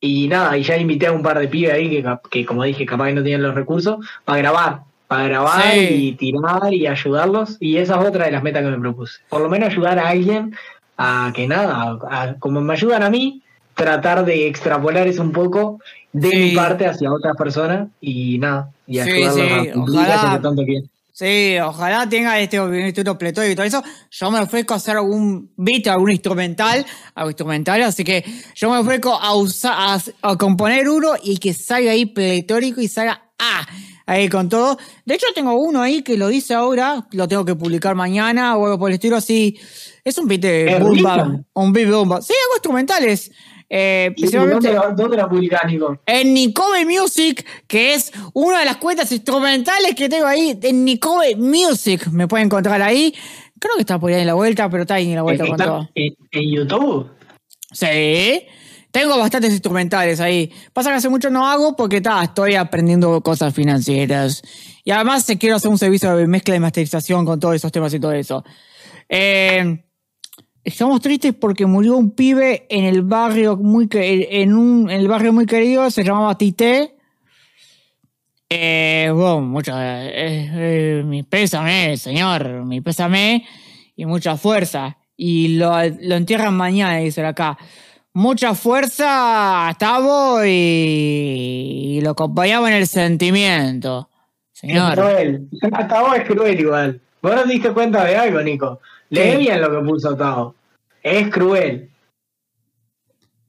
Y 0.00 0.28
nada, 0.28 0.56
y 0.58 0.62
ya 0.62 0.76
invité 0.76 1.06
a 1.06 1.12
un 1.12 1.22
par 1.22 1.38
de 1.38 1.46
pibes 1.48 1.72
ahí 1.74 1.90
que, 1.90 2.04
que 2.30 2.44
como 2.46 2.64
dije, 2.64 2.86
capaz 2.86 3.06
que 3.08 3.14
no 3.14 3.22
tienen 3.22 3.42
los 3.42 3.54
recursos, 3.54 3.98
para 4.24 4.38
grabar, 4.38 4.80
para 5.14 5.28
grabar 5.28 5.62
Sí. 5.72 5.78
y 5.90 6.12
tirar 6.12 6.72
y 6.72 6.86
ayudarlos. 6.86 7.56
Y 7.60 7.76
esa 7.76 8.00
es 8.00 8.06
otra 8.08 8.24
de 8.26 8.32
las 8.32 8.42
metas 8.42 8.62
que 8.62 8.70
me 8.70 8.78
propuse. 8.78 9.18
Por 9.28 9.40
lo 9.42 9.48
menos 9.48 9.70
ayudar 9.70 9.98
a 9.98 10.08
alguien 10.08 10.54
a 10.96 11.32
que 11.34 11.46
nada, 11.48 11.98
a- 12.10 12.22
a- 12.22 12.34
como 12.38 12.60
me 12.60 12.72
ayudan 12.72 13.02
a 13.02 13.10
mí, 13.10 13.42
tratar 13.74 14.24
de 14.24 14.46
extrapolar 14.48 15.06
eso 15.08 15.22
un 15.22 15.32
poco 15.32 15.78
de 16.12 16.30
Sí. 16.30 16.36
mi 16.36 16.50
parte 16.54 16.86
hacia 16.86 17.12
otras 17.12 17.36
personas 17.36 17.88
y 18.00 18.38
nada, 18.38 18.70
y 18.86 18.98
ayudarlos 19.00 19.34
sí, 19.34 19.40
a 19.40 19.72
cumplir 19.72 19.98
ojalá. 20.00 20.36
que 20.36 20.42
tanto 20.42 20.64
quieren. 20.64 20.90
Sí, 21.12 21.56
ojalá 21.62 22.08
tenga 22.08 22.40
este 22.40 22.56
instituto 22.56 23.16
pletórico 23.16 23.52
y 23.52 23.54
todo 23.54 23.66
eso. 23.66 23.82
Yo 24.10 24.30
me 24.32 24.40
ofrezco 24.40 24.74
a 24.74 24.78
hacer 24.78 24.96
algún 24.96 25.48
beat, 25.56 25.86
algún 25.86 26.10
instrumental, 26.10 26.84
algo 27.14 27.30
instrumental, 27.30 27.82
así 27.84 28.02
que 28.02 28.24
yo 28.56 28.68
me 28.70 28.78
ofrezco 28.78 29.12
a 29.14 29.34
usar, 29.36 29.74
a, 29.76 29.98
a 30.30 30.36
componer 30.36 30.88
uno 30.88 31.12
y 31.22 31.38
que 31.38 31.52
salga 31.54 31.92
ahí 31.92 32.06
pletórico 32.06 32.80
y 32.80 32.88
salga 32.88 33.20
ah, 33.38 33.64
ahí 34.06 34.28
con 34.28 34.48
todo. 34.48 34.76
De 35.04 35.14
hecho, 35.14 35.26
tengo 35.34 35.54
uno 35.54 35.80
ahí 35.82 36.02
que 36.02 36.16
lo 36.16 36.28
dice 36.28 36.54
ahora, 36.54 37.06
lo 37.12 37.26
tengo 37.28 37.44
que 37.44 37.54
publicar 37.54 37.94
mañana 37.94 38.56
o 38.56 38.64
algo 38.66 38.78
por 38.78 38.90
el 38.90 38.94
estilo 38.94 39.16
así. 39.16 39.58
Es 40.04 40.18
un 40.18 40.28
beat 40.28 40.40
de 40.42 40.72
¿Es 40.72 40.80
boom 40.80 41.02
bap, 41.02 41.28
un 41.54 41.72
beat 41.72 41.90
boom 41.90 42.08
bap. 42.08 42.22
Sí, 42.22 42.32
hago 42.32 42.56
instrumentales. 42.56 43.30
Eh, 43.70 44.08
¿Y 44.16 44.20
principalmente- 44.20 44.68
¿Dónde, 44.72 44.88
lo- 44.90 44.94
¿Dónde 44.94 45.16
la 45.16 45.28
publicás, 45.28 45.62
Nico? 45.66 45.98
en 46.06 46.34
Nicobe 46.34 46.84
Music, 46.84 47.44
que 47.66 47.94
es 47.94 48.12
una 48.34 48.58
de 48.60 48.66
las 48.66 48.76
cuentas 48.76 49.10
instrumentales 49.10 49.94
que 49.94 50.08
tengo 50.08 50.26
ahí, 50.26 50.56
en 50.62 50.84
Nicobe 50.84 51.34
Music, 51.36 52.06
me 52.12 52.28
pueden 52.28 52.46
encontrar 52.46 52.82
ahí. 52.82 53.14
Creo 53.58 53.74
que 53.76 53.80
está 53.80 53.98
por 53.98 54.12
ahí 54.12 54.20
en 54.20 54.26
la 54.26 54.34
vuelta, 54.34 54.68
pero 54.68 54.82
está 54.82 54.96
ahí 54.96 55.08
en 55.08 55.16
la 55.16 55.22
vuelta 55.22 55.44
con 55.44 55.52
¿Está 55.54 55.64
todo. 55.64 55.88
en, 55.94 56.14
en 56.32 56.50
YouTube? 56.54 57.08
Sí, 57.72 58.42
tengo 58.94 59.18
bastantes 59.18 59.50
instrumentales 59.50 60.20
ahí. 60.20 60.52
Pasa 60.72 60.90
que 60.90 60.96
hace 60.98 61.08
mucho 61.08 61.28
no 61.28 61.48
hago 61.48 61.74
porque 61.74 62.00
ta, 62.00 62.22
estoy 62.22 62.54
aprendiendo 62.54 63.20
cosas 63.22 63.52
financieras. 63.52 64.40
Y 64.84 64.92
además 64.92 65.26
quiero 65.40 65.56
hacer 65.56 65.68
un 65.68 65.78
servicio 65.78 66.14
de 66.14 66.28
mezcla 66.28 66.54
y 66.54 66.60
masterización 66.60 67.26
con 67.26 67.40
todos 67.40 67.56
esos 67.56 67.72
temas 67.72 67.92
y 67.92 67.98
todo 67.98 68.12
eso. 68.12 68.44
Eh, 69.08 69.84
estamos 70.62 71.00
tristes 71.00 71.34
porque 71.34 71.66
murió 71.66 71.96
un 71.96 72.12
pibe 72.12 72.68
en 72.70 72.84
el 72.84 73.02
barrio 73.02 73.56
muy 73.56 73.88
en 73.90 74.54
un 74.54 74.88
en 74.88 75.00
el 75.00 75.08
barrio 75.08 75.32
muy 75.32 75.46
querido, 75.46 75.90
se 75.90 76.04
llamaba 76.04 76.38
Tite. 76.38 76.94
Eh, 78.48 79.10
bueno, 79.12 79.40
mucha, 79.40 80.06
eh, 80.06 80.50
eh, 80.52 81.02
mi 81.04 81.24
pésame, 81.24 81.96
señor, 81.96 82.64
mi 82.64 82.80
pésame 82.80 83.44
y 83.96 84.06
mucha 84.06 84.36
fuerza. 84.36 84.98
Y 85.16 85.56
lo, 85.56 85.72
lo 86.00 86.14
entierran 86.14 86.56
mañana, 86.56 86.98
dice 86.98 87.26
acá. 87.26 87.58
Mucha 88.16 88.54
fuerza 88.54 89.68
a 89.68 89.74
Tavo 89.74 90.44
y, 90.44 91.96
y 91.96 92.00
lo 92.00 92.10
acompañaba 92.10 92.68
en 92.70 92.76
el 92.76 92.86
sentimiento. 92.86 94.08
Es 94.52 94.60
Señor. 94.60 94.94
cruel. 94.94 95.48
Tavo 95.88 96.14
es 96.14 96.24
cruel 96.24 96.60
igual. 96.60 97.00
Vos 97.20 97.34
no 97.34 97.42
te 97.42 97.48
diste 97.48 97.72
cuenta 97.72 98.04
de 98.04 98.16
algo, 98.16 98.40
Nico. 98.40 98.80
Lee 99.10 99.36
bien 99.38 99.60
lo 99.60 99.68
que 99.70 99.88
puso 99.88 100.16
Tavo. 100.16 100.54
Es 101.02 101.28
cruel. 101.28 101.90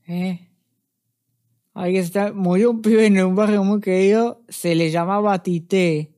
Eh. 0.07 0.39
Ahí 1.75 1.97
está. 1.97 2.33
Murió 2.33 2.71
un 2.71 2.81
pibe 2.81 3.05
en 3.05 3.23
un 3.23 3.35
barrio 3.35 3.63
muy 3.63 3.81
querido. 3.81 4.41
Se 4.49 4.73
le 4.73 4.89
llamaba 4.89 5.43
Tite. 5.43 6.11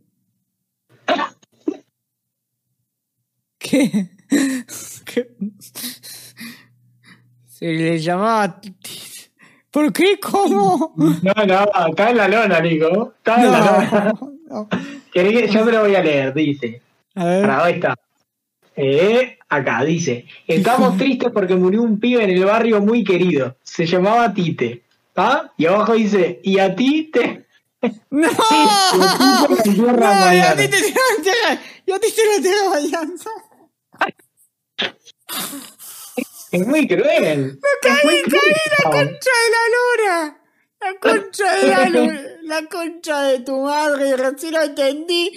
¿Qué? 3.57 4.09
¿Qué? 5.05 5.35
Se 7.57 7.65
le 7.65 7.97
llamaba. 7.99 8.59
¿Por 9.71 9.91
qué? 9.91 10.19
¿Cómo? 10.19 10.93
No, 10.95 11.33
no, 11.45 11.87
está 11.89 12.09
en 12.11 12.17
la 12.17 12.27
lona, 12.27 12.59
Nico. 12.59 13.13
Está 13.17 13.43
en 13.43 13.51
la 13.51 13.59
lona. 13.59 14.13
No, 14.21 14.31
no. 14.49 14.69
¿Querés 15.11 15.33
que- 15.33 15.47
Yo 15.49 15.65
te 15.65 15.71
lo 15.71 15.81
voy 15.81 15.95
a 15.95 16.01
leer, 16.03 16.33
dice. 16.33 16.81
A 17.15 17.25
ver. 17.25 17.41
Para, 17.41 17.63
ahí 17.65 17.73
está. 17.73 17.95
Eh, 18.75 19.39
acá 19.49 19.83
dice, 19.83 20.25
estamos 20.47 20.97
tristes 20.99 21.31
porque 21.33 21.55
murió 21.55 21.81
un 21.81 21.99
pibe 21.99 22.23
en 22.23 22.29
el 22.29 22.45
barrio 22.45 22.79
muy 22.79 23.03
querido. 23.03 23.57
Se 23.63 23.85
llamaba 23.87 24.31
Tite. 24.33 24.83
¿Ah? 25.15 25.51
Y 25.57 25.65
abajo 25.65 25.93
dice, 25.93 26.39
y 26.43 26.59
a 26.59 26.75
ti 26.75 27.09
te... 27.11 27.45
¡No! 28.11 28.29
Entierra 29.65 30.25
¡No! 30.29 30.33
Y 30.35 30.39
a 30.39 30.55
ti 30.55 30.67
te 30.67 30.77
tiran- 30.77 31.59
y 31.87 31.91
a 31.91 31.99
ti 31.99 32.07
te 32.15 32.51
bailando. 32.69 33.23
Es 36.61 36.67
muy 36.67 36.87
cruel. 36.87 37.59
Es 37.83 38.03
muy 38.03 38.21
cruel. 38.23 38.55
La 38.83 38.89
concha 38.91 39.31
de 39.43 39.49
la 39.55 39.63
luna. 39.75 40.41
La 40.79 40.99
concha 40.99 41.55
de 41.55 41.67
la 41.67 41.89
luna. 41.89 42.21
La 42.43 42.65
concha 42.67 43.21
de 43.23 43.39
tu 43.39 43.61
madre. 43.61 44.15
Recién 44.17 44.53
lo 44.53 44.61
entendí. 44.63 45.31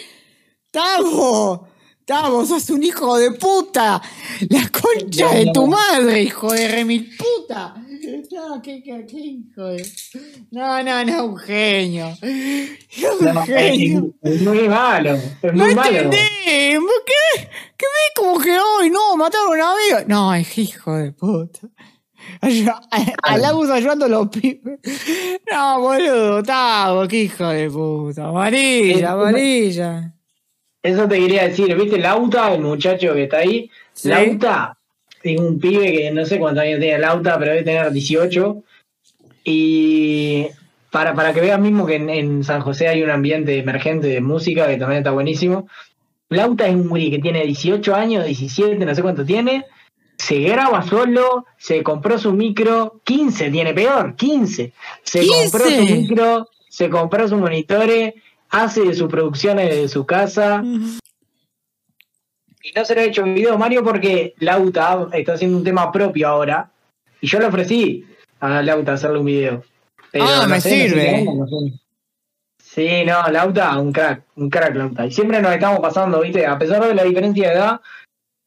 Tavo. 0.71 1.69
Tavo, 2.05 2.45
sos 2.45 2.69
un 2.71 2.83
hijo 2.83 3.17
de 3.19 3.31
puta. 3.33 4.01
La 4.49 4.69
concha 4.71 5.33
de 5.33 5.51
tu 5.53 5.67
madre, 5.69 6.23
hijo 6.23 6.53
de 6.53 6.67
remil 6.69 7.09
puta. 7.17 7.75
No, 8.33 8.61
qué, 8.63 8.83
qué, 8.83 9.05
qué 9.07 9.17
hijo 9.19 9.65
de... 9.67 9.87
No, 10.51 10.83
no, 10.83 11.05
no, 11.05 11.25
un 11.27 11.37
genio. 11.39 12.17
Un 12.23 12.79
No, 13.35 13.43
genio. 13.45 14.15
es, 14.23 14.35
es 14.37 14.43
muy 14.43 14.69
malo. 14.69 15.13
Es 15.43 15.53
No 15.53 15.65
muy 15.65 15.75
malo. 15.75 15.99
entendí. 15.99 16.79
¿Por 16.79 17.05
qué? 17.05 17.20
¿Qué 17.81 17.86
ve 17.86 18.12
como 18.15 18.39
que 18.39 18.59
hoy 18.59 18.90
no 18.90 19.16
mataron 19.16 19.47
a 19.47 19.55
un 19.55 19.61
amigo? 19.62 20.07
No, 20.07 20.35
es 20.35 20.59
hijo 20.59 20.97
de 20.97 21.12
puta. 21.12 21.61
Al 23.23 23.44
Agus 23.47 23.70
ayudando 23.70 24.05
a 24.05 24.09
los 24.09 24.28
pibes. 24.28 24.81
No, 25.51 25.81
boludo, 25.81 26.43
Tavo, 26.43 27.09
qué 27.09 27.23
hijo 27.23 27.48
de 27.48 27.70
puta. 27.70 28.28
Amarilla, 28.28 29.12
amarilla. 29.12 30.12
Eso 30.82 31.09
te 31.09 31.20
quería 31.20 31.44
decir, 31.48 31.74
¿viste? 31.74 31.97
Lauta, 31.97 32.52
el 32.52 32.61
muchacho 32.61 33.15
que 33.15 33.23
está 33.23 33.39
ahí. 33.39 33.70
Sí. 33.94 34.11
Lauta 34.11 34.77
es 35.23 35.40
un 35.40 35.59
pibe 35.59 35.90
que 35.90 36.11
no 36.11 36.27
sé 36.27 36.39
cuántos 36.39 36.65
años 36.65 36.81
tiene 36.81 36.98
Lauta, 36.98 37.39
pero 37.39 37.52
debe 37.52 37.65
tener 37.65 37.90
18. 37.90 38.62
Y 39.44 40.48
para, 40.90 41.15
para 41.15 41.32
que 41.32 41.40
veas 41.40 41.59
mismo 41.59 41.86
que 41.86 41.94
en, 41.94 42.11
en 42.11 42.44
San 42.44 42.61
José 42.61 42.89
hay 42.89 43.02
un 43.02 43.11
ambiente 43.11 43.57
emergente 43.57 44.09
de 44.09 44.20
música 44.20 44.66
que 44.66 44.77
también 44.77 44.98
está 44.98 45.12
buenísimo. 45.12 45.66
Lauta 46.31 46.66
es 46.69 46.74
un 46.74 46.89
guri 46.89 47.11
que 47.11 47.19
tiene 47.19 47.44
18 47.44 47.94
años, 47.94 48.24
17, 48.24 48.85
no 48.85 48.94
sé 48.94 49.02
cuánto 49.02 49.24
tiene. 49.24 49.66
Se 50.16 50.39
graba 50.40 50.82
solo, 50.82 51.47
se 51.59 51.82
compró 51.82 52.19
su 52.19 52.32
micro, 52.32 53.01
15 53.05 53.51
tiene 53.51 53.74
peor, 53.74 54.15
15. 54.16 54.73
Se 55.02 55.20
15. 55.20 55.43
compró 55.51 55.65
su 55.70 55.82
micro, 55.82 56.48
se 56.69 56.89
compró 56.90 57.28
sus 57.28 57.39
monitores, 57.40 58.15
hace 58.51 58.94
sus 58.94 59.09
producciones 59.11 59.70
desde 59.70 59.89
su 59.89 60.07
casa. 60.07 60.62
Y 62.62 62.73
no 62.77 62.85
se 62.85 62.94
le 62.94 63.01
ha 63.01 63.05
hecho 63.05 63.24
video 63.24 63.57
Mario 63.59 63.82
porque 63.82 64.35
Lauta 64.39 65.09
está 65.12 65.32
haciendo 65.32 65.57
un 65.57 65.65
tema 65.65 65.90
propio 65.90 66.28
ahora. 66.28 66.70
Y 67.20 67.27
yo 67.27 67.39
le 67.40 67.47
ofrecí 67.47 68.05
a 68.40 68.62
Lauta 68.62 68.93
hacerle 68.93 69.19
un 69.19 69.24
video. 69.27 69.65
Pero 70.12 70.24
Ah, 70.28 70.47
me 70.47 70.61
sé, 70.61 70.70
no 70.70 70.74
sé 70.77 70.89
sirve. 70.90 71.24
no 71.24 71.47
sé. 71.47 71.81
Sí, 72.73 73.05
no, 73.05 73.29
Lauta, 73.31 73.77
un 73.81 73.93
crack, 73.93 74.23
un 74.37 74.49
crack 74.49 74.77
Lauta. 74.77 75.05
Y 75.05 75.11
siempre 75.11 75.43
nos 75.43 75.53
estamos 75.53 75.81
pasando, 75.81 76.21
¿viste? 76.21 76.47
A 76.47 76.57
pesar 76.57 76.85
de 76.87 76.95
la 76.95 77.03
diferencia 77.03 77.49
de 77.49 77.55
edad, 77.57 77.81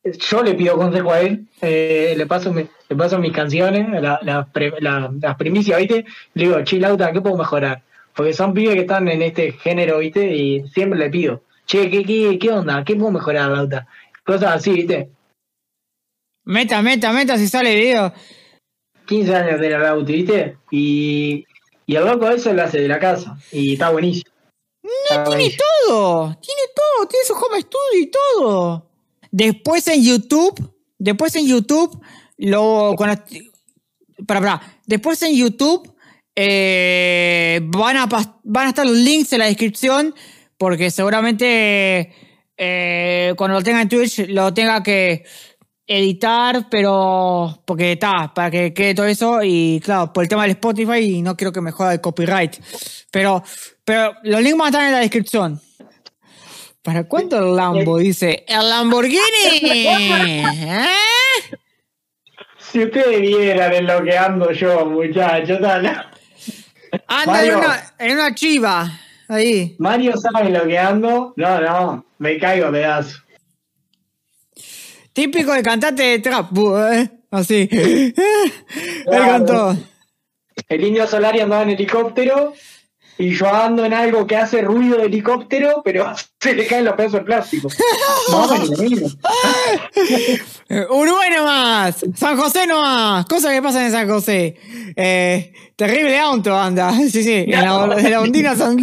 yo 0.06 0.42
le 0.44 0.54
pido 0.54 0.78
consejo 0.78 1.12
a 1.12 1.20
él, 1.20 1.46
eh, 1.62 2.14
le 2.16 2.26
paso 2.26 2.54
mi- 2.54 2.66
le 2.88 2.96
paso 2.96 3.20
mis 3.20 3.34
canciones, 3.34 4.02
la- 4.02 4.20
la 4.24 4.46
pre- 4.46 4.80
la- 4.80 5.12
las 5.20 5.36
primicias, 5.36 5.78
¿viste? 5.78 6.06
Le 6.36 6.46
digo, 6.46 6.64
che, 6.64 6.80
Lauta, 6.80 7.12
¿qué 7.12 7.20
puedo 7.20 7.36
mejorar? 7.38 7.82
Porque 8.16 8.32
son 8.32 8.54
pibes 8.54 8.76
que 8.76 8.82
están 8.82 9.10
en 9.10 9.22
este 9.24 9.52
género, 9.54 9.98
¿viste? 9.98 10.26
Y 10.34 10.68
siempre 10.70 11.00
le 11.00 11.10
pido, 11.10 11.44
che, 11.66 11.90
¿qué, 11.90 12.06
qué, 12.06 12.40
qué 12.40 12.50
onda? 12.50 12.82
¿Qué 12.86 12.96
puedo 12.96 13.12
mejorar, 13.12 13.50
Lauta? 13.52 13.88
Cosas 14.24 14.56
así, 14.56 14.72
¿viste? 14.72 15.10
Meta, 16.46 16.82
meta, 16.82 17.12
meta 17.12 17.38
si 17.38 17.48
sale 17.50 17.76
video. 17.76 18.14
15 19.06 19.36
años 19.36 19.60
de 19.60 19.70
la 19.70 19.80
Lauta, 19.80 20.12
¿viste? 20.14 20.58
Y, 20.72 21.46
y 21.86 21.96
el 21.96 22.06
loco 22.06 22.30
eso 22.30 22.54
lo 22.54 22.64
hace 22.64 22.80
de 22.82 22.88
la 22.88 23.00
casa. 23.00 23.38
Y 23.52 23.74
está 23.74 23.90
buenísimo. 23.90 24.32
Está 24.84 25.24
Tiene 25.24 25.28
buenísimo. 25.30 25.64
todo, 25.88 26.38
tiene 26.42 26.62
todo, 26.76 27.08
tiene 27.08 27.26
su 27.26 27.34
home 27.34 27.62
studio 27.62 28.00
y 28.02 28.12
todo. 28.12 28.90
Después 29.32 29.88
en 29.88 30.04
YouTube, 30.04 30.74
después 30.98 31.36
en 31.36 31.48
YouTube, 31.48 32.00
lo 32.38 32.94
con 32.98 33.08
la- 33.10 33.24
para, 34.28 34.40
para, 34.42 34.78
después 34.86 35.22
en 35.24 35.36
YouTube 35.36 35.94
eh, 36.36 37.60
van, 37.64 37.98
a, 37.98 38.06
van 38.44 38.66
a 38.66 38.70
estar 38.70 38.86
los 38.86 38.96
links 38.98 39.34
en 39.34 39.40
la 39.40 39.46
descripción 39.46 40.14
porque 40.58 40.90
seguramente 40.92 42.14
eh, 42.58 43.34
cuando 43.38 43.58
lo 43.58 43.64
tenga 43.64 43.82
en 43.82 43.90
Twitch 43.90 44.28
lo 44.30 44.54
tenga 44.54 44.82
que 44.84 45.24
editar, 45.86 46.68
pero 46.70 47.62
porque 47.66 47.94
está, 47.94 48.34
para 48.34 48.50
que 48.50 48.74
quede 48.74 48.96
todo 48.96 49.06
eso 49.06 49.40
y 49.44 49.82
claro, 49.84 50.14
por 50.14 50.24
el 50.24 50.30
tema 50.30 50.44
del 50.44 50.52
Spotify 50.52 51.00
y 51.00 51.22
no 51.22 51.36
quiero 51.36 51.52
que 51.52 51.62
me 51.62 51.72
joda 51.72 51.94
el 51.94 52.02
copyright. 52.02 52.56
Pero, 53.12 53.44
pero 53.84 54.14
los 54.24 54.42
links 54.42 54.58
van 54.58 54.66
a 54.66 54.70
estar 54.70 54.86
en 54.86 54.92
la 54.94 55.00
descripción. 55.00 55.62
¿Para 56.82 57.06
cuánto 57.06 57.40
el 57.40 57.56
Lambo? 57.56 57.98
Dice, 57.98 58.44
el 58.48 58.70
Lamborghini. 58.70 59.20
¿Eh? 59.62 60.88
Si 62.58 62.84
ustedes 62.84 63.22
vieran 63.22 63.74
en 63.74 63.88
lo 63.88 64.04
que 64.04 64.18
ando 64.18 64.52
yo, 64.52 64.86
muchachos. 64.86 65.60
Anda 67.08 67.46
en 67.46 67.56
una, 67.56 67.94
en 68.00 68.12
una 68.14 68.36
chiva. 68.36 69.00
Ahí. 69.30 69.76
Mario 69.80 70.18
sabe 70.18 70.50
lo 70.50 70.66
que 70.66 70.78
ando. 70.78 71.34
No, 71.38 71.62
no, 71.62 72.06
me 72.18 72.38
caigo 72.38 72.72
pedazo. 72.72 73.24
Típico 75.14 75.54
de 75.54 75.64
cantante 75.64 76.04
de 76.04 76.20
trap, 76.20 76.52
¿eh? 76.92 77.10
Así. 77.32 77.70
Él 77.72 78.14
cantó. 79.06 79.76
El 80.68 80.84
indio 80.84 81.08
Solari 81.08 81.40
andaba 81.40 81.64
en 81.64 81.72
helicóptero 81.72 82.54
y 83.18 83.36
yo 83.36 83.54
ando 83.54 83.86
en 83.86 83.94
algo 83.94 84.26
que 84.26 84.36
hace 84.36 84.62
ruido 84.62 84.98
de 84.98 85.06
helicóptero, 85.06 85.82
pero 85.84 86.14
se 86.40 86.56
le 86.56 86.66
caen 86.66 86.86
los 86.86 86.96
pedazos 86.96 87.20
de 87.20 87.26
plástico. 87.26 87.68
Uruguay 90.90 91.30
nomás, 91.36 92.04
San 92.16 92.38
José 92.38 92.66
nomás, 92.66 93.26
cosas 93.26 93.52
que 93.52 93.62
pasan 93.62 93.86
en 93.86 93.92
San 93.92 94.10
José. 94.10 94.56
Eh, 94.96 95.54
terrible 95.76 96.18
auto 96.18 96.58
anda, 96.58 96.92
sí, 97.12 97.24
sí, 97.24 97.46
en 97.48 97.52
la, 97.52 97.96
en 97.98 98.12
la 98.12 98.22
ondina 98.22 98.56
San 98.56 98.78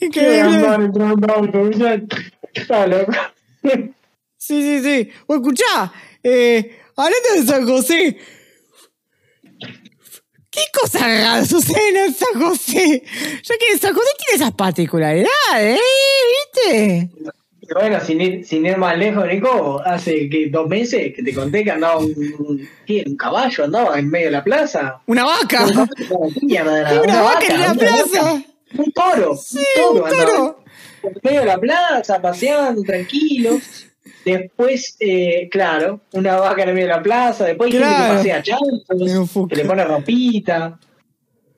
Increíble. 0.00 0.66
Sí, 3.62 4.60
sí, 4.60 4.82
sí. 4.82 5.08
O 5.26 5.34
escuchá, 5.36 5.92
eh, 6.22 6.80
hablando 6.96 7.28
de 7.34 7.42
San 7.44 7.66
José, 7.66 8.18
¿Qué 10.52 10.60
cosas 10.78 11.00
raras 11.00 11.48
suceden 11.48 11.96
en 11.96 12.12
San 12.12 12.38
José? 12.38 13.02
Ya 13.42 13.54
que 13.56 13.78
San 13.78 13.94
José 13.94 14.10
tiene 14.18 14.42
esas 14.42 14.52
particularidades, 14.52 15.78
¿eh? 15.78 15.80
¿Viste? 16.54 17.10
Bueno, 17.72 17.98
sin 18.04 18.20
ir, 18.20 18.44
sin 18.44 18.66
ir 18.66 18.76
más 18.76 18.98
lejos, 18.98 19.26
Nico, 19.26 19.80
hace 19.82 20.28
que 20.28 20.50
dos 20.50 20.68
meses 20.68 21.14
que 21.16 21.22
te 21.22 21.32
conté 21.32 21.64
que 21.64 21.70
andaba 21.70 22.00
un, 22.00 22.68
¿qué? 22.86 23.02
un 23.06 23.16
caballo, 23.16 23.64
andaba 23.64 23.98
en 23.98 24.10
medio 24.10 24.26
de 24.26 24.32
la 24.32 24.44
plaza. 24.44 25.00
¡Una 25.06 25.24
vaca! 25.24 25.64
Una, 25.64 25.88
una, 26.42 27.02
una 27.02 27.22
vaca 27.22 27.46
en 27.46 27.60
la 27.60 27.74
plaza! 27.74 28.42
Un 28.76 28.92
toro. 28.92 29.36
Sí, 29.36 29.58
un 29.90 30.00
toro. 30.00 30.04
Un 30.04 30.10
toro. 30.10 30.61
En 31.02 31.20
medio 31.22 31.40
de 31.40 31.46
la 31.46 31.58
plaza, 31.58 32.20
paseando, 32.20 32.82
tranquilo. 32.82 33.58
Después, 34.24 34.96
eh, 35.00 35.48
claro, 35.50 36.00
una 36.12 36.36
vaca 36.36 36.62
en 36.62 36.68
el 36.68 36.74
medio 36.74 36.88
de 36.88 36.94
la 36.94 37.02
plaza. 37.02 37.44
Después 37.44 37.72
hay 37.72 37.80
gente 37.80 37.94
que 37.94 38.08
pasea 38.08 38.42
chanchos, 38.42 39.48
que 39.48 39.56
le 39.56 39.64
pone 39.64 39.84
ropita. 39.84 40.78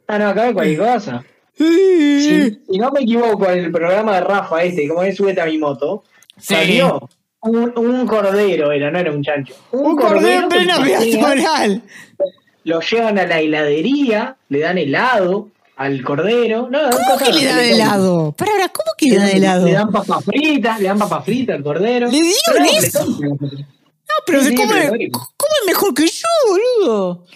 Ah, 0.06 0.18
no, 0.18 0.28
acá 0.28 0.44
hay 0.44 0.54
cualquier 0.54 0.78
cosa. 0.78 1.24
Si, 1.56 2.60
si, 2.68 2.78
no 2.78 2.90
me 2.90 3.02
equivoco, 3.02 3.48
en 3.50 3.66
el 3.66 3.72
programa 3.72 4.16
de 4.16 4.20
Rafa 4.22 4.62
este, 4.64 4.88
como 4.88 5.02
es 5.02 5.16
Súbete 5.16 5.40
a 5.40 5.46
mi 5.46 5.56
moto, 5.56 6.02
salió 6.36 7.08
un, 7.40 7.72
un, 7.76 8.06
cordero, 8.06 8.72
era, 8.72 8.90
no 8.90 8.98
era 8.98 9.12
un 9.12 9.22
chancho. 9.22 9.54
Un, 9.70 9.86
un 9.86 9.96
cordero, 9.96 10.42
en 10.42 10.48
plena 10.48 10.82
peatonal. 10.82 11.82
Lo 12.64 12.80
llevan 12.80 13.18
a 13.18 13.26
la 13.26 13.40
heladería, 13.40 14.36
le 14.48 14.58
dan 14.60 14.78
helado, 14.78 15.50
al 15.76 16.02
cordero. 16.02 16.68
No, 16.70 16.78
¿Cómo 16.90 17.18
que 17.18 17.32
le 17.32 17.44
dan 17.46 17.60
helado? 17.60 18.32
Para 18.32 18.52
ahora, 18.52 18.68
¿cómo 18.68 18.90
que 18.96 19.06
le 19.06 19.16
dan 19.16 19.28
helado? 19.28 19.66
Le 19.66 19.72
dan 19.72 19.90
papas 19.90 20.24
fritas, 20.24 20.80
le 20.80 20.88
dan 20.88 20.98
papas 20.98 21.24
fritas 21.24 21.56
al 21.56 21.62
cordero. 21.62 22.08
¿Le 22.10 22.20
dieron 22.20 22.66
eso? 22.76 23.04
No, 23.04 24.14
pero 24.26 24.42
se 24.42 24.54
come, 24.54 25.10
come 25.10 25.54
mejor 25.66 25.94
que 25.94 26.06
yo, 26.06 26.28
boludo. 26.48 27.26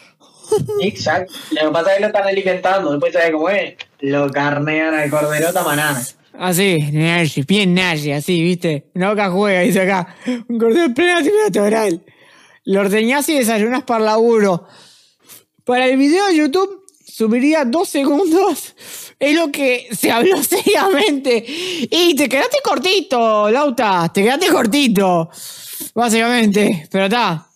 Exacto. 0.83 1.33
Lo 1.51 1.69
que 1.69 1.73
pasa 1.73 1.91
es 1.91 1.97
que 1.97 2.01
lo 2.01 2.07
están 2.07 2.27
alimentando, 2.27 2.91
después 2.93 3.13
sabe 3.13 3.33
cómo 3.33 3.49
es. 3.49 3.75
Lo 4.01 4.31
carnean 4.31 4.95
al 4.95 5.11
cordero 5.11 5.53
tamanana. 5.53 6.01
Así, 6.39 6.79
Nashi, 6.93 7.43
bien 7.43 7.75
Nashi, 7.75 8.13
así, 8.13 8.41
viste. 8.41 8.91
Una 8.95 9.11
boca 9.11 9.31
juega, 9.31 9.61
dice 9.61 9.83
acá. 9.83 10.15
Un 10.49 10.59
cordero 10.59 10.85
en 10.85 10.95
plena 10.95 11.23
temperatura. 11.23 11.87
Lo 12.65 12.81
ordeñás 12.81 13.29
y 13.29 13.39
desayunas 13.39 13.83
para 13.83 14.05
laburo. 14.05 14.67
Para 15.65 15.87
el 15.87 15.97
video 15.97 16.27
de 16.29 16.37
YouTube 16.37 16.85
subiría 17.19 17.65
dos 17.65 17.89
segundos. 17.89 18.77
Es 19.19 19.35
lo 19.35 19.51
que 19.51 19.89
se 19.91 20.13
habló 20.13 20.41
seriamente. 20.43 21.45
Y 21.49 22.15
te 22.15 22.29
quedaste 22.29 22.59
cortito, 22.63 23.51
Lauta. 23.51 24.09
Te 24.15 24.23
quedaste 24.23 24.47
cortito. 24.49 25.29
Básicamente. 25.95 26.87
Pero 26.91 27.07
está. 27.07 27.49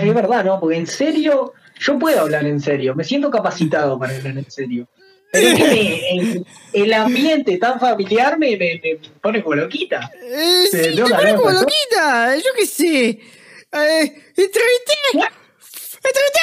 Es 0.00 0.14
verdad, 0.14 0.44
¿no? 0.44 0.60
Porque 0.60 0.76
en 0.76 0.86
serio, 0.86 1.54
yo 1.80 1.98
puedo 1.98 2.20
hablar 2.20 2.46
en 2.46 2.60
serio. 2.60 2.94
Me 2.94 3.02
siento 3.02 3.30
capacitado 3.32 3.98
para 3.98 4.14
hablar 4.14 4.38
en 4.38 4.48
serio. 4.48 4.86
Pero 5.32 5.48
es 5.48 5.54
que 5.56 6.44
el, 6.72 6.92
ambiente 6.92 7.58
tan 7.58 7.80
familiar 7.80 8.38
me, 8.38 8.56
me, 8.56 8.80
pone 9.20 9.42
como 9.42 9.56
loquita. 9.56 10.08
Eh, 10.22 10.66
sí, 10.70 11.02
me 11.02 11.10
pone 11.10 11.34
como 11.34 11.50
loquita. 11.50 12.36
Yo 12.36 12.50
qué 12.56 12.66
sé. 12.66 13.08
Eh, 13.08 14.22
entrevisté 14.36 14.94
Entrevisté 16.04 16.40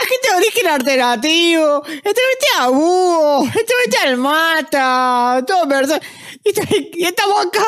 a 0.00 0.06
gente 0.06 0.28
de 0.28 0.36
origen 0.36 0.66
alternativo. 0.68 1.82
Entrevisté 1.86 2.46
a 2.58 2.68
Búho. 2.68 3.44
Entrevisté 3.44 3.98
al 4.04 4.16
Mata. 4.18 5.42
Todo 5.46 5.68
persona. 5.68 6.00
Y 6.44 7.04
estamos 7.04 7.46
acá 7.46 7.64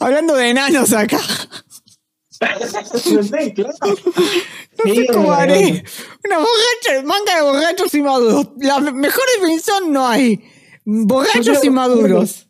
hablando 0.00 0.34
de 0.34 0.50
enanos 0.50 0.92
acá. 0.92 1.20
no 2.40 3.22
sé, 3.22 3.54
claro. 3.54 3.74
No 4.84 4.94
sé 4.94 5.06
cómo 5.12 5.32
haré. 5.32 5.84
Una 6.24 6.38
borracha, 6.38 7.02
manga 7.04 7.36
de 7.36 7.42
borrachos 7.42 7.94
inmaduros. 7.94 8.48
La 8.58 8.80
mejor 8.80 9.24
definición 9.38 9.92
no 9.92 10.06
hay. 10.06 10.44
Borrachos 10.84 11.64
inmaduros. 11.64 12.48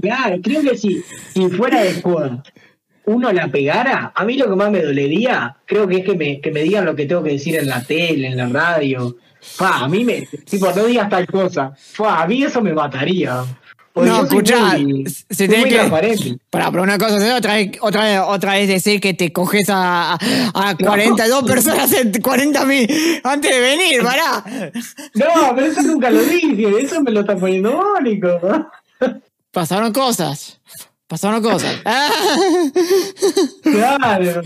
Claro, 0.00 0.36
creo 0.42 0.62
que 0.62 0.76
si, 0.76 1.02
si 1.34 1.48
fuera 1.50 1.82
de 1.82 1.90
escuela 1.90 2.42
uno 3.04 3.32
la 3.32 3.48
pegara, 3.48 4.12
a 4.14 4.24
mí 4.24 4.36
lo 4.36 4.48
que 4.48 4.56
más 4.56 4.70
me 4.70 4.82
dolería, 4.82 5.56
creo 5.66 5.88
que 5.88 5.98
es 5.98 6.04
que 6.04 6.14
me, 6.14 6.40
que 6.40 6.50
me 6.50 6.62
digan 6.62 6.84
lo 6.84 6.94
que 6.94 7.06
tengo 7.06 7.22
que 7.22 7.32
decir 7.32 7.56
en 7.56 7.68
la 7.68 7.82
tele, 7.82 8.28
en 8.28 8.36
la 8.36 8.48
radio. 8.48 9.16
Fa, 9.40 9.84
a 9.84 9.88
mí 9.88 10.04
me, 10.04 10.22
tipo, 10.48 10.70
no 10.72 10.84
digas 10.84 11.08
tal 11.08 11.26
cosa. 11.26 11.72
Fa, 11.76 12.22
a 12.22 12.26
mí 12.28 12.44
eso 12.44 12.62
me 12.62 12.72
mataría. 12.72 13.44
no, 13.96 14.22
escucha, 14.22 14.76
se 15.28 15.48
tiene 15.48 15.68
que. 15.68 16.38
Para, 16.48 16.70
pero 16.70 16.84
una 16.84 16.96
cosa, 16.96 17.36
otra 17.36 17.56
vez, 17.56 17.72
otra 17.80 18.04
vez, 18.04 18.20
otra 18.24 18.52
vez 18.52 18.68
decir 18.68 19.00
que 19.00 19.14
te 19.14 19.32
coges 19.32 19.68
a, 19.68 20.14
a 20.14 20.76
42 20.76 21.42
personas 21.42 21.92
en 21.92 22.12
40 22.12 22.64
mil 22.66 22.88
antes 23.24 23.50
de 23.50 23.60
venir, 23.60 24.02
pará. 24.02 24.44
No, 25.14 25.54
pero 25.56 25.66
eso 25.66 25.82
nunca 25.82 26.08
lo 26.08 26.22
dije, 26.22 26.68
eso 26.78 27.02
me 27.02 27.10
lo 27.10 27.20
está 27.20 27.36
poniendo 27.36 27.72
mónico. 27.72 28.40
Pasaron 29.50 29.92
cosas. 29.92 30.60
Pasaron 31.12 31.42
cosas. 31.42 31.76
Claro. 33.62 34.42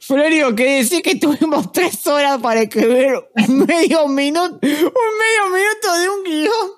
Florio, 0.00 0.54
que 0.56 0.78
decía 0.78 1.00
que 1.02 1.14
tuvimos 1.14 1.70
tres 1.70 2.04
horas 2.06 2.38
para 2.42 2.62
escribir 2.62 3.14
un 3.36 3.58
medio 3.60 4.08
minuto, 4.08 4.58
un 4.60 4.60
medio 4.60 5.44
minuto 5.50 5.98
de 5.98 6.08
un 6.08 6.24
guion. 6.24 6.70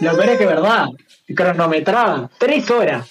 Lo 0.00 0.16
peor 0.16 0.28
es 0.28 0.38
que 0.38 0.44
es 0.44 0.50
verdad, 0.50 0.86
cronometrada, 1.34 2.30
tres 2.38 2.70
horas. 2.70 3.08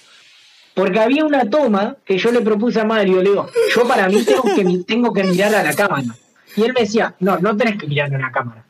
Porque 0.74 1.00
había 1.00 1.24
una 1.24 1.50
toma 1.50 1.96
que 2.04 2.16
yo 2.16 2.30
le 2.30 2.40
propuse 2.40 2.80
a 2.80 2.84
Mario, 2.84 3.20
le 3.20 3.30
digo, 3.30 3.48
yo 3.74 3.86
para 3.86 4.08
mí 4.08 4.22
tengo 4.22 4.42
que, 4.42 4.84
tengo 4.86 5.12
que 5.12 5.24
mirar 5.24 5.54
a 5.56 5.64
la 5.64 5.74
cámara. 5.74 6.14
Y 6.56 6.62
él 6.62 6.72
me 6.72 6.82
decía, 6.82 7.16
no, 7.18 7.38
no 7.38 7.56
tenés 7.56 7.78
que 7.78 7.88
mirar 7.88 8.14
a 8.14 8.18
la 8.18 8.30
cámara. 8.30 8.64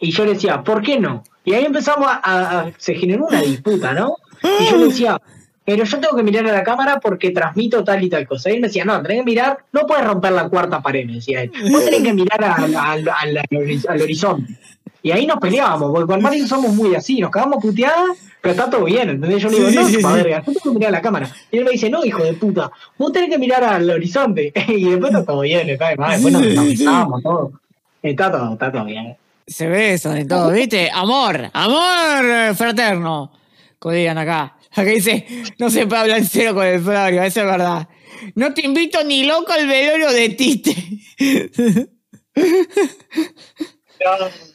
Y 0.00 0.10
yo 0.12 0.24
le 0.24 0.34
decía, 0.34 0.62
¿por 0.62 0.82
qué 0.82 0.98
no? 0.98 1.24
Y 1.44 1.52
ahí 1.52 1.66
empezamos 1.66 2.08
a 2.10 2.70
se 2.78 2.94
generó 2.94 3.26
una 3.26 3.42
disputa, 3.42 3.92
¿no? 3.92 4.16
Y 4.42 4.70
yo 4.70 4.76
le 4.76 4.86
decía, 4.86 5.20
pero 5.64 5.84
yo 5.84 6.00
tengo 6.00 6.16
que 6.16 6.22
mirar 6.22 6.46
a 6.46 6.52
la 6.52 6.64
cámara 6.64 6.98
porque 7.00 7.30
transmito 7.30 7.84
tal 7.84 8.02
y 8.02 8.08
tal 8.08 8.26
cosa. 8.26 8.50
Y 8.50 8.54
él 8.54 8.60
me 8.60 8.66
decía, 8.66 8.84
no, 8.84 9.00
tenés 9.02 9.18
que 9.18 9.24
mirar, 9.24 9.58
no 9.72 9.86
puedes 9.86 10.04
romper 10.04 10.32
la 10.32 10.48
cuarta 10.48 10.82
pared, 10.82 11.06
me 11.06 11.14
decía 11.14 11.42
él. 11.42 11.52
Vos 11.70 11.84
tenés 11.84 12.02
que 12.02 12.12
mirar 12.12 12.42
al, 12.44 14.00
horizonte. 14.00 14.58
Y 15.04 15.10
ahí 15.10 15.26
nos 15.26 15.38
peleábamos, 15.38 15.90
porque 15.90 16.12
con 16.12 16.22
Mario 16.22 16.46
somos 16.46 16.72
muy 16.74 16.94
así, 16.94 17.20
nos 17.20 17.30
cagamos 17.30 17.60
puteadas, 17.60 18.16
pero 18.40 18.52
está 18.52 18.70
todo 18.70 18.84
bien, 18.84 19.10
¿entendés? 19.10 19.42
Yo 19.42 19.48
le 19.48 19.56
digo, 19.56 19.70
no, 19.70 19.88
sí, 19.88 19.96
verga, 19.96 20.44
yo 20.46 20.52
tengo 20.52 20.60
que 20.62 20.78
mirar 20.78 20.88
a 20.88 20.92
la 20.92 21.02
cámara. 21.02 21.30
Y 21.50 21.58
él 21.58 21.64
me 21.64 21.72
dice, 21.72 21.90
no, 21.90 22.04
hijo 22.04 22.22
de 22.22 22.34
puta, 22.34 22.70
vos 22.98 23.12
tenés 23.12 23.28
que 23.28 23.38
mirar 23.38 23.64
al 23.64 23.90
horizonte. 23.90 24.52
y 24.68 24.90
después 24.90 25.12
está 25.12 25.24
todo 25.24 25.40
bien, 25.40 25.68
está 25.70 25.88
de 25.88 25.96
madre, 25.96 26.14
después 26.14 26.32
nos 26.32 26.58
avisamos 26.58 27.22
todo. 27.22 27.52
Está 28.00 28.30
todo, 28.30 28.52
está 28.52 28.70
todo 28.70 28.84
bien. 28.84 29.16
Se 29.44 29.66
ve 29.66 29.94
eso 29.94 30.10
de 30.10 30.24
todo, 30.24 30.52
¿viste? 30.52 30.88
Amor, 30.92 31.50
amor 31.52 32.54
fraterno 32.54 33.41
digan 33.90 34.18
acá. 34.18 34.56
Acá 34.70 34.84
dice, 34.84 35.26
no 35.58 35.70
se 35.70 35.86
puede 35.86 36.02
hablar 36.02 36.18
en 36.18 36.26
serio 36.26 36.54
con 36.54 36.66
el 36.66 36.80
Florio, 36.80 37.22
eso 37.22 37.40
es 37.40 37.46
verdad. 37.46 37.88
No 38.34 38.54
te 38.54 38.64
invito 38.64 39.02
ni 39.04 39.24
loco 39.24 39.52
al 39.52 39.66
velorio 39.66 40.10
de 40.10 40.28
Tite. 40.30 40.76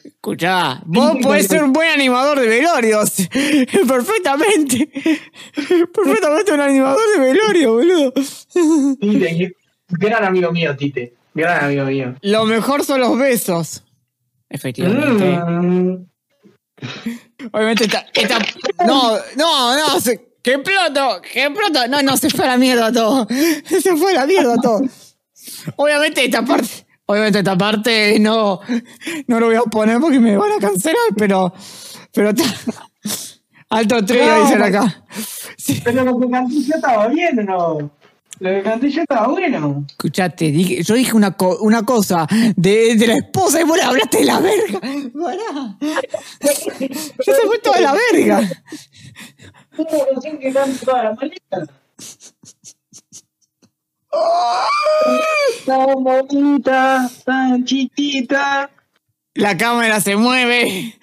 Escuchá, 0.04 0.82
vos 0.84 1.16
podés 1.22 1.46
ser 1.46 1.62
un 1.62 1.72
buen 1.72 1.88
animador 1.88 2.40
de 2.40 2.48
velorios. 2.48 3.28
Perfectamente. 3.88 4.86
Perfectamente 5.94 6.52
un 6.52 6.60
animador 6.60 7.02
de 7.14 7.20
velorio, 7.22 7.72
boludo. 7.74 8.12
Tite, 9.00 9.52
gran 9.88 10.24
amigo 10.24 10.52
mío, 10.52 10.76
Tite. 10.76 11.14
Gran 11.34 11.64
amigo 11.64 11.84
mío. 11.84 12.16
Lo 12.22 12.44
mejor 12.46 12.84
son 12.84 13.00
los 13.00 13.16
besos. 13.16 13.84
Efectivamente. 14.48 15.38
Mm. 15.38 16.08
Obviamente 17.52 17.84
está, 17.84 18.04
no, 18.86 19.12
no, 19.36 19.76
no, 19.76 20.00
se, 20.00 20.34
que 20.42 20.58
pronto, 20.58 21.20
que 21.22 21.50
pronto, 21.50 21.86
no, 21.88 22.02
no, 22.02 22.16
se 22.16 22.30
fue 22.30 22.44
a 22.44 22.48
la 22.48 22.56
mierda 22.56 22.92
todo, 22.92 23.26
se 23.66 23.96
fue 23.96 24.12
a 24.12 24.20
la 24.20 24.26
mierda 24.26 24.56
todo. 24.56 24.80
Obviamente 25.76 26.24
esta 26.24 26.44
parte, 26.44 26.86
Obviamente 27.06 27.38
esta 27.38 27.56
parte 27.56 28.18
no, 28.18 28.60
no 29.28 29.40
lo 29.40 29.46
voy 29.46 29.56
a 29.56 29.62
poner 29.62 29.98
porque 29.98 30.20
me 30.20 30.36
van 30.36 30.52
a 30.52 30.58
cancelar, 30.58 31.00
pero, 31.16 31.54
pero 32.12 32.30
está- 32.30 32.44
alto 33.70 34.04
trío 34.04 34.26
No, 34.26 34.42
dicen 34.42 34.62
acá. 34.62 35.04
Sí. 35.56 35.80
Pero 35.84 36.04
lo 36.04 36.20
que 36.20 36.28
canté 36.30 36.56
estaba 36.58 37.08
bien, 37.08 37.38
¿o 37.38 37.42
no? 37.80 37.90
Lo 38.40 38.50
que 38.50 38.62
canté 38.62 38.90
yo 38.90 39.02
estaba 39.02 39.26
bueno. 39.28 39.84
Escuchate, 39.88 40.50
dije- 40.52 40.82
yo 40.82 40.94
dije 40.94 41.14
una, 41.16 41.36
co- 41.36 41.58
una 41.60 41.84
cosa 41.84 42.26
de, 42.56 42.94
de 42.96 43.06
la 43.06 43.14
esposa 43.16 43.60
y 43.60 43.64
vos 43.64 43.80
hablaste 43.80 44.18
de 44.18 44.24
la 44.24 44.40
verga. 44.40 44.80
Pará. 44.80 45.76
Ya 46.40 47.34
se 47.34 47.46
fue 47.46 47.58
toda 47.58 47.80
la 47.80 47.94
verga. 48.12 48.40
Una 49.76 49.88
canción 50.12 50.38
que 50.38 50.52
canta 50.52 50.84
toda 50.84 51.04
la 51.04 51.14
maleta. 51.14 51.66
Tan 55.66 56.02
bonita, 56.04 57.10
tan 57.24 57.64
chiquita. 57.64 58.70
La 59.34 59.56
cámara 59.56 60.00
se 60.00 60.16
mueve. 60.16 60.94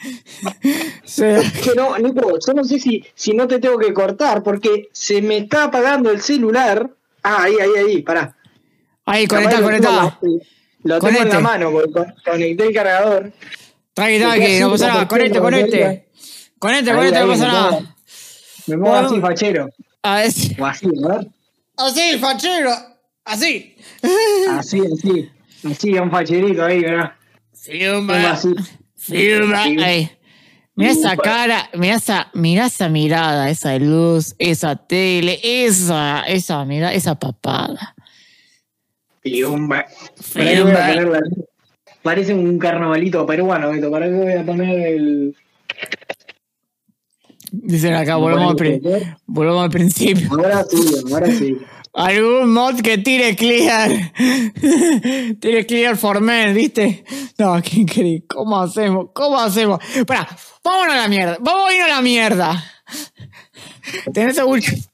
Se- 1.06 1.42
Que 1.64 1.74
no, 1.76 1.98
Nico, 1.98 2.38
yo 2.46 2.54
no 2.54 2.64
sé 2.64 2.80
si, 2.80 3.06
si 3.14 3.34
no 3.34 3.48
te 3.48 3.60
tengo 3.60 3.78
que 3.78 3.94
cortar 3.94 4.44
porque 4.44 4.90
se 4.92 5.22
me 5.22 5.38
está 5.38 5.66
apagando 5.66 6.12
el 6.12 6.22
celular. 6.22 6.90
Ah, 7.28 7.44
ahí, 7.44 7.56
ahí, 7.60 7.72
ahí, 7.88 8.02
pará. 8.04 8.36
Ahí, 9.06 9.26
conectá, 9.26 9.60
lo 9.60 9.68
tengo 9.68 9.72
en 9.72 9.82
conectá. 9.84 9.92
la- 9.92 10.20
Lo 10.84 11.00
tengo 11.00 11.22
en 11.24 11.30
la 11.30 11.40
mano, 11.40 11.72
porque 11.72 11.92
con- 11.92 12.14
conecté 12.24 12.68
el 12.68 12.74
cargador. 12.74 13.32
Tranqui, 13.96 14.20
tranqui, 14.20 14.60
no 14.60 14.70
pasa 14.72 14.88
nada. 14.90 15.08
Conecte, 15.08 15.40
conecte. 15.40 16.06
Conecte, 16.60 16.92
Ahí, 16.92 16.98
conecte, 16.98 17.18
ahí, 17.18 17.26
no 17.26 17.32
pasa 17.32 17.48
nada. 17.48 17.96
Me 18.68 18.76
Bueno. 18.76 19.08
así, 19.08 19.22
fachero. 19.22 19.70
A 20.04 20.16
ver. 20.18 20.32
O 20.60 20.66
así, 20.66 20.86
a 21.04 21.08
ver. 21.18 21.28
Así, 21.78 22.18
fachero. 22.20 22.72
Así. 23.26 23.76
Así, 24.52 24.82
así. 24.82 25.30
Así, 25.68 25.94
un 25.98 26.12
facherito 26.12 26.64
ahí, 26.64 26.82
¿verdad? 26.82 27.14
Filma. 27.54 28.38
Filma. 28.98 29.64
Ay. 29.64 30.15
Mira 30.78 30.92
esa 30.92 31.16
cara, 31.16 31.70
mira 31.74 31.96
esa, 31.96 32.28
mira 32.34 32.66
esa 32.66 32.90
mirada, 32.90 33.50
esa 33.50 33.78
luz, 33.80 34.36
esa 34.40 34.76
tele, 34.76 35.40
esa, 35.42 36.24
esa 36.24 36.66
mira, 36.66 36.94
esa 36.94 37.16
papada. 37.16 37.96
Piumba. 39.22 39.86
Piumba. 40.34 40.34
Pará 40.34 40.54
que 40.54 40.62
voy 40.64 40.72
a 40.74 40.88
poner 40.88 41.08
la- 41.08 41.46
Parece 42.02 42.34
un 42.36 42.60
carnavalito 42.60 43.26
peruano 43.26 43.72
esto. 43.72 43.90
¿Para 43.90 44.06
qué 44.06 44.12
voy 44.12 44.34
a 44.34 44.46
poner 44.46 44.80
el. 44.88 45.36
Dicen 47.52 47.94
acá, 47.96 48.18
volvamos 48.18 48.52
al, 48.52 48.56
pri- 48.58 48.82
volvamos 49.26 49.64
al 49.64 49.70
principio. 49.72 50.28
Ahora 50.32 50.64
sí, 50.70 50.78
ahora 51.12 51.28
sí. 51.32 51.58
Algún 51.96 52.52
mod 52.52 52.82
que 52.82 52.98
tire 52.98 53.38
clear. 53.38 54.12
tire 55.40 55.66
clear 55.66 55.96
for 55.96 56.20
men, 56.20 56.54
¿viste? 56.54 57.06
No, 57.38 57.62
qué 57.64 57.80
increíble. 57.80 58.26
¿Cómo 58.28 58.60
hacemos? 58.60 59.08
¿Cómo 59.14 59.40
hacemos? 59.40 59.80
Pará, 60.06 60.28
vámonos 60.62 60.94
a 60.94 60.98
la 60.98 61.08
mierda. 61.08 61.38
Vamos 61.40 61.70
a 61.70 61.74
irnos 61.74 61.90
a 61.90 61.96
la 61.96 62.02
mierda. 62.02 62.64
¿Tenés 64.14 64.38
algún 64.38 64.60
chiste? 64.60 64.90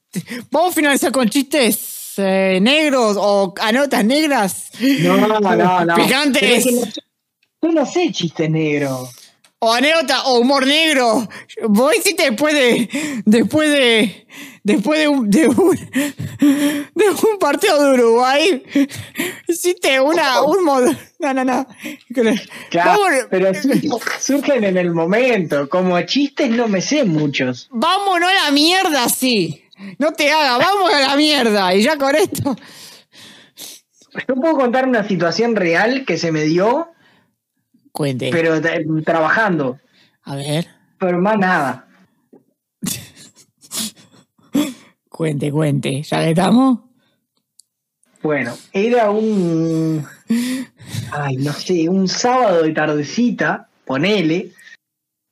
Vamos 0.51 0.71
a 0.71 0.75
finalizar 0.75 1.11
con 1.11 1.27
chistes 1.27 2.13
eh, 2.17 2.59
negros 2.61 3.17
o 3.19 3.53
anotas 3.59 4.05
negras. 4.05 4.69
No, 4.79 5.17
no, 5.27 5.85
no. 5.85 5.95
Picantes. 5.95 6.65
Yo 7.63 7.71
no 7.71 7.85
sé 7.85 8.11
chiste 8.11 8.47
negro. 8.47 9.09
O 9.63 9.71
anécdota 9.71 10.23
o 10.23 10.39
humor 10.39 10.65
negro. 10.65 11.27
Vos 11.67 11.95
hiciste 11.95 12.23
después 12.23 12.51
de. 12.55 12.89
Después 13.25 13.69
de. 13.69 14.27
Después 14.63 14.99
de 14.99 15.07
un. 15.07 15.29
De 15.29 15.47
un, 15.47 15.75
de 16.95 17.09
un 17.09 17.37
partido 17.39 17.83
de 17.83 17.93
Uruguay. 17.93 18.63
Hiciste 19.47 19.99
una. 19.99 20.41
Un 20.41 20.63
mod. 20.63 20.87
No, 21.19 21.33
no, 21.35 21.45
no. 21.45 21.67
Claro, 22.71 22.89
Vámonos, 22.89 23.25
pero 23.29 23.51
surgen 24.19 24.63
en 24.63 24.77
el 24.77 24.91
momento. 24.95 25.69
Como 25.69 26.01
chistes 26.01 26.49
no 26.49 26.67
me 26.67 26.81
sé 26.81 27.03
muchos. 27.03 27.67
vámonos 27.71 28.31
a 28.31 28.45
la 28.45 28.51
mierda, 28.51 29.07
sí. 29.09 29.63
No 29.99 30.11
te 30.13 30.31
hagas, 30.31 30.57
vamos 30.57 30.91
a 30.91 31.01
la 31.01 31.15
mierda. 31.15 31.75
Y 31.75 31.83
ya 31.83 31.97
con 31.97 32.15
esto. 32.15 32.55
Yo 34.27 34.35
puedo 34.35 34.55
contar 34.55 34.87
una 34.87 35.07
situación 35.07 35.55
real 35.55 36.03
que 36.05 36.17
se 36.17 36.31
me 36.31 36.41
dio, 36.43 36.89
Cuente. 37.91 38.29
pero 38.31 38.57
tra- 38.61 39.03
trabajando. 39.03 39.79
A 40.23 40.35
ver. 40.35 40.67
Pero 40.99 41.19
más 41.19 41.37
nada. 41.37 41.87
Cuente, 45.09 45.51
cuente. 45.51 46.01
¿Ya 46.03 46.23
que 46.23 46.29
estamos? 46.31 46.79
Bueno, 48.23 48.53
era 48.71 49.09
un. 49.11 50.05
Ay, 51.11 51.37
no 51.37 51.51
sé, 51.53 51.89
un 51.89 52.07
sábado 52.07 52.63
de 52.63 52.71
tardecita, 52.71 53.67
ponele. 53.85 54.51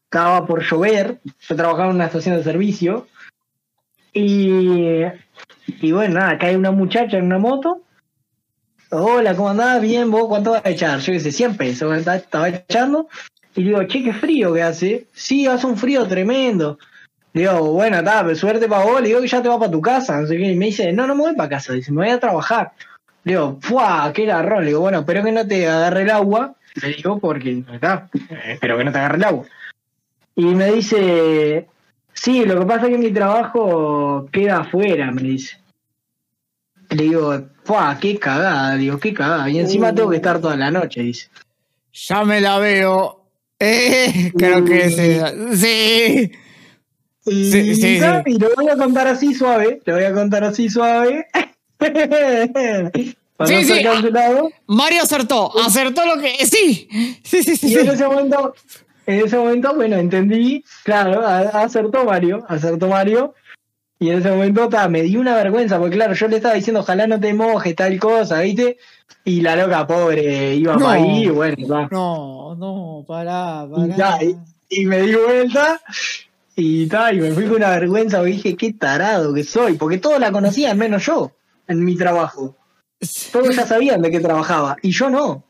Estaba 0.06 0.46
por 0.46 0.64
llover. 0.64 1.22
Yo 1.48 1.56
trabajaba 1.56 1.90
en 1.90 1.96
una 1.96 2.06
estación 2.06 2.36
de 2.38 2.44
servicio. 2.44 3.08
Y. 4.14 5.04
Y 5.68 5.92
bueno, 5.92 6.16
nada, 6.20 6.38
cae 6.38 6.58
una 6.58 6.72
muchacha 6.72 7.18
en 7.18 7.26
una 7.26 7.38
moto. 7.38 7.84
Hola, 8.92 9.36
¿cómo 9.36 9.50
andás? 9.50 9.82
Bien, 9.82 10.10
¿vos 10.10 10.28
cuánto 10.28 10.52
vas 10.52 10.66
a 10.66 10.70
echar? 10.70 11.00
Yo 11.00 11.20
sé, 11.20 11.32
100 11.32 11.58
pesos. 11.58 11.96
Estaba- 11.96 12.50
echando. 12.50 13.08
Y 13.56 13.64
digo, 13.64 13.84
che, 13.84 14.04
qué 14.04 14.14
frío 14.14 14.54
que 14.54 14.64
hace. 14.64 15.06
Sí, 15.14 15.46
hace 15.46 15.68
un 15.68 15.78
frío 15.78 16.08
tremendo. 16.08 16.80
Digo, 17.32 17.74
bueno, 17.74 18.00
está, 18.00 18.34
suerte 18.34 18.68
para 18.68 18.86
vos. 18.86 19.02
Le 19.02 19.10
digo 19.10 19.24
ya 19.24 19.42
te 19.44 19.48
vas 19.48 19.60
para 19.60 19.72
tu 19.72 19.82
casa. 19.82 20.20
No 20.20 20.28
sé 20.28 20.38
qué. 20.38 20.52
Y 20.52 20.56
me 20.56 20.68
dice, 20.68 20.92
no, 20.92 21.06
no 21.06 21.14
me 21.14 21.22
voy 21.22 21.36
para 21.36 21.50
casa. 21.50 21.74
Dice, 21.74 21.92
me 21.92 22.04
voy 22.04 22.10
a 22.10 22.20
trabajar. 22.20 22.72
Le 23.26 23.34
digo, 23.34 23.60
¡fuah! 23.62 24.12
¡Qué 24.12 24.26
garrón! 24.26 24.62
Le 24.62 24.68
digo, 24.70 24.80
bueno, 24.80 25.00
espero 25.00 25.24
que 25.24 25.32
no 25.32 25.46
te 25.46 25.68
agarre 25.68 26.02
el 26.04 26.10
agua. 26.10 26.56
Le 26.82 26.94
digo, 26.94 27.20
porque, 27.20 27.64
está, 27.72 28.10
espero 28.48 28.78
que 28.78 28.86
no 28.86 28.92
te 28.92 28.98
agarre 28.98 29.18
el 29.18 29.24
agua. 29.24 29.46
Y 30.36 30.46
me 30.46 30.72
dice, 30.72 31.68
sí, 32.14 32.46
lo 32.46 32.60
que 32.60 32.66
pasa 32.66 32.86
es 32.86 32.92
que 32.94 32.98
mi 32.98 33.12
trabajo 33.12 34.28
queda 34.32 34.62
afuera, 34.62 35.12
me 35.12 35.22
dice. 35.22 35.58
Le 36.90 37.04
digo, 37.04 37.40
¡fuah! 37.64 37.98
¡Qué 38.00 38.18
cagada! 38.18 38.76
Digo, 38.76 38.98
¡qué 39.00 39.14
cagada! 39.14 39.50
Y 39.50 39.60
encima 39.60 39.94
tengo 39.94 40.10
que 40.10 40.16
estar 40.18 40.40
toda 40.42 40.56
la 40.56 40.72
noche, 40.72 41.02
dice. 41.02 41.28
Ya 41.94 42.24
me 42.24 42.42
la 42.42 42.58
veo. 42.60 43.26
Eh, 43.60 44.32
creo 44.38 44.64
que 44.66 44.90
sí. 44.90 45.58
Sí. 45.58 46.32
Y, 47.26 47.52
Sí, 47.52 47.76
sí, 47.76 47.76
sí. 47.76 48.00
y 48.26 48.40
lo 48.40 48.50
voy 48.56 48.70
a 48.70 48.76
contar 48.78 49.06
así 49.08 49.34
suave, 49.36 49.82
lo 49.86 49.94
voy 49.96 50.04
a 50.06 50.14
contar 50.14 50.44
así 50.46 50.70
suave. 50.70 51.28
Para 53.38 53.48
Sí, 53.48 53.56
no 53.68 53.76
sí, 53.76 53.84
cancelado. 53.84 54.50
Mario 54.68 55.04
acertó, 55.04 55.52
acertó 55.60 56.06
lo 56.06 56.22
que. 56.22 56.46
Sí, 56.46 56.90
sí, 57.24 57.44
sí, 57.44 57.56
sí. 57.56 57.68
Y 57.72 57.76
en 57.78 57.90
ese 57.90 58.06
momento, 58.06 58.54
en 59.06 59.26
ese 59.26 59.38
momento, 59.38 59.74
bueno, 59.76 59.96
entendí, 59.98 60.64
claro, 60.84 61.26
acertó 61.26 62.04
Mario, 62.04 62.44
acertó 62.50 62.88
Mario. 62.88 63.34
Y 64.00 64.10
en 64.12 64.20
ese 64.20 64.30
momento 64.32 64.70
ta, 64.70 64.88
me 64.88 65.02
dio 65.02 65.20
una 65.20 65.36
vergüenza, 65.36 65.78
porque 65.78 65.96
claro, 65.98 66.14
yo 66.14 66.28
le 66.30 66.38
estaba 66.38 66.56
diciendo, 66.56 66.80
ojalá 66.80 67.06
no 67.06 67.20
te 67.20 67.34
mojes, 67.34 67.76
tal 67.76 68.00
cosa, 68.00 68.40
¿viste? 68.42 68.78
Y 69.26 69.42
la 69.42 69.56
loca 69.58 69.86
pobre 69.86 70.56
iba 70.56 70.74
No. 70.76 70.86
para 70.86 70.94
ahí, 70.94 71.26
y 71.26 71.30
bueno, 71.30 71.68
ta. 71.68 71.88
No, 71.92 72.56
no, 72.56 73.04
pará, 73.06 73.68
Y, 73.68 73.90
pará. 73.90 73.96
ta, 73.96 74.24
y- 74.24 74.38
y 74.70 74.86
me 74.86 75.02
di 75.02 75.14
vuelta 75.16 75.82
y 76.56 76.88
ta, 76.88 77.12
y 77.14 77.20
me 77.20 77.32
fui 77.32 77.44
con 77.46 77.58
una 77.58 77.72
vergüenza 77.72 78.20
porque 78.20 78.32
dije, 78.34 78.56
qué 78.56 78.72
tarado 78.74 79.34
que 79.34 79.44
soy, 79.44 79.74
porque 79.74 79.98
todos 79.98 80.20
la 80.20 80.32
conocían, 80.32 80.78
menos 80.78 81.06
yo, 81.06 81.32
en 81.68 81.84
mi 81.84 81.98
trabajo. 81.98 82.56
Todos 83.34 83.56
ya 83.56 83.66
sabían 83.66 84.02
de 84.02 84.12
qué 84.12 84.20
trabajaba, 84.22 84.78
y 84.82 84.92
yo 84.92 85.10
no. 85.10 85.44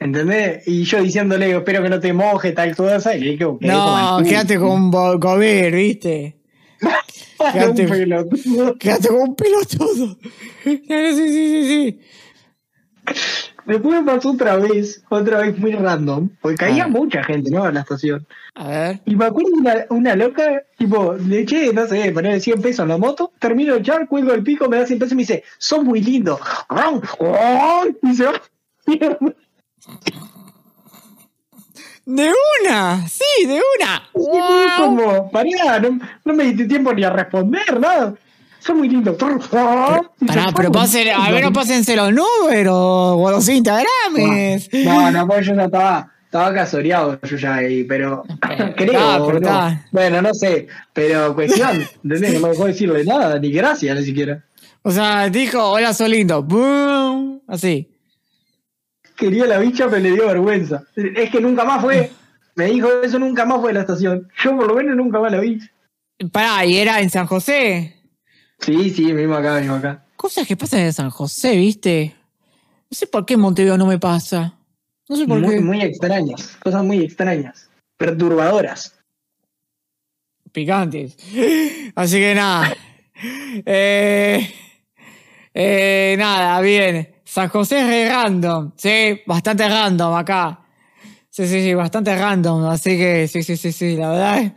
¿Entendés? 0.00 0.66
Y 0.66 0.82
yo 0.82 1.00
diciéndole, 1.00 1.54
espero 1.56 1.80
que 1.82 1.88
no 1.88 2.00
te 2.00 2.12
moje, 2.12 2.50
tal 2.52 2.74
cosa, 2.74 3.14
y 3.14 3.20
le 3.20 3.30
dije, 3.32 3.38
"Quedé 3.38 3.72
como 3.72 3.96
No, 3.96 3.98
el 4.08 4.14
culo". 4.16 4.28
quédate 4.28 4.58
con 4.58 4.90
Bocovir, 4.90 5.72
¿viste? 5.72 6.36
Quédate- 7.52 7.82
Un 7.84 7.90
pelotudo. 7.90 8.78
Quédate 8.78 9.08
con 9.08 9.20
un 9.20 9.34
pelotudo. 9.36 10.16
Sí, 10.64 10.82
sí, 10.86 11.14
sí, 11.14 11.64
sí. 11.66 12.00
Después 13.66 14.00
me 14.00 14.12
pasó 14.12 14.32
otra 14.32 14.56
vez, 14.56 15.04
otra 15.08 15.38
vez 15.40 15.56
muy 15.58 15.72
random, 15.72 16.30
porque 16.40 16.56
caía 16.56 16.84
Ah. 16.84 16.88
mucha 16.88 17.22
gente, 17.22 17.50
¿no? 17.50 17.66
En 17.66 17.74
la 17.74 17.80
estación. 17.80 18.26
A 18.54 18.68
ver. 18.68 19.00
Y 19.06 19.14
me 19.16 19.24
acuerdo 19.26 19.50
una, 19.54 19.86
una 19.90 20.16
loca, 20.16 20.62
tipo, 20.76 21.14
le 21.14 21.40
eché, 21.40 21.72
no 21.72 21.86
sé, 21.86 22.10
ponerle 22.12 22.40
100 22.40 22.60
pesos 22.60 22.82
en 22.82 22.88
la 22.88 22.98
moto, 22.98 23.32
termino 23.38 23.74
de 23.74 23.80
echar, 23.80 24.08
cuelgo 24.08 24.32
el 24.32 24.42
pico, 24.42 24.68
me 24.68 24.78
da 24.78 24.86
100 24.86 24.98
pesos 24.98 25.12
y 25.12 25.16
me 25.16 25.22
dice, 25.22 25.44
sos 25.58 25.84
muy 25.84 26.00
lindo. 26.02 26.38
Y 28.02 28.14
se 28.14 28.24
va. 28.24 28.32
¡De 32.14 32.30
una! 32.60 33.08
¡Sí, 33.08 33.46
de 33.46 33.54
una! 33.54 34.02
Y 34.14 34.18
¡Wow! 34.18 34.76
como, 34.78 35.30
pará, 35.30 35.80
no, 35.80 35.98
no 36.24 36.34
me 36.34 36.44
diste 36.44 36.66
tiempo 36.66 36.92
ni 36.92 37.04
a 37.04 37.10
responder, 37.10 37.80
nada. 37.80 38.14
Sos 38.58 38.76
muy 38.76 38.88
lindo. 38.88 39.16
Y 39.18 39.42
se 39.42 40.26
Pará, 40.26 40.52
pero 40.54 40.70
pasen, 40.70 41.08
a 41.08 41.30
ver, 41.30 41.42
no 41.42 41.52
pásense 41.52 41.96
los 41.96 42.12
números 42.12 42.76
o 42.76 43.30
los 43.30 43.48
Instagrames. 43.48 44.68
No, 44.84 45.10
no, 45.10 45.26
pues 45.26 45.46
yo 45.46 45.54
ya 45.54 45.64
estaba, 45.64 46.12
estaba 46.26 46.54
casoreado 46.54 47.18
yo 47.22 47.36
ya 47.36 47.54
ahí, 47.54 47.84
pero 47.84 48.24
creo, 48.76 49.00
ah, 49.00 49.26
pero. 49.26 49.40
Bueno, 49.90 50.22
no 50.22 50.34
sé, 50.34 50.68
pero 50.92 51.34
cuestión, 51.34 51.82
¿entendés? 52.04 52.34
No 52.34 52.40
me 52.40 52.48
dejó 52.50 52.66
decirle 52.66 53.04
nada, 53.04 53.38
ni 53.38 53.50
gracias 53.50 53.98
ni 53.98 54.04
siquiera. 54.04 54.44
O 54.82 54.90
sea, 54.90 55.30
dijo, 55.30 55.64
hola, 55.64 55.94
soy 55.94 56.10
lindo. 56.10 56.42
¡Boom! 56.42 57.40
Así. 57.48 57.91
Quería 59.22 59.46
la 59.46 59.58
bicha, 59.58 59.88
pero 59.88 60.02
le 60.02 60.10
dio 60.10 60.26
vergüenza. 60.26 60.82
Es 60.96 61.30
que 61.30 61.40
nunca 61.40 61.64
más 61.64 61.80
fue. 61.80 62.10
Me 62.56 62.66
dijo 62.66 62.88
eso, 63.02 63.18
nunca 63.20 63.44
más 63.44 63.60
fue 63.60 63.70
a 63.70 63.74
la 63.74 63.80
estación. 63.80 64.28
Yo 64.42 64.56
por 64.56 64.66
lo 64.66 64.74
menos 64.74 64.96
nunca 64.96 65.20
más 65.20 65.30
la 65.30 65.38
vi. 65.38 65.60
Pará, 66.32 66.64
¿y 66.66 66.76
era 66.76 67.00
en 67.00 67.08
San 67.08 67.26
José? 67.26 67.96
Sí, 68.58 68.90
sí, 68.90 69.12
mismo 69.12 69.36
acá, 69.36 69.60
mismo 69.60 69.76
acá. 69.76 70.04
Cosas 70.16 70.46
que 70.46 70.56
pasan 70.56 70.80
en 70.80 70.92
San 70.92 71.10
José, 71.10 71.56
¿viste? 71.56 72.14
No 72.90 72.96
sé 72.96 73.06
por 73.06 73.24
qué 73.24 73.34
en 73.34 73.40
Montevideo 73.40 73.78
no 73.78 73.86
me 73.86 73.98
pasa. 73.98 74.54
No 75.08 75.16
sé 75.16 75.26
por 75.26 75.38
muy, 75.38 75.54
qué. 75.54 75.60
muy 75.60 75.80
extrañas, 75.82 76.56
cosas 76.62 76.84
muy 76.84 77.04
extrañas, 77.04 77.68
perturbadoras. 77.96 78.98
Picantes. 80.50 81.16
Así 81.94 82.18
que 82.18 82.34
nada. 82.34 82.76
Eh, 83.64 84.52
eh, 85.54 86.16
nada, 86.18 86.60
bien. 86.60 87.14
San 87.32 87.48
José 87.48 87.80
es 87.80 87.86
re 87.86 88.08
random. 88.10 88.72
Sí, 88.76 89.22
bastante 89.24 89.66
random 89.66 90.14
acá. 90.16 90.66
Sí, 91.30 91.46
sí, 91.46 91.62
sí, 91.62 91.72
bastante 91.72 92.14
random. 92.14 92.66
Así 92.66 92.98
que 92.98 93.26
sí, 93.26 93.42
sí, 93.42 93.56
sí, 93.56 93.72
sí, 93.72 93.96
la 93.96 94.10
verdad. 94.10 94.52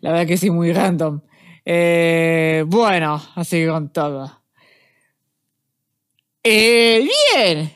La 0.00 0.12
verdad 0.12 0.26
que 0.26 0.38
sí, 0.38 0.48
muy 0.48 0.72
random. 0.72 1.20
Eh, 1.62 2.64
bueno, 2.66 3.22
así 3.34 3.66
con 3.66 3.92
todo. 3.92 4.32
Eh, 6.42 7.06
bien. 7.34 7.70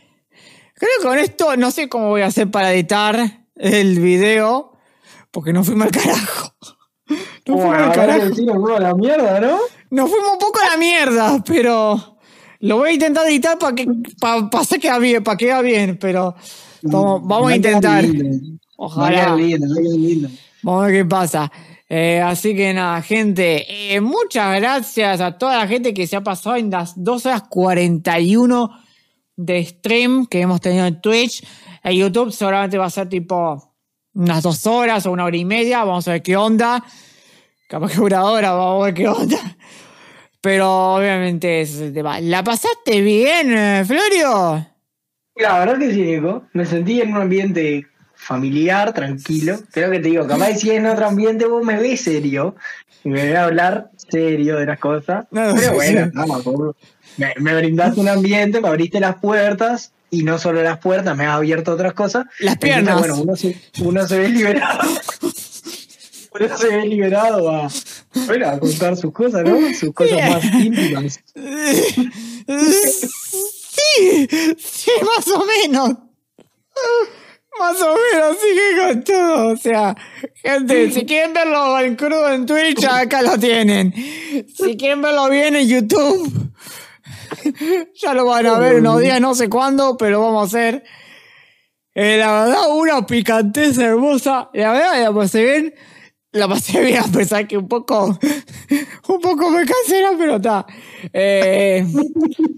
Creo 0.72 0.90
que 0.98 1.06
con 1.06 1.18
esto 1.18 1.54
no 1.58 1.70
sé 1.70 1.90
cómo 1.90 2.08
voy 2.08 2.22
a 2.22 2.28
hacer 2.28 2.50
para 2.50 2.72
editar 2.72 3.44
el 3.56 4.00
video. 4.00 4.72
Porque 5.30 5.52
no 5.52 5.64
fuimos 5.64 5.88
al 5.88 5.92
carajo. 5.92 6.54
No 7.46 7.58
fuimos 7.58 7.76
al 7.76 7.92
carajo. 7.92 8.74
a 8.76 8.80
la 8.80 8.94
mierda, 8.94 9.40
¿no? 9.40 9.58
Nos 9.90 10.08
fuimos 10.08 10.32
un 10.32 10.38
poco 10.38 10.60
a 10.64 10.70
la 10.70 10.76
mierda, 10.78 11.42
pero 11.44 12.19
lo 12.60 12.76
voy 12.76 12.90
a 12.90 12.92
intentar 12.92 13.26
editar 13.26 13.58
para 13.58 13.74
que 13.74 13.86
para 14.20 14.48
que 14.80 15.00
bien, 15.00 15.24
para 15.24 15.36
que 15.36 15.46
quede 15.46 15.62
bien, 15.62 15.98
pero 15.98 16.34
vamos, 16.82 17.20
vamos 17.24 17.52
a 17.52 17.56
intentar. 17.56 18.04
Ojalá. 18.76 19.36
Vamos 20.62 20.82
a 20.82 20.86
ver 20.86 20.94
qué 20.94 21.04
pasa. 21.04 21.52
Eh, 21.88 22.20
así 22.20 22.54
que 22.54 22.72
nada, 22.72 23.02
gente, 23.02 23.94
eh, 23.94 24.00
muchas 24.00 24.60
gracias 24.60 25.20
a 25.20 25.36
toda 25.36 25.58
la 25.58 25.66
gente 25.66 25.92
que 25.92 26.06
se 26.06 26.16
ha 26.16 26.22
pasado 26.22 26.56
en 26.56 26.70
las 26.70 26.92
2 27.02 27.26
horas 27.26 27.42
41 27.50 28.70
de 29.36 29.64
stream 29.64 30.26
que 30.26 30.40
hemos 30.40 30.60
tenido 30.60 30.86
en 30.86 31.00
Twitch. 31.00 31.44
En 31.82 31.96
YouTube 31.96 32.30
seguramente 32.30 32.78
va 32.78 32.86
a 32.86 32.90
ser 32.90 33.08
tipo 33.08 33.74
unas 34.14 34.42
dos 34.42 34.66
horas 34.66 35.06
o 35.06 35.12
una 35.12 35.24
hora 35.24 35.36
y 35.36 35.44
media. 35.44 35.84
Vamos 35.84 36.06
a 36.08 36.12
ver 36.12 36.22
qué 36.22 36.36
onda. 36.36 36.84
Capaz 37.68 37.92
que 37.92 38.00
una 38.00 38.24
hora, 38.24 38.52
vamos 38.52 38.82
a 38.82 38.84
ver 38.86 38.94
qué 38.94 39.08
onda. 39.08 39.56
Pero 40.40 40.94
obviamente 40.94 41.60
ese 41.60 41.74
es 41.74 41.80
el 41.80 41.94
tema. 41.94 42.20
¿La 42.20 42.42
pasaste 42.42 43.00
bien, 43.02 43.52
eh, 43.52 43.84
Florio? 43.86 44.66
La 45.36 45.58
verdad 45.58 45.78
que 45.78 45.92
sí, 45.92 46.02
Nico. 46.02 46.44
Me 46.52 46.64
sentí 46.64 47.00
en 47.00 47.14
un 47.14 47.22
ambiente 47.22 47.86
familiar, 48.14 48.92
tranquilo. 48.92 49.58
Creo 49.70 49.90
que 49.90 50.00
te 50.00 50.08
digo, 50.08 50.26
capaz 50.26 50.54
si 50.56 50.70
en 50.70 50.86
otro 50.86 51.06
ambiente 51.06 51.46
vos 51.46 51.64
me 51.64 51.76
ves 51.76 52.02
serio 52.02 52.54
y 53.04 53.08
me 53.10 53.26
voy 53.26 53.36
a 53.36 53.44
hablar 53.44 53.90
serio 53.96 54.56
de 54.56 54.66
las 54.66 54.78
cosas. 54.78 55.26
No, 55.30 55.54
Pero 55.54 55.74
bueno, 55.74 56.10
no, 56.14 56.74
me, 57.16 57.34
me 57.38 57.56
brindaste 57.56 58.00
un 58.00 58.08
ambiente, 58.08 58.60
me 58.60 58.68
abriste 58.68 59.00
las 59.00 59.16
puertas 59.16 59.92
y 60.10 60.22
no 60.22 60.38
solo 60.38 60.62
las 60.62 60.78
puertas, 60.78 61.16
me 61.16 61.24
has 61.26 61.36
abierto 61.36 61.72
otras 61.72 61.92
cosas. 61.92 62.26
Las 62.40 62.54
Entonces, 62.54 62.58
piernas. 62.58 62.98
bueno, 62.98 63.16
uno 63.16 63.36
se, 63.36 63.60
uno 63.80 64.06
se 64.06 64.18
ve 64.18 64.28
liberado. 64.28 64.80
uno 66.32 66.58
se 66.58 66.68
ve 66.68 66.86
liberado 66.86 67.50
a, 67.50 67.68
bueno, 68.26 68.48
a 68.48 68.58
contar 68.58 68.96
sus 68.96 69.12
cosas, 69.12 69.42
¿no? 69.44 69.58
Sus 69.74 69.92
cosas 69.92 70.30
más 70.30 70.44
íntimas. 70.54 71.20
Sí, 73.72 74.28
sí, 74.58 74.90
más 75.02 75.28
o 75.28 75.44
menos. 75.44 75.90
Más 77.58 77.82
o 77.82 77.94
menos, 77.94 78.38
sí 78.40 78.48
que 78.54 78.76
con 78.80 79.04
todo. 79.04 79.48
O 79.48 79.56
sea, 79.56 79.96
gente, 80.34 80.90
si 80.92 81.04
quieren 81.04 81.32
verlo 81.32 81.78
en 81.80 81.96
crudo 81.96 82.32
en 82.32 82.46
Twitch, 82.46 82.84
acá 82.84 83.22
lo 83.22 83.38
tienen. 83.38 83.92
Si 83.92 84.76
quieren 84.76 85.02
verlo 85.02 85.28
bien 85.28 85.56
en 85.56 85.68
YouTube, 85.68 86.52
ya 87.94 88.14
lo 88.14 88.24
van 88.26 88.46
a 88.46 88.58
ver 88.58 88.76
unos 88.76 89.00
días, 89.00 89.20
no 89.20 89.34
sé 89.34 89.48
cuándo, 89.48 89.96
pero 89.96 90.20
vamos 90.20 90.42
a 90.42 90.46
hacer. 90.46 90.84
Eh, 91.94 92.16
la 92.18 92.44
verdad, 92.44 92.70
una 92.70 93.04
picanteza 93.04 93.84
hermosa. 93.84 94.48
La 94.54 94.72
verdad, 94.72 95.02
la 95.02 95.12
pasé 95.12 95.42
bien. 95.42 95.74
La 96.32 96.46
pasé 96.46 96.80
bien, 96.84 96.98
a 97.00 97.08
pesar 97.08 97.46
que 97.48 97.56
un 97.58 97.66
poco. 97.68 98.18
Un 99.08 99.20
poco 99.20 99.50
me 99.50 99.64
cansera, 99.66 100.10
pero 100.16 100.36
está. 100.36 100.64
Eh, 101.12 101.84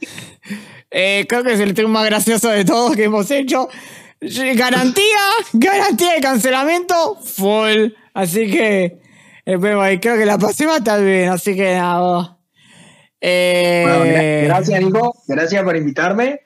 eh, 0.90 1.24
creo 1.26 1.42
que 1.42 1.54
es 1.54 1.60
el 1.60 1.70
stream 1.70 1.90
más 1.90 2.04
gracioso 2.04 2.50
de 2.50 2.64
todos 2.64 2.94
que 2.94 3.04
hemos 3.04 3.30
hecho. 3.30 3.68
Garantía, 4.20 5.16
garantía 5.54 6.12
de 6.14 6.20
cancelamiento, 6.20 7.16
full. 7.24 7.88
Así 8.12 8.50
que, 8.50 8.98
eh, 9.46 9.98
creo 10.00 10.16
que 10.18 10.26
la 10.26 10.36
pasé 10.36 10.66
bastante 10.66 11.04
bien, 11.04 11.30
así 11.30 11.56
que 11.56 11.74
nada. 11.74 12.36
Eh, 13.20 13.84
Bueno, 13.86 14.04
gra- 14.04 14.44
gracias, 14.44 14.82
Nico. 14.82 15.14
Gracias 15.26 15.62
por 15.62 15.76
invitarme. 15.76 16.40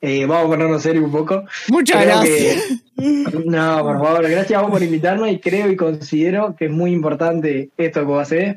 Eh, 0.00 0.26
vamos 0.26 0.46
a 0.46 0.48
ponernos 0.48 0.82
serio 0.82 1.04
un 1.04 1.10
poco. 1.12 1.42
Muchas 1.68 2.02
Creo 2.02 2.16
gracias. 2.20 2.62
que- 2.96 2.96
no, 3.46 3.82
por 3.82 3.98
favor, 4.02 4.28
gracias 4.28 4.58
a 4.58 4.62
vos 4.62 4.70
por 4.70 4.82
invitarme 4.82 5.30
y 5.32 5.40
creo 5.40 5.70
y 5.70 5.76
considero 5.76 6.54
que 6.56 6.66
es 6.66 6.70
muy 6.70 6.92
importante 6.92 7.70
esto 7.76 8.00
que 8.00 8.06
vos 8.06 8.22
haces 8.22 8.56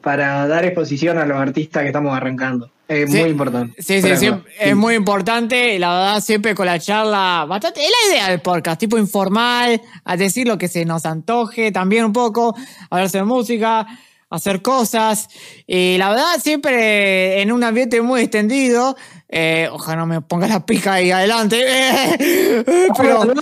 para 0.00 0.46
dar 0.48 0.64
exposición 0.64 1.18
a 1.18 1.26
los 1.26 1.38
artistas 1.38 1.82
que 1.82 1.88
estamos 1.88 2.16
arrancando. 2.16 2.70
Es 2.88 3.08
Sí. 3.10 3.18
muy 3.18 3.30
importante. 3.30 3.80
Sí, 3.80 4.02
sí, 4.02 4.30
es 4.58 4.74
muy 4.74 4.94
importante, 4.96 5.78
la 5.78 5.90
verdad, 5.90 6.20
siempre 6.20 6.56
con 6.56 6.66
la 6.66 6.78
charla, 6.80 7.44
bastante, 7.48 7.80
es 7.84 7.90
la 7.90 8.12
idea 8.14 8.28
del 8.30 8.40
podcast, 8.40 8.80
tipo 8.80 8.98
informal, 8.98 9.80
a 10.04 10.16
decir 10.16 10.48
lo 10.48 10.58
que 10.58 10.66
se 10.66 10.84
nos 10.84 11.06
antoje, 11.06 11.70
también 11.70 12.04
un 12.06 12.12
poco, 12.12 12.56
hablarse 12.90 13.18
de 13.18 13.24
música, 13.24 13.86
hacer 14.30 14.62
cosas, 14.62 15.28
y 15.66 15.98
la 15.98 16.08
verdad, 16.10 16.38
siempre 16.42 17.42
en 17.42 17.52
un 17.52 17.62
ambiente 17.64 18.00
muy 18.00 18.22
extendido, 18.22 18.96
eh, 19.28 19.68
ojalá 19.70 19.96
no 19.98 20.06
me 20.06 20.20
ponga 20.22 20.48
la 20.48 20.64
pica 20.64 20.94
ahí 20.94 21.10
adelante, 21.10 21.64
pero... 22.96 23.24
No, 23.24 23.34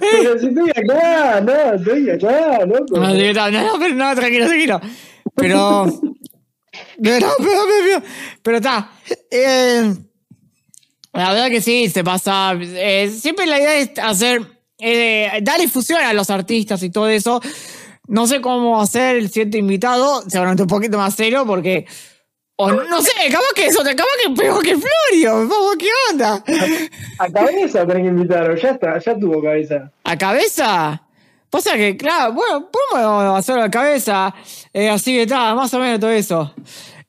pero 0.00 0.38
si 0.40 0.46
estoy 0.48 0.70
acá, 0.70 1.40
no, 1.42 1.74
estoy 1.74 2.10
acá, 2.10 2.64
loco. 2.66 2.96
No, 2.98 3.14
no, 3.14 3.50
no, 3.50 3.78
pero 3.78 3.94
no, 3.94 4.14
tranquilo, 4.14 4.46
tranquilo. 4.46 4.80
Pero. 5.34 5.86
Pero, 7.02 7.26
pero, 7.38 7.60
pero, 7.66 8.02
pero 8.42 8.56
está. 8.58 8.90
Eh, 9.30 9.94
la 11.12 11.30
verdad 11.32 11.48
que 11.48 11.60
sí, 11.60 11.88
se 11.88 12.04
pasa. 12.04 12.54
eh, 12.60 13.10
siempre 13.10 13.46
la 13.46 13.58
idea 13.58 13.74
es 13.78 13.90
hacer. 13.98 14.42
eh, 14.78 15.40
dar 15.42 15.58
difusión 15.60 16.00
a 16.00 16.12
los 16.12 16.30
artistas 16.30 16.82
y 16.82 16.90
todo 16.90 17.08
eso. 17.08 17.40
No 18.08 18.26
sé 18.26 18.40
cómo 18.40 18.80
hacer 18.80 19.16
el 19.16 19.28
siguiente 19.28 19.58
invitado, 19.58 20.22
seguramente 20.28 20.62
un 20.62 20.68
poquito 20.68 20.98
más 20.98 21.14
serio, 21.14 21.44
porque. 21.46 21.86
O 22.56 22.72
no 22.72 23.00
sé, 23.00 23.12
capaz 23.30 23.52
que 23.54 23.66
eso, 23.66 23.84
capaz 23.84 24.04
que 24.24 24.34
peor 24.34 24.60
que 24.62 24.76
Florio. 24.76 25.46
Vamos, 25.48 25.76
¿qué 25.78 25.88
onda? 26.10 26.42
A 27.18 27.30
cabeza 27.30 27.86
tenés 27.86 28.02
que 28.02 28.08
invitarlo, 28.08 28.56
ya 28.56 28.70
está, 28.70 28.98
ya 28.98 29.16
tuvo 29.16 29.40
cabeza. 29.40 29.92
¿A 30.02 30.18
cabeza? 30.18 31.02
Pasa 31.50 31.76
que, 31.76 31.96
claro, 31.96 32.32
bueno, 32.32 32.68
podemos 32.90 33.38
hacerlo 33.38 33.62
a 33.62 33.70
cabeza. 33.70 34.34
eh, 34.72 34.90
así 34.90 35.14
que 35.14 35.22
está, 35.22 35.54
más 35.54 35.72
o 35.72 35.78
menos 35.78 36.00
todo 36.00 36.10
eso. 36.10 36.52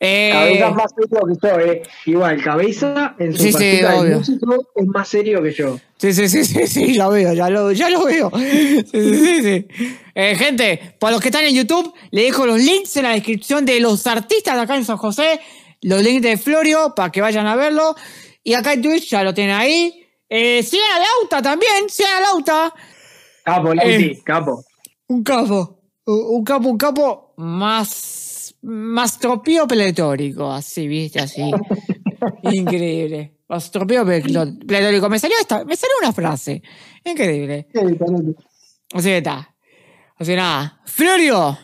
Eh, 0.02 0.30
Cabeza 0.32 0.70
es 0.70 0.76
más 0.76 0.92
serio 0.96 1.20
que 1.28 1.48
yo, 1.48 1.60
eh. 1.60 1.84
Igual, 2.06 2.42
cabeza 2.44 3.16
en 3.20 3.34
su 3.36 3.44
Sí, 3.44 3.52
sí, 3.54 3.82
obvio. 3.84 4.18
músico 4.20 4.72
es 4.76 4.88
más 4.88 5.08
serio 5.10 5.44
que 5.44 5.52
yo. 5.54 5.78
Sí, 5.98 6.14
sí, 6.14 6.30
sí, 6.30 6.46
sí, 6.46 6.68
sí, 6.68 6.94
lo 6.94 7.10
veo, 7.10 7.34
ya 7.34 7.50
lo, 7.50 7.72
ya 7.74 7.90
lo 7.90 8.06
veo. 8.06 8.32
Sí, 8.40 8.84
sí, 8.92 9.16
sí, 9.16 9.42
sí. 9.44 9.68
Eh, 10.16 10.36
gente, 10.38 10.96
para 11.00 11.12
los 11.12 11.22
que 11.22 11.28
están 11.28 11.44
en 11.44 11.54
YouTube, 11.54 11.94
le 12.12 12.24
dejo 12.24 12.46
los 12.46 12.60
links 12.60 12.96
en 12.98 13.04
la 13.04 13.10
descripción 13.12 13.66
de 13.66 13.80
los 13.82 14.08
artistas 14.08 14.56
de 14.56 14.62
acá 14.62 14.76
en 14.78 14.86
San 14.86 14.98
José, 14.98 15.40
los 15.82 16.02
links 16.02 16.22
de 16.22 16.38
Florio, 16.38 16.94
para 16.96 17.12
que 17.12 17.20
vayan 17.22 17.46
a 17.48 17.56
verlo. 17.58 17.96
Y 18.42 18.54
acá 18.54 18.72
en 18.74 18.82
Twitch 18.82 19.10
ya 19.10 19.24
lo 19.24 19.34
tienen 19.34 19.56
ahí. 19.56 20.06
Eh, 20.30 20.64
sigan 20.64 20.88
a 20.96 21.00
Lauta 21.00 21.42
también, 21.42 21.90
sigan 21.90 22.18
a 22.18 22.22
Lauta. 22.22 22.74
Capo, 23.44 23.74
Lauti, 23.74 23.92
Eh. 23.92 24.22
capo. 24.24 24.64
Un 25.08 25.24
capo, 25.24 25.82
un 26.06 26.44
capo, 26.46 26.70
un 26.70 26.78
capo 26.78 27.34
más, 27.38 28.29
más 28.62 29.18
tropío 29.20 29.68
pletórico, 29.68 30.52
así, 30.52 30.88
viste, 30.88 31.20
así. 31.20 31.52
Increíble. 32.44 33.36
Más 33.48 33.72
tropío 33.72 34.06
pletó- 34.06 34.58
pletórico. 34.68 35.10
Me 35.10 35.20
salió 35.20 35.36
esta, 35.40 35.64
me 35.66 35.76
salió 35.76 35.96
una 36.02 36.14
frase. 36.14 36.62
Increíble. 37.04 37.68
Así 38.94 39.08
que 39.10 39.18
está. 39.18 39.56
Así 40.18 40.32
que 40.32 40.36
nada. 40.38 40.82
Florio. 40.86 41.58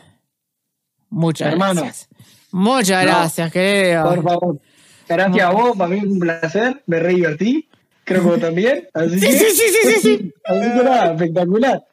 Muchas 1.10 1.52
Hermano. 1.52 1.82
gracias. 1.82 2.08
Muchas 2.50 3.04
No. 3.04 3.10
gracias, 3.12 3.52
querido. 3.52 4.04
Por 4.04 4.22
favor. 4.24 4.60
Gracias 5.08 5.44
a 5.46 5.50
vos, 5.50 5.76
para 5.76 5.90
mí 5.90 5.98
es 5.98 6.04
un 6.04 6.18
placer, 6.18 6.82
me 6.86 6.98
re 6.98 7.10
divertí. 7.14 7.68
Creo 8.04 8.22
que 8.22 8.28
vos 8.28 8.40
también. 8.40 8.88
Así 8.94 9.20
Sí, 9.20 9.26
que, 9.26 9.32
sí, 9.32 9.44
sí, 9.50 9.64
sí, 9.70 9.90
sí, 9.92 10.00
sí. 10.00 10.34
Así 10.44 10.60
que 10.60 10.82
nada, 10.84 11.12
espectacular. 11.12 11.84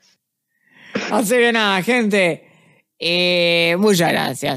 Así 1.12 1.34
que 1.36 1.52
nada, 1.52 1.82
gente. 1.84 2.48
Eh, 2.98 3.76
muchas 3.80 4.12
gracias. 4.12 4.52